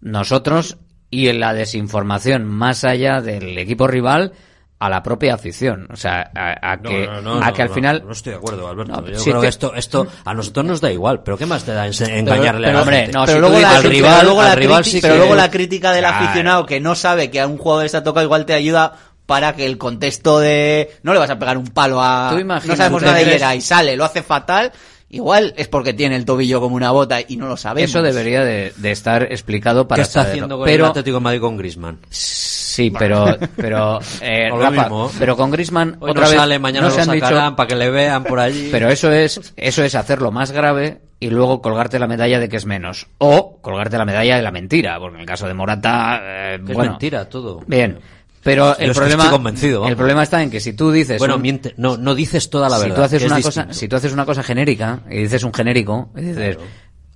nosotros 0.00 0.78
y 1.10 1.28
en 1.28 1.40
la 1.40 1.54
desinformación 1.54 2.44
más 2.46 2.84
allá 2.84 3.20
del 3.20 3.56
equipo 3.58 3.86
rival 3.86 4.32
a 4.78 4.90
la 4.90 5.02
propia 5.02 5.34
afición. 5.34 5.88
O 5.90 5.96
sea, 5.96 6.30
a, 6.34 6.72
a 6.72 6.76
No, 6.76 6.90
que, 6.90 7.06
no, 7.06 7.20
no, 7.22 7.34
a 7.42 7.46
no, 7.46 7.52
que 7.54 7.62
al 7.62 7.70
final... 7.70 8.02
No, 8.04 8.12
estoy 8.12 8.32
de 8.32 8.38
acuerdo, 8.38 8.68
Alberto. 8.68 8.92
No, 9.00 9.08
Yo 9.08 9.18
sí, 9.18 9.30
creo 9.30 9.40
que 9.40 9.48
esto, 9.48 9.74
esto 9.74 10.06
a 10.24 10.34
nosotros 10.34 10.66
nos 10.66 10.80
da 10.80 10.92
igual, 10.92 11.22
pero 11.22 11.38
¿qué 11.38 11.46
más 11.46 11.64
te 11.64 11.72
da 11.72 11.86
engañarle 11.86 12.66
pero, 12.66 12.68
a 12.68 12.72
la 12.72 12.80
hombre, 12.82 12.96
gente? 12.98 13.12
no, 13.12 13.24
pero 13.24 13.36
si 13.36 13.40
luego, 13.40 13.60
la, 13.60 13.70
al 13.70 13.76
pero 13.78 13.88
rival, 13.90 14.24
luego 14.26 14.42
la 14.42 14.52
al 14.52 14.58
rival 14.58 14.82
criti- 14.84 14.90
sí 14.90 14.98
pero 15.00 15.14
que- 15.14 15.18
luego 15.18 15.34
la 15.34 15.50
crítica 15.50 15.92
del 15.92 16.04
Claro. 16.04 16.24
aficionado 16.24 16.66
que 16.66 16.80
no 16.80 16.94
sabe 16.94 17.30
que 17.30 17.40
a 17.40 17.46
un 17.46 17.56
jugador 17.58 17.86
está 17.86 18.02
tocado 18.04 18.24
igual 18.26 18.44
te 18.44 18.52
ayuda 18.54 18.92
para 19.24 19.56
que 19.56 19.64
el 19.66 19.78
contexto 19.78 20.38
de 20.40 20.90
no 21.02 21.12
le 21.12 21.18
vas 21.18 21.30
a 21.30 21.38
pegar 21.38 21.56
un 21.58 21.66
palo 21.68 22.00
a 22.00 22.30
no 22.32 22.76
sabemos 22.76 23.00
¿tú 23.02 23.06
nada 23.06 23.18
de 23.18 23.56
y 23.56 23.60
sale 23.60 23.96
lo 23.96 24.04
hace 24.04 24.22
fatal 24.22 24.72
igual 25.08 25.54
es 25.56 25.68
porque 25.68 25.94
tiene 25.94 26.16
el 26.16 26.24
tobillo 26.24 26.60
como 26.60 26.76
una 26.76 26.90
bota 26.90 27.18
y 27.26 27.36
no 27.36 27.46
lo 27.48 27.56
sabemos 27.56 27.90
Eso 27.90 28.02
debería 28.02 28.44
de, 28.44 28.72
de 28.76 28.90
estar 28.90 29.22
explicado 29.24 29.86
para 29.86 30.00
¿Qué 30.00 30.02
está 30.02 30.22
saberlo. 30.22 30.32
haciendo 30.32 30.56
con 30.58 30.64
pero, 30.66 30.84
el 30.84 30.90
Atlético 30.90 31.16
de 31.16 31.20
Madrid 31.20 31.40
con 31.40 31.56
Griezmann? 31.56 31.98
Sí, 32.10 32.90
pero, 32.90 33.38
pero, 33.56 34.00
eh, 34.20 34.48
O 34.52 34.56
lo 34.56 34.62
Rafa, 34.62 34.82
mismo. 34.82 35.10
pero 35.18 35.36
con 35.36 35.50
Griezmann 35.50 35.96
Hoy 36.00 36.10
otra 36.10 36.24
no 36.24 36.28
vez 36.30 36.38
sale, 36.38 36.58
mañana 36.58 36.88
no 36.88 36.90
se 36.90 36.96
lo 36.98 37.02
han 37.04 37.14
dicho, 37.16 37.26
sacarán 37.26 37.56
para 37.56 37.66
que 37.68 37.76
le 37.76 37.90
vean 37.90 38.24
por 38.24 38.38
allí. 38.38 38.68
pero 38.72 38.88
eso 38.90 39.10
es, 39.12 39.54
eso 39.56 39.82
es 39.84 39.94
hacerlo 39.94 40.30
más 40.32 40.50
grave 40.52 41.00
y 41.18 41.30
luego 41.30 41.62
colgarte 41.62 41.98
la 41.98 42.06
medalla 42.06 42.38
de 42.38 42.48
que 42.48 42.56
es 42.56 42.66
menos. 42.66 43.06
O 43.18 43.58
colgarte 43.62 43.96
la 43.96 44.04
medalla 44.04 44.36
de 44.36 44.42
la 44.42 44.50
mentira, 44.50 44.98
porque 44.98 45.14
en 45.14 45.20
el 45.22 45.26
caso 45.26 45.46
de 45.46 45.54
Morata, 45.54 46.20
eh, 46.22 46.60
es 46.68 46.76
mentira 46.76 47.26
todo. 47.28 47.62
Bien. 47.66 47.98
Pero 48.46 48.78
el 48.78 48.92
problema, 48.92 49.24
estoy 49.24 49.36
convencido, 49.36 49.80
vamos. 49.80 49.90
el 49.90 49.96
problema 49.96 50.22
está 50.22 50.42
en 50.42 50.50
que 50.50 50.60
si 50.60 50.72
tú 50.72 50.90
dices 50.90 51.18
Bueno, 51.18 51.36
un- 51.36 51.42
miente, 51.42 51.74
no, 51.76 51.98
no 51.98 52.14
dices 52.14 52.48
toda 52.48 52.68
la 52.70 52.76
si 52.76 52.82
verdad. 52.84 52.96
tú 52.96 53.02
haces 53.02 53.22
es 53.22 53.26
una 53.28 53.36
distinto. 53.36 53.66
cosa, 53.66 53.74
si 53.78 53.88
tú 53.88 53.96
haces 53.96 54.12
una 54.12 54.24
cosa 54.24 54.42
genérica 54.42 55.00
y 55.10 55.18
dices 55.18 55.42
un 55.42 55.52
genérico, 55.52 56.08
y 56.16 56.20
dices 56.22 56.56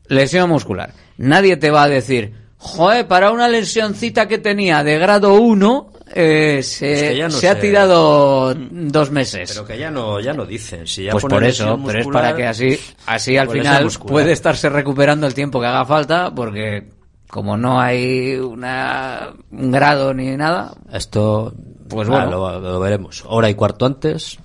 lesión 0.08 0.50
muscular, 0.50 0.92
nadie 1.16 1.56
te 1.56 1.70
va 1.70 1.84
a 1.84 1.88
decir, 1.88 2.34
joder, 2.58 3.06
para 3.06 3.30
una 3.30 3.48
lesioncita 3.48 4.28
que 4.28 4.38
tenía 4.38 4.82
de 4.84 4.98
grado 4.98 5.34
1 5.34 5.92
eh, 6.12 6.60
se, 6.64 6.92
Es 6.92 7.02
que 7.12 7.16
ya 7.18 7.24
no 7.28 7.30
se 7.30 7.48
ha 7.48 7.60
tirado 7.60 8.52
dos 8.54 9.12
meses. 9.12 9.52
Pero 9.54 9.64
que 9.64 9.78
ya 9.78 9.92
no, 9.92 10.18
ya 10.18 10.32
no 10.32 10.44
dicen. 10.44 10.84
Si 10.88 11.04
ya 11.04 11.12
pues 11.12 11.24
por 11.24 11.44
eso, 11.44 11.80
pero 11.86 12.00
es 12.00 12.06
para 12.08 12.34
que 12.34 12.46
así, 12.48 12.76
así 13.06 13.36
al 13.36 13.46
pues 13.46 13.58
final 13.60 13.88
puede 14.08 14.32
estarse 14.32 14.68
recuperando 14.68 15.28
el 15.28 15.34
tiempo 15.34 15.60
que 15.60 15.66
haga 15.68 15.84
falta, 15.84 16.34
porque 16.34 16.88
como 17.30 17.56
no 17.56 17.80
hay 17.80 18.34
una, 18.36 19.30
un 19.52 19.70
grado 19.70 20.12
ni 20.12 20.36
nada, 20.36 20.74
Esto, 20.92 21.52
Pues 21.88 22.08
ah, 22.08 22.12
bueno. 22.26 22.30
lo, 22.30 22.60
lo 22.60 22.80
veremos. 22.80 23.24
Hora 23.28 23.48
y 23.48 23.54
cuarto 23.54 23.86
antes, 23.86 24.38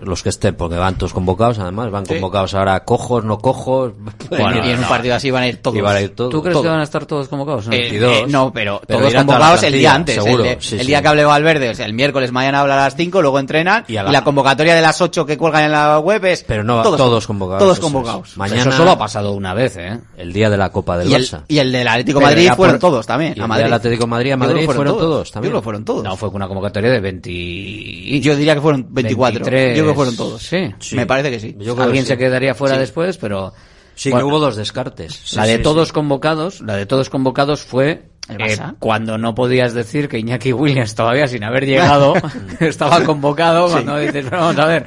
los 0.00 0.22
que 0.22 0.30
estén, 0.30 0.54
porque 0.54 0.76
van 0.76 0.96
todos 0.96 1.12
convocados, 1.12 1.58
además, 1.58 1.90
van 1.90 2.06
Sí. 2.06 2.14
convocados 2.14 2.54
ahora 2.54 2.84
cojos, 2.84 3.24
no 3.24 3.38
cojos. 3.38 3.92
Bueno, 4.30 4.64
y 4.66 4.70
en 4.70 4.78
un 4.78 4.84
partido 4.86 5.14
así 5.14 5.30
van 5.30 5.42
a 5.42 5.48
ir 5.48 5.58
todos. 5.60 5.76
Y 5.76 5.80
van 5.80 5.96
a 5.96 6.00
ir 6.00 6.14
todos. 6.14 6.30
¿tú 6.30 6.40
crees 6.42 6.54
Todo. 6.54 6.62
que 6.62 6.68
van 6.70 6.80
a 6.80 6.84
estar 6.84 7.04
todos 7.06 7.28
convocados? 7.28 7.66
Eh, 7.66 7.70
22. 7.70 8.12
eh, 8.16 8.24
no, 8.28 8.52
pero, 8.52 8.80
Pero 8.86 9.00
todos 9.00 9.14
convocados 9.14 9.62
el 9.64 9.72
día 9.74 9.94
antes. 9.94 10.14
seguro, 10.14 10.44
el 10.44 10.56
de- 10.56 10.62
sí, 10.62 10.74
el 10.76 10.80
sí. 10.82 10.86
día 10.86 11.02
que 11.02 11.08
hable 11.08 11.24
Valverde, 11.24 11.70
o 11.70 11.74
sea, 11.74 11.86
el 11.86 11.92
miércoles 11.94 12.32
mañana 12.32 12.60
habla 12.60 12.74
a 12.74 12.84
las 12.84 12.96
5, 12.96 13.20
luego 13.20 13.38
entrenan. 13.38 13.84
Y 13.88 13.92
la- 13.94 14.22
convocatoria 14.24 14.74
de 14.74 14.80
las 14.82 15.00
8 15.00 15.26
que 15.26 15.36
cuelgan 15.36 15.64
en 15.64 15.72
la 15.72 15.98
web 15.98 16.24
es. 16.24 16.44
Pero 16.44 16.64
no, 16.64 16.82
todos, 16.82 17.26
convocados. 17.26 17.62
Todos 17.62 17.78
eso 17.78 17.86
es. 17.86 17.92
convocados. 17.92 18.36
Mañana, 18.36 18.60
Eso 18.62 18.72
solo 18.72 18.92
ha 18.92 18.98
pasado 18.98 19.32
una 19.32 19.52
vez, 19.54 19.76
¿eh? 19.76 19.98
el 20.16 20.32
día 20.32 20.48
de 20.48 20.56
la 20.56 20.70
Copa 20.70 20.96
del 20.96 21.10
Y 21.10 21.14
el, 21.14 21.22
Barça. 21.24 21.42
y 21.48 21.58
el 21.58 21.70
del 21.72 21.86
Atlético 21.88 22.18
Pero 22.20 22.30
Madrid 22.30 22.50
fueron 22.56 22.78
por- 22.78 22.90
todos 22.90 23.06
también. 23.06 23.34
Y 23.36 23.40
a 23.40 23.44
el 23.44 23.62
del 23.64 23.72
Atlético 23.72 24.04
de 24.04 24.10
Madrid 24.10 24.32
a 24.32 24.36
Madrid 24.36 24.64
fueron 24.64 24.86
todos 24.98 25.30
también. 25.30 25.62
fueron 25.62 25.84
todos. 25.84 26.02
No, 26.02 26.16
fue 26.16 26.28
una 26.30 26.48
convocatoria 26.48 26.90
de 26.90 27.00
20... 27.00 28.20
Yo 28.20 28.36
diría 28.36 28.54
que 28.54 28.60
fueron 28.60 28.86
24. 28.90 29.44
23. 29.82 29.84
Yo 29.84 29.84
creo 29.84 29.92
que 29.92 29.96
fueron 29.96 30.16
todos. 30.16 30.42
Sí. 30.42 30.74
Sí. 30.78 30.96
Me 30.96 31.06
parece 31.06 31.30
que 31.30 31.40
sí. 31.40 31.52
Yo 31.58 31.74
creo 31.74 31.76
que 31.76 31.82
Alguien 31.82 32.04
sí. 32.04 32.08
se 32.08 32.18
quedaría 32.18 32.54
fuera 32.54 32.74
Sí. 32.76 32.80
después, 32.80 33.18
pero... 33.18 33.52
Sí, 33.94 34.10
Bueno, 34.10 34.26
que 34.26 34.30
hubo 34.32 34.40
dos 34.40 34.56
descartes. 34.56 35.20
Sí, 35.24 35.36
la 35.36 35.44
de 35.44 35.56
sí, 35.58 35.62
todos 35.62 35.88
sí. 35.88 35.94
convocados, 35.94 36.60
la 36.62 36.76
de 36.76 36.86
todos 36.86 37.10
convocados 37.10 37.62
fue 37.62 38.04
¿El 38.28 38.40
eh, 38.40 38.58
cuando 38.78 39.18
no 39.18 39.34
podías 39.34 39.74
decir 39.74 40.08
que 40.08 40.18
Iñaki 40.18 40.52
Williams 40.52 40.94
todavía 40.94 41.26
sin 41.28 41.44
haber 41.44 41.66
llegado 41.66 42.14
estaba 42.60 43.04
convocado 43.04 43.68
cuando 43.68 43.98
dices, 43.98 44.24
"Bueno, 44.30 44.44
vamos 44.46 44.58
a 44.58 44.66
ver. 44.66 44.86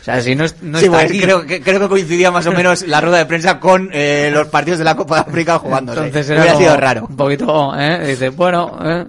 O 0.00 0.04
sea, 0.04 0.20
si 0.22 0.34
no, 0.34 0.44
es- 0.46 0.60
no 0.62 0.78
Sí, 0.78 0.86
está 0.86 0.96
pues, 0.96 1.10
aquí. 1.10 1.20
creo, 1.20 1.46
que, 1.46 1.60
creo 1.60 1.78
que 1.78 1.88
coincidía 1.88 2.30
más 2.32 2.46
o 2.46 2.52
menos 2.52 2.82
la 2.88 3.00
rueda 3.02 3.18
de 3.18 3.26
prensa 3.26 3.60
con 3.60 3.90
eh, 3.92 4.30
los 4.32 4.48
partidos 4.48 4.78
de 4.78 4.84
la 4.86 4.96
Copa 4.96 5.16
de 5.16 5.20
África 5.30 5.58
jugando. 5.58 5.92
Entonces 5.92 6.26
Hubiera 6.26 6.44
era 6.46 6.56
sido 6.56 6.70
como 6.70 6.80
raro. 6.80 7.06
Un 7.08 7.16
poquito, 7.16 7.78
¿eh? 7.78 8.06
Dices, 8.06 8.34
bueno, 8.34 8.78
¿eh? 8.82 9.04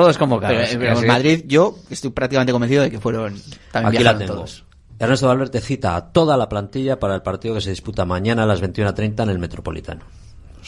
Todos 0.00 0.18
convocados. 0.18 0.68
Pero, 0.78 0.98
en 1.00 1.06
Madrid 1.06 1.44
yo 1.46 1.76
estoy 1.90 2.10
prácticamente 2.10 2.52
convencido 2.52 2.82
de 2.82 2.90
que 2.90 3.00
fueron 3.00 3.34
también 3.72 3.94
Aquí 3.96 4.04
la 4.04 4.18
tengo. 4.18 4.34
todos. 4.34 4.64
Ernesto 4.98 5.26
Valverde 5.26 5.60
cita 5.60 5.96
a 5.96 6.12
toda 6.12 6.36
la 6.36 6.48
plantilla 6.48 6.98
para 7.00 7.14
el 7.14 7.22
partido 7.22 7.54
que 7.54 7.60
se 7.60 7.70
disputa 7.70 8.04
mañana 8.04 8.44
a 8.44 8.46
las 8.46 8.62
21.30 8.62 9.22
en 9.24 9.28
el 9.30 9.38
Metropolitano. 9.38 10.02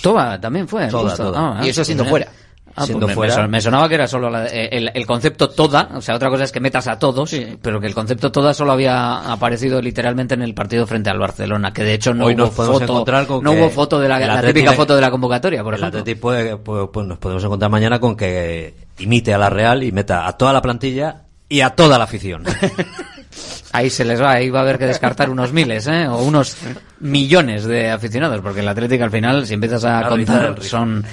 Toda, 0.02 0.40
también 0.40 0.66
fue. 0.68 0.88
Toda, 0.88 1.14
toda. 1.16 1.60
Ah, 1.60 1.66
Y 1.66 1.70
eso 1.70 1.84
siendo 1.84 2.04
pues 2.04 2.10
fuera. 2.10 2.28
Ah, 2.78 2.84
Siendo 2.84 3.06
pues 3.06 3.10
me- 3.12 3.14
fuera. 3.14 3.34
Me, 3.36 3.42
son- 3.42 3.50
me 3.50 3.60
sonaba 3.62 3.88
que 3.88 3.94
era 3.94 4.06
solo 4.06 4.28
la- 4.28 4.48
eh, 4.48 4.68
el, 4.70 4.90
el 4.92 5.06
concepto 5.06 5.48
toda, 5.48 5.88
o 5.94 6.02
sea, 6.02 6.14
otra 6.16 6.28
cosa 6.28 6.44
es 6.44 6.52
que 6.52 6.60
metas 6.60 6.86
a 6.88 6.98
todos, 6.98 7.34
pero 7.62 7.80
que 7.80 7.86
el 7.86 7.94
concepto 7.94 8.30
toda 8.30 8.52
solo 8.52 8.72
había 8.72 9.32
aparecido 9.32 9.80
literalmente 9.80 10.34
en 10.34 10.42
el 10.42 10.52
partido 10.52 10.86
frente 10.86 11.08
al 11.08 11.18
Barcelona, 11.18 11.72
que 11.72 11.84
de 11.84 11.94
hecho 11.94 12.12
no 12.12 12.26
Hoy 12.26 12.34
hubo 12.34 12.42
nos 12.44 12.50
podemos 12.50 12.80
foto, 12.80 12.92
encontrar 12.92 13.26
con 13.26 13.42
no 13.42 13.52
que 13.52 13.60
hubo 13.60 13.70
foto 13.70 13.98
de 13.98 14.08
la, 14.08 14.42
típica 14.42 14.72
foto 14.74 14.94
de 14.94 15.00
la 15.00 15.10
convocatoria, 15.10 15.62
por 15.64 15.72
el 15.72 15.80
ejemplo. 15.80 16.04
Puede- 16.20 16.56
pues 16.58 17.06
nos 17.06 17.16
podemos 17.16 17.42
encontrar 17.44 17.70
mañana 17.70 17.98
con 17.98 18.14
que 18.14 18.74
imite 18.98 19.32
a 19.34 19.38
la 19.38 19.50
Real 19.50 19.82
y 19.82 19.92
meta 19.92 20.26
a 20.26 20.32
toda 20.36 20.52
la 20.52 20.62
plantilla 20.62 21.22
y 21.48 21.60
a 21.60 21.70
toda 21.70 21.98
la 21.98 22.04
afición. 22.04 22.44
Ahí 23.72 23.90
se 23.90 24.06
les 24.06 24.22
va, 24.22 24.32
ahí 24.32 24.48
va 24.48 24.60
a 24.60 24.62
haber 24.62 24.78
que 24.78 24.86
descartar 24.86 25.28
unos 25.28 25.52
miles, 25.52 25.86
¿eh? 25.86 26.08
o 26.08 26.22
unos 26.22 26.56
millones 27.00 27.64
de 27.64 27.90
aficionados, 27.90 28.40
porque 28.40 28.60
el 28.60 28.68
Atlético 28.68 29.04
al 29.04 29.10
final, 29.10 29.46
si 29.46 29.52
empiezas 29.52 29.84
a 29.84 29.98
Claro, 29.98 30.16
contar, 30.16 30.62
son 30.62 31.04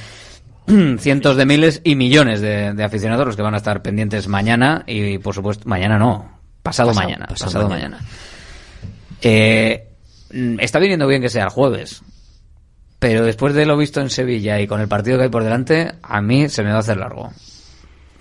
cientos 1.00 1.36
de 1.36 1.46
miles 1.46 1.82
y 1.84 1.96
millones 1.96 2.40
de, 2.40 2.72
de 2.74 2.84
aficionados 2.86 3.26
los 3.26 3.36
que 3.36 3.42
van 3.42 3.54
a 3.56 3.58
estar 3.58 3.82
pendientes 3.82 4.30
mañana 4.30 4.84
y, 4.88 5.18
por 5.18 5.36
supuesto, 5.36 5.68
mañana 5.68 6.00
no, 6.00 6.40
pasado, 6.62 6.90
Pasado- 6.90 7.06
mañana, 7.06 7.26
pasado 7.28 7.52
pasado, 7.52 7.70
mañana. 7.70 7.98
mañana. 7.98 8.10
Eh, 9.22 9.88
está 10.60 10.80
viniendo 10.80 11.06
bien 11.08 11.22
que 11.22 11.30
sea 11.30 11.44
el 11.44 11.50
jueves, 11.50 12.02
pero 13.00 13.26
después 13.26 13.54
de 13.56 13.66
lo 13.66 13.76
visto 13.76 14.00
en 14.00 14.10
Sevilla 14.10 14.62
y 14.62 14.68
con 14.68 14.80
el 14.80 14.88
partido 14.88 15.18
que 15.18 15.24
hay 15.26 15.30
por 15.30 15.44
delante, 15.44 15.92
a 16.02 16.22
mí 16.22 16.48
se 16.48 16.64
me 16.64 16.70
va 16.70 16.78
a 16.78 16.80
hacer 16.80 16.96
largo. 16.98 17.34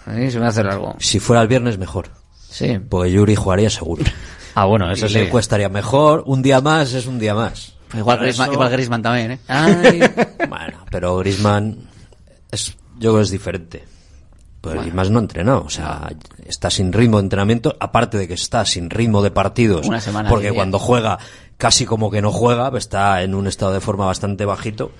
A 0.06 0.10
mí 0.10 0.30
se 0.30 0.38
me 0.40 0.46
hacer 0.46 0.66
largo. 0.66 0.94
si 0.98 1.18
fuera 1.20 1.42
el 1.42 1.48
viernes, 1.48 1.78
mejor. 1.78 2.08
Sí. 2.50 2.78
Porque 2.88 3.10
Yuri 3.10 3.34
jugaría 3.34 3.70
seguro. 3.70 4.04
Ah, 4.54 4.66
bueno, 4.66 4.90
eso 4.90 5.08
sí. 5.08 5.14
le 5.14 5.28
cuestaría 5.30 5.68
mejor. 5.68 6.24
Un 6.26 6.42
día 6.42 6.60
más 6.60 6.92
es 6.92 7.06
un 7.06 7.18
día 7.18 7.34
más. 7.34 7.74
Igual 7.94 8.16
Por 8.18 8.24
Griezmann, 8.24 8.46
eso- 8.48 8.52
igual 8.54 8.70
Griezmann 8.70 9.02
también, 9.02 9.30
¿eh? 9.32 9.38
Ay, 9.48 10.00
Bueno, 10.48 10.84
pero 10.90 11.16
Griezmann 11.18 11.78
es, 12.50 12.76
yo 12.98 13.10
creo 13.10 13.16
que 13.16 13.22
es 13.22 13.30
diferente. 13.30 13.84
Pues 14.60 14.76
Griezmann 14.76 15.12
no 15.12 15.18
ha 15.18 15.22
entrenado, 15.22 15.64
o 15.64 15.70
sea, 15.70 16.08
está 16.46 16.70
sin 16.70 16.92
ritmo 16.92 17.16
de 17.16 17.24
entrenamiento, 17.24 17.74
aparte 17.80 18.16
de 18.16 18.28
que 18.28 18.34
está 18.34 18.64
sin 18.64 18.90
ritmo 18.90 19.20
de 19.22 19.30
partidos, 19.32 19.88
Una 19.88 20.00
semana 20.00 20.28
porque 20.30 20.52
cuando 20.52 20.78
juega 20.78 21.18
casi 21.56 21.84
como 21.84 22.10
que 22.12 22.22
no 22.22 22.30
juega, 22.30 22.70
está 22.78 23.22
en 23.22 23.34
un 23.34 23.46
estado 23.48 23.72
de 23.72 23.80
forma 23.80 24.06
bastante 24.06 24.44
bajito. 24.44 24.92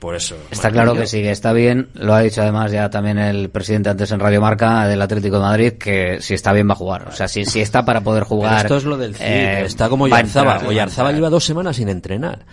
Por 0.00 0.16
eso. 0.16 0.34
Está 0.50 0.70
claro 0.70 0.94
que 0.94 1.06
sí, 1.06 1.20
que 1.22 1.30
está 1.30 1.52
bien. 1.52 1.90
Lo 1.94 2.14
ha 2.14 2.20
dicho 2.20 2.40
además 2.42 2.72
ya 2.72 2.88
también 2.90 3.18
el 3.18 3.50
presidente 3.50 3.90
antes 3.90 4.10
en 4.10 4.18
Radio 4.18 4.40
Marca 4.40 4.86
del 4.88 5.00
Atlético 5.02 5.36
de 5.36 5.42
Madrid, 5.42 5.72
que 5.74 6.22
si 6.22 6.34
está 6.34 6.52
bien 6.54 6.68
va 6.68 6.72
a 6.72 6.76
jugar. 6.76 7.06
O 7.08 7.12
sea, 7.12 7.28
si, 7.28 7.44
si 7.44 7.60
está 7.60 7.84
para 7.84 8.00
poder 8.00 8.22
Pero 8.24 8.28
jugar. 8.36 8.62
esto 8.64 8.78
es 8.78 8.84
lo 8.84 8.96
del 8.96 9.14
CID, 9.14 9.24
eh, 9.26 9.60
está 9.66 9.88
como 9.90 10.08
va 10.08 10.16
a 10.16 10.20
Oyarzabal. 10.20 10.46
entrar, 10.46 10.62
va 10.64 10.66
a 10.66 10.70
Oyarzabal 10.70 11.10
entrar. 11.10 11.14
lleva 11.20 11.30
dos 11.30 11.44
semanas 11.44 11.76
sin 11.76 11.88
entrenar. 11.90 12.46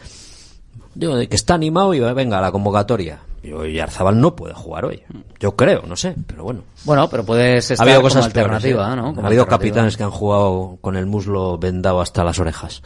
Digo, 0.93 1.15
que 1.17 1.35
está 1.35 1.53
animado 1.53 1.93
y 1.93 1.99
venga 1.99 2.37
a 2.39 2.41
la 2.41 2.51
convocatoria. 2.51 3.19
Yo, 3.43 3.65
y 3.65 3.79
Arzabal 3.79 4.19
no 4.19 4.35
puede 4.35 4.53
jugar 4.53 4.83
hoy. 4.83 5.03
Yo 5.39 5.55
creo, 5.55 5.83
no 5.87 5.95
sé, 5.95 6.15
pero 6.25 6.43
bueno. 6.43 6.63
Bueno, 6.83 7.07
pero 7.09 7.23
puedes 7.23 7.69
Ha 7.71 7.75
estar 7.75 7.87
habido 7.87 8.01
como 8.01 8.09
cosas 8.09 8.25
alternativa, 8.25 8.83
peores, 8.87 8.93
¿eh? 8.93 8.95
¿no? 8.97 9.15
Como 9.15 9.21
Ha 9.21 9.27
habido 9.27 9.43
alternativa. 9.43 9.47
capitanes 9.57 9.95
que 9.95 10.03
han 10.03 10.11
jugado 10.11 10.77
con 10.81 10.97
el 10.97 11.05
muslo 11.05 11.57
vendado 11.57 12.01
hasta 12.01 12.25
las 12.25 12.39
orejas. 12.39 12.81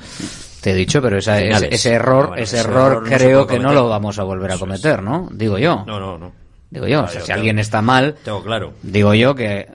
Te 0.62 0.72
he 0.72 0.76
dicho, 0.76 1.02
pero 1.02 1.18
esa- 1.18 1.38
Finales. 1.38 1.70
ese, 1.72 1.94
error, 1.94 2.28
Bueno, 2.30 2.44
ese 2.44 2.58
ese 2.58 2.68
error 2.68 2.92
error 2.92 3.04
no 3.04 3.10
se 3.10 3.16
creo 3.18 3.48
que 3.48 3.60
no 3.60 3.74
lo 3.74 3.90
vamos 3.90 4.20
a 4.20 4.24
volver 4.24 4.52
a 4.52 4.58
cometer, 4.58 5.02
¿no? 5.02 5.28
Digo 5.32 5.58
yo. 5.58 5.84
No, 5.88 6.00
no, 6.00 6.18
no. 6.18 6.32
Digo 6.70 6.88
yo, 6.88 7.00
o 7.00 7.02
No, 7.04 7.08
sea, 7.08 7.16
yo 7.16 7.22
si 7.22 7.28
tengo- 7.28 7.38
alguien 7.40 7.60
está 7.60 7.82
mal, 7.82 8.16
Tengo 8.24 8.44
claro. 8.44 8.74
digo 8.84 9.14
yo 9.14 9.34
que 9.36 9.68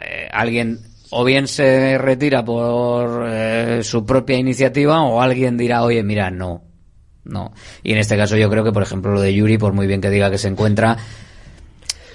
eh, 0.00 0.28
alguien 0.30 0.78
o 1.10 1.24
bien 1.24 1.48
se 1.48 1.96
retira 1.98 2.44
por 2.44 3.24
eh, 3.28 3.80
su 3.82 4.04
propia 4.04 4.36
iniciativa 4.36 5.02
o 5.02 5.20
alguien 5.22 5.56
dirá, 5.56 5.82
oye, 5.82 6.02
mira, 6.02 6.30
no, 6.30 6.62
no. 7.24 7.52
Y 7.82 7.92
en 7.92 7.98
este 7.98 8.16
caso 8.16 8.36
yo 8.36 8.48
creo 8.50 8.62
que, 8.62 8.72
por 8.72 8.82
ejemplo, 8.82 9.12
lo 9.12 9.20
de 9.22 9.32
Yuri, 9.34 9.56
por 9.58 9.72
muy 9.72 9.86
bien 9.86 10.00
que 10.02 10.10
diga 10.10 10.30
que 10.30 10.38
se 10.38 10.48
encuentra, 10.48 10.96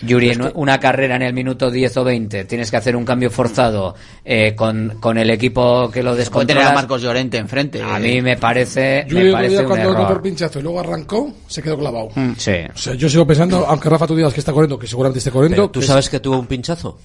Yuri 0.05 0.29
en 0.31 0.51
una 0.55 0.79
carrera 0.79 1.15
en 1.15 1.21
el 1.23 1.33
minuto 1.33 1.69
10 1.71 1.97
o 1.97 2.03
20, 2.03 2.45
tienes 2.45 2.69
que 2.71 2.77
hacer 2.77 2.95
un 2.95 3.05
cambio 3.05 3.29
forzado 3.29 3.95
eh, 4.25 4.53
con, 4.55 4.97
con 4.99 5.17
el 5.17 5.29
equipo 5.29 5.89
que 5.91 6.01
lo 6.03 6.11
Puede 6.11 6.23
tener 6.23 6.31
descontrola. 6.31 6.69
a 6.69 6.73
Marcos 6.73 7.01
Llorente 7.01 7.37
enfrente. 7.37 7.81
A 7.81 7.99
mí 7.99 8.21
me 8.21 8.37
parece, 8.37 9.05
Yo 9.07 9.15
me 9.17 9.25
el 9.27 9.31
parece 9.31 9.59
un 9.59 9.65
cuando 9.65 9.91
error. 9.91 10.21
pinchazo 10.21 10.59
y 10.59 10.61
luego 10.63 10.79
arrancó, 10.79 11.33
se 11.47 11.61
quedó 11.61 11.77
clavado. 11.77 12.09
Sí. 12.37 12.51
O 12.73 12.77
sea, 12.77 12.93
yo 12.95 13.09
sigo 13.09 13.25
pensando, 13.25 13.65
aunque 13.67 13.89
Rafa 13.89 14.07
tú 14.07 14.15
digas 14.15 14.33
que 14.33 14.39
está 14.39 14.51
corriendo, 14.53 14.77
que 14.79 14.87
seguramente 14.87 15.19
esté 15.19 15.31
corriendo. 15.31 15.55
Pero 15.55 15.69
tú 15.69 15.79
que 15.79 15.85
sabes 15.87 16.09
que 16.09 16.19
tuvo 16.19 16.39
un 16.39 16.47
pinchazo. 16.47 16.97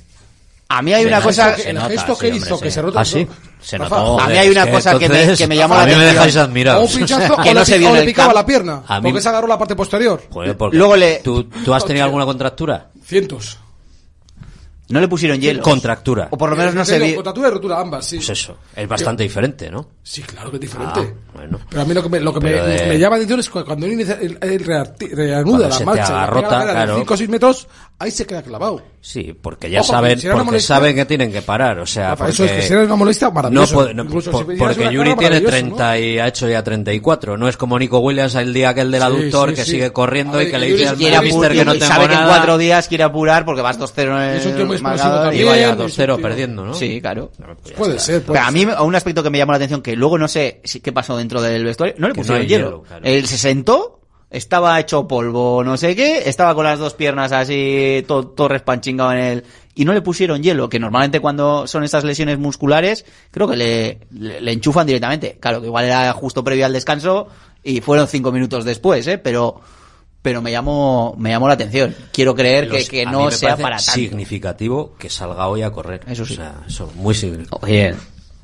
A 0.70 0.82
mí 0.82 0.93
hay 0.93 1.07
una 1.07 1.23
cosa... 1.23 1.57
se 1.57 1.70
El 1.70 1.81
gesto 1.81 2.16
que 2.19 2.28
hizo, 2.28 2.55
hombre, 2.55 2.66
que 2.66 2.70
sí. 2.70 2.74
se 2.74 2.82
rotó- 2.82 2.99
¿Ah, 2.99 3.05
sí? 3.05 3.27
Se 3.61 3.78
Rafa, 3.78 3.97
notó. 3.97 4.20
A 4.20 4.28
mí 4.28 4.36
hay 4.36 4.51
una 4.51 4.70
cosa 4.70 4.99
que 4.99 5.09
me, 5.09 5.35
que 5.35 5.47
me 5.47 5.57
llamó 5.57 5.74
a 5.74 5.78
la 5.78 5.85
mí 5.85 5.89
me 5.90 5.95
atención. 5.97 6.15
dejáis 6.15 6.36
admirados. 6.36 6.82
O 6.82 6.93
un 6.93 6.99
pinchazo 6.99 7.36
Que 7.43 7.55
no 7.55 7.65
se 7.65 7.78
vio 7.78 7.93
le 7.95 8.01
el 8.01 8.07
picaba 8.07 8.32
la 8.35 8.45
pierna. 8.45 8.82
A 8.86 9.01
mí- 9.01 9.09
Porque 9.11 9.23
se 9.23 9.28
agarró 9.31 9.49
la 9.49 9.59
parte 9.59 9.74
posterior. 9.74 10.23
Joder, 10.31 10.57
porque 10.57 10.77
Luego 10.77 10.95
le- 10.97 11.20
¿Tú, 11.24 11.45
¿Tú 11.45 11.73
has 11.74 11.85
tenido 11.86 12.05
alguna 12.05 12.24
contractura? 12.27 12.90
Cientos. 13.05 13.59
No 14.90 15.01
le 15.01 15.09
pusieron 15.09 15.40
hielo. 15.40 15.62
Contractura. 15.62 16.28
O 16.31 16.39
por 16.39 16.49
lo 16.51 16.57
menos 16.57 16.74
no 16.74 16.85
se 16.85 16.95
Digo, 16.95 17.07
vio... 17.07 17.15
Contractura 17.16 17.49
y 17.49 17.51
rotura, 17.51 17.81
ambas, 17.81 18.07
sí. 18.07 18.16
Pues 18.16 18.28
eso. 18.31 18.57
Es 18.77 18.86
bastante 18.89 19.23
diferente, 19.23 19.70
¿no? 19.70 19.89
Sí, 20.11 20.23
claro 20.23 20.49
que 20.51 20.57
es 20.57 20.61
diferente. 20.63 21.01
Ah, 21.01 21.31
bueno. 21.35 21.61
Pero 21.69 21.83
a 21.83 21.85
mí 21.85 21.93
lo 21.93 22.03
que 22.03 22.09
me, 22.09 22.21
lo 22.21 22.33
que 22.33 22.41
me, 22.41 22.51
de- 22.53 22.87
me 22.89 22.99
llama 22.99 23.17
la 23.17 23.25
atención 23.25 23.41
es 23.41 23.51
cu- 23.51 23.63
cuando 23.63 23.85
él, 23.85 23.93
inicia- 23.93 24.19
él- 24.19 24.39
él 24.41 24.65
reanuda 25.13 25.69
la 25.69 25.81
marcha 25.81 26.27
de 26.35 26.43
claro. 26.43 26.97
5 26.97 27.15
o 27.15 27.17
6 27.19 27.29
metros, 27.29 27.69
ahí 27.99 28.11
se 28.11 28.27
queda 28.27 28.43
clavado. 28.43 28.83
Sí, 29.03 29.37
porque 29.41 29.71
ya 29.71 29.81
Ojo, 29.81 29.93
saben, 29.93 30.19
porque 30.21 30.45
molestia- 30.45 30.77
saben 30.77 30.97
que 30.97 31.05
tienen 31.05 31.31
que 31.31 31.43
parar, 31.43 31.79
o 31.79 31.87
sea, 31.87 32.17
porque 32.17 32.33
eso 32.33 32.45
es 32.47 32.53
que 32.53 32.63
si 32.63 32.73
era 32.73 32.85
una 32.85 32.97
molestia, 32.97 33.31
maravilloso. 33.31 33.75
No 33.75 33.81
puede- 33.83 33.95
no, 33.95 34.07
por- 34.07 34.23
si 34.23 34.31
porque 34.59 34.85
Yuri 34.91 35.11
cara, 35.11 35.19
tiene 35.19 35.41
maravilloso, 35.41 35.51
30 35.51 35.99
y 35.99 36.19
ha 36.19 36.27
hecho 36.27 36.49
ya 36.49 36.65
34, 36.65 37.37
no 37.37 37.47
es 37.49 37.57
como 37.59 37.79
Nico 37.79 37.99
Williams 37.99 38.35
el 38.35 38.53
día 38.55 38.71
aquel 38.71 38.91
del 38.91 39.01
Sí, 39.03 39.07
aductor 39.07 39.51
sí, 39.51 39.55
que 39.57 39.65
sí. 39.65 39.71
sigue 39.73 39.93
corriendo 39.93 40.39
A 40.39 40.43
y 40.43 40.47
ver, 40.47 40.53
que 40.53 40.59
le 40.59 40.67
dice 40.73 40.89
al 40.89 40.95
apurar, 41.27 41.53
que 41.53 41.65
no 41.67 41.73
tengo 41.73 41.87
sabe 41.87 42.09
que 42.09 42.15
en 42.15 42.25
cuatro 42.25 42.59
días 42.59 42.89
quiere 42.89 43.05
apurar 43.05 43.45
porque 43.45 43.61
vas 43.63 43.79
2-0 43.79 44.17
en 44.23 44.37
el. 44.37 45.35
Y 45.39 45.45
vaya 45.45 45.67
Bien, 45.75 45.79
2-0 45.79 46.17
sí, 46.17 46.23
perdiendo, 46.23 46.65
¿no? 46.65 46.75
Sí, 46.75 47.01
claro. 47.01 47.31
Puede 47.77 47.99
ser, 47.99 48.23
Pero 48.23 48.41
a 48.41 48.51
mí 48.51 48.67
un 48.81 48.95
aspecto 48.95 49.23
que 49.23 49.31
me 49.31 49.39
llamó 49.39 49.53
la 49.53 49.57
atención 49.57 49.81
que 49.83 49.98
luego 49.99 50.16
no 50.19 50.29
sé 50.29 50.61
si 50.65 50.81
qué 50.81 50.93
pasó 50.93 51.16
dentro 51.16 51.43
del 51.43 51.65
vestuario, 51.65 51.95
no 51.99 52.09
le 52.09 52.15
no 52.15 52.16
pusieron 52.19 52.47
hielo. 52.47 52.66
hielo, 52.66 52.83
claro. 52.83 53.05
Él 53.05 53.27
se 53.27 53.37
sentó, 53.39 54.01
estaba 54.31 54.79
hecho 54.81 55.07
polvo, 55.09 55.62
no 55.65 55.77
sé 55.77 55.95
qué, 55.97 56.23
estaba 56.29 56.55
con 56.55 56.65
las 56.65 56.79
dos 56.79 56.95
piernas 56.95 57.33
así 57.33 58.05
todo, 58.07 58.29
todo 58.29 58.49
respanchingado 58.49 59.12
en 59.12 59.19
él 59.19 59.45
y 59.75 59.85
no 59.85 59.93
le 59.93 60.03
pusieron 60.03 60.43
hielo, 60.43 60.69
que 60.69 60.79
normalmente 60.79 61.20
cuando 61.20 61.66
son 61.66 61.85
estas 61.85 62.05
lesiones 62.05 62.39
musculares 62.39 63.05
creo 63.31 63.47
que 63.49 63.57
le, 63.57 64.01
le, 64.11 64.41
le 64.41 64.53
enchufan 64.53 64.87
directamente. 64.87 65.39
Claro, 65.41 65.61
que 65.61 65.66
igual 65.69 65.85
era 65.85 66.12
justo 66.12 66.43
previo 66.43 66.66
al 66.66 66.73
descanso 66.73 67.29
y 67.62 67.81
fueron 67.81 68.09
cinco 68.09 68.33
minutos 68.33 68.65
después, 68.65 69.07
¿eh? 69.07 69.19
Pero 69.19 69.61
pero 70.20 70.43
me 70.43 70.51
llamó 70.51 71.15
me 71.16 71.31
llamó 71.31 71.47
la 71.47 71.55
atención. 71.55 71.95
Quiero 72.12 72.35
creer 72.35 72.69
que, 72.69 72.79
Los- 72.79 72.89
que 72.89 73.07
no 73.07 73.31
sea 73.31 73.57
para 73.57 73.77
tanto. 73.77 73.93
significativo 73.93 74.95
que 74.99 75.09
salga 75.09 75.47
hoy 75.47 75.62
a 75.62 75.70
correr. 75.70 76.01
Eso 76.09 76.27
sí. 76.27 76.33
O 76.35 76.37
sea, 76.37 76.57
eso, 76.66 76.93
muy 76.97 77.15
significativo. 77.15 77.61
Oye, 77.62 77.95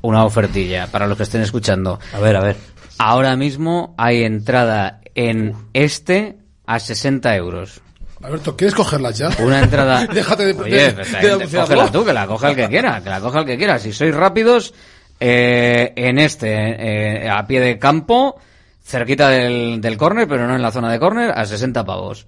una 0.05 0.23
ofertilla 0.23 0.87
para 0.87 1.07
los 1.07 1.17
que 1.17 1.23
estén 1.23 1.41
escuchando. 1.41 1.99
A 2.13 2.19
ver, 2.19 2.35
a 2.35 2.41
ver. 2.41 2.55
Ahora 2.97 3.35
mismo 3.35 3.93
hay 3.97 4.23
entrada 4.23 5.01
en 5.15 5.55
este 5.73 6.37
a 6.65 6.79
60 6.79 7.35
euros. 7.35 7.81
Alberto, 8.23 8.55
¿quieres 8.55 8.73
cogerlas 8.73 9.17
ya? 9.17 9.29
Una 9.39 9.59
entrada. 9.59 10.07
Déjate 10.13 10.45
de, 10.45 10.53
Oye, 10.53 10.91
pues, 10.93 11.11
de 11.11 11.27
eh, 11.27 11.47
cógela 11.53 11.91
tú, 11.91 12.05
que 12.05 12.13
la 12.13 12.25
coja 12.25 12.49
el 12.49 12.55
que 12.55 12.67
quiera, 12.69 13.01
que 13.03 13.09
la 13.09 13.19
coja 13.19 13.39
el 13.39 13.45
que 13.45 13.57
quiera. 13.57 13.77
Si 13.77 13.93
sois 13.93 14.15
rápidos, 14.15 14.73
eh, 15.19 15.93
en 15.95 16.17
este, 16.17 17.25
eh, 17.25 17.29
a 17.29 17.45
pie 17.45 17.59
de 17.59 17.77
campo, 17.77 18.39
cerquita 18.83 19.29
del, 19.29 19.81
del 19.81 19.97
córner, 19.97 20.27
pero 20.27 20.47
no 20.47 20.55
en 20.55 20.61
la 20.61 20.71
zona 20.71 20.91
de 20.91 20.99
córner, 20.99 21.31
a 21.35 21.45
60 21.45 21.85
pavos. 21.85 22.27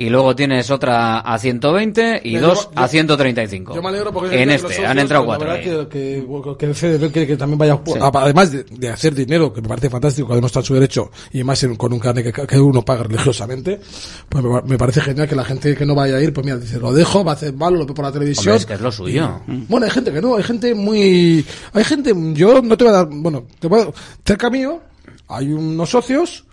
Y 0.00 0.10
luego 0.10 0.36
tienes 0.36 0.70
otra 0.70 1.18
a 1.18 1.38
120 1.40 2.20
y 2.22 2.36
dos 2.36 2.70
yo- 2.72 2.80
a 2.80 2.86
135. 2.86 3.74
Yo 3.74 3.82
me 3.82 3.88
alegro 3.88 4.12
porque 4.12 4.40
en 4.40 4.48
este, 4.50 4.68
socios, 4.68 4.86
han 4.86 4.98
entrado 5.00 5.24
cuatro. 5.26 5.50
ahí. 5.50 5.64
Que, 5.64 5.88
que, 5.88 6.26
que 6.56 6.66
el 6.66 6.74
CDF 6.74 7.12
quiere 7.12 7.26
que 7.26 7.36
también 7.36 7.58
vaya, 7.58 7.80
Sí. 7.84 7.94
a- 8.00 8.10
además 8.14 8.52
de, 8.52 8.62
de 8.62 8.88
hacer 8.90 9.12
dinero, 9.12 9.52
que 9.52 9.60
me 9.60 9.66
parece 9.68 9.90
fantástico, 9.90 10.40
no 10.40 10.46
está 10.46 10.60
en 10.60 10.64
su 10.66 10.74
derecho, 10.74 11.10
y 11.32 11.42
más 11.42 11.60
en- 11.64 11.74
con 11.74 11.92
un 11.92 11.98
carne 11.98 12.22
que, 12.22 12.32
que 12.32 12.60
uno 12.60 12.84
paga 12.84 13.02
religiosamente, 13.02 13.80
pues 14.28 14.44
me, 14.44 14.62
me 14.62 14.78
parece 14.78 15.00
genial 15.00 15.28
que 15.28 15.34
la 15.34 15.44
gente 15.44 15.74
que 15.74 15.84
no 15.84 15.96
vaya 15.96 16.14
a 16.14 16.22
ir, 16.22 16.32
pues 16.32 16.44
mira, 16.44 16.58
dice, 16.58 16.78
lo 16.78 16.92
dejo, 16.92 17.24
va 17.24 17.32
a 17.32 17.34
hacer 17.34 17.52
malo, 17.54 17.76
lo 17.78 17.84
veo 17.86 17.94
por 17.96 18.04
la 18.04 18.12
televisión. 18.12 18.52
Hombre, 18.52 18.60
es 18.60 18.66
que 18.66 18.74
es 18.74 18.80
lo 18.80 18.92
suyo. 18.92 19.40
Y- 19.48 19.64
bueno, 19.68 19.84
hay 19.86 19.90
gente 19.90 20.12
que 20.12 20.22
no, 20.22 20.36
hay 20.36 20.44
gente 20.44 20.74
muy, 20.76 21.44
hay 21.72 21.82
gente, 21.84 22.12
yo 22.34 22.62
no 22.62 22.76
te 22.76 22.84
voy 22.84 22.92
a 22.94 22.96
dar, 22.98 23.08
bueno, 23.10 23.46
te 23.58 23.66
voy 23.66 23.80
a, 23.80 23.88
cerca 24.24 24.48
mío, 24.48 24.80
hay 25.26 25.52
unos 25.52 25.90
socios, 25.90 26.44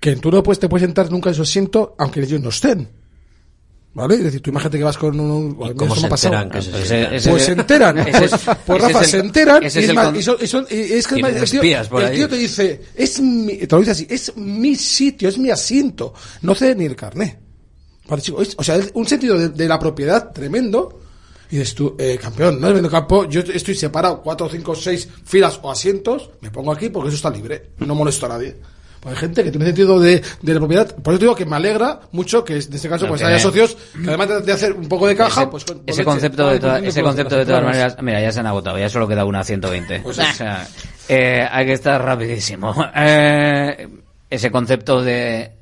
que 0.00 0.16
tú 0.16 0.30
no 0.30 0.42
puedes, 0.42 0.58
te 0.60 0.68
puedes 0.68 0.86
sentar 0.86 1.10
nunca 1.10 1.30
en 1.30 1.34
su 1.34 1.42
asiento, 1.42 1.94
aunque 1.98 2.20
ellos 2.20 2.40
no 2.40 2.48
estén. 2.50 2.88
¿Vale? 3.94 4.16
Es 4.16 4.24
decir, 4.24 4.42
tú 4.42 4.50
imagínate 4.50 4.76
que 4.76 4.84
vas 4.84 4.98
con 4.98 5.18
un... 5.18 5.56
a 5.64 5.68
mí 5.68 5.74
cómo 5.74 5.96
se 5.96 6.06
enteran 6.06 6.50
que 6.50 6.60
se 6.60 6.70
Pues 6.70 6.90
ese- 6.90 7.30
Pues 7.30 7.42
se 7.44 7.52
enteran. 7.52 7.98
ese 7.98 8.24
es- 8.26 8.30
Pues, 8.30 8.58
pues, 8.66 8.78
ese 8.82 8.86
Rafa, 8.88 9.00
el- 9.00 9.06
se 9.10 9.18
enteran 9.20 9.62
y, 9.62 9.66
es 9.66 9.76
es 9.76 9.88
el 9.88 9.94
más- 9.94 10.06
con- 10.08 10.16
y 10.16 10.22
son- 10.22 10.36
y 10.38 10.46
son- 10.46 10.66
y 10.70 10.74
es 10.74 11.06
que 11.08 11.22
más- 11.22 11.30
el 11.32 11.36
tío, 11.50 11.60
espías 11.62 11.88
por 11.88 12.02
el 12.02 12.08
ahí. 12.08 12.16
tío 12.16 12.28
te 12.28 12.36
dice, 12.36 12.82
es 12.94 13.20
mi, 13.22 13.56
te 13.56 13.66
lo 13.74 13.78
dice 13.78 13.92
así, 13.92 14.06
es 14.10 14.36
mi 14.36 14.76
sitio, 14.76 15.30
es 15.30 15.38
mi 15.38 15.50
asiento, 15.50 16.12
no 16.42 16.54
cede 16.54 16.74
ni 16.74 16.84
el 16.84 16.94
carné. 16.94 17.38
Vale, 18.06 18.20
chico, 18.20 18.42
es- 18.42 18.54
o 18.58 18.62
sea, 18.62 18.76
es 18.76 18.90
un 18.92 19.06
sentido 19.06 19.38
de, 19.38 19.48
de 19.48 19.66
la 19.66 19.78
propiedad 19.78 20.30
tremendo. 20.30 21.00
Y 21.50 21.56
dices 21.56 21.74
tú, 21.74 21.94
eh, 21.98 22.18
campeón, 22.20 22.60
no 22.60 22.68
es 22.68 22.74
medio 22.74 22.90
campo, 22.90 23.26
yo 23.30 23.40
estoy 23.40 23.74
separado, 23.76 24.20
cuatro, 24.20 24.46
cinco, 24.50 24.74
seis 24.74 25.08
filas 25.24 25.58
o 25.62 25.70
asientos, 25.70 26.28
me 26.42 26.50
pongo 26.50 26.70
aquí 26.72 26.90
porque 26.90 27.08
eso 27.08 27.16
está 27.16 27.30
libre, 27.30 27.70
no 27.78 27.94
molesto 27.94 28.26
a 28.26 28.30
nadie. 28.30 28.56
Pues 29.06 29.16
hay 29.18 29.20
gente 29.20 29.44
que 29.44 29.50
tiene 29.52 29.66
sentido 29.66 30.00
de, 30.00 30.20
de 30.42 30.52
la 30.54 30.58
propiedad, 30.58 30.94
por 30.96 31.14
eso 31.14 31.18
te 31.20 31.24
digo 31.26 31.34
que 31.36 31.46
me 31.46 31.54
alegra 31.54 32.00
mucho 32.10 32.44
que 32.44 32.54
en 32.54 32.58
este 32.58 32.88
caso 32.88 33.06
pues 33.06 33.22
haya 33.22 33.38
socios 33.38 33.76
que 34.02 34.08
además 34.08 34.44
de, 34.44 34.52
hacer 34.52 34.72
un 34.72 34.88
poco 34.88 35.06
de 35.06 35.14
caja, 35.14 35.42
ese, 35.42 35.50
pues 35.50 35.64
con- 35.64 35.76
con 35.78 35.84
ese 35.86 36.04
concepto 36.04 36.48
de 36.48 36.58
toda- 36.58 36.72
cumpliendo 36.72 36.88
ese 36.90 37.00
con 37.02 37.10
concepto 37.10 37.36
de 37.36 37.46
todas 37.46 37.62
maneras 37.62 37.96
mira 38.02 38.20
ya 38.20 38.32
se 38.32 38.40
han 38.40 38.46
agotado 38.48 38.78
ya 38.78 38.88
solo 38.88 39.06
queda 39.06 39.24
una 39.24 39.40
a 39.40 39.44
120 39.44 40.00
Pues 40.00 40.18
O 40.18 40.22
sea, 40.32 40.66
eh, 41.08 41.46
hay 41.48 41.66
que 41.66 41.72
estar 41.74 42.04
rapidísimo. 42.04 42.74
Eh, 42.96 43.88
ese 44.28 44.50
concepto 44.50 45.02
de 45.02 45.52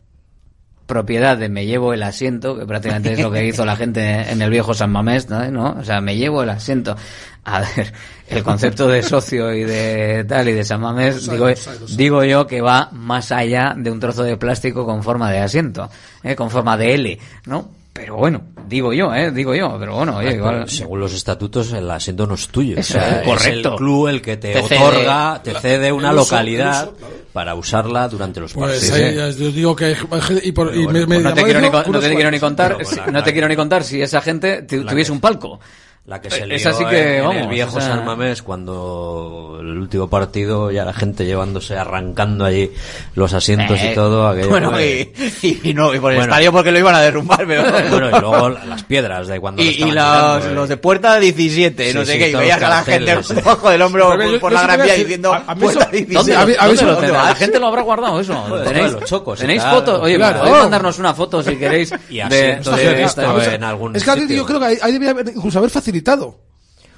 propiedad 0.87 1.37
de 1.37 1.49
me 1.49 1.67
llevo 1.67 1.93
el 1.95 2.03
asiento 2.03 2.59
que 2.59 2.67
prácticamente 2.67 3.15
es 3.15 3.21
lo 3.21 3.31
que 3.31 3.47
hizo 3.47 3.65
la 3.65 3.77
gente 3.77 4.31
en 4.31 4.43
el 4.43 4.51
viejo 4.51 4.75
San 4.75 4.93
Mamés 4.93 5.29
¿no? 5.29 5.51
¿no? 5.51 5.77
o 5.79 5.85
sea 5.85 6.01
me 6.01 6.17
llevo 6.17 6.43
el 6.43 6.51
asiento 6.51 6.97
a 7.45 7.61
ver 7.61 7.93
el 8.29 8.43
concepto 8.43 8.89
de 8.89 9.03
socio 9.03 9.53
y 9.55 9.65
de 9.65 10.25
tal 10.29 10.49
y 10.49 10.53
de 10.53 10.65
San 10.65 10.81
Mamés 10.81 11.31
digo, 11.31 11.49
digo 11.97 12.25
yo 12.25 12.47
que 12.47 12.61
va 12.61 12.91
más 12.93 13.33
allá 13.33 13.75
de 13.77 13.91
un 13.91 14.01
trozo 14.01 14.23
de 14.25 14.37
plástico 14.37 14.85
con 14.85 15.03
forma 15.03 15.31
de 15.31 15.39
asiento 15.39 15.91
¿eh? 16.23 16.37
con 16.37 16.51
forma 16.51 16.77
de 16.77 16.95
L 16.95 17.19
¿no? 17.47 17.84
Pero 17.95 18.17
bueno 18.17 18.43
digo 18.69 18.93
yo 18.93 19.15
¿eh? 19.15 19.31
digo 19.31 19.55
yo 19.55 19.77
pero 19.79 19.95
bueno 19.95 20.17
oye, 20.17 20.35
igual 20.35 20.69
Según 20.69 21.01
los 21.01 21.15
estatutos, 21.15 21.73
el 21.73 21.91
asiento 21.91 22.27
no 22.27 22.35
es 22.35 22.49
tuyo. 22.49 22.77
Eso 22.77 22.99
O 22.99 23.01
sea, 23.01 23.21
es, 23.21 23.27
correcto. 23.27 23.69
Es 23.69 23.73
el 23.73 23.77
club 23.77 24.09
el 24.09 24.21
que 24.23 24.37
te, 24.37 24.53
Te 24.53 24.63
cede 24.63 24.79
otorga, 24.85 25.41
te 25.43 25.55
cede 25.55 25.93
una 25.93 26.09
uso, 26.13 26.17
localidad 26.25 26.83
el 26.85 26.89
uso, 26.89 26.97
claro. 26.99 27.15
para 27.33 27.55
usarla 27.55 28.09
durante 28.09 28.41
los 28.41 28.53
Pues 28.53 28.73
partidos. 28.91 28.97
ahí, 29.09 29.15
ya 29.17 29.27
os 29.27 29.37
digo 29.55 29.77
que 29.77 29.85
hay 29.87 29.97
hay 30.11 30.21
gente- 30.21 30.47
y, 30.49 30.53
por, 30.53 30.75
y 30.75 30.87
me, 30.89 31.01
me 31.01 31.07
Pues 31.07 31.23
no 31.23 31.35
te 31.35 31.43
quiero 31.45 31.61
ni, 31.61 31.67
eso, 31.69 31.73
con- 31.73 31.93
no 31.93 31.99
te 32.01 32.07
unos 32.07 32.15
quiero 32.17 32.31
ni 32.31 32.39
cuantos. 32.41 32.67
contar 32.79 32.87
si- 33.07 33.11
no 33.13 33.23
te 33.23 33.33
quiero 33.33 33.49
ni 33.49 33.57
contar 33.57 33.85
si 33.85 34.03
esa 34.03 34.21
gente 34.23 34.63
tuviese 34.63 35.13
un 35.13 35.21
palco 35.21 35.61
La 36.07 36.21
que 36.21 36.31
se 36.31 36.45
lió 36.45 36.55
es 36.57 36.67
así 36.67 36.85
que 36.85 37.17
en, 37.17 37.25
vamos 37.25 37.43
el 37.45 37.49
viejo 37.49 37.79
o 37.79 37.81
sea, 37.81 37.95
San 37.95 38.05
Mamés 38.05 38.43
cuando 38.43 39.57
el 39.59 39.79
último 39.79 40.07
partido 40.11 40.71
ya 40.71 40.85
la 40.85 40.93
gente 40.93 41.25
llevándose, 41.25 41.79
arrancando 41.79 42.45
allí 42.45 42.71
los 43.15 43.33
asientos 43.33 43.81
Eh, 43.81 43.93
y 43.93 43.95
todo. 43.95 44.29
aquello 44.29 44.51
bueno, 44.51 44.71
fue- 44.71 45.13
y, 45.43 45.47
y- 45.47 45.61
y 45.71 45.73
no, 45.73 45.95
y 45.95 46.01
por 46.01 46.13
el 46.13 46.19
Bueno. 46.19 46.33
estadio 46.33 46.53
porque 46.53 46.73
lo 46.73 46.79
iban 46.79 46.95
a 46.95 47.01
derrumbar, 47.01 47.47
pero... 47.47 47.63
Bueno, 47.91 48.09
y 48.15 48.21
luego 48.21 48.51
las 48.51 48.83
piedras 48.83 49.29
de 49.29 49.41
cuando 49.41 49.63
lo 49.63 49.71
Y, 49.71 49.73
y 49.73 49.73
estaban 49.89 49.95
los, 49.95 50.39
tirando, 50.43 50.55
los 50.61 50.65
eh. 50.67 50.69
de 50.69 50.77
puerta 50.77 51.19
17, 51.19 51.89
Sí, 51.93 51.97
no 51.97 52.05
sé 52.05 52.13
sí, 52.13 52.19
qué, 52.19 52.29
y 52.29 52.35
veías 52.35 52.63
a 52.63 52.69
la 52.69 52.83
gente 52.85 53.15
carteles. 53.15 53.45
bajo 53.45 53.71
del 53.71 53.81
hombro 53.83 54.11
Pero 54.19 54.31
yo- 54.33 54.41
por 54.41 54.53
yo 54.53 54.55
la 54.57 54.61
sí 54.61 54.67
gran 54.67 54.77
te 54.77 54.83
voy 54.83 54.91
a 54.91 54.95
vía 54.95 55.03
diciendo 55.05 55.33
a- 55.33 55.45
a 55.47 55.55
mí 55.55 55.61
puerta 55.63 55.81
eso- 55.85 55.91
17. 55.91 56.15
¿Dónde, 56.15 56.33
Sí, 56.33 56.39
a 56.39 56.45
mí- 56.47 56.53
a 56.53 56.55
mí 56.55 56.57
dónde 56.69 56.75
eso- 56.75 56.85
lo 56.85 56.97
tendrá? 56.99 57.17
¿dónde 57.19 57.31
La 57.31 57.35
gente 57.37 57.59
lo 57.61 57.67
habrá 57.69 57.81
guardado 57.83 58.21
eso. 58.21 58.45
¿Tenéis, 58.63 58.93
los 58.93 59.05
chocos, 59.05 59.39
¿tenéis 59.39 59.63
fotos? 59.63 60.01
Oye, 60.03 60.19
podéis 60.19 60.51
mandarnos 60.59 60.99
una 60.99 61.15
foto 61.15 61.43
si 61.43 61.57
queréis 61.57 61.95
Y 62.11 62.21
asientos 62.21 62.77
de 62.77 63.55
en 63.55 63.65
algún 63.65 63.97
es 63.97 64.05
que 64.05 64.37
yo 64.37 64.45
creo 64.45 64.61
que 64.61 64.67
ahí, 64.83 64.93
debía 64.93 65.15
incluso 65.35 65.59
haber 65.61 65.71
facilitado. 65.71 65.94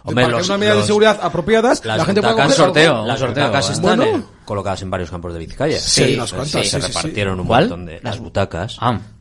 Hombre, 0.08 0.24
para 0.24 0.34
que 0.36 0.38
los- 0.40 0.48
una 0.48 0.58
medida 0.58 0.72
de 0.74 0.78
los- 0.78 0.86
seguridad 0.86 1.18
apropiadas, 1.20 1.84
las 1.84 1.98
la 1.98 2.04
gente 2.04 2.20
butacas 2.20 2.42
coger 2.46 2.56
sorteo, 2.56 2.92
algo. 2.94 3.06
Las 3.06 3.18
sorteo, 3.20 3.44
butacas 3.46 3.68
¿eh? 3.68 3.72
están 3.72 3.96
Bueno. 3.98 4.14
en, 4.16 4.24
colocadas 4.44 4.82
en 4.82 4.90
varios 4.90 5.10
campos 5.10 5.32
de 5.32 5.38
Vizcaya. 5.40 5.78
Sí, 5.78 6.04
Sí, 6.04 6.14
unas 6.14 6.30
Entonces, 6.32 6.32
cuantas, 6.32 6.50
se 6.50 6.62
sí, 6.62 6.86
sí, 6.86 6.92
sí. 6.92 6.98
repartieron 6.98 7.40
un 7.40 7.46
¿Cuál? 7.46 7.62
montón 7.68 7.86
de 7.86 8.00
las 8.02 8.18
butacas 8.20 8.76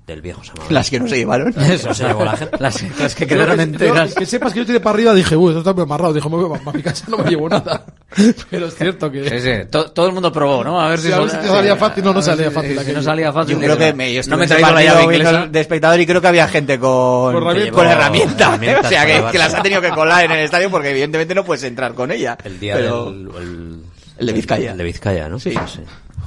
del 0.05 0.21
viejo 0.21 0.43
Samamés. 0.43 0.71
Las 0.71 0.89
que 0.89 0.99
no 0.99 1.07
se 1.07 1.17
llevaron. 1.17 1.49
Eso 1.59 1.93
se 1.93 2.03
llevó 2.05 2.23
la 2.25 2.37
gente. 2.37 2.57
Las, 2.59 2.99
las 2.99 3.15
que 3.15 3.25
quedaron 3.25 3.57
que- 3.57 3.63
enteras. 3.63 4.09
yo- 4.11 4.15
que 4.15 4.25
sepas 4.27 4.53
que 4.53 4.59
yo 4.59 4.65
tiré 4.65 4.79
para 4.79 4.93
arriba 4.93 5.13
dije, 5.15 5.35
uy, 5.35 5.49
esto 5.49 5.59
está 5.59 5.73
muy 5.73 5.83
amarrado. 5.83 6.13
Dijo, 6.13 6.29
me 6.29 6.37
voy 6.43 6.59
a 6.63 6.71
mi 6.71 6.83
casa, 6.83 7.05
no 7.09 7.17
me 7.17 7.29
llevo 7.29 7.49
nada. 7.49 7.85
Pero 8.51 8.67
es 8.67 8.75
cierto 8.75 9.11
que. 9.11 9.27
Sí, 9.29 9.39
sí. 9.39 9.51
To- 9.71 9.91
todo 9.91 10.05
el 10.07 10.13
mundo 10.13 10.31
probó, 10.31 10.63
¿no? 10.63 10.79
A 10.79 10.89
ver 10.89 10.99
si, 10.99 11.07
Sí, 11.07 11.13
a 11.13 11.19
ver 11.19 11.29
sol- 11.29 11.39
si 11.41 11.45
te 11.47 11.51
salía 11.53 11.75
fácil. 11.75 12.03
No, 12.03 12.13
no 12.13 12.21
salía 12.21 12.51
fácil 12.51 12.73
Si 12.73 12.79
aquello. 12.79 12.97
no 12.97 13.03
salía 13.03 13.33
fácil. 13.33 13.55
Yo 13.55 13.61
creo 13.61 13.77
que 13.77 13.93
me, 13.93 14.13
yo 14.13 14.21
no 14.27 14.37
me 14.37 14.43
en 14.45 14.51
ese 14.51 14.53
traído 14.53 14.67
la 14.69 14.73
partido 14.75 14.93
llave 14.93 15.07
viendo 15.09 15.29
inglesa. 15.29 15.47
de 15.51 15.59
espectador 15.59 15.99
y 15.99 16.05
creo 16.05 16.21
que 16.21 16.27
había 16.27 16.47
gente 16.47 16.79
con, 16.79 17.33
Con 17.33 17.43
herramientas. 17.43 17.73
con 17.75 17.87
herramientas. 17.87 18.41
Herramientas 18.47 18.85
o 18.85 18.89
sea, 18.89 19.01
para 19.03 19.25
que, 19.25 19.31
que 19.31 19.37
las 19.39 19.53
ha 19.55 19.61
tenido 19.63 19.81
que 19.81 19.89
colar 19.89 20.25
en 20.25 20.31
el 20.31 20.39
estadio 20.45 20.69
porque 20.69 20.91
evidentemente 20.91 21.33
no 21.33 21.43
puedes 21.43 21.63
entrar 21.63 21.93
con 21.95 22.11
ella. 22.11 22.37
El 22.43 22.59
día 22.59 22.75
Pero- 22.75 23.05
del... 23.11 23.29
El, 23.37 23.79
El 24.19 24.25
de 24.27 24.33
Vizcaya. 24.33 24.71
El 24.71 24.77
de 24.77 24.83
Vizcaya, 24.83 25.27
¿no? 25.29 25.39
Sí. 25.39 25.53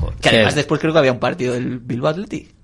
Joder. 0.01 0.17
Que 0.21 0.29
además 0.29 0.55
después 0.57 0.81
creo 0.81 0.93
que 0.93 0.99
había 0.99 1.13
un 1.13 1.19
partido 1.21 1.55
del 1.55 1.79
Bilbao 1.79 2.11
Athletic. 2.11 2.58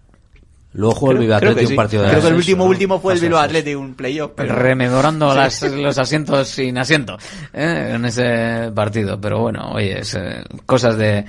Luego 0.75 0.95
jugó 0.95 1.13
el 1.13 1.19
Bilbao 1.19 1.37
Athletic 1.39 1.71
un 1.71 1.77
partido 1.77 2.03
de 2.03 2.11
Creo 2.11 2.21
que 2.23 2.29
el 2.29 2.35
último 2.35 2.65
¿no? 2.65 2.71
último 2.71 3.01
fue 3.01 3.15
el 3.15 3.21
Bilbao. 3.21 3.41
Athletic, 3.41 3.79
un 3.79 3.95
playoff. 3.95 4.33
pero- 4.37 4.55
rememorando 4.57 5.31
Sí. 5.33 5.37
las- 5.39 5.63
los 5.73 5.99
asientos 5.99 6.49
sin 6.49 6.77
asiento 6.79 7.17
¿eh? 7.53 7.93
en 7.95 8.05
ese 8.05 8.71
partido. 8.75 9.21
Pero 9.21 9.41
bueno, 9.41 9.71
oye, 9.73 10.01
es, 10.01 10.15
eh, 10.15 10.43
cosas 10.67 10.97
de 10.99 11.25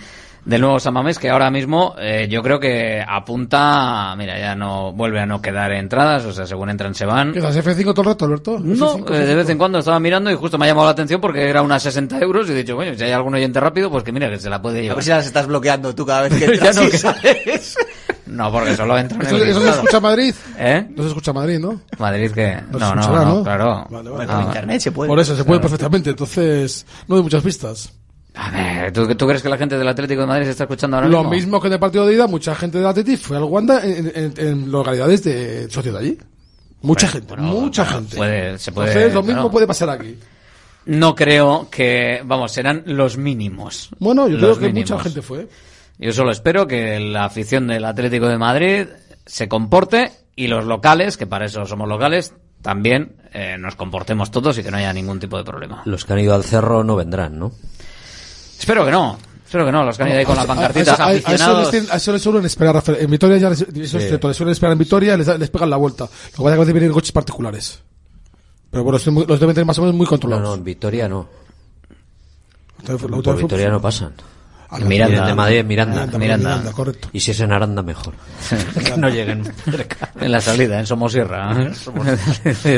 del 0.46 0.62
nuevo 0.62 0.80
Samamés 0.80 1.18
que 1.18 1.32
ahora 1.32 1.50
mismo 1.50 1.96
eh, 2.00 2.28
yo 2.30 2.44
creo 2.44 2.60
que 2.60 3.04
apunta, 3.08 4.16
mira, 4.16 4.38
ya 4.38 4.54
no 4.56 4.92
vuelve 4.94 5.20
a 5.20 5.26
no 5.26 5.42
quedar 5.42 5.72
entradas, 5.74 6.24
o 6.26 6.32
sea, 6.34 6.46
según 6.46 6.70
entran 6.70 6.94
se 6.94 7.04
van. 7.06 7.34
¿Qué 7.34 7.40
das 7.42 7.56
F5 7.58 7.84
todo 7.94 8.02
el 8.04 8.08
rato, 8.10 8.26
Alberto? 8.26 8.60
No, 8.60 8.98
F5, 9.00 9.16
eh, 9.16 9.26
de 9.26 9.34
vez 9.36 9.50
en 9.50 9.58
cuando 9.58 9.80
estaba 9.80 10.00
mirando 10.00 10.30
y 10.30 10.36
justo 10.36 10.60
me 10.60 10.66
ha 10.66 10.68
llamado 10.68 10.86
la 10.86 10.92
atención 10.92 11.20
porque 11.20 11.50
era 11.50 11.64
unas 11.64 11.82
60 11.82 12.20
euros 12.20 12.48
y 12.48 12.52
he 12.52 12.56
dicho, 12.58 12.76
bueno, 12.76 12.96
si 12.96 13.04
hay 13.04 13.12
algún 13.12 13.34
oyente 13.34 13.60
rápido, 13.60 13.90
pues 13.90 14.04
que 14.04 14.12
mira, 14.12 14.30
que 14.30 14.38
se 14.38 14.50
la 14.52 14.62
puede 14.62 14.80
A 14.80 14.82
llevar. 14.84 14.98
ver 14.98 15.04
si 15.04 15.10
las 15.10 15.26
estás 15.26 15.48
bloqueando 15.48 15.96
tú 15.96 16.06
cada 16.06 16.22
vez 16.30 16.34
que 16.34 16.46
Ya 16.46 16.52
entras 16.70 16.76
no, 16.76 16.84
y 16.84 16.92
sales. 16.92 17.76
No, 18.28 18.52
porque 18.52 18.76
solo 18.76 18.98
entran 18.98 19.22
en 19.22 19.28
¿Eso, 19.28 19.36
el 19.38 19.50
eso 19.50 19.62
se 19.62 19.70
escucha 19.70 19.98
en 19.98 20.04
Madrid? 20.04 20.36
¿Eh? 20.58 20.88
No 20.96 21.04
se 21.04 21.10
escucha 21.10 21.32
en 21.32 21.36
Madrid, 21.36 21.60
¿no? 21.60 21.82
Madrid 22.00 22.32
que... 22.32 22.56
No 22.72 22.80
No, 22.80 22.90
se 22.90 22.96
no, 22.96 23.02
escuchará, 23.02 23.26
no, 23.26 23.36
¿no? 23.36 23.44
claro. 23.44 23.88
Vale, 23.90 24.10
vale. 24.10 24.26
Ah, 24.32 24.44
internet 24.48 24.82
se 24.82 24.92
puede. 24.92 25.08
Por 25.10 25.20
eso, 25.20 25.36
se 25.36 25.44
puede 25.44 25.60
Claro. 25.60 25.62
perfectamente. 25.62 26.10
Entonces, 26.10 26.86
no 27.08 27.18
hay 27.18 27.22
muchas 27.22 27.44
pistas. 27.44 27.94
A 28.34 28.52
ver, 28.52 28.92
¿tú, 28.92 29.08
tú 29.16 29.28
crees 29.28 29.42
que 29.42 29.48
la 29.50 29.58
gente 29.58 29.78
del 29.78 29.88
Atlético 29.88 30.22
de 30.22 30.28
Madrid 30.28 30.46
se 30.46 30.52
está 30.52 30.64
escuchando 30.66 30.98
ahora 30.98 31.08
Lo 31.08 31.20
mismo? 31.20 31.32
mismo 31.32 31.62
que 31.62 31.68
en 31.68 31.74
el 31.74 31.80
partido 31.80 32.06
de 32.06 32.16
ida, 32.16 32.28
mucha 32.28 32.54
gente 32.56 32.80
del 32.80 32.88
Atleti 32.88 33.16
fue 33.16 33.38
al 33.38 33.44
Wanda 33.44 33.82
en, 33.84 34.12
en, 34.14 34.34
en 34.38 34.72
localidades 34.72 35.24
de 35.24 35.70
socios 35.70 35.94
de 35.94 36.00
allí. 36.00 36.18
Mucha 36.82 37.08
gente, 37.08 37.36
mucha 37.38 37.86
gente. 37.86 38.18
Puede, 38.18 38.58
se 38.60 38.72
puede, 38.72 38.90
Entonces, 38.90 39.14
lo 39.14 39.22
mismo 39.22 39.34
claro. 39.36 39.52
puede 39.52 39.68
pasar 39.68 39.90
aquí. 39.90 40.18
No 40.88 41.16
creo 41.16 41.68
que, 41.72 42.22
vamos, 42.26 42.52
serán 42.52 42.84
los 42.86 43.18
mínimos. 43.18 43.90
Bueno, 44.00 44.28
yo 44.28 44.38
Los 44.38 44.58
creo 44.58 44.60
que 44.60 44.74
mínimos. 44.74 44.92
mucha 44.92 45.04
gente 45.04 45.22
fue. 45.22 45.48
Yo 45.98 46.12
solo 46.12 46.32
espero 46.32 46.68
que 46.68 47.00
la 47.00 47.26
afición 47.26 47.68
del 47.68 47.86
Atlético 47.86 48.28
de 48.28 48.38
Madrid 48.38 48.88
se 49.26 49.48
comporte 49.48 50.12
y 50.36 50.48
los 50.48 50.66
locales, 50.66 51.18
que 51.18 51.26
para 51.28 51.46
eso 51.46 51.66
somos 51.66 51.88
locales, 51.88 52.34
también 52.62 53.16
eh, 53.34 53.58
nos 53.60 53.76
comportemos 53.76 54.32
todos 54.32 54.58
y 54.58 54.64
que 54.64 54.72
no 54.72 54.78
haya 54.78 54.92
ningún 54.92 55.20
tipo 55.20 55.38
de 55.38 55.44
problema. 55.44 55.82
Los 55.86 56.04
que 56.04 56.14
han 56.14 56.20
ido 56.20 56.34
al 56.36 56.44
cerro 56.44 56.84
no 56.84 56.96
vendrán, 56.96 57.40
¿no? 57.40 57.52
Espero 58.60 58.84
que 58.86 58.92
no. 58.92 59.18
Espero 59.46 59.66
que 59.66 59.72
no. 59.72 59.86
Los 59.86 59.96
que 59.98 60.04
han 60.04 60.10
ido 60.10 60.18
ahí 60.20 60.26
con 60.26 60.36
las 60.36 60.46
pancartitas 60.46 61.00
a, 61.00 61.04
a- 61.06 61.08
a 61.08 61.14
eso 61.14 61.28
aficionados. 61.28 61.74
les, 61.74 61.92
a 61.92 61.96
eso 61.96 62.12
les 62.12 62.22
suelen 62.22 62.46
esperar, 62.46 62.76
Rafael. 62.76 62.98
En 63.02 63.12
Vitoria 63.12 63.38
ya 63.38 63.50
les, 63.50 63.62
eso 63.62 63.72
es 63.72 63.90
Sí. 63.92 64.00
cierto, 64.10 64.28
les 64.28 64.36
suelen 64.36 64.52
esperar 64.52 64.74
en 64.74 64.80
Vitoria, 64.80 65.16
les, 65.16 65.28
da- 65.28 65.38
les 65.38 65.50
pegan 65.50 65.70
la 65.70 65.78
vuelta. 65.78 66.06
Lo 66.06 66.10
que 66.10 66.14
pasa 66.38 66.50
es 66.50 66.50
que 66.50 66.54
a 66.56 66.60
veces 66.60 66.74
vienen 66.74 66.92
coches 66.92 67.12
particulares. 67.12 67.82
Pero 68.72 68.84
bueno, 68.84 68.98
los, 68.98 69.28
los 69.28 69.40
deben 69.40 69.54
tener 69.56 69.66
más 69.66 69.78
o 69.78 69.82
menos 69.84 69.96
muy 69.96 70.06
No, 70.06 70.10
controlados. 70.10 70.44
no, 70.50 70.56
en 70.56 70.64
Vitoria 70.64 71.08
no. 71.08 71.28
Entonces, 72.80 73.08
fútbol- 73.10 73.38
Vitoria 73.38 73.70
no 73.70 73.82
pasan. 73.82 74.14
Miranda. 74.86 75.26
De 75.28 75.34
Madrid 75.36 75.64
Miranda. 75.64 75.94
Miranda, 75.96 76.18
Miranda. 76.18 76.50
Miranda, 76.50 76.72
correcto. 76.72 77.10
Y 77.14 77.20
si 77.20 77.32
es 77.32 77.40
en 77.40 77.52
Aranda, 77.52 77.82
mejor. 77.84 78.14
que 78.84 78.98
no 78.98 79.10
lleguen 79.10 79.44
cerca. 79.64 80.12
En 80.20 80.32
la 80.32 80.42
salida, 80.42 80.80
en 80.80 80.86
Somosierra. 80.86 81.54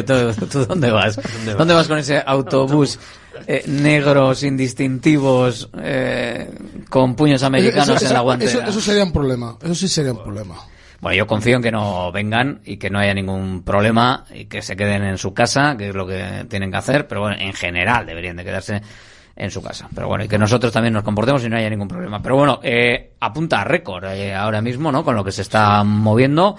¿Tú, 0.05 0.47
tú 0.47 0.65
dónde 0.65 0.91
vas? 0.91 1.19
¿Dónde 1.57 1.73
vas 1.73 1.87
con 1.87 1.97
ese 1.97 2.21
autobús 2.25 2.99
eh, 3.47 3.63
negro, 3.67 4.33
sin 4.35 4.57
distintivos, 4.57 5.69
eh, 5.81 6.49
con 6.89 7.15
puños 7.15 7.43
americanos 7.43 7.97
Eso- 7.97 8.07
en 8.07 8.13
la 8.13 8.21
guantera? 8.21 8.51
Eso, 8.51 8.61
eso 8.61 8.81
sería 8.81 9.03
un 9.03 9.13
problema. 9.13 9.57
Eso 9.61 9.75
sí 9.75 9.87
sería 9.87 10.11
un 10.11 10.23
problema. 10.23 10.55
Bueno, 10.99 11.15
yo 11.15 11.27
confío 11.27 11.57
en 11.57 11.61
que 11.61 11.71
no 11.71 12.11
vengan 12.11 12.61
y 12.65 12.77
que 12.77 12.89
no 12.89 12.97
haya 12.97 13.13
ningún 13.13 13.61
problema 13.63 14.25
y 14.33 14.45
que 14.45 14.63
se 14.63 14.75
queden 14.75 15.03
en 15.03 15.19
su 15.19 15.31
casa, 15.33 15.75
que 15.77 15.89
es 15.89 15.95
lo 15.95 16.07
que 16.07 16.45
tienen 16.49 16.71
que 16.71 16.77
hacer, 16.77 17.07
pero 17.07 17.21
bueno, 17.21 17.37
en 17.39 17.53
general 17.53 18.07
deberían 18.07 18.35
de 18.35 18.43
quedarse 18.43 18.81
en 19.37 19.51
su 19.51 19.61
casa. 19.61 19.87
Pero 19.93 20.07
bueno, 20.07 20.23
y 20.23 20.27
que 20.27 20.37
nosotros 20.37 20.73
también 20.73 20.93
nos 20.93 21.03
comportemos 21.03 21.43
y 21.43 21.49
no 21.49 21.57
haya 21.57 21.69
ningún 21.69 21.87
problema. 21.87 22.21
Pero 22.21 22.35
bueno, 22.35 22.59
eh, 22.63 23.13
apunta 23.19 23.61
a 23.61 23.63
récord 23.63 24.05
eh, 24.05 24.33
ahora 24.33 24.61
mismo, 24.61 24.91
¿no? 24.91 25.03
Con 25.03 25.15
lo 25.15 25.23
que 25.23 25.31
se 25.31 25.43
está 25.43 25.83
moviendo. 25.83 26.57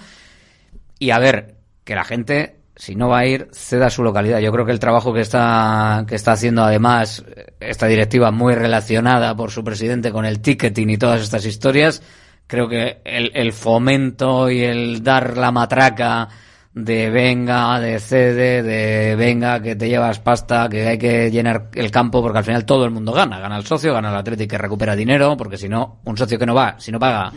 Y 0.99 1.11
a 1.11 1.19
ver, 1.19 1.57
que 1.85 1.95
la 1.95 2.05
gente, 2.05 2.57
si 2.77 2.95
no 2.95 3.09
va 3.09 3.21
a 3.21 3.27
ir, 3.27 3.49
ceda 3.53 3.91
su 3.91 4.03
localidad. 4.03 4.39
Yo 4.39 4.53
creo 4.53 4.65
que 4.65 4.73
el 4.73 4.79
trabajo 4.81 5.13
que 5.13 5.21
está, 5.21 6.05
que 6.07 6.15
está 6.15 6.33
haciendo 6.33 6.63
además 6.63 7.25
esta 7.61 7.87
directiva 7.87 8.31
muy 8.31 8.55
relacionada 8.55 9.35
por 9.35 9.51
su 9.51 9.65
presidente 9.65 10.13
con 10.13 10.25
el 10.25 10.41
ticketing 10.41 10.91
y 10.91 10.99
todas 10.99 11.21
estas 11.23 11.45
historias, 11.45 12.03
creo 12.47 12.69
que 12.69 13.01
el, 13.05 13.33
el 13.35 13.53
fomento 13.53 14.51
y 14.51 14.63
el 14.63 15.03
dar 15.03 15.37
la 15.37 15.51
matraca 15.51 16.29
de 16.85 17.11
venga, 17.11 17.81
de 17.81 17.99
cede, 17.99 18.63
de 18.63 19.17
venga, 19.17 19.61
que 19.61 19.75
te 19.75 19.89
llevas 19.89 20.21
pasta, 20.21 20.69
que 20.69 20.87
hay 20.87 20.99
que 20.99 21.31
llenar 21.31 21.71
el 21.75 21.91
campo, 21.91 22.23
porque 22.23 22.39
al 22.39 22.45
final 22.45 22.65
todo 22.65 22.85
el 22.85 22.93
mundo 22.93 23.13
gana. 23.13 23.41
Gana 23.41 23.57
el 23.57 23.67
socio, 23.67 23.93
gana 23.93 24.11
el 24.11 24.17
Atlético 24.17 24.53
que 24.53 24.59
recupera 24.59 24.95
dinero, 24.95 25.37
porque 25.37 25.59
si 25.59 25.69
no, 25.69 26.01
un 26.05 26.17
socio 26.17 26.39
que 26.39 26.47
no 26.47 26.55
va, 26.55 26.77
si 26.79 26.93
no 26.93 27.01
paga, 27.01 27.33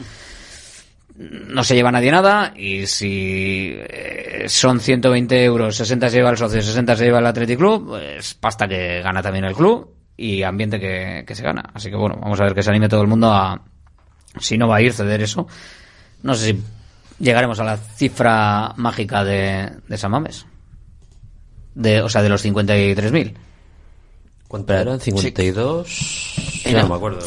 no 1.15 1.63
se 1.63 1.73
lleva 1.73 1.91
nadie 1.91 2.11
nada 2.11 2.53
y 2.55 2.85
si 2.85 3.73
eh, 3.75 4.45
son 4.47 4.79
120 4.79 5.43
euros, 5.43 5.75
60 5.75 6.09
se 6.09 6.17
lleva 6.17 6.29
el 6.29 6.37
socio, 6.37 6.61
60 6.61 6.95
se 6.95 7.05
lleva 7.05 7.19
el 7.19 7.25
Athletic 7.25 7.57
Club, 7.57 7.87
pues 7.87 8.35
pasta 8.35 8.67
que 8.67 9.01
gana 9.01 9.23
también 9.23 9.45
el 9.45 9.55
club 9.55 9.95
y 10.17 10.43
ambiente 10.43 10.79
que, 10.79 11.23
que 11.25 11.33
se 11.33 11.41
gana. 11.41 11.63
Así 11.73 11.89
que 11.89 11.95
bueno, 11.95 12.17
vamos 12.21 12.39
a 12.39 12.43
ver 12.43 12.53
que 12.53 12.61
se 12.61 12.69
anime 12.69 12.87
todo 12.87 13.01
el 13.01 13.07
mundo 13.07 13.31
a, 13.31 13.59
si 14.39 14.55
no 14.55 14.67
va 14.67 14.77
a 14.77 14.81
ir, 14.81 14.93
ceder 14.93 15.21
eso. 15.23 15.47
No 16.21 16.35
sé 16.35 16.53
si 16.53 16.63
llegaremos 17.19 17.59
a 17.59 17.63
la 17.63 17.77
cifra 17.77 18.73
mágica 18.77 19.23
de, 19.23 19.69
de 19.87 19.97
San 19.97 20.11
Mames. 20.11 20.45
De, 21.75 22.01
o 22.01 22.09
sea, 22.09 22.21
de 22.21 22.29
los 22.29 22.43
53.000. 22.45 23.33
¿Cuánto 24.47 24.73
eran? 24.73 24.99
¿52? 24.99 26.61
Era- 26.65 26.81
No 26.83 26.89
me 26.89 26.95
acuerdo. 26.95 27.19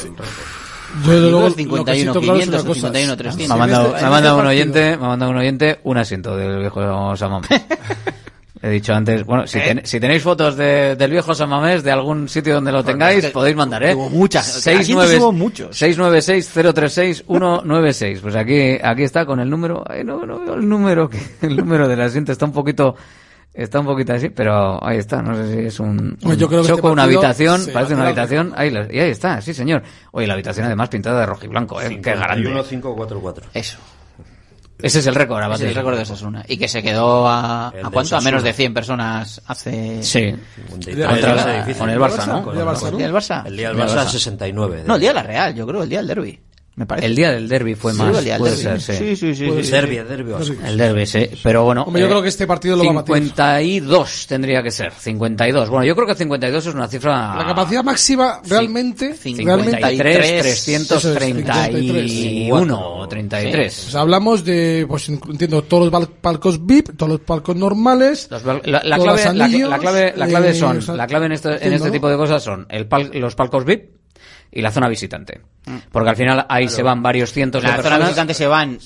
Yo, 1.05 1.13
desde 1.13 1.31
luego, 1.31 1.49
lo 1.49 1.55
51, 1.55 1.85
que 1.85 1.95
siento 1.95 2.21
claro 2.21 2.39
es 2.39 2.49
una 2.49 2.59
500, 2.59 2.65
cosa. 2.65 2.75
51, 2.75 3.11
Me 3.11 3.17
300. 3.17 3.51
ha 3.51 3.57
mandado, 3.57 3.85
En 3.87 3.91
me 3.91 3.97
este- 3.97 4.07
ha 4.07 4.11
mandado 4.11 4.35
un 4.37 4.41
este 4.43 4.51
oyente, 4.51 4.81
me 4.99 5.05
ha 5.05 5.09
mandado 5.09 5.31
un 5.33 5.37
oyente 5.39 5.81
un 5.83 5.97
asiento 5.99 6.37
del 6.37 6.59
viejo 6.61 7.17
San 7.17 7.31
Mamés. 7.31 7.49
He 8.67 8.71
dicho 8.71 8.95
antes, 8.95 9.27
bueno, 9.27 9.47
si, 9.47 9.59
ten- 9.59 9.83
si 9.85 10.01
tenéis 10.01 10.23
fotos 10.23 10.57
de- 10.57 10.97
del 10.97 11.11
viejo 11.11 11.35
San 11.35 11.51
Mamés 11.51 11.83
de 11.83 11.93
algún 11.93 12.31
sitio 12.31 12.55
donde 12.55 12.73
lo 12.73 12.83
tengáis, 12.83 13.27
que 13.27 13.31
podéis 13.31 13.55
mandar, 13.57 13.83
¿eh? 13.85 13.95
hubo 13.95 14.09
muchas. 14.09 14.47
Seis 14.47 14.81
Aquí 14.81 14.95
nueve- 14.95 15.19
hubo 15.19 15.33
muchos. 15.33 15.77
696-036-196. 15.77 18.21
Pues 18.21 18.37
aquí, 18.37 18.79
aquí 18.83 19.03
está 19.03 19.27
con 19.27 19.41
el 19.41 19.51
número, 19.51 19.85
ay, 19.87 20.05
no, 20.05 20.25
no 20.25 20.41
veo 20.41 20.55
el 20.55 20.69
número, 20.69 21.09
que- 21.09 21.19
el 21.43 21.57
número 21.57 21.89
del 21.89 22.01
asiento 22.01 22.33
está 22.33 22.45
un 22.47 22.53
poquito, 22.53 22.97
está 23.53 23.81
un 23.81 23.87
poquito 23.87 24.13
así, 24.15 24.31
pero 24.31 24.83
ahí 24.85 24.99
está, 24.99 25.23
no 25.23 25.35
sé 25.37 25.53
si 25.53 25.59
es 25.67 25.81
un, 25.81 26.17
yo 26.37 26.49
creo 26.49 26.63
que 26.63 26.69
choco, 26.69 26.89
este 26.89 26.93
una 26.93 27.03
habitación, 27.05 27.63
parece 27.73 27.95
una 27.95 28.05
habitación, 28.07 28.53
ahí, 28.57 28.71
la- 28.71 28.89
y 28.91 28.99
ahí 28.99 29.11
está, 29.11 29.41
sí 29.41 29.55
señor. 29.55 29.83
Oye, 30.13 30.27
la 30.27 30.35
habitación 30.35 30.67
además 30.67 30.89
pintada 30.89 31.21
de 31.21 31.27
rojo 31.27 31.45
y 31.45 31.49
blanco, 31.49 31.81
¿eh? 31.81 32.01
Qué 32.03 32.15
grande. 32.15 32.49
544. 32.51 33.47
Eso. 33.55 33.79
Ese 34.81 34.99
es 34.99 35.07
el 35.07 35.15
récord, 35.15 35.39
a 35.39 35.47
Ese 35.47 35.49
batir. 35.51 35.65
es 35.67 35.71
el 35.71 35.77
récord 35.77 35.97
de 35.97 36.03
Osasuna. 36.03 36.45
Y 36.49 36.57
que 36.57 36.69
se 36.69 36.83
quedó 36.83 37.29
a, 37.29 37.69
¿a 37.69 37.91
cuánto? 37.93 38.17
A 38.17 38.21
menos 38.21 38.43
de 38.43 38.53
100 38.53 38.75
personas 38.75 39.41
hace... 39.47 40.03
Sí. 40.03 40.35
Contra- 40.69 40.93
con 41.79 41.91
el 41.91 41.99
Barça, 41.99 42.27
¿no? 42.27 42.51
El 42.51 42.57
día 42.57 42.65
del 42.65 42.67
Barça, 42.75 42.89
¿El 42.89 42.97
día 42.97 43.07
del 43.07 43.15
Barça? 43.17 43.47
El 43.47 43.57
día 43.57 43.69
del 43.69 43.79
El 43.81 43.87
Barça, 43.87 43.97
Barça. 44.05 44.11
69. 44.11 44.83
No, 44.87 44.95
el 44.97 45.01
día 45.01 45.11
de 45.11 45.15
la 45.15 45.23
Real, 45.23 45.55
yo 45.55 45.67
creo, 45.67 45.83
el 45.85 45.89
día 45.89 45.99
del 45.99 46.09
derby. 46.09 46.41
Me 46.77 46.87
parece. 46.87 47.07
El 47.07 47.15
día 47.15 47.31
del 47.31 47.49
derby 47.49 47.77
fue 47.77 47.93
Sí, 47.93 47.99
más. 47.99 48.19
el 48.19 48.25
día 48.25 48.37
puede 48.37 48.57
derbi. 48.57 48.81
ser, 48.81 48.97
sí, 48.99 49.15
sí, 49.17 49.35
sí. 49.35 49.47
sí, 49.49 49.63
sí. 49.65 49.71
Derby, 49.71 49.97
derby. 49.99 50.33
Osasuna. 50.33 50.69
El 50.69 50.77
derby, 50.77 51.07
sí. 51.07 51.29
Pero 51.43 51.63
bueno. 51.65 51.83
Hombre, 51.85 52.03
yo 52.03 52.09
creo 52.09 52.21
que 52.21 52.29
este 52.29 52.47
partido 52.49 52.77
lo 52.77 52.85
va 52.85 52.91
a 52.91 52.95
batir. 52.95 53.15
52 53.15 54.27
tendría 54.27 54.61
que 54.61 54.71
ser. 54.73 54.93
52. 54.93 55.71
Bueno, 55.71 55.85
yo 55.85 55.95
creo 55.95 56.09
que 56.09 56.17
52 56.17 56.67
es 56.67 56.75
una 56.75 56.89
cifra. 56.89 57.37
La 57.37 57.47
capacidad 57.47 57.85
máxima 57.85 58.41
realmente, 58.49 59.15
53, 59.15 59.45
realmente 59.45 60.33
331 61.53 62.81
o 62.99 63.09
33. 63.09 63.87
O 63.87 63.91
sea, 63.91 64.01
hablamos 64.01 64.45
de, 64.45 64.85
pues 64.89 65.09
entiendo, 65.09 65.63
todos 65.63 65.91
los 65.93 66.09
palcos 66.21 66.65
VIP, 66.67 66.97
todos 66.97 67.13
los 67.13 67.21
palcos 67.21 67.57
normales. 67.57 68.29
Los 68.31 68.45
La, 68.45 68.55
la 68.85 68.97
todos 68.97 69.05
clave, 69.21 69.25
los 69.27 69.35
la, 69.37 69.45
anillos, 69.45 69.71
la 69.71 69.79
clave, 69.79 70.13
la 70.17 70.27
clave 70.27 70.51
eh, 70.51 70.55
son, 70.55 70.79
o 70.79 70.83
sea, 70.83 70.95
la 70.97 71.07
clave 71.07 71.27
en 71.27 71.33
este, 71.33 71.67
en 71.67 71.73
este 71.73 71.91
tipo 71.91 72.09
de 72.09 72.17
cosas 72.17 72.43
son 72.43 72.67
el 72.71 72.89
pal- 72.89 73.13
los 73.15 73.35
palcos 73.35 73.65
VIP 73.65 73.91
y 74.53 74.63
la 74.63 74.71
zona 74.71 74.89
visitante. 74.89 75.41
Porque 75.91 76.11
al 76.11 76.17
final 76.17 76.47
ahí 76.49 76.69
se 76.69 76.83
van 76.83 77.03
varios 77.03 77.33
cientos 77.33 77.63
En 77.63 77.71
de 77.71 77.77
la 77.77 77.83
zona 77.83 77.97
personas. 77.97 78.09
visitante 78.09 78.35
se 78.35 78.47
van 78.47 78.79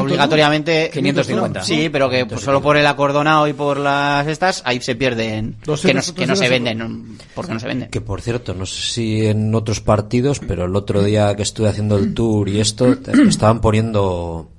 obligatoriamente 0.00 0.90
550. 0.92 1.62
Sí, 1.62 1.88
pero 1.90 2.10
que 2.10 2.26
pues, 2.26 2.42
solo 2.42 2.60
por 2.60 2.76
el 2.76 2.86
acordonado 2.86 3.48
y 3.48 3.54
por 3.54 3.78
las 3.78 4.26
estas 4.26 4.62
ahí 4.66 4.80
se 4.80 4.94
pierden 4.94 5.56
que 5.60 5.94
no, 5.94 6.02
que 6.14 6.26
no 6.26 6.36
se 6.36 6.48
venden, 6.48 7.18
porque 7.34 7.54
no 7.54 7.60
se 7.60 7.66
venden. 7.66 7.90
Que 7.90 8.00
por 8.00 8.20
cierto, 8.20 8.54
no 8.54 8.66
sé 8.66 8.92
si 8.92 9.26
en 9.26 9.54
otros 9.54 9.80
partidos, 9.80 10.40
pero 10.40 10.66
el 10.66 10.76
otro 10.76 11.02
día 11.02 11.34
que 11.34 11.42
estuve 11.42 11.68
haciendo 11.68 11.96
el 11.96 12.12
tour 12.14 12.48
y 12.48 12.60
esto, 12.60 12.96
estaban 13.28 13.60
poniendo 13.60 14.50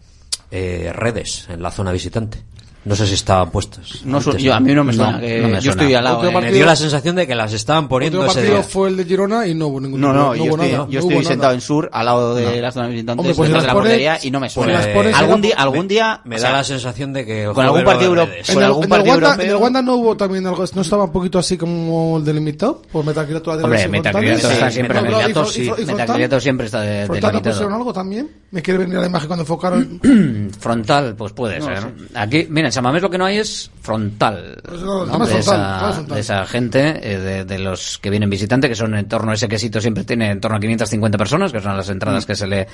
eh, 0.49 0.91
redes 0.93 1.47
en 1.49 1.61
la 1.61 1.71
zona 1.71 1.91
visitante. 1.91 2.39
No 2.83 2.95
sé 2.95 3.05
si 3.05 3.13
estaban 3.13 3.51
puestas. 3.51 4.03
No 4.05 4.17
antes, 4.17 4.41
yo- 4.41 4.55
a 4.55 4.59
mí 4.59 4.73
no 4.73 4.83
me 4.83 4.91
suena, 4.91 5.19
que 5.19 5.59
yo 5.61 5.69
estoy 5.71 5.93
al 5.93 6.03
lado, 6.03 6.23
eh. 6.23 6.27
Me 6.27 6.33
partido- 6.33 6.53
dio 6.55 6.65
la 6.65 6.75
sensación 6.75 7.15
de 7.15 7.27
que 7.27 7.35
las 7.35 7.53
estaban 7.53 7.87
poniendo 7.87 8.17
Otro 8.21 8.31
ese 8.31 8.39
partido 8.39 8.55
día. 8.57 8.63
fue 8.63 8.89
el 8.89 8.97
de 8.97 9.05
Girona 9.05 9.45
y 9.45 9.53
no 9.53 9.67
hubo 9.67 9.79
ningún 9.79 10.01
No, 10.01 10.11
no, 10.11 10.33
yo 10.35 10.45
estoy, 10.45 10.71
nada, 10.71 10.87
yo 10.89 10.99
no 10.99 10.99
estoy 10.99 11.15
nada. 11.17 11.27
sentado 11.29 11.53
en 11.53 11.61
sur, 11.61 11.89
al 11.93 12.05
lado 12.07 12.33
de 12.33 12.43
No. 12.55 12.61
la 12.61 12.71
zona 12.71 12.87
visitante, 12.87 13.19
Hombre, 13.21 13.35
pues 13.35 13.47
si 13.47 13.53
detrás 13.53 13.61
de 13.63 13.67
las 13.67 13.75
la 13.75 13.79
portería 13.81 14.19
y 14.23 14.31
no 14.31 14.39
me 14.39 14.49
suena. 14.49 14.73
las 14.73 14.87
pones 14.87 15.15
algún 15.15 15.41
día, 15.41 15.55
algún 15.59 15.87
día, 15.87 16.21
Me 16.25 16.37
o 16.37 16.39
da 16.39 16.47
sea, 16.47 16.57
la 16.57 16.63
sensación 16.63 17.13
de 17.13 17.23
que 17.23 17.45
con 17.53 17.63
algún 17.65 17.83
partido. 17.83 18.13
En 18.13 18.17
el, 18.17 18.63
algún 18.63 18.83
el 18.85 18.91
europeo- 18.91 19.33
en 19.35 19.49
el 19.49 19.55
Wanda 19.57 19.81
no 19.83 19.95
hubo 19.97 20.17
también 20.17 20.47
algo, 20.47 20.65
no 20.73 20.81
estaba 20.81 21.03
un 21.03 21.11
poquito 21.11 21.37
así 21.37 21.57
como 21.57 22.17
el 22.17 22.25
delimitado 22.25 22.81
por 22.91 23.05
metacrilato 23.05 23.55
de 23.57 23.63
Hombre, 23.63 23.79
las 23.79 23.89
Metacrilato 23.91 24.49
está 24.49 24.71
siempre, 24.71 24.95
No, 24.95 25.01
pero, 25.01 25.11
¿y 25.11 25.15
Metacrilato 25.27 25.45
fro- 25.45 25.79
y 25.79 25.85
sí? 25.85 25.85
Metacrilato 25.91 26.39
siempre 26.39 26.65
está 26.65 26.81
de- 26.81 27.05
¿Frontal 27.05 27.21
no 27.21 27.27
delimitado. 27.27 27.53
pusieron 27.55 27.73
algo 27.75 27.93
también? 27.93 28.29
Me 28.49 28.61
quiere 28.63 28.79
venir 28.79 28.97
la 28.97 29.05
imagen 29.05 29.27
cuando 29.27 29.43
enfocaron. 29.43 29.99
Frontal, 30.59 31.15
pues 31.15 31.31
puede 31.33 31.59
No 31.59 31.65
ser. 31.67 31.87
Aquí, 32.15 32.47
mira, 32.49 32.70
en 32.71 32.73
Samamés 32.73 33.01
lo 33.01 33.09
que 33.09 33.17
no 33.17 33.25
hay 33.25 33.37
es 33.37 33.69
frontal. 33.81 34.57
Pues 34.63 34.79
de, 34.79 35.43
frontal, 35.43 36.17
esa, 36.17 36.41
de 36.41 36.47
gente, 36.47 37.13
eh, 37.13 37.19
de, 37.19 37.45
de 37.45 37.59
los 37.59 37.97
que 37.97 38.09
vienen 38.09 38.29
visitantes, 38.29 38.69
que 38.69 38.75
son 38.75 38.95
en 38.95 39.07
torno 39.09 39.31
a 39.31 39.33
ese 39.33 39.49
quesito, 39.49 39.81
siempre 39.81 40.05
tiene 40.05 40.31
en 40.31 40.39
torno 40.39 40.55
a 40.55 40.59
550 40.59 41.17
personas, 41.17 41.51
que 41.51 41.59
son 41.59 41.75
las 41.75 41.89
Mm. 41.89 41.91
entradas 41.91 42.25
que 42.25 42.35
se 42.35 42.47
le 42.47 42.67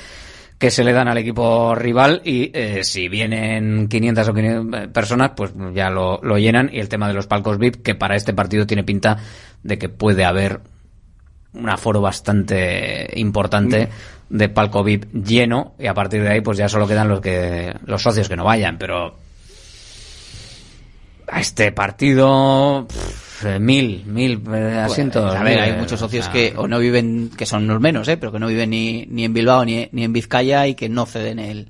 que 0.59 0.71
se 0.71 0.83
le 0.83 0.91
dan 0.91 1.07
al 1.07 1.17
equipo 1.19 1.75
rival 1.75 2.21
y 2.23 2.49
eh, 2.53 2.83
si 2.83 3.09
vienen 3.09 3.87
500 3.87 4.27
o 4.27 4.33
500 4.33 4.87
personas 4.87 5.31
pues 5.35 5.51
ya 5.73 5.89
lo, 5.91 6.19
lo 6.23 6.37
llenan 6.39 6.69
y 6.73 6.79
el 6.79 6.89
tema 6.89 7.07
de 7.07 7.13
los 7.13 7.27
palcos 7.27 7.59
VIP 7.59 7.83
que 7.83 7.93
para 7.93 8.15
este 8.15 8.33
partido 8.33 8.65
tiene 8.65 8.83
pinta 8.83 9.17
de 9.61 9.77
que 9.77 9.87
puede 9.89 10.25
haber 10.25 10.61
un 11.53 11.69
aforo 11.69 12.01
bastante 12.01 13.07
importante 13.19 13.89
de 14.29 14.49
palco 14.49 14.83
VIP 14.83 15.05
lleno 15.13 15.75
y 15.77 15.85
a 15.85 15.93
partir 15.93 16.23
de 16.23 16.29
ahí 16.29 16.41
pues 16.41 16.57
ya 16.57 16.67
solo 16.67 16.87
quedan 16.87 17.07
los 17.07 17.21
que 17.21 17.75
los 17.85 18.01
socios 18.01 18.27
que 18.27 18.35
no 18.35 18.43
vayan 18.43 18.79
pero 18.79 19.15
a 21.29 21.39
este 21.41 21.71
partido 21.73 22.85
pff, 22.87 23.45
eh, 23.45 23.59
mil 23.59 24.03
mil 24.05 24.41
eh, 24.53 24.79
asientos 24.79 25.23
Pues, 25.25 25.35
a 25.39 25.43
ver, 25.43 25.59
hay 25.59 25.71
mil, 25.71 25.79
muchos 25.81 26.01
o 26.01 26.05
socios 26.05 26.25
sea, 26.25 26.33
que 26.33 26.53
o 26.55 26.67
no 26.67 26.79
viven, 26.79 27.29
que 27.37 27.45
son 27.45 27.67
los 27.67 27.79
menos, 27.79 28.07
¿eh? 28.07 28.17
pero 28.17 28.31
que 28.31 28.39
no 28.39 28.47
viven 28.47 28.69
ni, 28.69 29.05
ni 29.07 29.25
en 29.25 29.33
Bilbao 29.33 29.63
ni, 29.65 29.89
ni 29.91 30.03
en 30.03 30.13
Vizcaya 30.13 30.67
y 30.67 30.75
que 30.75 30.89
no 30.89 31.05
ceden 31.05 31.39
el, 31.39 31.67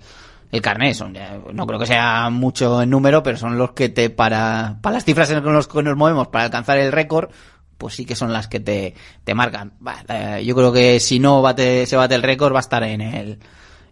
el 0.51 0.61
carné. 0.61 0.93
Son, 0.93 1.13
ya- 1.13 1.39
no 1.53 1.65
creo 1.67 1.79
que 1.79 1.85
sea 1.87 2.29
mucho 2.29 2.81
en 2.81 2.89
número, 2.89 3.23
pero 3.23 3.37
son 3.37 3.57
los 3.57 3.71
que 3.71 3.89
te, 3.89 4.09
para, 4.09 4.77
para 4.81 4.95
las 4.95 5.05
cifras 5.05 5.29
en 5.31 5.43
las 5.43 5.67
que 5.67 5.83
nos 5.83 5.97
movemos, 5.97 6.27
para 6.27 6.45
alcanzar 6.45 6.77
el 6.77 6.91
récord, 6.91 7.29
pues 7.77 7.95
sí 7.95 8.05
que 8.05 8.15
son 8.15 8.31
las 8.33 8.47
que 8.47 8.59
te, 8.59 8.93
te 9.23 9.33
marcan. 9.33 9.73
Va, 9.85 9.97
eh, 10.07 10.43
yo 10.45 10.55
creo 10.55 10.71
que 10.71 10.99
si 10.99 11.19
no 11.19 11.41
bate, 11.41 11.85
se 11.85 11.95
bate 11.95 12.15
el 12.15 12.23
récord, 12.23 12.53
va 12.53 12.59
a 12.59 12.61
estar 12.61 12.83
en 12.83 13.01
el, 13.01 13.39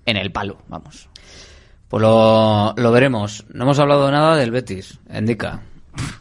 en 0.05 0.17
el 0.17 0.31
palo, 0.31 0.57
vamos. 0.67 1.09
Pues 1.95 2.01
lo, 2.03 2.73
lo 2.75 2.91
veremos. 2.91 3.45
No 3.53 3.63
hemos 3.63 3.79
hablado 3.79 4.11
nada 4.11 4.35
del 4.35 4.51
Betis 4.51 4.99
indica 5.09 5.61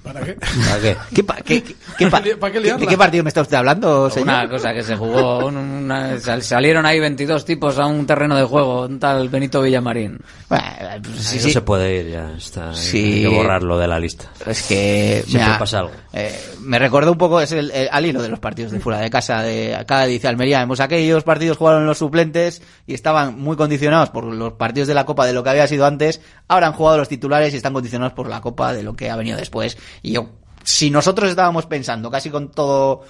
¿Para 0.02 0.20
qué? 0.20 0.34
¿Para 0.34 0.80
qué? 0.80 0.96
¿Qué, 1.14 1.24
pa- 1.24 1.36
qué, 1.36 1.62
qué, 1.98 2.06
pa- 2.08 2.22
¿Para 2.38 2.52
qué 2.52 2.60
¿De 2.60 2.86
qué 2.86 2.96
partido 2.98 3.24
me 3.24 3.28
está 3.28 3.40
usted 3.40 3.56
hablando, 3.56 4.10
señor? 4.10 4.28
una 4.28 4.48
cosa 4.48 4.72
que 4.74 4.82
se 4.82 4.96
jugó 4.96 5.46
un- 5.46 5.56
una- 5.56 6.18
sal- 6.20 6.42
salieron 6.42 6.84
ahí 6.86 7.00
22 7.00 7.44
tipos 7.44 7.78
a 7.78 7.86
un 7.86 8.06
terreno 8.06 8.36
de 8.36 8.44
juego 8.44 8.82
un 8.82 8.98
tal 9.00 9.28
Benito 9.30 9.62
Villamarín 9.62 10.18
Bueno, 10.48 10.64
pues 11.02 11.16
sí, 11.24 11.38
sí. 11.40 11.46
No 11.48 11.52
se 11.54 11.60
puede 11.62 11.96
ir 12.00 12.10
ya. 12.12 12.32
Está, 12.36 12.74
Sí. 12.74 12.98
Hay 12.98 13.22
que 13.22 13.28
borrarlo 13.28 13.78
de 13.78 13.88
la 13.88 13.98
lista. 13.98 14.30
Es 14.46 14.62
que 14.64 15.22
Siempre 15.26 15.48
me 15.48 15.54
ha- 15.54 15.58
pasa 15.58 15.78
algo. 15.80 15.92
eh, 16.12 16.38
me 16.60 16.78
recuerda 16.78 17.10
un 17.10 17.18
poco, 17.18 17.40
es 17.40 17.52
el, 17.52 17.70
el- 17.70 17.88
al 17.90 18.04
hilo 18.06 18.20
de 18.22 18.28
los 18.28 18.38
partidos 18.40 18.72
de 18.72 18.80
fuera 18.80 19.00
de 19.00 19.08
casa 19.10 19.42
de 19.42 19.82
Cádiz 19.86 20.22
y 20.22 20.26
Almería. 20.26 20.60
Vemos 20.60 20.80
aquellos 20.80 21.24
partidos 21.24 21.56
jugaron 21.56 21.86
los 21.86 21.98
suplentes 21.98 22.60
y 22.86 22.92
estaban 22.94 23.40
muy 23.40 23.56
condicionados 23.56 24.10
por 24.10 24.24
los 24.24 24.52
partidos 24.52 24.86
de 24.88 24.94
la 24.94 25.06
Copa 25.06 25.24
de 25.26 25.32
lo 25.32 25.42
que 25.42 25.50
había 25.50 25.66
sido 25.66 25.86
antes. 25.86 26.20
Ahora 26.46 26.66
han 26.66 26.74
jugado 26.74 26.98
los 26.98 27.08
titulares 27.08 27.54
y 27.54 27.56
están 27.56 27.72
condicionados 27.72 28.12
por 28.12 28.28
la 28.28 28.42
Copa 28.42 28.72
de 28.74 28.82
lo 28.82 28.94
que 28.94 29.08
ha 29.10 29.16
venido 29.16 29.38
después. 29.38 29.63
Y 30.02 30.12
yo, 30.12 30.30
si 30.62 30.90
nosotros 30.90 31.30
estábamos 31.30 31.66
pensando 31.66 32.10
casi 32.10 32.30
con 32.30 32.50
todo 32.50 33.02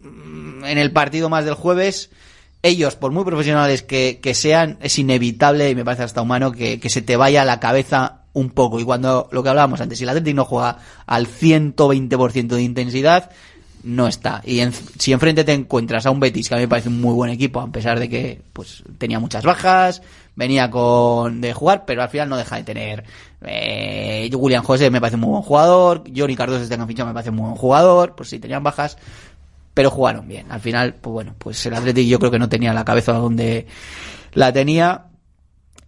mm, 0.00 0.64
en 0.64 0.78
el 0.78 0.92
partido 0.92 1.28
más 1.28 1.44
del 1.44 1.54
jueves, 1.54 2.10
ellos, 2.62 2.94
por 2.96 3.10
muy 3.12 3.24
profesionales 3.24 3.82
que, 3.82 4.20
sean, 4.34 4.78
es 4.80 4.98
inevitable 4.98 5.68
y 5.70 5.74
me 5.74 5.84
parece 5.84 6.04
hasta 6.04 6.22
humano 6.22 6.52
que, 6.52 6.78
que 6.78 6.90
se 6.90 7.02
te 7.02 7.16
vaya 7.16 7.44
la 7.44 7.58
cabeza 7.60 8.22
un 8.34 8.50
poco. 8.50 8.78
Y 8.80 8.84
cuando 8.84 9.28
lo 9.32 9.42
que 9.42 9.48
hablábamos 9.48 9.80
antes, 9.80 9.98
si 9.98 10.04
el 10.04 10.10
Atlético 10.10 10.36
no 10.36 10.44
juega 10.44 10.78
al 11.06 11.26
120% 11.26 12.46
de 12.54 12.62
intensidad, 12.62 13.30
no 13.82 14.06
está. 14.06 14.42
Y 14.44 14.60
en- 14.60 14.72
si 14.72 15.12
enfrente 15.12 15.42
te 15.44 15.52
encuentras 15.52 16.06
a 16.06 16.10
un 16.12 16.20
Betis, 16.20 16.48
que 16.48 16.54
a 16.54 16.58
mí 16.58 16.62
me 16.64 16.68
parece 16.68 16.88
un 16.88 17.00
muy 17.00 17.14
buen 17.14 17.30
equipo, 17.32 17.60
a 17.60 17.70
pesar 17.70 17.98
de 17.98 18.08
que 18.08 18.40
pues 18.52 18.84
tenía 18.98 19.18
muchas 19.18 19.44
bajas, 19.44 20.02
venía 20.34 20.70
con 20.70 21.40
de 21.40 21.52
jugar, 21.52 21.84
pero 21.86 22.02
al 22.02 22.08
final 22.08 22.28
no 22.28 22.36
deja 22.36 22.56
de 22.56 22.64
tener. 22.64 23.04
Eh, 23.42 24.30
William 24.34 24.64
José 24.64 24.90
me 24.90 25.00
parece 25.00 25.16
muy 25.16 25.30
buen 25.30 25.42
jugador, 25.42 26.04
Johnny 26.14 26.36
Cardoso 26.36 26.62
este 26.62 26.86
fichado 26.86 27.08
me 27.08 27.14
parece 27.14 27.30
un 27.30 27.36
muy 27.36 27.46
buen 27.46 27.56
jugador, 27.56 28.14
pues 28.14 28.28
sí, 28.28 28.38
tenían 28.38 28.62
bajas, 28.62 28.96
pero 29.74 29.90
jugaron 29.90 30.28
bien. 30.28 30.50
Al 30.50 30.60
final, 30.60 30.94
pues 30.94 31.12
bueno, 31.12 31.34
pues 31.38 31.64
el 31.66 31.74
Atlético 31.74 32.08
yo 32.08 32.18
creo 32.18 32.30
que 32.30 32.38
no 32.38 32.48
tenía 32.48 32.72
la 32.72 32.84
cabeza 32.84 33.12
donde 33.12 33.66
la 34.32 34.52
tenía. 34.52 35.06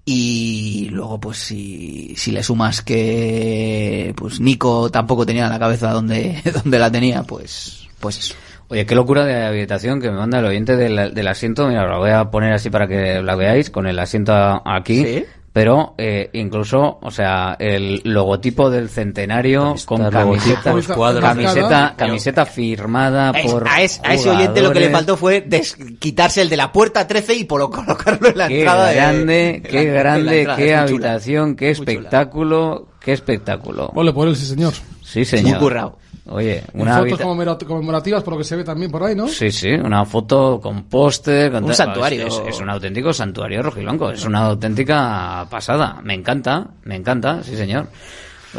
Y 0.07 0.89
luego, 0.91 1.19
pues 1.19 1.39
si, 1.39 2.15
si 2.17 2.31
le 2.31 2.43
sumas 2.43 2.83
que 2.83 4.13
pues 4.17 4.39
Nico 4.39 4.91
tampoco 4.91 5.25
tenía 5.25 5.49
la 5.49 5.59
cabeza 5.59 5.93
donde, 5.93 6.43
donde 6.63 6.79
la 6.79 6.91
tenía, 6.91 7.23
pues, 7.23 7.89
pues 8.01 8.19
eso. 8.19 8.35
Oye, 8.75 8.87
qué 8.87 8.95
locura 8.95 9.25
de 9.25 9.45
habitación 9.45 10.01
que 10.01 10.11
me 10.11 10.17
manda 10.19 10.41
el 10.41 10.45
oyente 10.47 10.77
del, 10.77 11.15
del 11.15 11.29
asiento. 11.29 11.69
Mira, 11.69 11.87
lo 11.87 11.99
voy 11.99 12.11
a 12.11 12.25
poner 12.31 12.53
así 12.53 12.71
para 12.71 12.87
que 12.89 13.23
la 13.23 13.37
veáis 13.37 13.71
con 13.71 13.87
el 13.87 13.99
asiento 13.99 14.33
aquí. 14.67 15.05
Sí. 15.05 15.25
Pero 15.53 15.95
eh, 15.99 16.31
incluso, 16.33 16.99
o 17.01 17.13
sea, 17.13 17.55
el 17.61 18.01
logotipo 18.03 18.71
del 18.71 18.89
centenario 18.89 19.77
con 19.87 20.11
camiseta, 20.11 20.73
cuadros. 20.97 21.23
camiseta, 21.23 21.95
camiseta 21.97 22.45
firmada 22.45 23.31
A, 23.31 23.39
es- 23.39 23.53
por 23.53 23.69
a 23.69 23.81
es- 23.83 24.01
a 24.03 24.15
ese 24.15 24.31
oyente 24.31 24.61
lo 24.63 24.73
que 24.73 24.81
le 24.81 24.91
faltó 24.91 25.17
fue 25.17 25.43
des- 25.43 25.77
quitarse 26.01 26.43
el 26.43 26.49
de 26.49 26.57
la 26.57 26.73
puerta 26.73 27.07
13 27.07 27.35
y 27.37 27.45
por 27.45 27.71
colocarlo 27.71 28.31
en 28.31 28.37
la 28.39 28.49
Qué 28.49 28.59
entrada. 28.59 28.89
de- 28.89 28.95
grande, 28.97 29.61
la- 29.63 29.69
qué 29.71 29.85
grande, 29.85 30.31
qué 30.41 30.47
muy 30.47 30.57
chula. 30.57 30.81
habitación, 31.13 31.55
qué 31.55 31.71
espectáculo, 31.71 32.89
qué 33.05 33.13
espectáculo. 33.13 33.91
Ole 33.95 34.13
por 34.13 34.29
él, 34.29 34.37
sí, 34.37 34.47
señor. 34.47 34.73
Sí, 35.03 35.25
señor. 35.25 35.51
Muy 35.53 35.59
currado. 35.61 35.99
Oye, 36.27 36.63
una 36.73 37.01
fotos 37.01 37.21
habita- 37.21 37.67
conmemorativas, 37.67 38.23
por 38.23 38.33
lo 38.33 38.39
que 38.39 38.45
se 38.45 38.57
ve 38.57 38.65
también 38.65 38.91
por 38.91 39.03
ahí, 39.03 39.15
¿no? 39.15 39.29
Sí, 39.29 39.51
sí, 39.53 39.71
una 39.73 40.07
foto 40.07 40.59
con 40.59 40.85
póster. 40.85 41.53
con 41.53 41.65
Un 41.65 41.69
tal- 41.69 41.77
santuario. 41.77 42.27
Es, 42.27 42.43
es 42.49 42.61
un 42.61 42.71
auténtico 42.71 43.13
santuario 43.13 43.63
rojiblanco. 43.63 44.11
Es 44.11 44.25
una 44.25 44.47
auténtica 44.47 45.47
pasada. 45.51 46.01
Me 46.03 46.15
encanta, 46.15 46.67
me 46.85 46.97
encanta, 46.97 47.43
sí, 47.43 47.55
señor. 47.57 47.89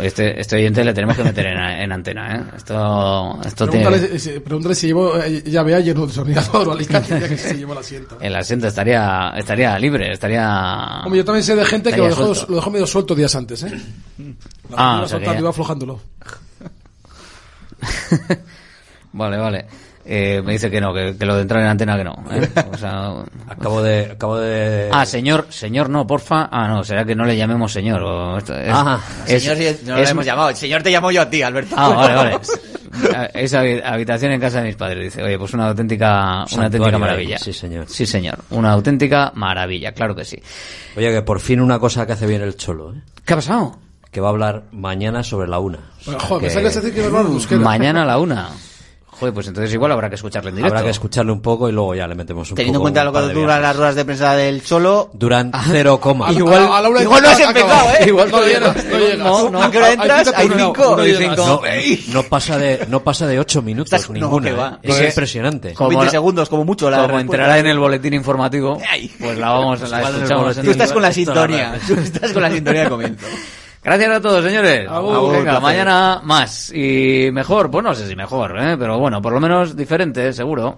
Este, 0.02 0.40
este 0.42 0.58
oyente 0.58 0.84
le 0.84 0.94
tenemos 0.94 1.16
que 1.16 1.24
meter 1.24 1.46
en, 1.48 1.58
en 1.58 1.92
antena, 1.92 2.36
¿eh? 2.36 2.44
Esto, 2.58 3.40
esto 3.46 3.66
Pregúntale, 3.68 4.00
tiene... 4.00 4.20
si- 4.20 4.40
pregúntale 4.40 4.76
si 4.76 4.88
llevó 4.88 5.14
llave 5.46 5.76
ayer 5.76 5.98
un 5.98 6.08
destornillador 6.08 6.68
o 6.68 6.72
alicate, 6.74 7.20
ya 7.20 7.28
que 7.30 7.38
se 7.38 7.56
llevó 7.58 7.74
el 7.74 7.80
asiento. 7.80 8.18
El 8.20 8.36
asiento 8.36 8.68
estaría, 8.68 9.34
estaría 9.38 9.80
libre, 9.80 10.12
estaría... 10.12 11.02
Hombre, 11.06 11.20
yo 11.20 11.26
también 11.26 11.44
sé 11.44 11.56
de 11.56 11.66
gente 11.66 11.92
que 11.92 11.98
lo 11.98 12.08
dejó, 12.08 12.34
lo 12.50 12.56
dejó 12.56 12.72
medio 12.72 12.88
suelto 12.88 13.16
días 13.16 13.34
antes, 13.36 13.64
¿eh? 13.64 13.72
La 14.70 14.76
Ah, 14.78 15.02
o 15.04 15.08
sea 15.08 15.20
que 15.20 15.26
ya- 15.26 15.40
iba 15.40 15.50
aflojándolo. 15.50 16.02
Vale, 19.14 19.38
vale. 19.38 19.66
Eh, 20.08 20.42
me 20.46 20.52
dice 20.54 20.70
que 20.70 20.80
no, 20.80 20.94
que, 20.94 21.16
que 21.18 21.26
lo 21.26 21.36
de 21.36 21.42
entrar 21.42 21.62
en 21.64 21.68
antena 21.70 21.98
que 21.98 22.04
no. 22.04 22.14
¿eh? 22.32 22.48
O 22.74 22.78
sea, 22.78 23.24
Acabo 23.48 23.82
de, 23.82 24.12
acabo 24.12 24.38
de. 24.38 24.90
Ah, 24.94 25.06
señor, 25.06 25.48
señor 25.50 25.90
no, 25.90 26.06
porfa. 26.06 26.48
Ah, 26.52 26.68
no, 26.68 26.84
será 26.84 27.04
que 27.06 27.16
no 27.16 27.26
le 27.26 27.36
llamemos 27.36 27.72
señor. 27.72 28.04
O 28.04 28.38
esto 28.38 28.54
es- 28.56 28.70
Ajá. 28.70 29.00
es- 29.28 29.42
señor, 29.44 29.58
sí, 29.58 29.86
no 29.88 29.96
lo 29.96 30.02
es- 30.04 30.10
hemos 30.12 30.26
llamado. 30.26 30.50
El 30.50 30.56
señor 30.56 30.84
te 30.84 30.92
llamo 30.92 31.10
yo 31.12 31.22
a 31.24 31.30
ti, 31.30 31.42
Alberto. 31.42 31.76
Ah, 31.78 31.90
vale, 31.90 32.16
vale. 32.16 32.38
Es 33.34 33.54
habi- 33.54 33.82
habitación 33.84 34.32
en 34.32 34.40
casa 34.40 34.60
de 34.62 34.68
mis 34.68 34.76
padres, 34.76 35.04
dice. 35.06 35.24
Oye, 35.24 35.38
pues 35.38 35.54
una 35.54 35.68
auténtica, 35.70 36.46
una 36.54 36.66
auténtica 36.66 36.98
maravilla. 36.98 37.38
sí, 37.40 37.52
señor. 37.52 37.86
Sí, 37.90 38.06
señor. 38.06 38.38
Una 38.52 38.72
auténtica 38.74 39.32
maravilla, 39.36 39.92
claro 39.92 40.16
que 40.16 40.24
sí. 40.24 40.42
Oye, 40.96 41.12
que 41.12 41.22
por 41.24 41.40
fin 41.40 41.60
una 41.62 41.80
cosa 41.80 42.06
que 42.06 42.14
hace 42.14 42.28
bien 42.28 42.42
el 42.42 42.56
Cholo, 42.56 42.94
¿eh? 42.94 43.02
¿Qué 43.26 43.34
ha 43.34 43.38
pasado? 43.38 43.80
Que 44.12 44.22
va 44.22 44.28
a 44.28 44.32
hablar 44.32 44.64
mañana 44.72 45.24
sobre 45.24 45.48
la 45.50 45.60
una. 45.60 45.80
Bueno, 46.06 46.20
joder, 46.22 46.50
que- 46.52 46.58
que 46.58 46.64
decir 46.64 46.94
que 46.94 47.00
iba 47.00 47.06
a 47.06 47.10
hablar 47.10 47.26
de 47.26 47.32
euskera. 47.34 47.62
Mañana 47.62 48.04
a 48.04 48.06
la 48.06 48.18
una. 48.20 48.50
Joder, 49.20 49.34
pues 49.34 49.48
entonces 49.48 49.74
igual 49.74 49.92
habrá 49.94 50.10
que 50.10 50.16
escucharle 50.16 50.50
en 50.50 50.58
directo. 50.58 50.76
Habrá 50.76 50.86
que 50.86 50.92
escucharle 50.92 51.32
un 51.32 51.42
poco 51.42 51.70
y 51.70 51.72
luego 51.72 51.96
ya 51.96 52.06
le 52.06 52.16
metemos 52.16 52.50
un 52.52 52.56
Teniendo 52.58 52.78
en 52.78 52.80
poco. 52.80 52.84
cuenta 52.84 53.04
lo 53.06 53.10
un 53.12 53.14
par 53.14 53.28
que 53.28 53.34
duran 53.34 53.62
las 53.62 53.76
ruedas 53.76 53.96
de 53.96 54.04
prensa 54.06 54.36
del 54.36 54.62
Cholo. 54.64 55.10
Duran 55.14 55.52
cero 55.72 56.00
coma. 56.02 56.32
Igual, 56.34 56.68
a 56.70 56.82
la 56.82 56.90
una 56.90 57.00
y 57.00 57.04
igual 57.04 57.24
no 57.24 57.30
has 57.30 57.40
empezado. 57.40 57.90
¿eh? 57.92 58.04
Igual 58.08 58.30
todavía 58.32 58.60
no. 58.60 58.68
No 58.74 59.00
llegas. 59.00 59.18
No, 59.20 59.50
no. 59.50 59.64
¿A 59.64 59.72
qué 59.72 59.78
hora 59.78 59.92
entras? 59.94 60.34
Hay 60.36 60.50
cinco. 60.50 61.06
y 61.06 61.14
cinco. 61.16 61.36
No, 62.08 62.14
no 62.14 62.24
pasa 62.24 62.58
de 62.58 62.86
no 62.90 63.00
pasa 63.04 63.26
de 63.28 63.40
ocho 63.40 63.62
minutos 63.62 63.94
Estás- 63.94 64.10
no, 64.10 64.14
ninguna. 64.16 64.52
va. 64.54 64.80
¿eh? 64.84 64.88
Es 64.90 64.96
Pues- 64.98 65.10
impresionante. 65.10 65.68
Con 65.70 65.76
Como 65.76 65.90
20 65.90 66.06
la- 66.06 66.12
segundos, 66.12 66.50
como 66.50 66.66
mucho. 66.66 66.90
La 66.90 67.02
Como 67.08 67.20
entrará 67.20 67.58
en 67.60 67.68
el 67.68 67.80
boletín 67.80 68.14
informativo, 68.14 68.82
pues 69.20 69.38
la 69.38 69.50
vamos 69.52 69.90
la 69.90 70.02
en 70.02 70.16
escuchamos. 70.16 70.56
Tú 70.58 70.72
estás 70.72 70.92
con 70.92 71.02
la 71.02 71.08
la 71.08 71.14
sintonía. 71.14 71.80
Tú 71.88 71.94
estás 72.04 72.34
con 72.34 72.42
la 72.42 72.52
sintonía 72.52 72.84
de 72.84 72.90
comienzo. 72.90 73.26
Gracias 73.86 74.12
a 74.12 74.20
todos, 74.20 74.44
señores. 74.44 74.90
Agur, 74.90 75.32
Venga, 75.32 75.44
placer. 75.44 75.62
mañana 75.62 76.22
más 76.24 76.74
y 76.74 77.30
mejor, 77.32 77.70
pues 77.70 77.84
no 77.84 77.94
sé 77.94 78.08
si 78.08 78.16
mejor, 78.16 78.58
¿eh? 78.60 78.76
pero 78.80 78.98
bueno, 78.98 79.22
por 79.22 79.32
lo 79.32 79.40
menos 79.40 79.78
diferente, 79.78 80.34
seguro. 80.34 80.78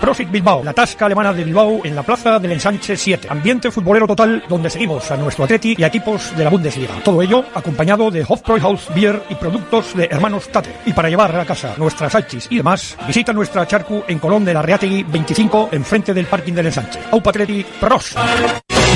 Profit 0.00 0.30
Bilbao, 0.30 0.64
la 0.64 0.72
tasca 0.72 1.06
alemana 1.06 1.32
de 1.32 1.44
Bilbao 1.44 1.80
en 1.84 1.94
la 1.94 2.02
plaza 2.02 2.38
del 2.38 2.52
Ensanche 2.52 2.96
7. 2.96 3.28
Ambiente 3.30 3.70
futbolero 3.70 4.06
total 4.06 4.42
donde 4.48 4.68
seguimos 4.70 5.10
a 5.10 5.16
nuestro 5.16 5.44
Atleti 5.44 5.74
y 5.78 5.82
a 5.82 5.86
equipos 5.86 6.36
de 6.36 6.44
la 6.44 6.50
Bundesliga. 6.50 6.94
Todo 7.04 7.22
ello 7.22 7.44
acompañado 7.54 8.10
de 8.10 8.24
Hofbräuhaus 8.26 8.88
Beer 8.94 9.22
y 9.28 9.34
productos 9.36 9.94
de 9.96 10.08
hermanos 10.10 10.48
Tate. 10.48 10.74
Y 10.86 10.92
para 10.92 11.08
llevar 11.08 11.34
a 11.36 11.44
casa 11.44 11.74
nuestras 11.76 12.12
salchis 12.12 12.48
y 12.50 12.56
demás, 12.56 12.96
visita 13.06 13.32
nuestra 13.32 13.66
charcu 13.66 14.02
en 14.08 14.18
Colón 14.18 14.44
de 14.44 14.54
la 14.54 14.62
Reategui 14.62 15.04
25 15.04 15.68
enfrente 15.72 16.12
del 16.12 16.26
parking 16.26 16.54
del 16.54 16.66
Ensanche. 16.66 16.98
Aupa 17.12 17.30
Atleti 17.30 17.64
Pros. 17.80 18.14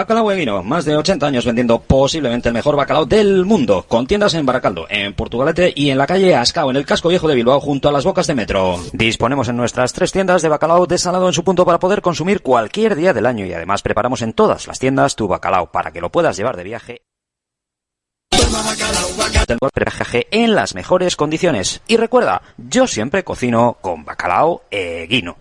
Bacalao 0.00 0.32
Eguino, 0.32 0.62
más 0.62 0.86
de 0.86 0.96
80 0.96 1.26
años 1.26 1.44
vendiendo 1.44 1.78
posiblemente 1.78 2.48
el 2.48 2.54
mejor 2.54 2.74
bacalao 2.74 3.04
del 3.04 3.44
mundo, 3.44 3.84
con 3.86 4.06
tiendas 4.06 4.32
en 4.32 4.46
Baracaldo, 4.46 4.86
en 4.88 5.12
Portugalete 5.12 5.74
y 5.76 5.90
en 5.90 5.98
la 5.98 6.06
calle 6.06 6.34
Ascao, 6.34 6.70
en 6.70 6.76
el 6.76 6.86
casco 6.86 7.10
viejo 7.10 7.28
de 7.28 7.34
Bilbao, 7.34 7.60
junto 7.60 7.86
a 7.86 7.92
las 7.92 8.06
bocas 8.06 8.26
de 8.26 8.34
metro. 8.34 8.80
Disponemos 8.94 9.50
en 9.50 9.58
nuestras 9.58 9.92
tres 9.92 10.10
tiendas 10.10 10.40
de 10.40 10.48
bacalao 10.48 10.86
desalado 10.86 11.26
en 11.26 11.34
su 11.34 11.44
punto 11.44 11.66
para 11.66 11.78
poder 11.78 12.00
consumir 12.00 12.40
cualquier 12.40 12.96
día 12.96 13.12
del 13.12 13.26
año. 13.26 13.44
Y 13.44 13.52
además 13.52 13.82
preparamos 13.82 14.22
en 14.22 14.32
todas 14.32 14.66
las 14.66 14.78
tiendas 14.78 15.16
tu 15.16 15.28
bacalao 15.28 15.70
para 15.70 15.92
que 15.92 16.00
lo 16.00 16.10
puedas 16.10 16.34
llevar 16.34 16.56
de 16.56 16.64
viaje 16.64 17.02
del 19.46 19.58
viaje 19.74 20.26
en 20.30 20.54
las 20.54 20.74
mejores 20.74 21.16
condiciones. 21.16 21.82
Y 21.86 21.96
recuerda, 21.96 22.42
yo 22.56 22.86
siempre 22.86 23.24
cocino 23.24 23.76
con 23.80 24.04
bacalao 24.04 24.62
Eguino. 24.70 25.36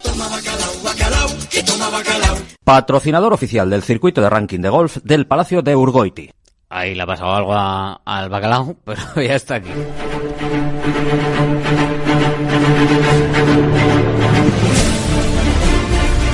Patrocinador 2.64 3.34
oficial 3.34 3.70
del 3.70 3.84
circuito 3.84 4.22
de 4.22 4.30
ranking 4.30 4.60
de 4.60 4.70
golf 4.70 4.98
del 5.04 5.26
Palacio 5.28 5.62
de 5.62 5.76
Urgoiti. 5.76 6.30
Ahí 6.70 6.94
le 6.94 7.02
ha 7.02 7.08
pasado 7.08 7.34
algo 7.34 7.54
a- 7.54 8.02
al 8.06 8.30
bacalao, 8.30 8.76
pero 8.86 9.02
ya 9.22 9.36
está 9.36 9.56
aquí. 9.56 9.70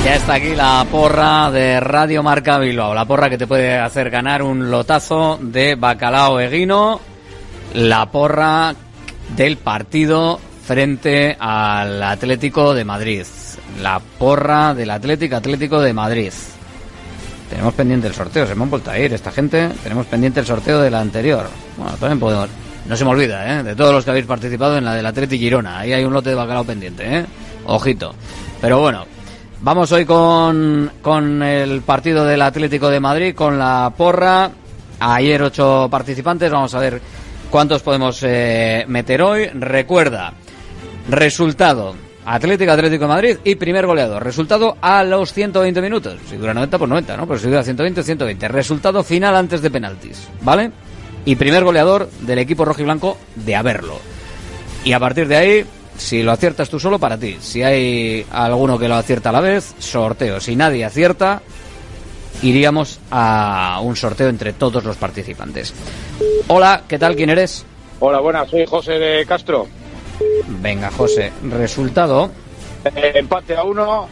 Ya 0.06 0.18
está 0.18 0.36
aquí 0.36 0.53
la 0.53 0.86
porra 0.91 1.49
de 1.49 1.80
Radio 1.80 2.22
Marca 2.22 2.60
Bilbao, 2.60 2.94
la 2.94 3.06
porra 3.06 3.27
que 3.27 3.40
te 3.40 3.48
puede 3.48 3.76
hacer 3.76 4.11
ganar 4.11 4.44
un 4.44 4.69
lotazo 4.69 5.40
de 5.41 5.73
bacalao 5.73 6.40
eguino, 6.40 7.02
la 7.73 8.11
porra 8.11 8.76
del 9.36 9.57
partido 9.57 10.40
frente 10.64 11.36
al 11.40 12.03
Atlético 12.03 12.76
de 12.76 12.86
Madrid, 12.86 13.26
la 13.82 13.99
porra 13.99 14.76
del 14.76 14.91
Atlético 14.91 15.38
Atlético 15.38 15.82
de 15.82 15.94
Madrid. 15.94 16.32
Tenemos 17.49 17.73
pendiente 17.73 18.07
el 18.07 18.14
sorteo, 18.14 18.45
se 18.45 18.53
me 18.53 18.61
han 18.61 18.69
vuelto 18.69 18.91
a 18.91 18.99
ir 18.99 19.11
esta 19.11 19.32
gente. 19.32 19.69
Tenemos 19.82 20.06
pendiente 20.06 20.40
el 20.40 20.45
sorteo 20.45 20.82
de 20.82 20.91
la 20.91 21.02
anterior. 21.02 21.48
Bueno, 21.77 21.98
también 21.98 22.19
podemos. 22.19 22.49
No 22.86 22.95
se 22.95 23.03
me 23.06 23.10
olvida, 23.10 23.60
¿eh? 23.60 23.64
De 23.64 23.76
todos 23.76 23.91
los 23.91 24.03
que 24.03 24.11
habéis 24.11 24.27
participado 24.27 24.77
en 24.77 24.86
la 24.86 24.94
del 24.94 25.06
Atleti 25.07 25.40
Girona. 25.40 25.80
Ahí 25.80 25.94
hay 25.94 26.06
un 26.06 26.14
lote 26.14 26.30
de 26.30 26.36
bacalao 26.36 26.64
pendiente, 26.64 27.18
¿eh? 27.18 27.26
Ojito. 27.65 28.14
Pero 28.61 28.80
bueno, 28.80 29.06
vamos 29.61 29.91
hoy 29.91 30.06
con, 30.06 30.91
con 31.02 31.44
el 31.44 31.82
partido 31.82 32.26
del 32.26 32.41
Atlético 32.41 32.90
de 32.90 32.99
Madrid, 32.99 33.36
con 33.36 33.57
la 33.57 33.94
porra. 33.95 34.52
Ayer 34.99 35.41
ocho 35.41 35.88
participantes, 35.91 36.52
vamos 36.52 36.73
a 36.73 36.80
ver 36.80 37.02
cuántos 37.49 37.82
podemos 37.82 38.19
eh, 38.23 38.86
meter 38.88 39.22
hoy. 39.22 39.48
Recuerda, 39.48 40.34
resultado. 41.10 41.95
Atlético, 42.26 42.72
Atlético 42.72 43.03
de 43.03 43.07
Madrid 43.07 43.38
y 43.44 43.56
primer 43.56 43.86
goleador. 43.86 44.23
Resultado 44.23 44.77
a 44.82 45.03
los 45.03 45.32
120 45.32 45.82
minutos. 45.82 46.18
Si 46.27 46.38
dura 46.38 46.53
90, 46.53 46.77
pues 46.80 46.90
90, 46.90 47.18
¿no? 47.18 47.27
Pero 47.27 47.40
si 47.40 47.48
dura 47.48 47.64
120, 47.64 48.03
120. 48.03 48.48
Resultado 48.48 49.03
final 49.03 49.36
antes 49.36 49.61
de 49.61 49.69
penaltis, 49.69 50.27
¿vale? 50.41 50.72
Y 51.23 51.36
primer 51.36 51.64
goleador 51.64 52.10
del 52.22 52.40
equipo 52.40 52.65
rojiblanco 52.65 53.18
de 53.36 53.56
haberlo. 53.56 53.99
Y 54.84 54.94
a 54.94 54.99
partir 54.99 55.27
de 55.27 55.36
ahí, 55.36 55.65
si 55.97 56.23
lo 56.23 56.31
aciertas 56.31 56.69
tú 56.69 56.80
solo, 56.80 56.99
para 56.99 57.17
ti. 57.17 57.38
Si 57.39 57.63
hay 57.63 58.26
alguno 58.31 58.77
que 58.77 58.88
lo 58.88 58.95
acierta 58.95 59.30
a 59.30 59.34
la 59.34 59.41
vez, 59.41 59.73
sorteo. 59.80 60.39
Si 60.39 60.55
nadie 60.55 60.85
acierta, 60.85 61.41
iríamos 62.41 62.99
a 63.11 63.80
un 63.84 63.95
sorteo 63.95 64.30
entre 64.30 64.53
todos 64.53 64.84
los 64.84 64.97
participantes. 64.97 65.73
Hola, 66.47 66.84
¿qué 66.88 66.99
tal? 66.99 67.15
¿Quién 67.15 67.30
eres? 67.30 67.65
Hola, 67.99 68.19
buenas, 68.19 68.49
soy 68.49 68.65
José 68.65 68.93
de 68.93 69.26
Castro. 69.26 69.67
Venga, 70.61 70.91
José. 70.91 71.31
Resultado. 71.49 72.30
Eh, 72.95 73.13
empate 73.15 73.55
a 73.55 73.63
uno, 73.63 74.07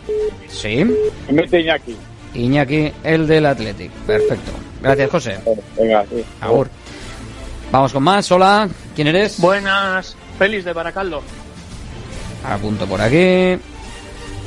Sí. 0.49 0.83
y 1.29 1.33
mete 1.33 1.59
Iñaki. 1.61 1.95
Iñaki, 2.33 2.91
el 3.03 3.27
del 3.27 3.45
Athletic. 3.45 3.91
Perfecto. 4.07 4.51
Gracias, 4.81 5.11
José. 5.11 5.37
Venga, 5.77 6.03
sí. 6.09 6.23
Agur. 6.41 6.69
Vamos 7.71 7.93
con 7.93 8.03
más. 8.03 8.31
Hola, 8.31 8.67
¿quién 8.95 9.07
eres? 9.07 9.39
Buenas, 9.39 10.15
Félix 10.39 10.65
de 10.65 10.73
Baracaldo. 10.73 11.21
Apunto 12.43 12.85
por 12.85 13.01
aquí. 13.01 13.57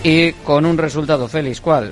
Y 0.02 0.32
con 0.44 0.66
un 0.66 0.78
resultado, 0.78 1.27
Félix, 1.28 1.60
¿cuál? 1.60 1.90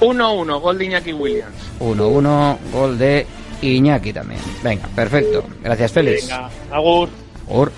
1-1, 0.00 0.60
gol 0.60 0.78
de 0.78 0.84
Iñaki 0.86 1.12
Williams. 1.12 1.54
1-1, 1.80 2.56
gol 2.72 2.98
de 2.98 3.26
Iñaki 3.62 4.12
también. 4.12 4.40
Venga, 4.62 4.88
perfecto. 4.94 5.44
Gracias, 5.62 5.92
Félix. 5.92 6.28
Venga, 6.28 6.50
Agur. 6.70 7.08
Agur. 7.48 7.72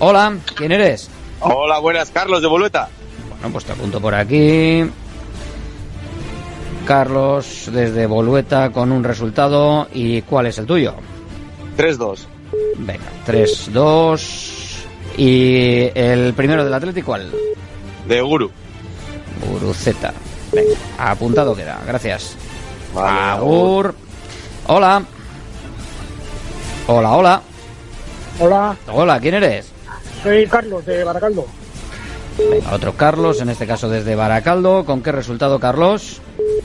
Hola, 0.00 0.36
¿quién 0.56 0.72
eres? 0.72 1.08
Hola, 1.40 1.78
buenas, 1.78 2.10
Carlos 2.10 2.42
de 2.42 2.48
Bolueta. 2.48 2.88
Bueno, 3.28 3.52
pues 3.52 3.64
te 3.64 3.72
apunto 3.72 4.00
por 4.00 4.14
aquí. 4.14 4.84
Carlos, 6.86 7.70
desde 7.72 8.06
Bolueta, 8.06 8.70
con 8.70 8.92
un 8.92 9.04
resultado. 9.04 9.88
¿Y 9.92 10.22
cuál 10.22 10.46
es 10.46 10.58
el 10.58 10.66
tuyo? 10.66 10.94
3-2. 11.76 12.18
Venga, 12.78 13.04
3-2. 13.26 14.59
¿Y 15.16 15.90
el 15.94 16.32
primero 16.34 16.64
del 16.64 16.72
Atlético 16.74 17.06
cuál? 17.06 17.30
De 18.06 18.20
Guru. 18.20 18.50
Guruceta. 19.46 20.12
Venga, 20.52 20.74
apuntado 20.98 21.54
queda. 21.54 21.80
Gracias. 21.86 22.36
Agur. 22.96 23.94
Hola. 24.66 25.02
Hola, 26.86 27.12
hola. 27.12 27.42
Hola, 28.40 28.76
Hola, 28.92 29.20
¿quién 29.20 29.34
eres? 29.34 29.70
soy 30.22 30.46
Carlos 30.46 30.84
de 30.86 31.04
Baracaldo. 31.04 31.46
Venga, 32.38 32.72
otro 32.74 32.94
Carlos, 32.96 33.40
en 33.42 33.50
este 33.50 33.66
caso 33.66 33.88
desde 33.88 34.14
Baracaldo. 34.14 34.84
¿Con 34.84 35.02
qué 35.02 35.12
resultado, 35.12 35.60
Carlos? 35.60 36.20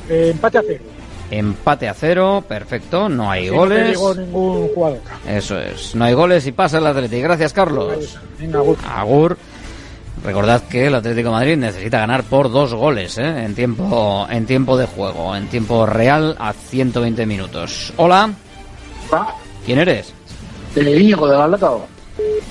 Eh, 0.10 0.30
empate 0.32 0.58
a 0.58 0.64
cero. 0.66 0.84
Empate 1.32 1.90
a 1.90 1.94
cero, 1.94 2.44
perfecto, 2.48 3.10
no 3.10 3.30
hay 3.32 3.46
Sí, 3.46 3.50
goles. 3.56 3.84
te 3.84 3.90
llegó 3.90 4.14
ningún 4.16 4.68
jugador. 4.70 5.00
Eso 5.28 5.60
es, 5.60 5.96
no 5.96 6.06
hay 6.06 6.14
goles 6.14 6.46
y 6.48 6.52
pasa 6.52 6.78
el 6.78 6.88
Atlético. 6.88 7.24
Gracias, 7.24 7.52
Carlos. 7.54 8.18
Venga, 8.40 8.60
agur. 8.60 8.78
Agur. 8.88 9.38
Recordad 10.24 10.64
que 10.64 10.88
el 10.88 10.96
Atlético 10.96 11.30
de 11.30 11.36
Madrid 11.36 11.58
necesita 11.58 12.00
ganar 12.00 12.24
por 12.24 12.52
dos 12.52 12.74
goles 12.74 13.18
¿eh? 13.18 13.44
en 13.44 13.54
tiempo 13.54 14.26
en 14.30 14.46
tiempo 14.46 14.76
de 14.78 14.86
juego, 14.88 15.36
en 15.36 15.48
tiempo 15.48 15.86
real 15.86 16.36
a 16.40 16.54
120 16.54 17.26
minutos. 17.26 17.94
Hola. 17.98 18.32
¿Quién 19.66 19.80
eres? 19.80 20.14
Íñigo 20.76 21.28
de 21.28 21.38
Galdacao. 21.38 21.86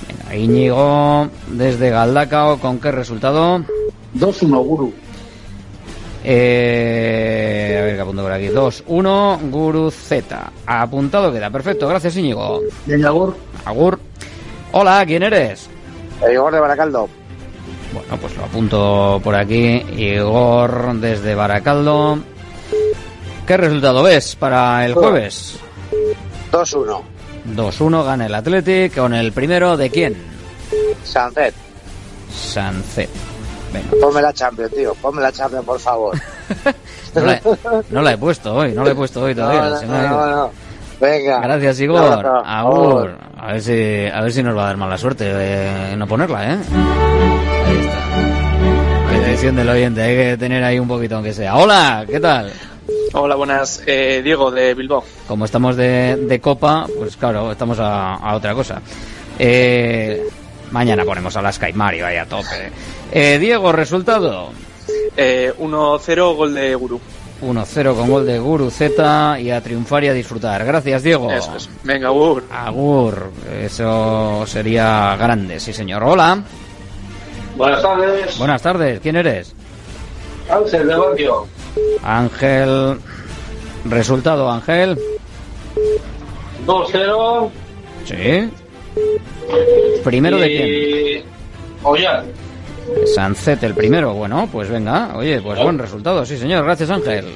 Venga, 0.07 0.35
Íñigo 0.35 1.27
desde 1.47 1.89
Galdacao, 1.89 2.59
¿con 2.59 2.79
qué 2.79 2.91
resultado? 2.91 3.59
2-1, 4.15 4.63
Guru. 4.63 4.93
Eh, 6.27 7.77
a 7.79 7.83
ver 7.83 7.95
qué 7.95 8.01
apunto 8.01 8.23
por 8.23 8.31
aquí. 8.31 8.47
2-1, 8.47 9.51
Guru 9.51 9.91
Z. 9.91 10.51
Apuntado 10.65 11.31
queda, 11.31 11.51
perfecto, 11.51 11.87
gracias 11.87 12.17
Íñigo. 12.17 12.61
Venga, 12.87 13.09
Agur. 13.09 13.35
Agur. 13.63 13.99
Hola, 14.71 15.05
¿quién 15.05 15.21
eres? 15.21 15.69
Igor 16.31 16.51
de 16.51 16.59
Baracaldo. 16.59 17.07
Bueno, 17.93 18.17
pues 18.19 18.35
lo 18.35 18.43
apunto 18.43 19.21
por 19.23 19.35
aquí. 19.35 19.85
Igor 19.97 20.95
desde 20.95 21.35
Baracaldo. 21.35 22.17
¿Qué 23.45 23.57
resultado 23.57 24.01
ves 24.01 24.35
para 24.35 24.83
el 24.85 24.95
jueves? 24.95 25.59
2-1. 26.51 27.01
2-1 27.55 28.03
gana 28.03 28.25
el 28.25 28.33
Athletic 28.33 28.95
con 28.95 29.13
el 29.13 29.31
primero 29.31 29.77
de 29.77 29.91
quién? 29.91 30.15
Sancet. 31.03 31.53
Sancet. 32.33 33.34
Venga. 33.75 33.89
Ponme 34.01 34.21
la 34.21 34.33
Champions, 34.33 34.73
tío. 34.73 34.93
Ponme 34.95 35.21
la 35.21 35.31
Champions, 35.31 35.65
por 35.65 35.79
favor. 35.79 36.15
No 37.15 37.21
la, 37.21 37.39
no 37.91 38.01
la 38.01 38.11
he 38.11 38.17
puesto 38.17 38.53
hoy, 38.53 38.73
no 38.73 38.83
la 38.83 38.91
he 38.91 38.95
puesto 38.95 39.21
hoy 39.21 39.33
todavía. 39.33 39.69
No, 39.69 39.79
se 39.79 39.85
no, 39.85 39.91
me 39.93 39.97
ha 39.99 40.01
ido. 40.05 40.11
no, 40.11 40.35
no. 40.35 40.51
Venga. 40.99 41.39
Gracias, 41.39 41.79
Igor. 41.79 42.23
no, 42.25 42.39
Agur. 42.45 43.17
A 43.37 43.53
ver 43.53 43.61
si, 43.61 44.05
a 44.13 44.19
ver 44.21 44.33
si 44.33 44.43
nos 44.43 44.53
va 44.57 44.63
a 44.63 44.67
dar 44.67 44.75
mala 44.75 44.97
suerte 44.97 45.23
de 45.33 45.95
no 45.95 46.07
ponerla, 46.07 46.43
¿eh? 46.55 46.57
Ahí 47.65 47.77
está. 47.77 49.19
Petición 49.25 49.55
del 49.55 49.69
oyente, 49.69 50.01
hay 50.01 50.15
que 50.17 50.37
tener 50.37 50.61
ahí 50.61 50.77
un 50.77 50.89
poquito 50.89 51.15
aunque 51.15 51.31
sea. 51.31 51.55
Hola, 51.55 52.03
¿qué 52.05 52.19
tal? 52.19 52.51
Hola, 53.13 53.35
buenas. 53.35 53.81
Eh, 53.87 54.19
Diego, 54.21 54.51
de 54.51 54.73
Bilbao. 54.73 55.05
Como 55.25 55.45
estamos 55.45 55.77
de, 55.77 56.17
de 56.17 56.41
copa, 56.41 56.85
pues 56.99 57.15
claro, 57.15 57.49
estamos 57.53 57.79
a, 57.79 58.15
a 58.15 58.35
otra 58.35 58.53
cosa. 58.53 58.81
Eh, 59.39 60.21
mañana 60.71 61.05
ponemos 61.05 61.33
a 61.37 61.41
la 61.41 61.53
Sky 61.53 61.71
Mario 61.71 62.05
ahí 62.07 62.17
a 62.17 62.25
tope. 62.25 62.71
Eh, 63.11 63.37
Diego, 63.39 63.71
resultado. 63.71 64.49
Eh, 65.17 65.53
1-0, 65.57 66.35
gol 66.35 66.53
de 66.53 66.75
Guru. 66.75 66.99
1-0 67.41 67.95
con 67.95 68.09
gol 68.09 68.25
de 68.25 68.39
Guru 68.39 68.71
Z 68.71 69.39
y 69.39 69.51
a 69.51 69.61
triunfar 69.61 70.03
y 70.03 70.07
a 70.07 70.13
disfrutar. 70.13 70.65
Gracias, 70.65 71.03
Diego. 71.03 71.31
Eso 71.31 71.55
es. 71.55 71.69
Venga, 71.83 72.07
Agur. 72.07 72.43
Agur. 72.51 73.31
Eso 73.61 74.45
sería 74.47 75.15
grande, 75.17 75.59
sí, 75.59 75.73
señor. 75.73 76.03
Hola. 76.03 76.41
Buenas 77.55 77.81
tardes. 77.81 78.37
Buenas 78.37 78.61
tardes. 78.61 78.99
¿Quién 79.01 79.15
eres? 79.17 79.53
Ángel 80.49 80.87
de 80.87 80.95
Barrio. 80.95 81.47
Ángel. 82.03 82.99
Resultado, 83.85 84.49
Ángel. 84.49 84.97
2-0. 86.65 87.49
Sí. 88.05 88.49
Primero 90.03 90.37
de 90.37 90.47
quién? 90.47 90.63
quién? 90.67 91.23
Ollán. 91.83 92.25
Sancet 93.13 93.63
el 93.63 93.73
primero. 93.73 94.13
Bueno, 94.13 94.47
pues 94.51 94.69
venga. 94.69 95.15
Oye, 95.15 95.41
pues 95.41 95.61
buen 95.61 95.77
resultado. 95.77 96.25
Sí, 96.25 96.37
señor. 96.37 96.63
Gracias, 96.63 96.89
Ángel. 96.89 97.33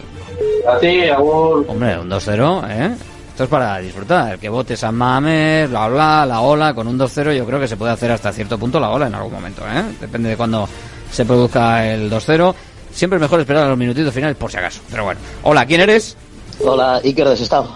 A 0.68 0.78
ti, 0.80 1.10
Agur. 1.10 1.66
Hombre, 1.68 2.00
un 2.00 2.10
2-0, 2.10 2.70
¿eh? 2.70 2.96
Esto 3.30 3.44
es 3.44 3.50
para 3.50 3.78
disfrutar. 3.80 4.38
Que 4.38 4.50
vote 4.50 4.76
San 4.76 4.96
Mames, 4.96 5.70
bla, 5.70 5.88
bla, 5.88 6.26
la 6.26 6.42
ola. 6.42 6.74
Con 6.74 6.88
un 6.88 7.00
2-0 7.00 7.36
yo 7.36 7.46
creo 7.46 7.60
que 7.60 7.68
se 7.68 7.78
puede 7.78 7.94
hacer 7.94 8.12
hasta 8.12 8.32
cierto 8.32 8.58
punto 8.58 8.80
la 8.80 8.90
ola 8.90 9.08
en 9.08 9.16
algún 9.16 9.34
momento, 9.34 9.62
¿eh? 9.64 9.84
Depende 10.00 10.30
de 10.30 10.38
cuando 10.38 10.68
se 11.12 11.26
produzca 11.26 11.88
el 11.88 12.12
2-0. 12.12 12.54
Siempre 12.92 13.18
es 13.18 13.22
mejor 13.22 13.40
esperar 13.40 13.66
a 13.66 13.70
los 13.70 13.78
minutitos 13.78 14.14
finales 14.14 14.36
por 14.36 14.52
si 14.52 14.58
acaso. 14.58 14.82
Pero 14.90 15.06
bueno. 15.06 15.20
Hola, 15.44 15.66
¿quién 15.66 15.82
eres? 15.82 16.18
Hola, 16.64 17.00
Iker 17.04 17.30
de 17.30 17.38
Sestao. 17.38 17.70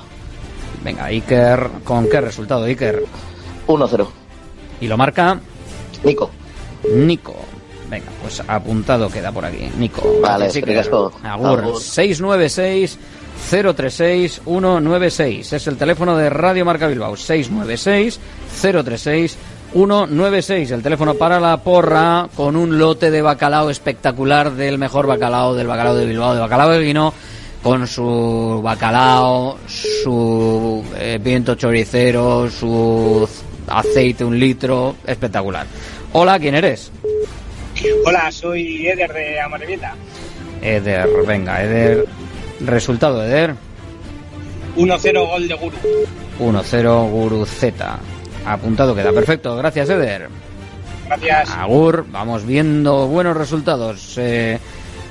Venga, 0.83 1.05
Iker. 1.05 1.69
¿Con 1.83 2.09
qué 2.09 2.19
resultado, 2.19 2.65
Iker? 2.65 3.03
1-0. 3.67 4.07
¿Y 4.81 4.87
lo 4.87 4.97
marca? 4.97 5.39
Nico. 6.03 6.29
Nico. 6.93 7.35
Venga, 7.93 8.11
pues 8.23 8.41
apuntado 8.47 9.07
queda 9.07 9.31
por 9.31 9.45
aquí. 9.45 9.69
Nico. 9.77 10.01
Vale, 10.19 10.47
eskerrik 10.47 10.79
asko. 10.79 11.11
Agur. 11.21 11.59
Agur. 11.59 11.79
696 11.79 12.97
036 13.51 14.41
196 14.45 15.53
es 15.53 15.67
el 15.67 15.77
teléfono 15.77 16.17
de 16.17 16.31
Radio 16.31 16.65
Marca 16.65 16.87
Bilbao 16.87 17.15
696 17.15 18.19
036 18.61 19.37
196 19.73 20.71
el 20.71 20.81
teléfono 20.81 21.13
para 21.13 21.39
la 21.39 21.57
porra 21.57 22.29
con 22.35 22.55
un 22.55 22.79
lote 22.79 23.11
de 23.11 23.21
bacalao 23.21 23.69
espectacular 23.69 24.51
del 24.53 24.79
mejor 24.79 25.05
bacalao 25.05 25.53
del 25.53 25.67
bacalao 25.67 25.95
de 25.95 26.05
Bilbao 26.05 26.33
de 26.33 26.41
bacalao 26.41 26.69
de 26.71 26.79
vino 26.79 27.13
con 27.61 27.85
su 27.87 28.61
bacalao 28.63 29.57
su 29.67 30.83
eh, 30.97 31.19
viento 31.21 31.55
choricero 31.55 32.49
su 32.49 33.27
aceite 33.67 34.23
un 34.23 34.39
litro 34.39 34.95
espectacular 35.05 35.67
hola 36.13 36.39
quién 36.39 36.55
eres 36.55 36.91
Hola, 38.05 38.31
soy 38.31 38.87
Eder 38.87 39.11
de 39.13 39.39
Amorebieta. 39.39 39.95
Eder 40.61 41.07
venga 41.25 41.61
Eder 41.61 42.05
resultado 42.61 43.23
Eder 43.23 43.55
1-0 44.75 45.27
gol 45.27 45.47
de 45.47 45.53
Guru. 45.55 45.77
1-0 46.39 47.09
Guru 47.09 47.45
Z. 47.45 47.99
Apuntado 48.45 48.95
queda. 48.95 49.11
Perfecto. 49.11 49.55
Gracias, 49.55 49.89
Eder. 49.89 50.29
Gracias. 51.05 51.49
Agur. 51.51 52.05
Vamos 52.09 52.45
viendo 52.45 53.07
buenos 53.07 53.37
resultados. 53.37 54.15
Eh, 54.17 54.57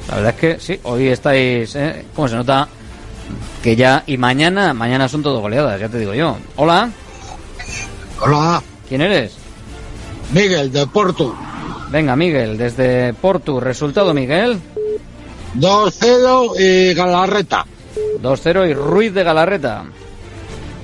la 0.08 0.16
verdad 0.16 0.34
es 0.34 0.40
que 0.40 0.60
sí, 0.60 0.80
hoy 0.82 1.08
estáis... 1.08 1.74
Eh, 1.76 2.04
¿Cómo 2.14 2.28
se 2.28 2.36
nota? 2.36 2.68
Que 3.62 3.76
ya... 3.76 4.02
Y 4.06 4.16
mañana, 4.16 4.74
mañana 4.74 5.08
son 5.08 5.22
todo 5.22 5.40
goleadas, 5.40 5.80
ya 5.80 5.88
te 5.88 5.98
digo 5.98 6.12
yo. 6.12 6.36
Hola. 6.56 6.90
Hola, 8.20 8.62
¿Quién 8.88 9.00
eres? 9.00 9.36
Miguel 10.32 10.72
de 10.72 10.86
Porto. 10.86 11.36
Venga, 11.92 12.16
Miguel, 12.16 12.56
desde 12.56 13.12
Portu. 13.12 13.60
Resultado, 13.60 14.14
Miguel. 14.14 14.58
2-0 15.56 16.54
y 16.58 16.94
Galarreta. 16.94 17.66
2-0 18.22 18.70
y 18.70 18.72
Ruiz 18.72 19.12
de 19.12 19.22
Galarreta. 19.22 19.84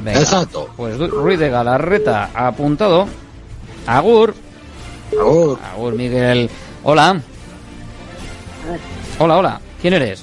Venga, 0.01 0.21
Exacto. 0.21 0.69
Pues 0.77 0.99
Ruiz 0.99 1.39
de 1.39 1.49
Galarreta 1.49 2.29
apuntado. 2.35 3.09
Agur. 3.87 4.35
Agur. 5.19 5.59
Agur, 5.73 5.95
Miguel. 5.95 6.51
Hola. 6.85 7.19
Hola, 9.19 9.37
hola. 9.39 9.61
¿Quién 9.81 9.95
eres? 9.95 10.23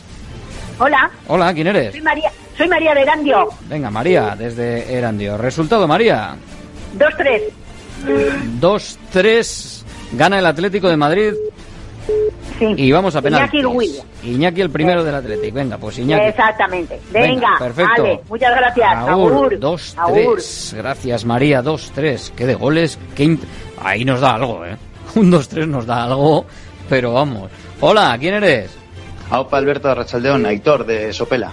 Hola, 0.77 1.09
Hola, 1.29 1.53
¿quién 1.53 1.67
eres? 1.67 1.93
soy 1.93 2.01
María, 2.01 2.29
soy 2.57 2.67
María 2.67 2.93
de 2.93 3.01
Erandio. 3.01 3.49
Venga, 3.69 3.89
María, 3.89 4.35
desde 4.37 4.93
Erandio. 4.93 5.37
Resultado, 5.37 5.87
María. 5.87 6.35
2-3. 6.99 7.41
2-3. 8.59 9.84
Gana 10.17 10.39
el 10.39 10.45
Atlético 10.45 10.89
de 10.89 10.97
Madrid. 10.97 11.33
Y 12.59 12.91
vamos 12.91 13.15
a 13.15 13.21
penaltis. 13.21 13.65
Iñaki 14.23 14.61
el 14.61 14.69
primero 14.69 15.03
del 15.03 15.15
Atlético. 15.15 15.55
Venga, 15.55 15.77
pues 15.77 15.97
Iñaki. 15.99 16.27
Exactamente. 16.27 16.99
Venga, 17.11 17.27
Venga, 17.27 17.47
perfecto. 17.59 18.01
vale, 18.03 18.21
muchas 18.29 18.55
gracias. 18.55 18.95
Agur, 18.95 19.31
Agur. 19.31 19.59
2-3. 19.59 20.75
Gracias, 20.77 21.25
María, 21.25 21.61
2-3. 21.63 22.31
Qué 22.35 22.45
de 22.45 22.55
goles. 22.55 22.97
Qué 23.15 23.37
Ahí 23.83 24.05
nos 24.05 24.21
da 24.21 24.35
algo, 24.35 24.65
¿eh? 24.65 24.77
Un 25.15 25.31
2-3 25.31 25.67
nos 25.67 25.85
da 25.85 26.05
algo, 26.05 26.45
pero 26.89 27.13
vamos. 27.13 27.51
Hola, 27.81 28.15
¿quién 28.19 28.35
eres? 28.35 28.71
Aupa 29.29 29.57
Alberto 29.57 29.87
de 29.89 29.95
Rachaldeón, 29.95 30.45
Aitor 30.45 30.85
de 30.85 31.11
Sopela. 31.11 31.51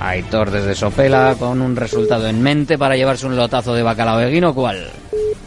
Aitor 0.00 0.50
desde 0.50 0.74
Sopela 0.74 1.34
con 1.38 1.60
un 1.60 1.76
resultado 1.76 2.28
en 2.28 2.42
mente 2.42 2.76
para 2.78 2.96
llevarse 2.96 3.26
un 3.26 3.36
lotazo 3.36 3.74
de 3.74 3.82
bacalao 3.82 4.18
de 4.18 4.30
guino. 4.30 4.54
¿Cuál? 4.54 4.88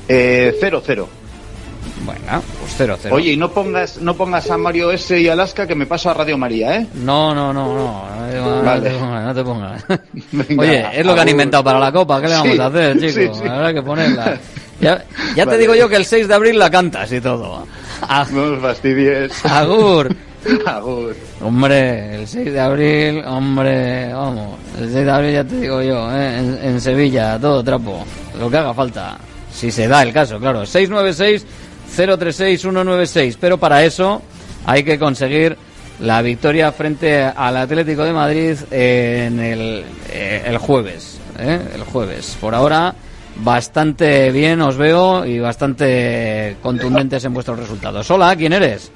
Eh, 0.07 0.55
0-0. 2.05 2.13
Venga, 2.13 2.41
pues 2.59 2.89
0-0. 3.05 3.11
Oye, 3.11 3.31
y 3.33 3.37
no 3.37 3.51
pongas, 3.51 3.97
no 4.01 4.15
pongas 4.15 4.49
a 4.51 4.57
Mario 4.57 4.91
S 4.91 5.19
y 5.19 5.27
Alaska 5.27 5.65
que 5.67 5.75
me 5.75 5.85
paso 5.85 6.09
a 6.09 6.13
Radio 6.13 6.37
María, 6.37 6.77
¿eh? 6.77 6.87
No, 6.95 7.33
no, 7.33 7.51
no, 7.53 7.73
no. 7.73 8.03
No, 8.33 8.61
Vale. 8.63 8.89
te 8.89 8.95
pongas, 8.97 9.25
no 9.25 9.33
te 9.35 9.43
pongas. 9.43 9.85
Venga, 10.31 10.61
Oye, 10.63 10.85
es 10.93 11.05
lo 11.05 11.13
que 11.13 11.19
han 11.21 11.27
agur. 11.27 11.29
inventado 11.29 11.63
para 11.63 11.79
la 11.79 11.91
copa. 11.91 12.21
¿Qué 12.21 12.27
le 12.27 12.33
vamos 12.35 12.53
Sí, 12.53 12.59
a 12.61 12.65
hacer, 12.67 12.99
chicos? 12.99 13.13
sí, 13.13 13.29
sí. 13.43 13.47
Habrá 13.47 13.73
que 13.73 13.81
ponerla. 13.81 14.37
Ya, 14.79 15.03
ya 15.35 15.45
te 15.47 15.57
digo 15.57 15.73
yo 15.73 15.89
que 15.89 15.95
el 15.95 16.05
6 16.05 16.27
de 16.27 16.33
abril 16.35 16.59
la 16.59 16.69
cantas 16.69 17.11
y 17.11 17.19
todo. 17.19 17.65
No 18.31 18.41
os 18.43 18.61
fastidies. 18.61 19.43
Agur. 19.45 20.15
Hombre, 21.41 22.15
el 22.15 22.27
6 22.27 22.53
de 22.53 22.59
abril, 22.59 23.23
hombre, 23.25 24.13
vamos, 24.13 24.55
el 24.79 24.91
6 24.91 25.05
de 25.05 25.11
abril 25.11 25.33
ya 25.33 25.43
te 25.43 25.59
digo 25.59 25.81
yo, 25.81 26.09
¿eh? 26.15 26.37
en, 26.37 26.59
en 26.63 26.79
Sevilla, 26.81 27.37
todo 27.39 27.63
trapo, 27.63 28.05
lo 28.39 28.49
que 28.49 28.57
haga 28.57 28.73
falta, 28.73 29.17
si 29.51 29.71
se 29.71 29.87
da 29.87 30.03
el 30.03 30.13
caso, 30.13 30.39
claro, 30.39 30.65
696-036-196, 31.95 33.38
pero 33.39 33.57
para 33.57 33.84
eso 33.84 34.22
hay 34.65 34.84
que 34.84 34.99
conseguir 34.99 35.57
la 35.99 36.22
victoria 36.22 36.72
frente 36.72 37.23
al 37.23 37.57
Atlético 37.57 38.03
de 38.03 38.14
Madrid 38.14 38.57
en 38.72 39.39
el, 39.39 39.85
eh, 40.09 40.43
el 40.45 40.57
jueves, 40.57 41.19
¿eh? 41.39 41.59
el 41.73 41.84
jueves. 41.84 42.38
Por 42.39 42.53
ahora, 42.53 42.93
bastante 43.38 44.31
bien 44.31 44.61
os 44.61 44.77
veo 44.77 45.26
y 45.26 45.39
bastante 45.39 46.57
contundentes 46.61 47.23
en 47.26 47.34
vuestros 47.34 47.59
resultados. 47.59 48.09
Hola, 48.11 48.35
¿quién 48.35 48.53
eres? 48.53 48.91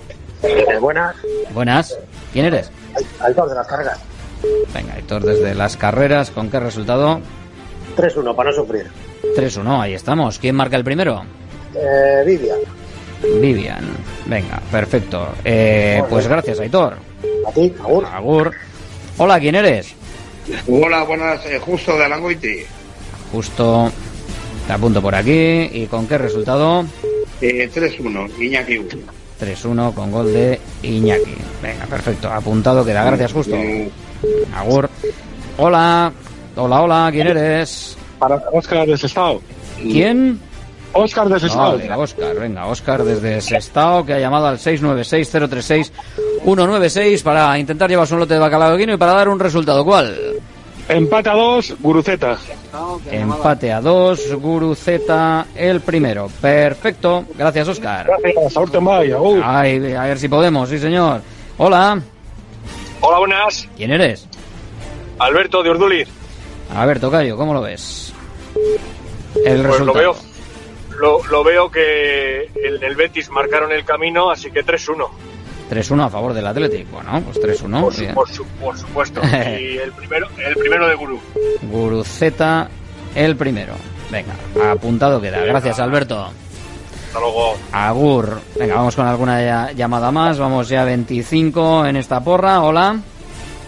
buenas. 0.79 1.15
Buenas. 1.53 1.97
¿Quién 2.33 2.45
eres? 2.45 2.71
Aitor 3.19 3.49
de 3.49 3.55
las 3.55 3.67
cargas. 3.67 3.99
Venga, 4.73 4.97
Héctor, 4.97 5.23
desde 5.23 5.53
las 5.53 5.77
carreras, 5.77 6.31
¿con 6.31 6.49
qué 6.49 6.59
resultado? 6.59 7.19
3-1, 7.95 8.35
para 8.35 8.49
no 8.49 8.55
sufrir. 8.55 8.87
3-1, 9.35 9.81
ahí 9.81 9.93
estamos. 9.93 10.39
¿Quién 10.39 10.55
marca 10.55 10.77
el 10.77 10.83
primero? 10.83 11.23
Eh, 11.75 12.23
Vivian. 12.25 12.59
Vivian. 13.39 13.85
Venga, 14.25 14.61
perfecto. 14.71 15.29
Eh, 15.43 16.01
pues 16.09 16.27
gracias, 16.27 16.59
Aitor. 16.59 16.95
A 17.47 17.51
ti, 17.51 17.73
Agur. 17.81 18.05
Agur. 18.05 18.51
Hola, 19.17 19.39
¿quién 19.39 19.55
eres? 19.55 19.93
Hola, 20.67 21.03
buenas, 21.03 21.45
eh, 21.45 21.59
justo 21.59 21.97
de 21.97 22.05
Alangoiti. 22.05 22.63
Justo 23.31 23.91
te 24.67 24.73
apunto 24.73 25.01
por 25.01 25.15
aquí. 25.15 25.69
¿Y 25.71 25.87
con 25.89 26.07
qué 26.07 26.17
resultado? 26.17 26.85
Eh, 27.39 27.69
3-1, 27.73 28.29
Iñaki 28.39 28.77
1. 28.77 28.89
3-1 29.39 29.93
con 29.93 30.11
gol 30.11 30.33
de 30.33 30.59
Iñaki. 30.83 31.35
Venga, 31.61 31.85
perfecto. 31.85 32.31
Apuntado 32.31 32.85
queda. 32.85 33.03
Gracias, 33.03 33.33
justo. 33.33 33.55
Agur. 34.55 34.89
Hola. 35.57 36.11
Hola, 36.55 36.81
hola. 36.81 37.09
¿Quién 37.11 37.27
eres? 37.27 37.97
Para 38.19 38.35
Oscar 38.51 38.87
de 38.87 38.97
Sestao. 38.97 39.41
¿Quién? 39.81 40.39
Oscar 40.93 41.27
de 41.29 41.39
Sestao. 41.39 41.77
Oscar, 41.97 42.35
venga, 42.39 42.65
Oscar 42.67 43.03
desde 43.03 43.41
Sestao, 43.41 44.05
que 44.05 44.13
ha 44.13 44.19
llamado 44.19 44.47
al 44.47 44.57
696-036-196 44.57 47.23
para 47.23 47.57
intentar 47.57 47.89
llevarse 47.89 48.13
un 48.13 48.19
lote 48.21 48.33
de 48.33 48.39
bacalao 48.39 48.71
de 48.71 48.77
guino 48.77 48.93
y 48.93 48.97
para 48.97 49.13
dar 49.13 49.29
un 49.29 49.39
resultado. 49.39 49.83
¿Cuál? 49.85 50.17
Empate 50.89 51.29
a 51.29 51.33
dos, 51.33 51.73
Guruceta. 51.79 52.37
Empate 53.09 53.71
a 53.71 53.79
dos, 53.81 54.33
Guruceta 54.33 55.45
el 55.55 55.79
primero. 55.81 56.29
Perfecto, 56.41 57.23
gracias 57.37 57.67
Oscar. 57.69 58.07
Gracias. 58.07 58.57
Ay, 59.43 59.93
a 59.93 60.03
ver 60.03 60.19
si 60.19 60.27
podemos, 60.27 60.67
sí 60.69 60.77
señor. 60.79 61.21
Hola, 61.57 62.01
Hola, 63.03 63.17
buenas. 63.19 63.67
¿quién 63.77 63.91
eres? 63.91 64.27
Alberto 65.19 65.63
de 65.63 65.69
Urduliz. 65.69 66.07
A 66.75 66.85
ver, 66.85 66.99
Tocayo, 66.99 67.37
¿cómo 67.37 67.53
lo 67.53 67.61
ves? 67.61 68.11
El 69.35 69.43
Pues 69.43 69.63
lo 69.63 69.69
resultado. 69.93 69.99
veo, 69.99 70.15
lo, 71.01 71.23
lo 71.25 71.43
veo 71.43 71.69
que 71.71 72.49
el, 72.63 72.81
el 72.83 72.95
Betis 72.95 73.29
marcaron 73.29 73.71
el 73.71 73.83
camino, 73.83 74.29
así 74.31 74.51
que 74.51 74.63
3-1. 74.65 75.07
3-1 75.69 76.05
a 76.05 76.09
favor 76.09 76.33
del 76.33 76.45
Athletic. 76.47 76.89
Bueno, 76.91 77.21
pues 77.25 77.37
3-1. 77.41 77.81
Por, 77.81 77.93
su- 77.93 78.01
bien. 78.01 78.13
por, 78.13 78.29
su- 78.29 78.45
por 78.45 78.77
supuesto. 78.77 79.21
y 79.33 79.77
el 79.77 79.91
primero, 79.93 80.27
el 80.45 80.55
primero 80.55 80.87
de 80.87 80.95
Gurú. 80.95 81.19
Guruceta 81.63 82.69
el 83.15 83.35
primero. 83.35 83.73
Venga, 84.09 84.33
apuntado 84.71 85.19
queda. 85.21 85.39
Gracias, 85.45 85.79
Alberto. 85.79 86.29
Hasta 87.07 87.19
luego. 87.19 87.55
Agur. 87.71 88.39
Venga, 88.57 88.75
vamos 88.75 88.95
con 88.95 89.05
alguna 89.07 89.41
ya- 89.41 89.71
llamada 89.71 90.11
más. 90.11 90.37
Vamos 90.39 90.69
ya 90.69 90.83
25 90.83 91.85
en 91.85 91.95
esta 91.97 92.21
porra. 92.21 92.61
Hola. 92.61 92.99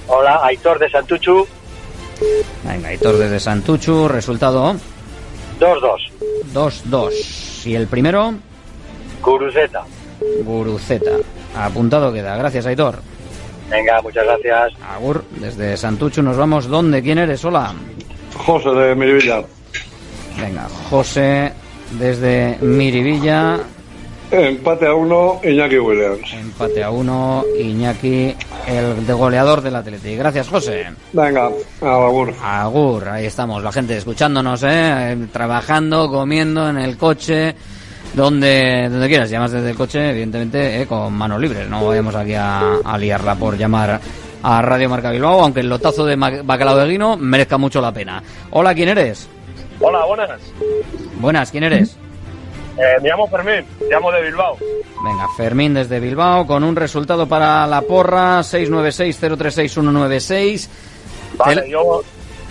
Hola, 0.07 0.41
Aitor 0.43 0.80
de 0.80 0.89
Santuchu. 0.89 1.47
Venga, 2.65 2.89
Aitor 2.89 3.18
desde 3.18 3.39
Santuchu. 3.39 4.07
Resultado 4.10 4.76
2-2. 5.60 6.11
2-2. 6.53 7.65
¿Y 7.65 7.76
el 7.76 7.88
primero? 7.88 8.34
Guruzeta. 9.22 9.84
Guruceta. 10.44 11.11
Apuntado 11.56 12.11
queda. 12.11 12.36
Gracias, 12.38 12.65
Aitor. 12.65 12.99
Venga, 13.70 14.02
muchas 14.02 14.26
gracias. 14.26 14.74
Agur, 14.88 15.24
desde 15.40 15.78
Santuchu 15.78 16.22
nos 16.22 16.38
vamos. 16.38 16.68
¿Dónde? 16.68 17.02
¿Quién 17.02 17.18
eres? 17.18 17.44
Hola. 17.45 17.74
José 18.36 18.70
de 18.70 18.95
Mirivilla. 18.95 19.41
Venga, 20.40 20.68
José 20.90 21.53
desde 21.91 22.57
Miribilla. 22.61 23.60
Empate 24.34 24.88
a 24.88 24.95
uno, 24.95 25.39
Iñaki 25.43 25.77
Williams. 25.77 26.34
Empate 26.34 26.84
a 26.84 26.89
uno. 26.89 27.43
Iñaki, 27.55 28.35
el 28.68 29.05
de 29.05 29.14
goleador 29.14 29.61
del 29.61 29.76
Atleti. 29.76 30.15
Gracias, 30.15 30.49
José. 30.49 30.88
Venga, 31.11 31.51
agur. 31.81 32.34
Agur, 32.41 33.10
ahí 33.10 33.27
estamos, 33.27 33.61
la 33.61 33.72
gente 33.72 33.95
escuchándonos, 33.95 34.64
¿eh? 34.64 35.11
Eh, 35.11 35.27
trabajando, 35.31 36.10
comiendo 36.10 36.68
en 36.68 36.80
el 36.80 36.97
coche, 36.97 37.53
donde, 38.15 38.89
donde 38.89 39.07
quieras. 39.07 39.30
Llamas 39.30 39.51
desde 39.51 39.69
el 39.69 39.77
coche, 39.77 40.10
evidentemente, 40.10 40.81
¿eh? 40.81 40.88
con 40.88 41.14
manos 41.14 41.39
libres. 41.39 41.69
No 41.69 41.85
vayamos 41.85 42.15
aquí 42.15 42.34
a, 42.34 42.77
a 42.84 42.97
liarla 42.97 43.35
por 43.35 43.55
llamar 43.55 44.01
a 44.41 44.61
Radio 44.64 44.89
Marca 44.89 45.11
Bilbao, 45.11 45.43
aunque 45.43 45.60
el 45.60 45.69
lotazo 45.69 46.07
de 46.07 46.15
bacalao 46.15 46.77
de 46.77 46.88
guino 46.88 47.18
merezca 47.18 47.60
mucho 47.60 47.80
la 47.80 47.93
pena. 47.93 48.23
Hola, 48.49 48.73
¿quién 48.73 48.89
eres? 48.89 49.30
Hola, 49.80 50.05
buenas. 50.05 50.41
Buenas, 51.19 51.51
¿quién 51.51 51.65
eres? 51.65 51.97
Eh, 52.78 52.95
me 53.02 53.10
llamo 53.10 53.28
Fermín, 53.28 53.66
llamo 53.90 54.12
de 54.12 54.22
Bilbao. 54.24 54.58
Venga, 55.04 55.28
Fermín 55.38 55.74
desde 55.76 56.00
Bilbao 56.00 56.45
con 56.48 56.64
un 56.64 56.76
resultado 56.76 57.28
para 57.28 57.68
la 57.68 57.82
porra 57.82 58.40
696-036-196. 58.41 60.70
Vale, 61.38 61.62
Tel- 61.62 61.70
yo 61.72 62.02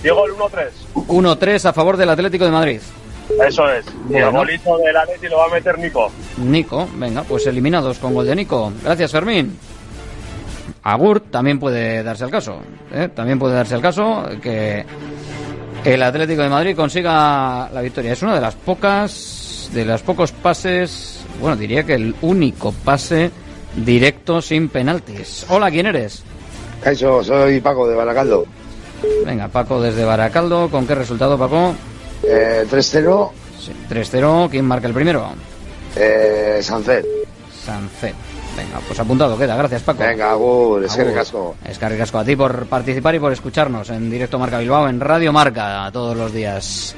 digo 0.02 0.26
el 0.26 0.32
1-3. 0.32 0.68
1-3 0.94 1.64
a 1.66 1.72
favor 1.72 1.96
del 1.96 2.10
Atlético 2.10 2.44
de 2.44 2.50
Madrid. 2.50 2.80
Eso 3.46 3.68
es. 3.70 3.84
Y 4.10 4.16
el 4.16 4.30
golito 4.30 4.76
del 4.78 4.96
Atleti 4.96 5.28
lo 5.28 5.38
va 5.38 5.46
a 5.46 5.48
meter 5.48 5.78
Nico. 5.78 6.10
Nico, 6.38 6.88
venga, 6.96 7.22
pues 7.22 7.46
eliminados 7.46 7.98
con 7.98 8.12
gol 8.14 8.26
de 8.26 8.36
Nico. 8.36 8.72
Gracias, 8.82 9.10
Fermín. 9.12 9.56
Agur 10.84 11.20
también 11.20 11.58
puede 11.58 12.02
darse 12.02 12.24
el 12.24 12.30
caso. 12.30 12.58
¿eh? 12.92 13.08
También 13.14 13.38
puede 13.38 13.54
darse 13.54 13.76
el 13.76 13.80
caso 13.80 14.24
que 14.42 14.84
el 15.84 16.02
Atlético 16.02 16.42
de 16.42 16.48
Madrid 16.48 16.76
consiga 16.76 17.70
la 17.72 17.80
victoria. 17.80 18.12
Es 18.12 18.22
una 18.22 18.34
de 18.34 18.40
las 18.40 18.54
pocas, 18.56 19.10
de 19.72 19.84
los 19.84 20.02
pocos 20.02 20.32
pases, 20.32 21.20
bueno, 21.40 21.56
diría 21.56 21.84
que 21.84 21.94
el 21.94 22.14
único 22.22 22.72
pase 22.72 23.30
directo 23.76 24.42
sin 24.42 24.68
penaltis. 24.68 25.46
Hola, 25.48 25.70
¿quién 25.70 25.86
eres? 25.86 26.22
Eso, 26.84 27.22
soy 27.22 27.60
Paco 27.60 27.88
de 27.88 27.94
Baracaldo. 27.94 28.44
Venga, 29.24 29.48
Paco 29.48 29.80
desde 29.80 30.04
Baracaldo. 30.04 30.68
¿Con 30.70 30.86
qué 30.86 30.94
resultado, 30.94 31.38
Paco? 31.38 31.74
Eh, 32.22 32.64
3-0, 32.70 33.30
Sí, 33.58 33.72
3-0. 33.88 34.48
¿Quién 34.50 34.64
marca 34.64 34.88
el 34.88 34.94
primero? 34.94 35.26
eh, 35.96 36.58
Sancet. 36.62 37.04
Sancet. 37.64 38.14
Venga, 38.56 38.80
pues 38.86 38.98
apuntado 39.00 39.38
queda. 39.38 39.56
Gracias, 39.56 39.82
Paco. 39.82 40.02
Venga, 40.02 40.30
agur, 40.30 40.84
es 40.84 40.96
recasco. 40.96 41.56
Es 41.64 41.80
a 41.82 42.24
ti 42.24 42.36
por 42.36 42.66
participar 42.66 43.14
y 43.14 43.18
por 43.18 43.32
escucharnos 43.32 43.88
en 43.90 44.10
directo 44.10 44.38
Marca 44.38 44.58
Bilbao, 44.58 44.88
en 44.88 45.00
Radio 45.00 45.32
Marca, 45.32 45.88
todos 45.92 46.16
los 46.16 46.32
días 46.32 46.94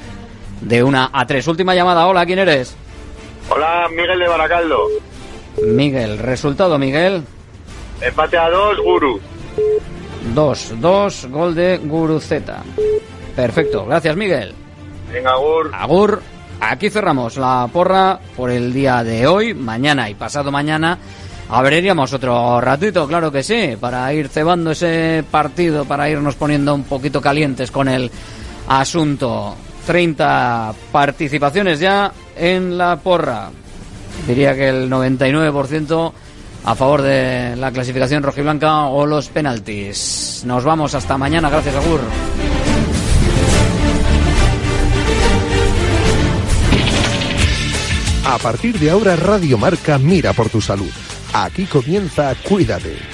de 0.60 0.82
una 0.82 1.10
a 1.12 1.26
tres. 1.26 1.46
Última 1.46 1.74
llamada. 1.74 2.06
Hola, 2.06 2.26
¿quién 2.26 2.38
eres? 2.38 2.76
Hola, 3.48 3.88
Miguel 3.90 4.18
de 4.18 4.28
Baracaldo. 4.28 4.88
Miguel. 5.66 6.18
Resultado, 6.18 6.78
Miguel. 6.78 7.22
Empate 8.00 8.36
a 8.36 8.50
2, 8.50 8.78
Guru. 8.78 9.20
2-2, 10.34 11.30
gol 11.30 11.54
de 11.54 11.78
Guruceta. 11.78 12.62
Perfecto. 13.36 13.86
Gracias, 13.86 14.16
Miguel. 14.16 14.54
Venga, 15.12 15.32
Agur. 15.32 15.70
Agur. 15.72 16.22
Aquí 16.60 16.88
cerramos 16.88 17.36
la 17.36 17.68
porra 17.72 18.18
por 18.36 18.50
el 18.50 18.72
día 18.72 19.04
de 19.04 19.26
hoy. 19.26 19.54
Mañana 19.54 20.08
y 20.08 20.14
pasado 20.14 20.50
mañana 20.50 20.98
abriríamos 21.48 22.12
otro 22.12 22.60
ratito, 22.60 23.06
claro 23.06 23.30
que 23.30 23.42
sí, 23.42 23.76
para 23.78 24.12
ir 24.12 24.28
cebando 24.28 24.70
ese 24.70 25.24
partido, 25.30 25.84
para 25.84 26.08
irnos 26.08 26.36
poniendo 26.36 26.74
un 26.74 26.84
poquito 26.84 27.20
calientes 27.20 27.70
con 27.70 27.88
el 27.88 28.10
asunto. 28.68 29.54
30 29.86 30.74
participaciones 30.92 31.80
ya 31.80 32.12
en 32.36 32.76
la 32.78 32.96
porra. 32.96 33.50
Diría 34.26 34.54
que 34.54 34.68
el 34.68 34.90
99% 34.90 36.12
a 36.64 36.74
favor 36.74 37.02
de 37.02 37.56
la 37.56 37.70
clasificación 37.72 38.22
rojiblanca 38.22 38.84
o 38.84 39.04
los 39.06 39.28
penaltis. 39.28 40.42
Nos 40.46 40.64
vamos 40.64 40.94
hasta 40.94 41.18
mañana. 41.18 41.50
Gracias, 41.50 41.74
Agur. 41.74 42.00
A 48.26 48.38
partir 48.38 48.78
de 48.78 48.90
ahora 48.90 49.16
Radio 49.16 49.58
Marca 49.58 49.98
mira 49.98 50.32
por 50.32 50.48
tu 50.48 50.60
salud. 50.60 50.90
Aquí 51.34 51.66
comienza 51.66 52.34
Cuídate. 52.42 53.13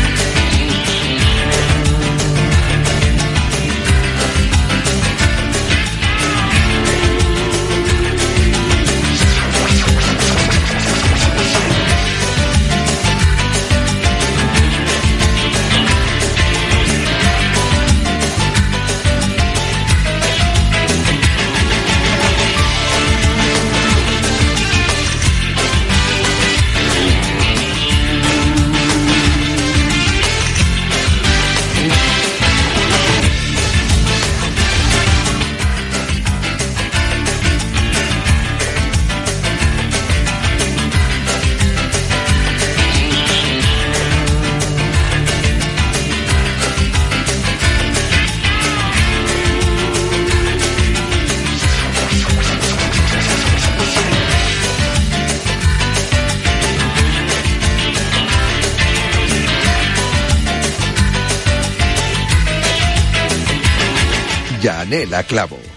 Yanela 65.11 65.23
Clavo. 65.23 65.70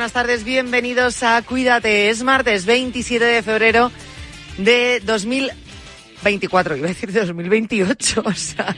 Buenas 0.00 0.12
tardes, 0.14 0.44
bienvenidos 0.44 1.22
a 1.22 1.42
Cuídate. 1.42 2.08
Es 2.08 2.22
martes 2.22 2.64
27 2.64 3.22
de 3.22 3.42
febrero 3.42 3.92
de 4.56 4.98
2024, 5.04 6.76
iba 6.76 6.86
a 6.86 6.88
decir 6.88 7.12
de 7.12 7.20
2028, 7.20 8.22
o 8.24 8.32
sea, 8.32 8.74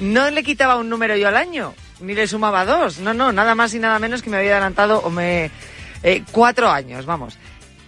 no 0.00 0.28
le 0.30 0.42
quitaba 0.42 0.76
un 0.76 0.90
número 0.90 1.16
yo 1.16 1.28
al 1.28 1.38
año, 1.38 1.72
ni 2.00 2.12
le 2.12 2.26
sumaba 2.26 2.66
dos, 2.66 2.98
no, 2.98 3.14
no, 3.14 3.32
nada 3.32 3.54
más 3.54 3.72
y 3.72 3.78
nada 3.78 3.98
menos 3.98 4.20
que 4.20 4.28
me 4.28 4.36
había 4.36 4.50
adelantado 4.52 4.98
o 4.98 5.08
me... 5.08 5.50
eh, 6.02 6.24
cuatro 6.30 6.68
años, 6.68 7.06
vamos. 7.06 7.38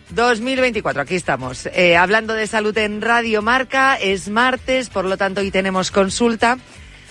2024, 0.08 1.02
aquí 1.02 1.16
estamos. 1.16 1.66
Eh, 1.74 1.98
hablando 1.98 2.32
de 2.32 2.46
salud 2.46 2.78
en 2.78 3.02
Radio 3.02 3.42
Marca, 3.42 3.96
es 3.96 4.30
martes, 4.30 4.88
por 4.88 5.04
lo 5.04 5.18
tanto 5.18 5.42
hoy 5.42 5.50
tenemos 5.50 5.90
consulta. 5.90 6.56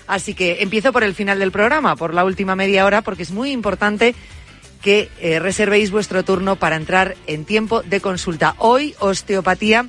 Así 0.08 0.34
que 0.34 0.64
empiezo 0.64 0.92
por 0.92 1.04
el 1.04 1.14
final 1.14 1.38
del 1.38 1.52
programa, 1.52 1.96
por 1.96 2.16
la 2.16 2.26
última 2.26 2.56
media 2.56 2.84
hora, 2.84 3.04
porque 3.04 3.22
es 3.22 3.32
muy 3.32 3.52
importante 3.52 4.16
que 4.82 5.10
eh, 5.20 5.40
reservéis 5.40 5.92
vuestro 5.92 6.24
turno 6.24 6.56
para 6.56 6.76
entrar 6.76 7.16
en 7.28 7.46
tiempo 7.46 7.82
de 7.84 8.02
consulta. 8.02 8.56
Hoy, 8.58 8.96
osteopatía 9.00 9.88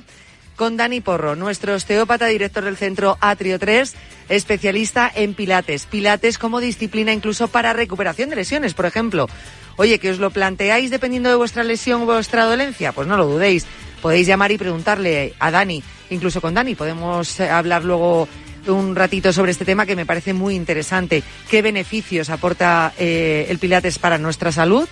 con 0.55 0.77
Dani 0.77 1.01
Porro, 1.01 1.35
nuestro 1.35 1.73
osteópata, 1.73 2.27
director 2.27 2.63
del 2.63 2.77
centro 2.77 3.17
Atrio 3.19 3.57
3, 3.57 3.93
especialista 4.29 5.11
en 5.13 5.33
pilates. 5.33 5.85
Pilates 5.85 6.37
como 6.37 6.59
disciplina 6.59 7.11
incluso 7.11 7.47
para 7.47 7.73
recuperación 7.73 8.29
de 8.29 8.35
lesiones, 8.35 8.73
por 8.73 8.85
ejemplo. 8.85 9.27
Oye, 9.75 9.97
que 9.99 10.11
os 10.11 10.19
lo 10.19 10.29
planteáis 10.29 10.91
dependiendo 10.91 11.29
de 11.29 11.35
vuestra 11.35 11.63
lesión 11.63 12.03
o 12.03 12.05
vuestra 12.05 12.45
dolencia, 12.45 12.91
pues 12.91 13.07
no 13.07 13.17
lo 13.17 13.25
dudéis. 13.25 13.65
Podéis 14.01 14.27
llamar 14.27 14.51
y 14.51 14.57
preguntarle 14.57 15.33
a 15.39 15.49
Dani, 15.49 15.81
incluso 16.09 16.41
con 16.41 16.53
Dani, 16.53 16.75
podemos 16.75 17.39
eh, 17.39 17.49
hablar 17.49 17.83
luego 17.83 18.27
un 18.67 18.95
ratito 18.95 19.33
sobre 19.33 19.51
este 19.51 19.65
tema 19.65 19.85
que 19.85 19.95
me 19.95 20.05
parece 20.05 20.33
muy 20.33 20.55
interesante. 20.55 21.23
¿Qué 21.49 21.61
beneficios 21.61 22.29
aporta 22.29 22.93
eh, 22.97 23.47
el 23.49 23.59
Pilates 23.59 23.99
para 23.99 24.17
nuestra 24.17 24.51
salud? 24.51 24.87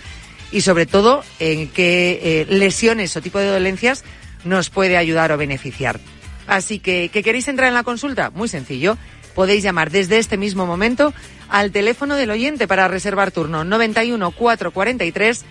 Y 0.52 0.62
sobre 0.62 0.86
todo, 0.86 1.24
en 1.40 1.68
qué 1.70 2.20
eh, 2.22 2.46
lesiones 2.50 3.16
o 3.16 3.22
tipo 3.22 3.40
de 3.40 3.48
dolencias 3.48 4.04
nos 4.44 4.70
puede 4.70 4.98
ayudar 4.98 5.32
o 5.32 5.38
beneficiar. 5.38 6.00
Así 6.48 6.80
que, 6.80 7.10
¿que 7.10 7.24
queréis 7.24 7.48
entrar 7.48 7.70
en 7.70 7.76
la 7.76 7.84
consulta? 7.84 8.32
Muy 8.32 8.50
sencillo. 8.50 8.98
Podéis 9.36 9.64
llamar 9.64 9.92
desde 9.92 10.18
este 10.18 10.36
mismo 10.38 10.66
momento 10.66 11.14
al 11.48 11.72
teléfono 11.72 12.16
del 12.16 12.32
oyente 12.32 12.68
para 12.68 12.90
reservar 12.90 13.32
turno 13.32 13.64
91 13.64 14.32
443 14.32 15.46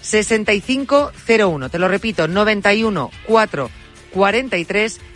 6501. 0.00 1.68
Te 1.68 1.78
lo 1.78 1.88
repito, 1.88 2.28
91 2.28 3.10
443 3.26 4.92
6501. 4.92 5.15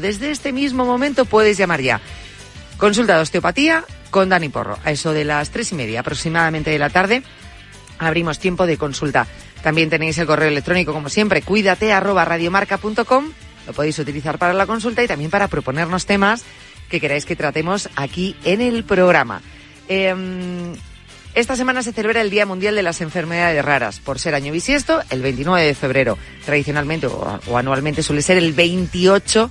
Desde 0.00 0.30
este 0.30 0.52
mismo 0.52 0.84
momento 0.84 1.24
puedes 1.24 1.56
llamar 1.56 1.80
ya. 1.80 2.00
Consulta 2.76 3.16
de 3.16 3.22
osteopatía 3.22 3.84
con 4.10 4.28
Dani 4.28 4.48
Porro. 4.48 4.78
A 4.84 4.90
eso 4.90 5.12
de 5.12 5.24
las 5.24 5.50
tres 5.50 5.72
y 5.72 5.74
media 5.74 6.00
aproximadamente 6.00 6.70
de 6.70 6.78
la 6.78 6.90
tarde 6.90 7.22
abrimos 7.98 8.38
tiempo 8.38 8.66
de 8.66 8.76
consulta. 8.76 9.26
También 9.62 9.90
tenéis 9.90 10.18
el 10.18 10.26
correo 10.26 10.48
electrónico, 10.48 10.92
como 10.92 11.08
siempre, 11.08 11.42
cuídate 11.42 11.92
arroba 11.92 12.24
radiomarca.com. 12.24 13.32
Lo 13.66 13.72
podéis 13.72 13.98
utilizar 13.98 14.38
para 14.38 14.52
la 14.52 14.66
consulta 14.66 15.02
y 15.02 15.08
también 15.08 15.30
para 15.30 15.48
proponernos 15.48 16.04
temas 16.04 16.44
que 16.90 17.00
queráis 17.00 17.24
que 17.24 17.36
tratemos 17.36 17.88
aquí 17.96 18.36
en 18.44 18.60
el 18.60 18.84
programa. 18.84 19.40
Eh, 19.88 20.14
esta 21.34 21.56
semana 21.56 21.82
se 21.82 21.92
celebra 21.92 22.20
el 22.20 22.30
Día 22.30 22.46
Mundial 22.46 22.76
de 22.76 22.82
las 22.82 23.00
Enfermedades 23.00 23.64
Raras. 23.64 23.98
Por 23.98 24.20
ser 24.20 24.36
año 24.36 24.52
bisiesto, 24.52 25.02
el 25.10 25.20
29 25.20 25.66
de 25.66 25.74
febrero. 25.74 26.16
Tradicionalmente 26.44 27.08
o, 27.08 27.40
anualmente 27.56 28.02
suele 28.04 28.22
ser 28.22 28.38
el 28.38 28.52
28 28.52 29.50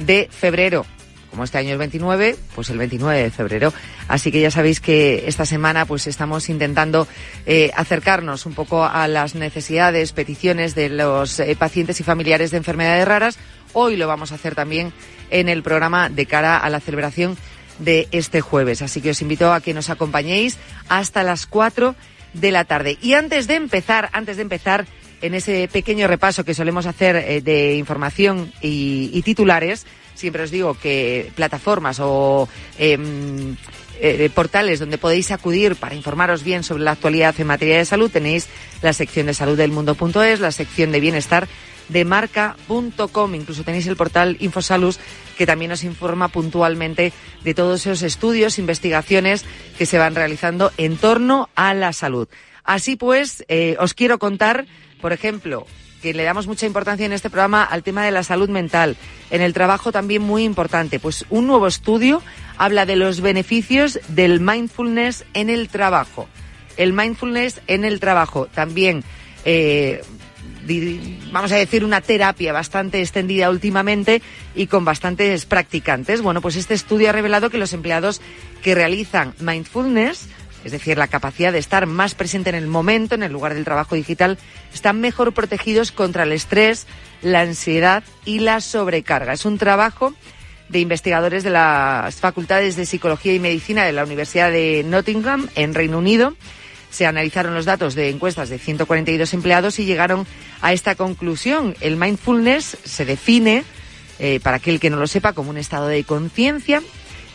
de 0.00 0.28
febrero. 0.30 0.84
Como 1.30 1.44
este 1.44 1.58
año 1.58 1.72
es 1.72 1.78
29, 1.78 2.36
pues 2.54 2.68
el 2.68 2.78
29 2.78 3.22
de 3.22 3.30
febrero. 3.30 3.72
Así 4.06 4.30
que 4.30 4.40
ya 4.40 4.50
sabéis 4.50 4.80
que 4.80 5.24
esta 5.26 5.46
semana 5.46 5.86
pues 5.86 6.06
estamos 6.06 6.48
intentando 6.50 7.08
eh, 7.46 7.70
acercarnos 7.74 8.44
un 8.44 8.54
poco 8.54 8.84
a 8.84 9.08
las 9.08 9.34
necesidades, 9.34 10.12
peticiones 10.12 10.74
de 10.74 10.90
los 10.90 11.40
eh, 11.40 11.56
pacientes 11.58 11.98
y 12.00 12.04
familiares 12.04 12.50
de 12.50 12.58
enfermedades 12.58 13.08
raras. 13.08 13.38
Hoy 13.72 13.96
lo 13.96 14.06
vamos 14.06 14.30
a 14.30 14.36
hacer 14.36 14.54
también 14.54 14.92
en 15.30 15.48
el 15.48 15.62
programa 15.62 16.10
de 16.10 16.26
cara 16.26 16.58
a 16.58 16.68
la 16.68 16.80
celebración 16.80 17.36
de 17.78 18.08
este 18.12 18.40
jueves. 18.40 18.82
Así 18.82 19.00
que 19.00 19.10
os 19.10 19.22
invito 19.22 19.52
a 19.52 19.60
que 19.60 19.74
nos 19.74 19.90
acompañéis 19.90 20.58
hasta 20.88 21.22
las 21.22 21.46
4 21.46 21.94
de 22.34 22.50
la 22.50 22.64
tarde. 22.64 22.98
Y 23.00 23.14
antes 23.14 23.46
de 23.46 23.54
empezar, 23.54 24.10
antes 24.12 24.36
de 24.36 24.42
empezar 24.42 24.86
en 25.22 25.34
ese 25.34 25.68
pequeño 25.72 26.06
repaso 26.06 26.44
que 26.44 26.54
solemos 26.54 26.86
hacer 26.86 27.16
eh, 27.16 27.40
de 27.40 27.76
información 27.76 28.52
y, 28.60 29.22
titulares, 29.22 29.86
siempre 30.14 30.42
os 30.42 30.50
digo 30.50 30.74
que 30.74 31.32
plataformas 31.34 31.98
o 32.00 32.48
eh, 32.78 32.98
eh, 34.00 34.30
portales 34.34 34.80
donde 34.80 34.98
podéis 34.98 35.30
acudir 35.30 35.76
para 35.76 35.94
informaros 35.94 36.44
bien 36.44 36.62
sobre 36.62 36.82
la 36.82 36.90
actualidad 36.92 37.34
en 37.38 37.46
materia 37.46 37.78
de 37.78 37.84
salud 37.84 38.10
tenéis 38.10 38.48
la 38.82 38.92
sección 38.92 39.26
de 39.26 39.34
salud 39.34 39.56
del 39.56 39.70
mundo.es, 39.70 40.40
la 40.40 40.52
sección 40.52 40.92
de 40.92 41.00
bienestar 41.00 41.48
de 41.88 42.04
marca.com. 42.04 43.34
Incluso 43.34 43.62
tenéis 43.62 43.86
el 43.86 43.96
portal 43.96 44.36
Infosalus 44.40 44.98
que 45.36 45.46
también 45.46 45.70
nos 45.70 45.84
informa 45.84 46.28
puntualmente 46.28 47.12
de 47.42 47.54
todos 47.54 47.80
esos 47.80 48.02
estudios, 48.02 48.58
investigaciones 48.58 49.44
que 49.78 49.86
se 49.86 49.98
van 49.98 50.14
realizando 50.14 50.72
en 50.76 50.96
torno 50.96 51.48
a 51.54 51.74
la 51.74 51.92
salud. 51.92 52.28
Así 52.64 52.96
pues, 52.96 53.44
eh, 53.48 53.76
os 53.78 53.94
quiero 53.94 54.18
contar, 54.18 54.66
por 55.00 55.12
ejemplo, 55.12 55.66
que 56.04 56.12
le 56.14 56.22
damos 56.22 56.46
mucha 56.46 56.66
importancia 56.66 57.06
en 57.06 57.12
este 57.12 57.30
programa 57.30 57.64
al 57.64 57.82
tema 57.82 58.04
de 58.04 58.10
la 58.10 58.22
salud 58.22 58.50
mental. 58.50 58.96
En 59.30 59.40
el 59.40 59.54
trabajo 59.54 59.90
también 59.90 60.20
muy 60.20 60.44
importante. 60.44 61.00
Pues 61.00 61.24
un 61.30 61.46
nuevo 61.46 61.66
estudio 61.66 62.22
habla 62.58 62.84
de 62.84 62.96
los 62.96 63.22
beneficios 63.22 63.98
del 64.08 64.40
mindfulness 64.40 65.24
en 65.32 65.48
el 65.48 65.68
trabajo. 65.68 66.28
El 66.76 66.92
mindfulness 66.92 67.62
en 67.68 67.86
el 67.86 68.00
trabajo 68.00 68.46
también. 68.46 69.02
Eh, 69.46 70.02
vamos 71.32 71.52
a 71.52 71.56
decir, 71.56 71.84
una 71.84 72.00
terapia 72.00 72.52
bastante 72.52 73.00
extendida 73.00 73.50
últimamente 73.50 74.22
y 74.54 74.66
con 74.66 74.84
bastantes 74.84 75.46
practicantes. 75.46 76.22
Bueno, 76.22 76.40
pues 76.40 76.56
este 76.56 76.74
estudio 76.74 77.10
ha 77.10 77.12
revelado 77.12 77.50
que 77.50 77.58
los 77.58 77.72
empleados 77.72 78.20
que 78.62 78.74
realizan 78.74 79.34
mindfulness, 79.40 80.28
es 80.64 80.72
decir, 80.72 80.96
la 80.96 81.08
capacidad 81.08 81.52
de 81.52 81.58
estar 81.58 81.86
más 81.86 82.14
presente 82.14 82.50
en 82.50 82.56
el 82.56 82.66
momento, 82.66 83.14
en 83.14 83.22
el 83.22 83.32
lugar 83.32 83.54
del 83.54 83.64
trabajo 83.64 83.94
digital, 83.94 84.38
están 84.72 85.00
mejor 85.00 85.32
protegidos 85.32 85.92
contra 85.92 86.22
el 86.22 86.32
estrés, 86.32 86.86
la 87.22 87.42
ansiedad 87.42 88.02
y 88.24 88.38
la 88.38 88.60
sobrecarga. 88.60 89.34
Es 89.34 89.44
un 89.44 89.58
trabajo 89.58 90.14
de 90.70 90.80
investigadores 90.80 91.44
de 91.44 91.50
las 91.50 92.16
facultades 92.16 92.76
de 92.76 92.86
Psicología 92.86 93.34
y 93.34 93.38
Medicina 93.38 93.84
de 93.84 93.92
la 93.92 94.04
Universidad 94.04 94.50
de 94.50 94.82
Nottingham, 94.84 95.48
en 95.54 95.74
Reino 95.74 95.98
Unido 95.98 96.34
se 96.94 97.06
analizaron 97.06 97.54
los 97.54 97.64
datos 97.64 97.96
de 97.96 98.08
encuestas 98.08 98.48
de 98.48 98.58
142 98.58 99.34
empleados 99.34 99.80
y 99.80 99.84
llegaron 99.84 100.28
a 100.60 100.72
esta 100.72 100.94
conclusión. 100.94 101.74
El 101.80 101.96
mindfulness 101.96 102.78
se 102.84 103.04
define, 103.04 103.64
eh, 104.20 104.38
para 104.40 104.58
aquel 104.58 104.78
que 104.78 104.90
no 104.90 104.96
lo 104.96 105.08
sepa, 105.08 105.32
como 105.32 105.50
un 105.50 105.58
estado 105.58 105.88
de 105.88 106.04
conciencia 106.04 106.80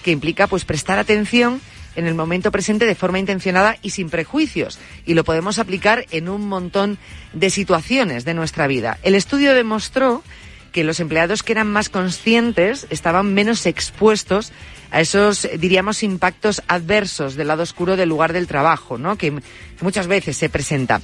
que 0.01 0.11
implica 0.11 0.47
pues 0.47 0.63
prestar 0.63 0.97
atención 0.97 1.59
en 1.97 2.07
el 2.07 2.15
momento 2.15 2.51
presente 2.51 2.85
de 2.85 2.95
forma 2.95 3.19
intencionada 3.19 3.75
y 3.81 3.89
sin 3.89 4.09
prejuicios. 4.09 4.79
Y 5.05 5.13
lo 5.13 5.25
podemos 5.25 5.59
aplicar 5.59 6.05
en 6.11 6.29
un 6.29 6.47
montón 6.47 6.97
de 7.33 7.49
situaciones 7.49 8.23
de 8.23 8.35
nuestra 8.35 8.65
vida. 8.65 8.97
El 9.03 9.13
estudio 9.13 9.53
demostró 9.53 10.23
que 10.71 10.83
los 10.83 10.99
empleados 10.99 11.43
que 11.43 11.53
eran 11.53 11.67
más 11.67 11.89
conscientes 11.89 12.87
estaban 12.89 13.33
menos 13.33 13.65
expuestos 13.65 14.51
a 14.91 15.01
esos, 15.01 15.47
diríamos, 15.59 16.01
impactos 16.03 16.63
adversos 16.67 17.35
del 17.35 17.47
lado 17.47 17.63
oscuro 17.63 17.95
del 17.95 18.09
lugar 18.09 18.33
del 18.33 18.47
trabajo, 18.47 18.97
¿no? 18.97 19.17
que, 19.17 19.33
muchas 19.81 20.07
veces 20.07 20.35
se 20.35 20.49
presenta. 20.49 21.01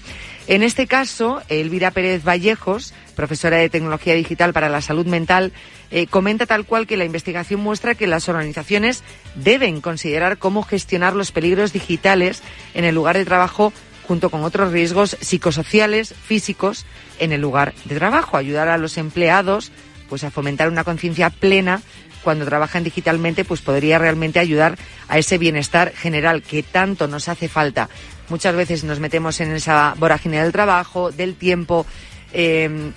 En 0.47 0.63
este 0.63 0.85
caso, 0.85 1.41
Elvira 1.49 1.91
Pérez 1.91 2.23
Vallejos, 2.23 2.93
profesora 3.15 3.57
de 3.57 3.69
Tecnología 3.69 4.15
Digital 4.15 4.53
para 4.53 4.69
la 4.69 4.81
Salud 4.81 5.05
Mental, 5.05 5.53
eh, 5.91 6.07
comenta 6.07 6.45
tal 6.45 6.65
cual 6.65 6.87
que 6.87 6.97
la 6.97 7.05
investigación 7.05 7.61
muestra 7.61 7.95
que 7.95 8.07
las 8.07 8.27
organizaciones 8.27 9.03
deben 9.35 9.81
considerar 9.81 10.37
cómo 10.37 10.63
gestionar 10.63 11.15
los 11.15 11.31
peligros 11.31 11.71
digitales 11.71 12.41
en 12.73 12.83
el 12.83 12.95
lugar 12.95 13.17
de 13.17 13.25
trabajo 13.25 13.71
junto 14.07 14.30
con 14.30 14.44
otros 14.44 14.72
riesgos 14.72 15.18
psicosociales, 15.19 16.14
físicos, 16.14 16.86
en 17.19 17.32
el 17.32 17.41
lugar 17.41 17.73
de 17.86 17.95
trabajo. 17.95 18.38
Ayudar 18.38 18.68
a 18.68 18.77
los 18.77 18.98
empleados 18.98 19.72
pues 20.10 20.23
a 20.23 20.32
fomentar 20.32 20.69
una 20.69 20.84
conciencia 20.84 21.30
plena 21.30 21.82
cuando 22.23 22.45
trabajan 22.45 22.84
digitalmente, 22.84 23.45
pues 23.45 23.61
podría 23.61 23.99
realmente 23.99 24.40
ayudar 24.40 24.77
a 25.07 25.18
ese 25.18 25.38
bienestar 25.38 25.94
general 25.94 26.41
que 26.41 26.64
tanto 26.64 27.07
nos 27.07 27.30
hace 27.30 27.48
falta. 27.48 27.90
Muchas 28.30 28.56
veces 28.56 28.84
nos 28.84 28.99
metemos 28.99 29.40
en 29.41 29.52
esa 29.52 29.94
vorágine 29.98 30.41
del 30.41 30.52
trabajo, 30.52 31.11
del 31.11 31.36
tiempo. 31.36 31.86
Eh, 32.34 32.91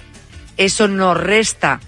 eso 0.56 0.88
nos 0.88 1.16
resta 1.16 1.80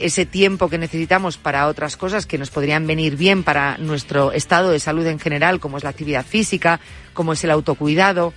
ese 0.00 0.26
tiempo 0.26 0.68
que 0.68 0.78
necesitamos 0.78 1.38
para 1.38 1.66
otras 1.66 1.96
cosas 1.96 2.26
que 2.26 2.38
nos 2.38 2.50
podrían 2.50 2.86
venir 2.86 3.16
bien 3.16 3.42
para 3.42 3.78
nuestro 3.78 4.32
estado 4.32 4.70
de 4.70 4.80
salud 4.80 5.06
en 5.06 5.18
general, 5.18 5.60
como 5.60 5.76
es 5.76 5.84
la 5.84 5.90
actividad 5.90 6.26
física, 6.26 6.80
como 7.14 7.32
es 7.32 7.44
el 7.44 7.50
autocuidado, 7.50 8.32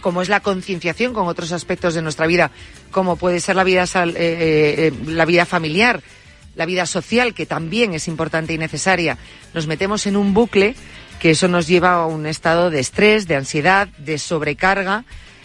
como 0.00 0.22
es 0.22 0.28
la 0.28 0.40
concienciación 0.40 1.12
con 1.12 1.28
otros 1.28 1.52
aspectos 1.52 1.94
de 1.94 2.02
nuestra 2.02 2.26
vida, 2.26 2.50
como 2.90 3.16
puede 3.16 3.40
ser 3.40 3.56
la 3.56 3.64
vida, 3.64 3.84
eh, 3.84 4.12
eh, 4.16 4.92
la 5.06 5.24
vida 5.24 5.46
familiar, 5.46 6.02
la 6.54 6.66
vida 6.66 6.86
social, 6.86 7.34
que 7.34 7.46
también 7.46 7.94
es 7.94 8.08
importante 8.08 8.52
y 8.52 8.58
necesaria. 8.58 9.18
Nos 9.54 9.66
metemos 9.66 10.06
en 10.06 10.16
un 10.16 10.34
bucle 10.34 10.74
que 11.20 11.30
eso 11.30 11.48
nos 11.48 11.66
lleva 11.66 11.94
a 11.94 12.06
un 12.06 12.26
estado 12.26 12.70
de 12.70 12.80
estrés, 12.80 13.26
de 13.26 13.36
ansiedad, 13.36 13.88
de 13.98 14.18
sobrecarga. 14.18 15.04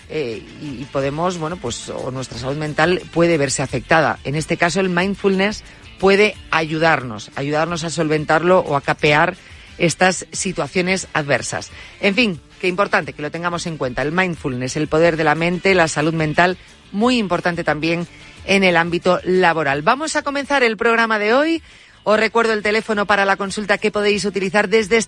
Eh, 0.10 0.44
y 0.62 0.84
podemos, 0.92 1.38
bueno, 1.38 1.56
pues, 1.56 1.88
o 1.88 2.12
nuestra 2.12 2.38
salud 2.38 2.58
mental 2.58 3.02
puede 3.14 3.38
verse 3.38 3.62
afectada. 3.62 4.20
En 4.26 4.36
este 4.36 4.58
caso, 4.58 4.82
el 4.82 4.90
mindfulness 4.90 5.64
puede 6.00 6.36
ayudarnos, 6.50 7.32
ayudarnos 7.36 7.84
a 7.84 7.90
solventarlo 7.90 8.60
o 8.60 8.76
a 8.76 8.82
capear 8.82 9.36
estas 9.78 10.26
situaciones 10.32 11.08
adversas. 11.14 11.72
En 12.02 12.16
fin, 12.16 12.42
qué 12.62 12.68
importante 12.68 13.14
que 13.14 13.24
lo 13.24 13.32
tengamos 13.32 13.66
en 13.66 13.78
cuenta. 13.78 14.04
El 14.04 14.12
mindfulness, 14.12 14.78
el 14.78 14.88
poder 14.88 15.18
de 15.18 15.24
la 15.24 15.34
mente, 15.34 15.74
la 15.74 15.88
salud 15.88 16.14
mental, 16.14 16.58
muy 16.92 17.18
importante 17.18 17.64
también 17.64 18.08
en 18.46 18.64
el 18.64 18.78
ámbito 18.78 19.20
laboral. 19.24 19.82
Vamos 19.82 20.16
a 20.16 20.22
comenzar 20.22 20.62
el 20.62 20.78
programa 20.78 21.18
de 21.18 21.34
hoy. 21.34 21.64
Os 22.04 22.20
recuerdo 22.20 22.54
el 22.54 22.62
teléfono 22.62 23.06
para 23.08 23.26
la 23.26 23.36
consulta 23.36 23.80
que 23.80 23.92
podéis 23.92 24.26
utilizar 24.26 24.70
desde 24.70 24.80
este 24.80 25.00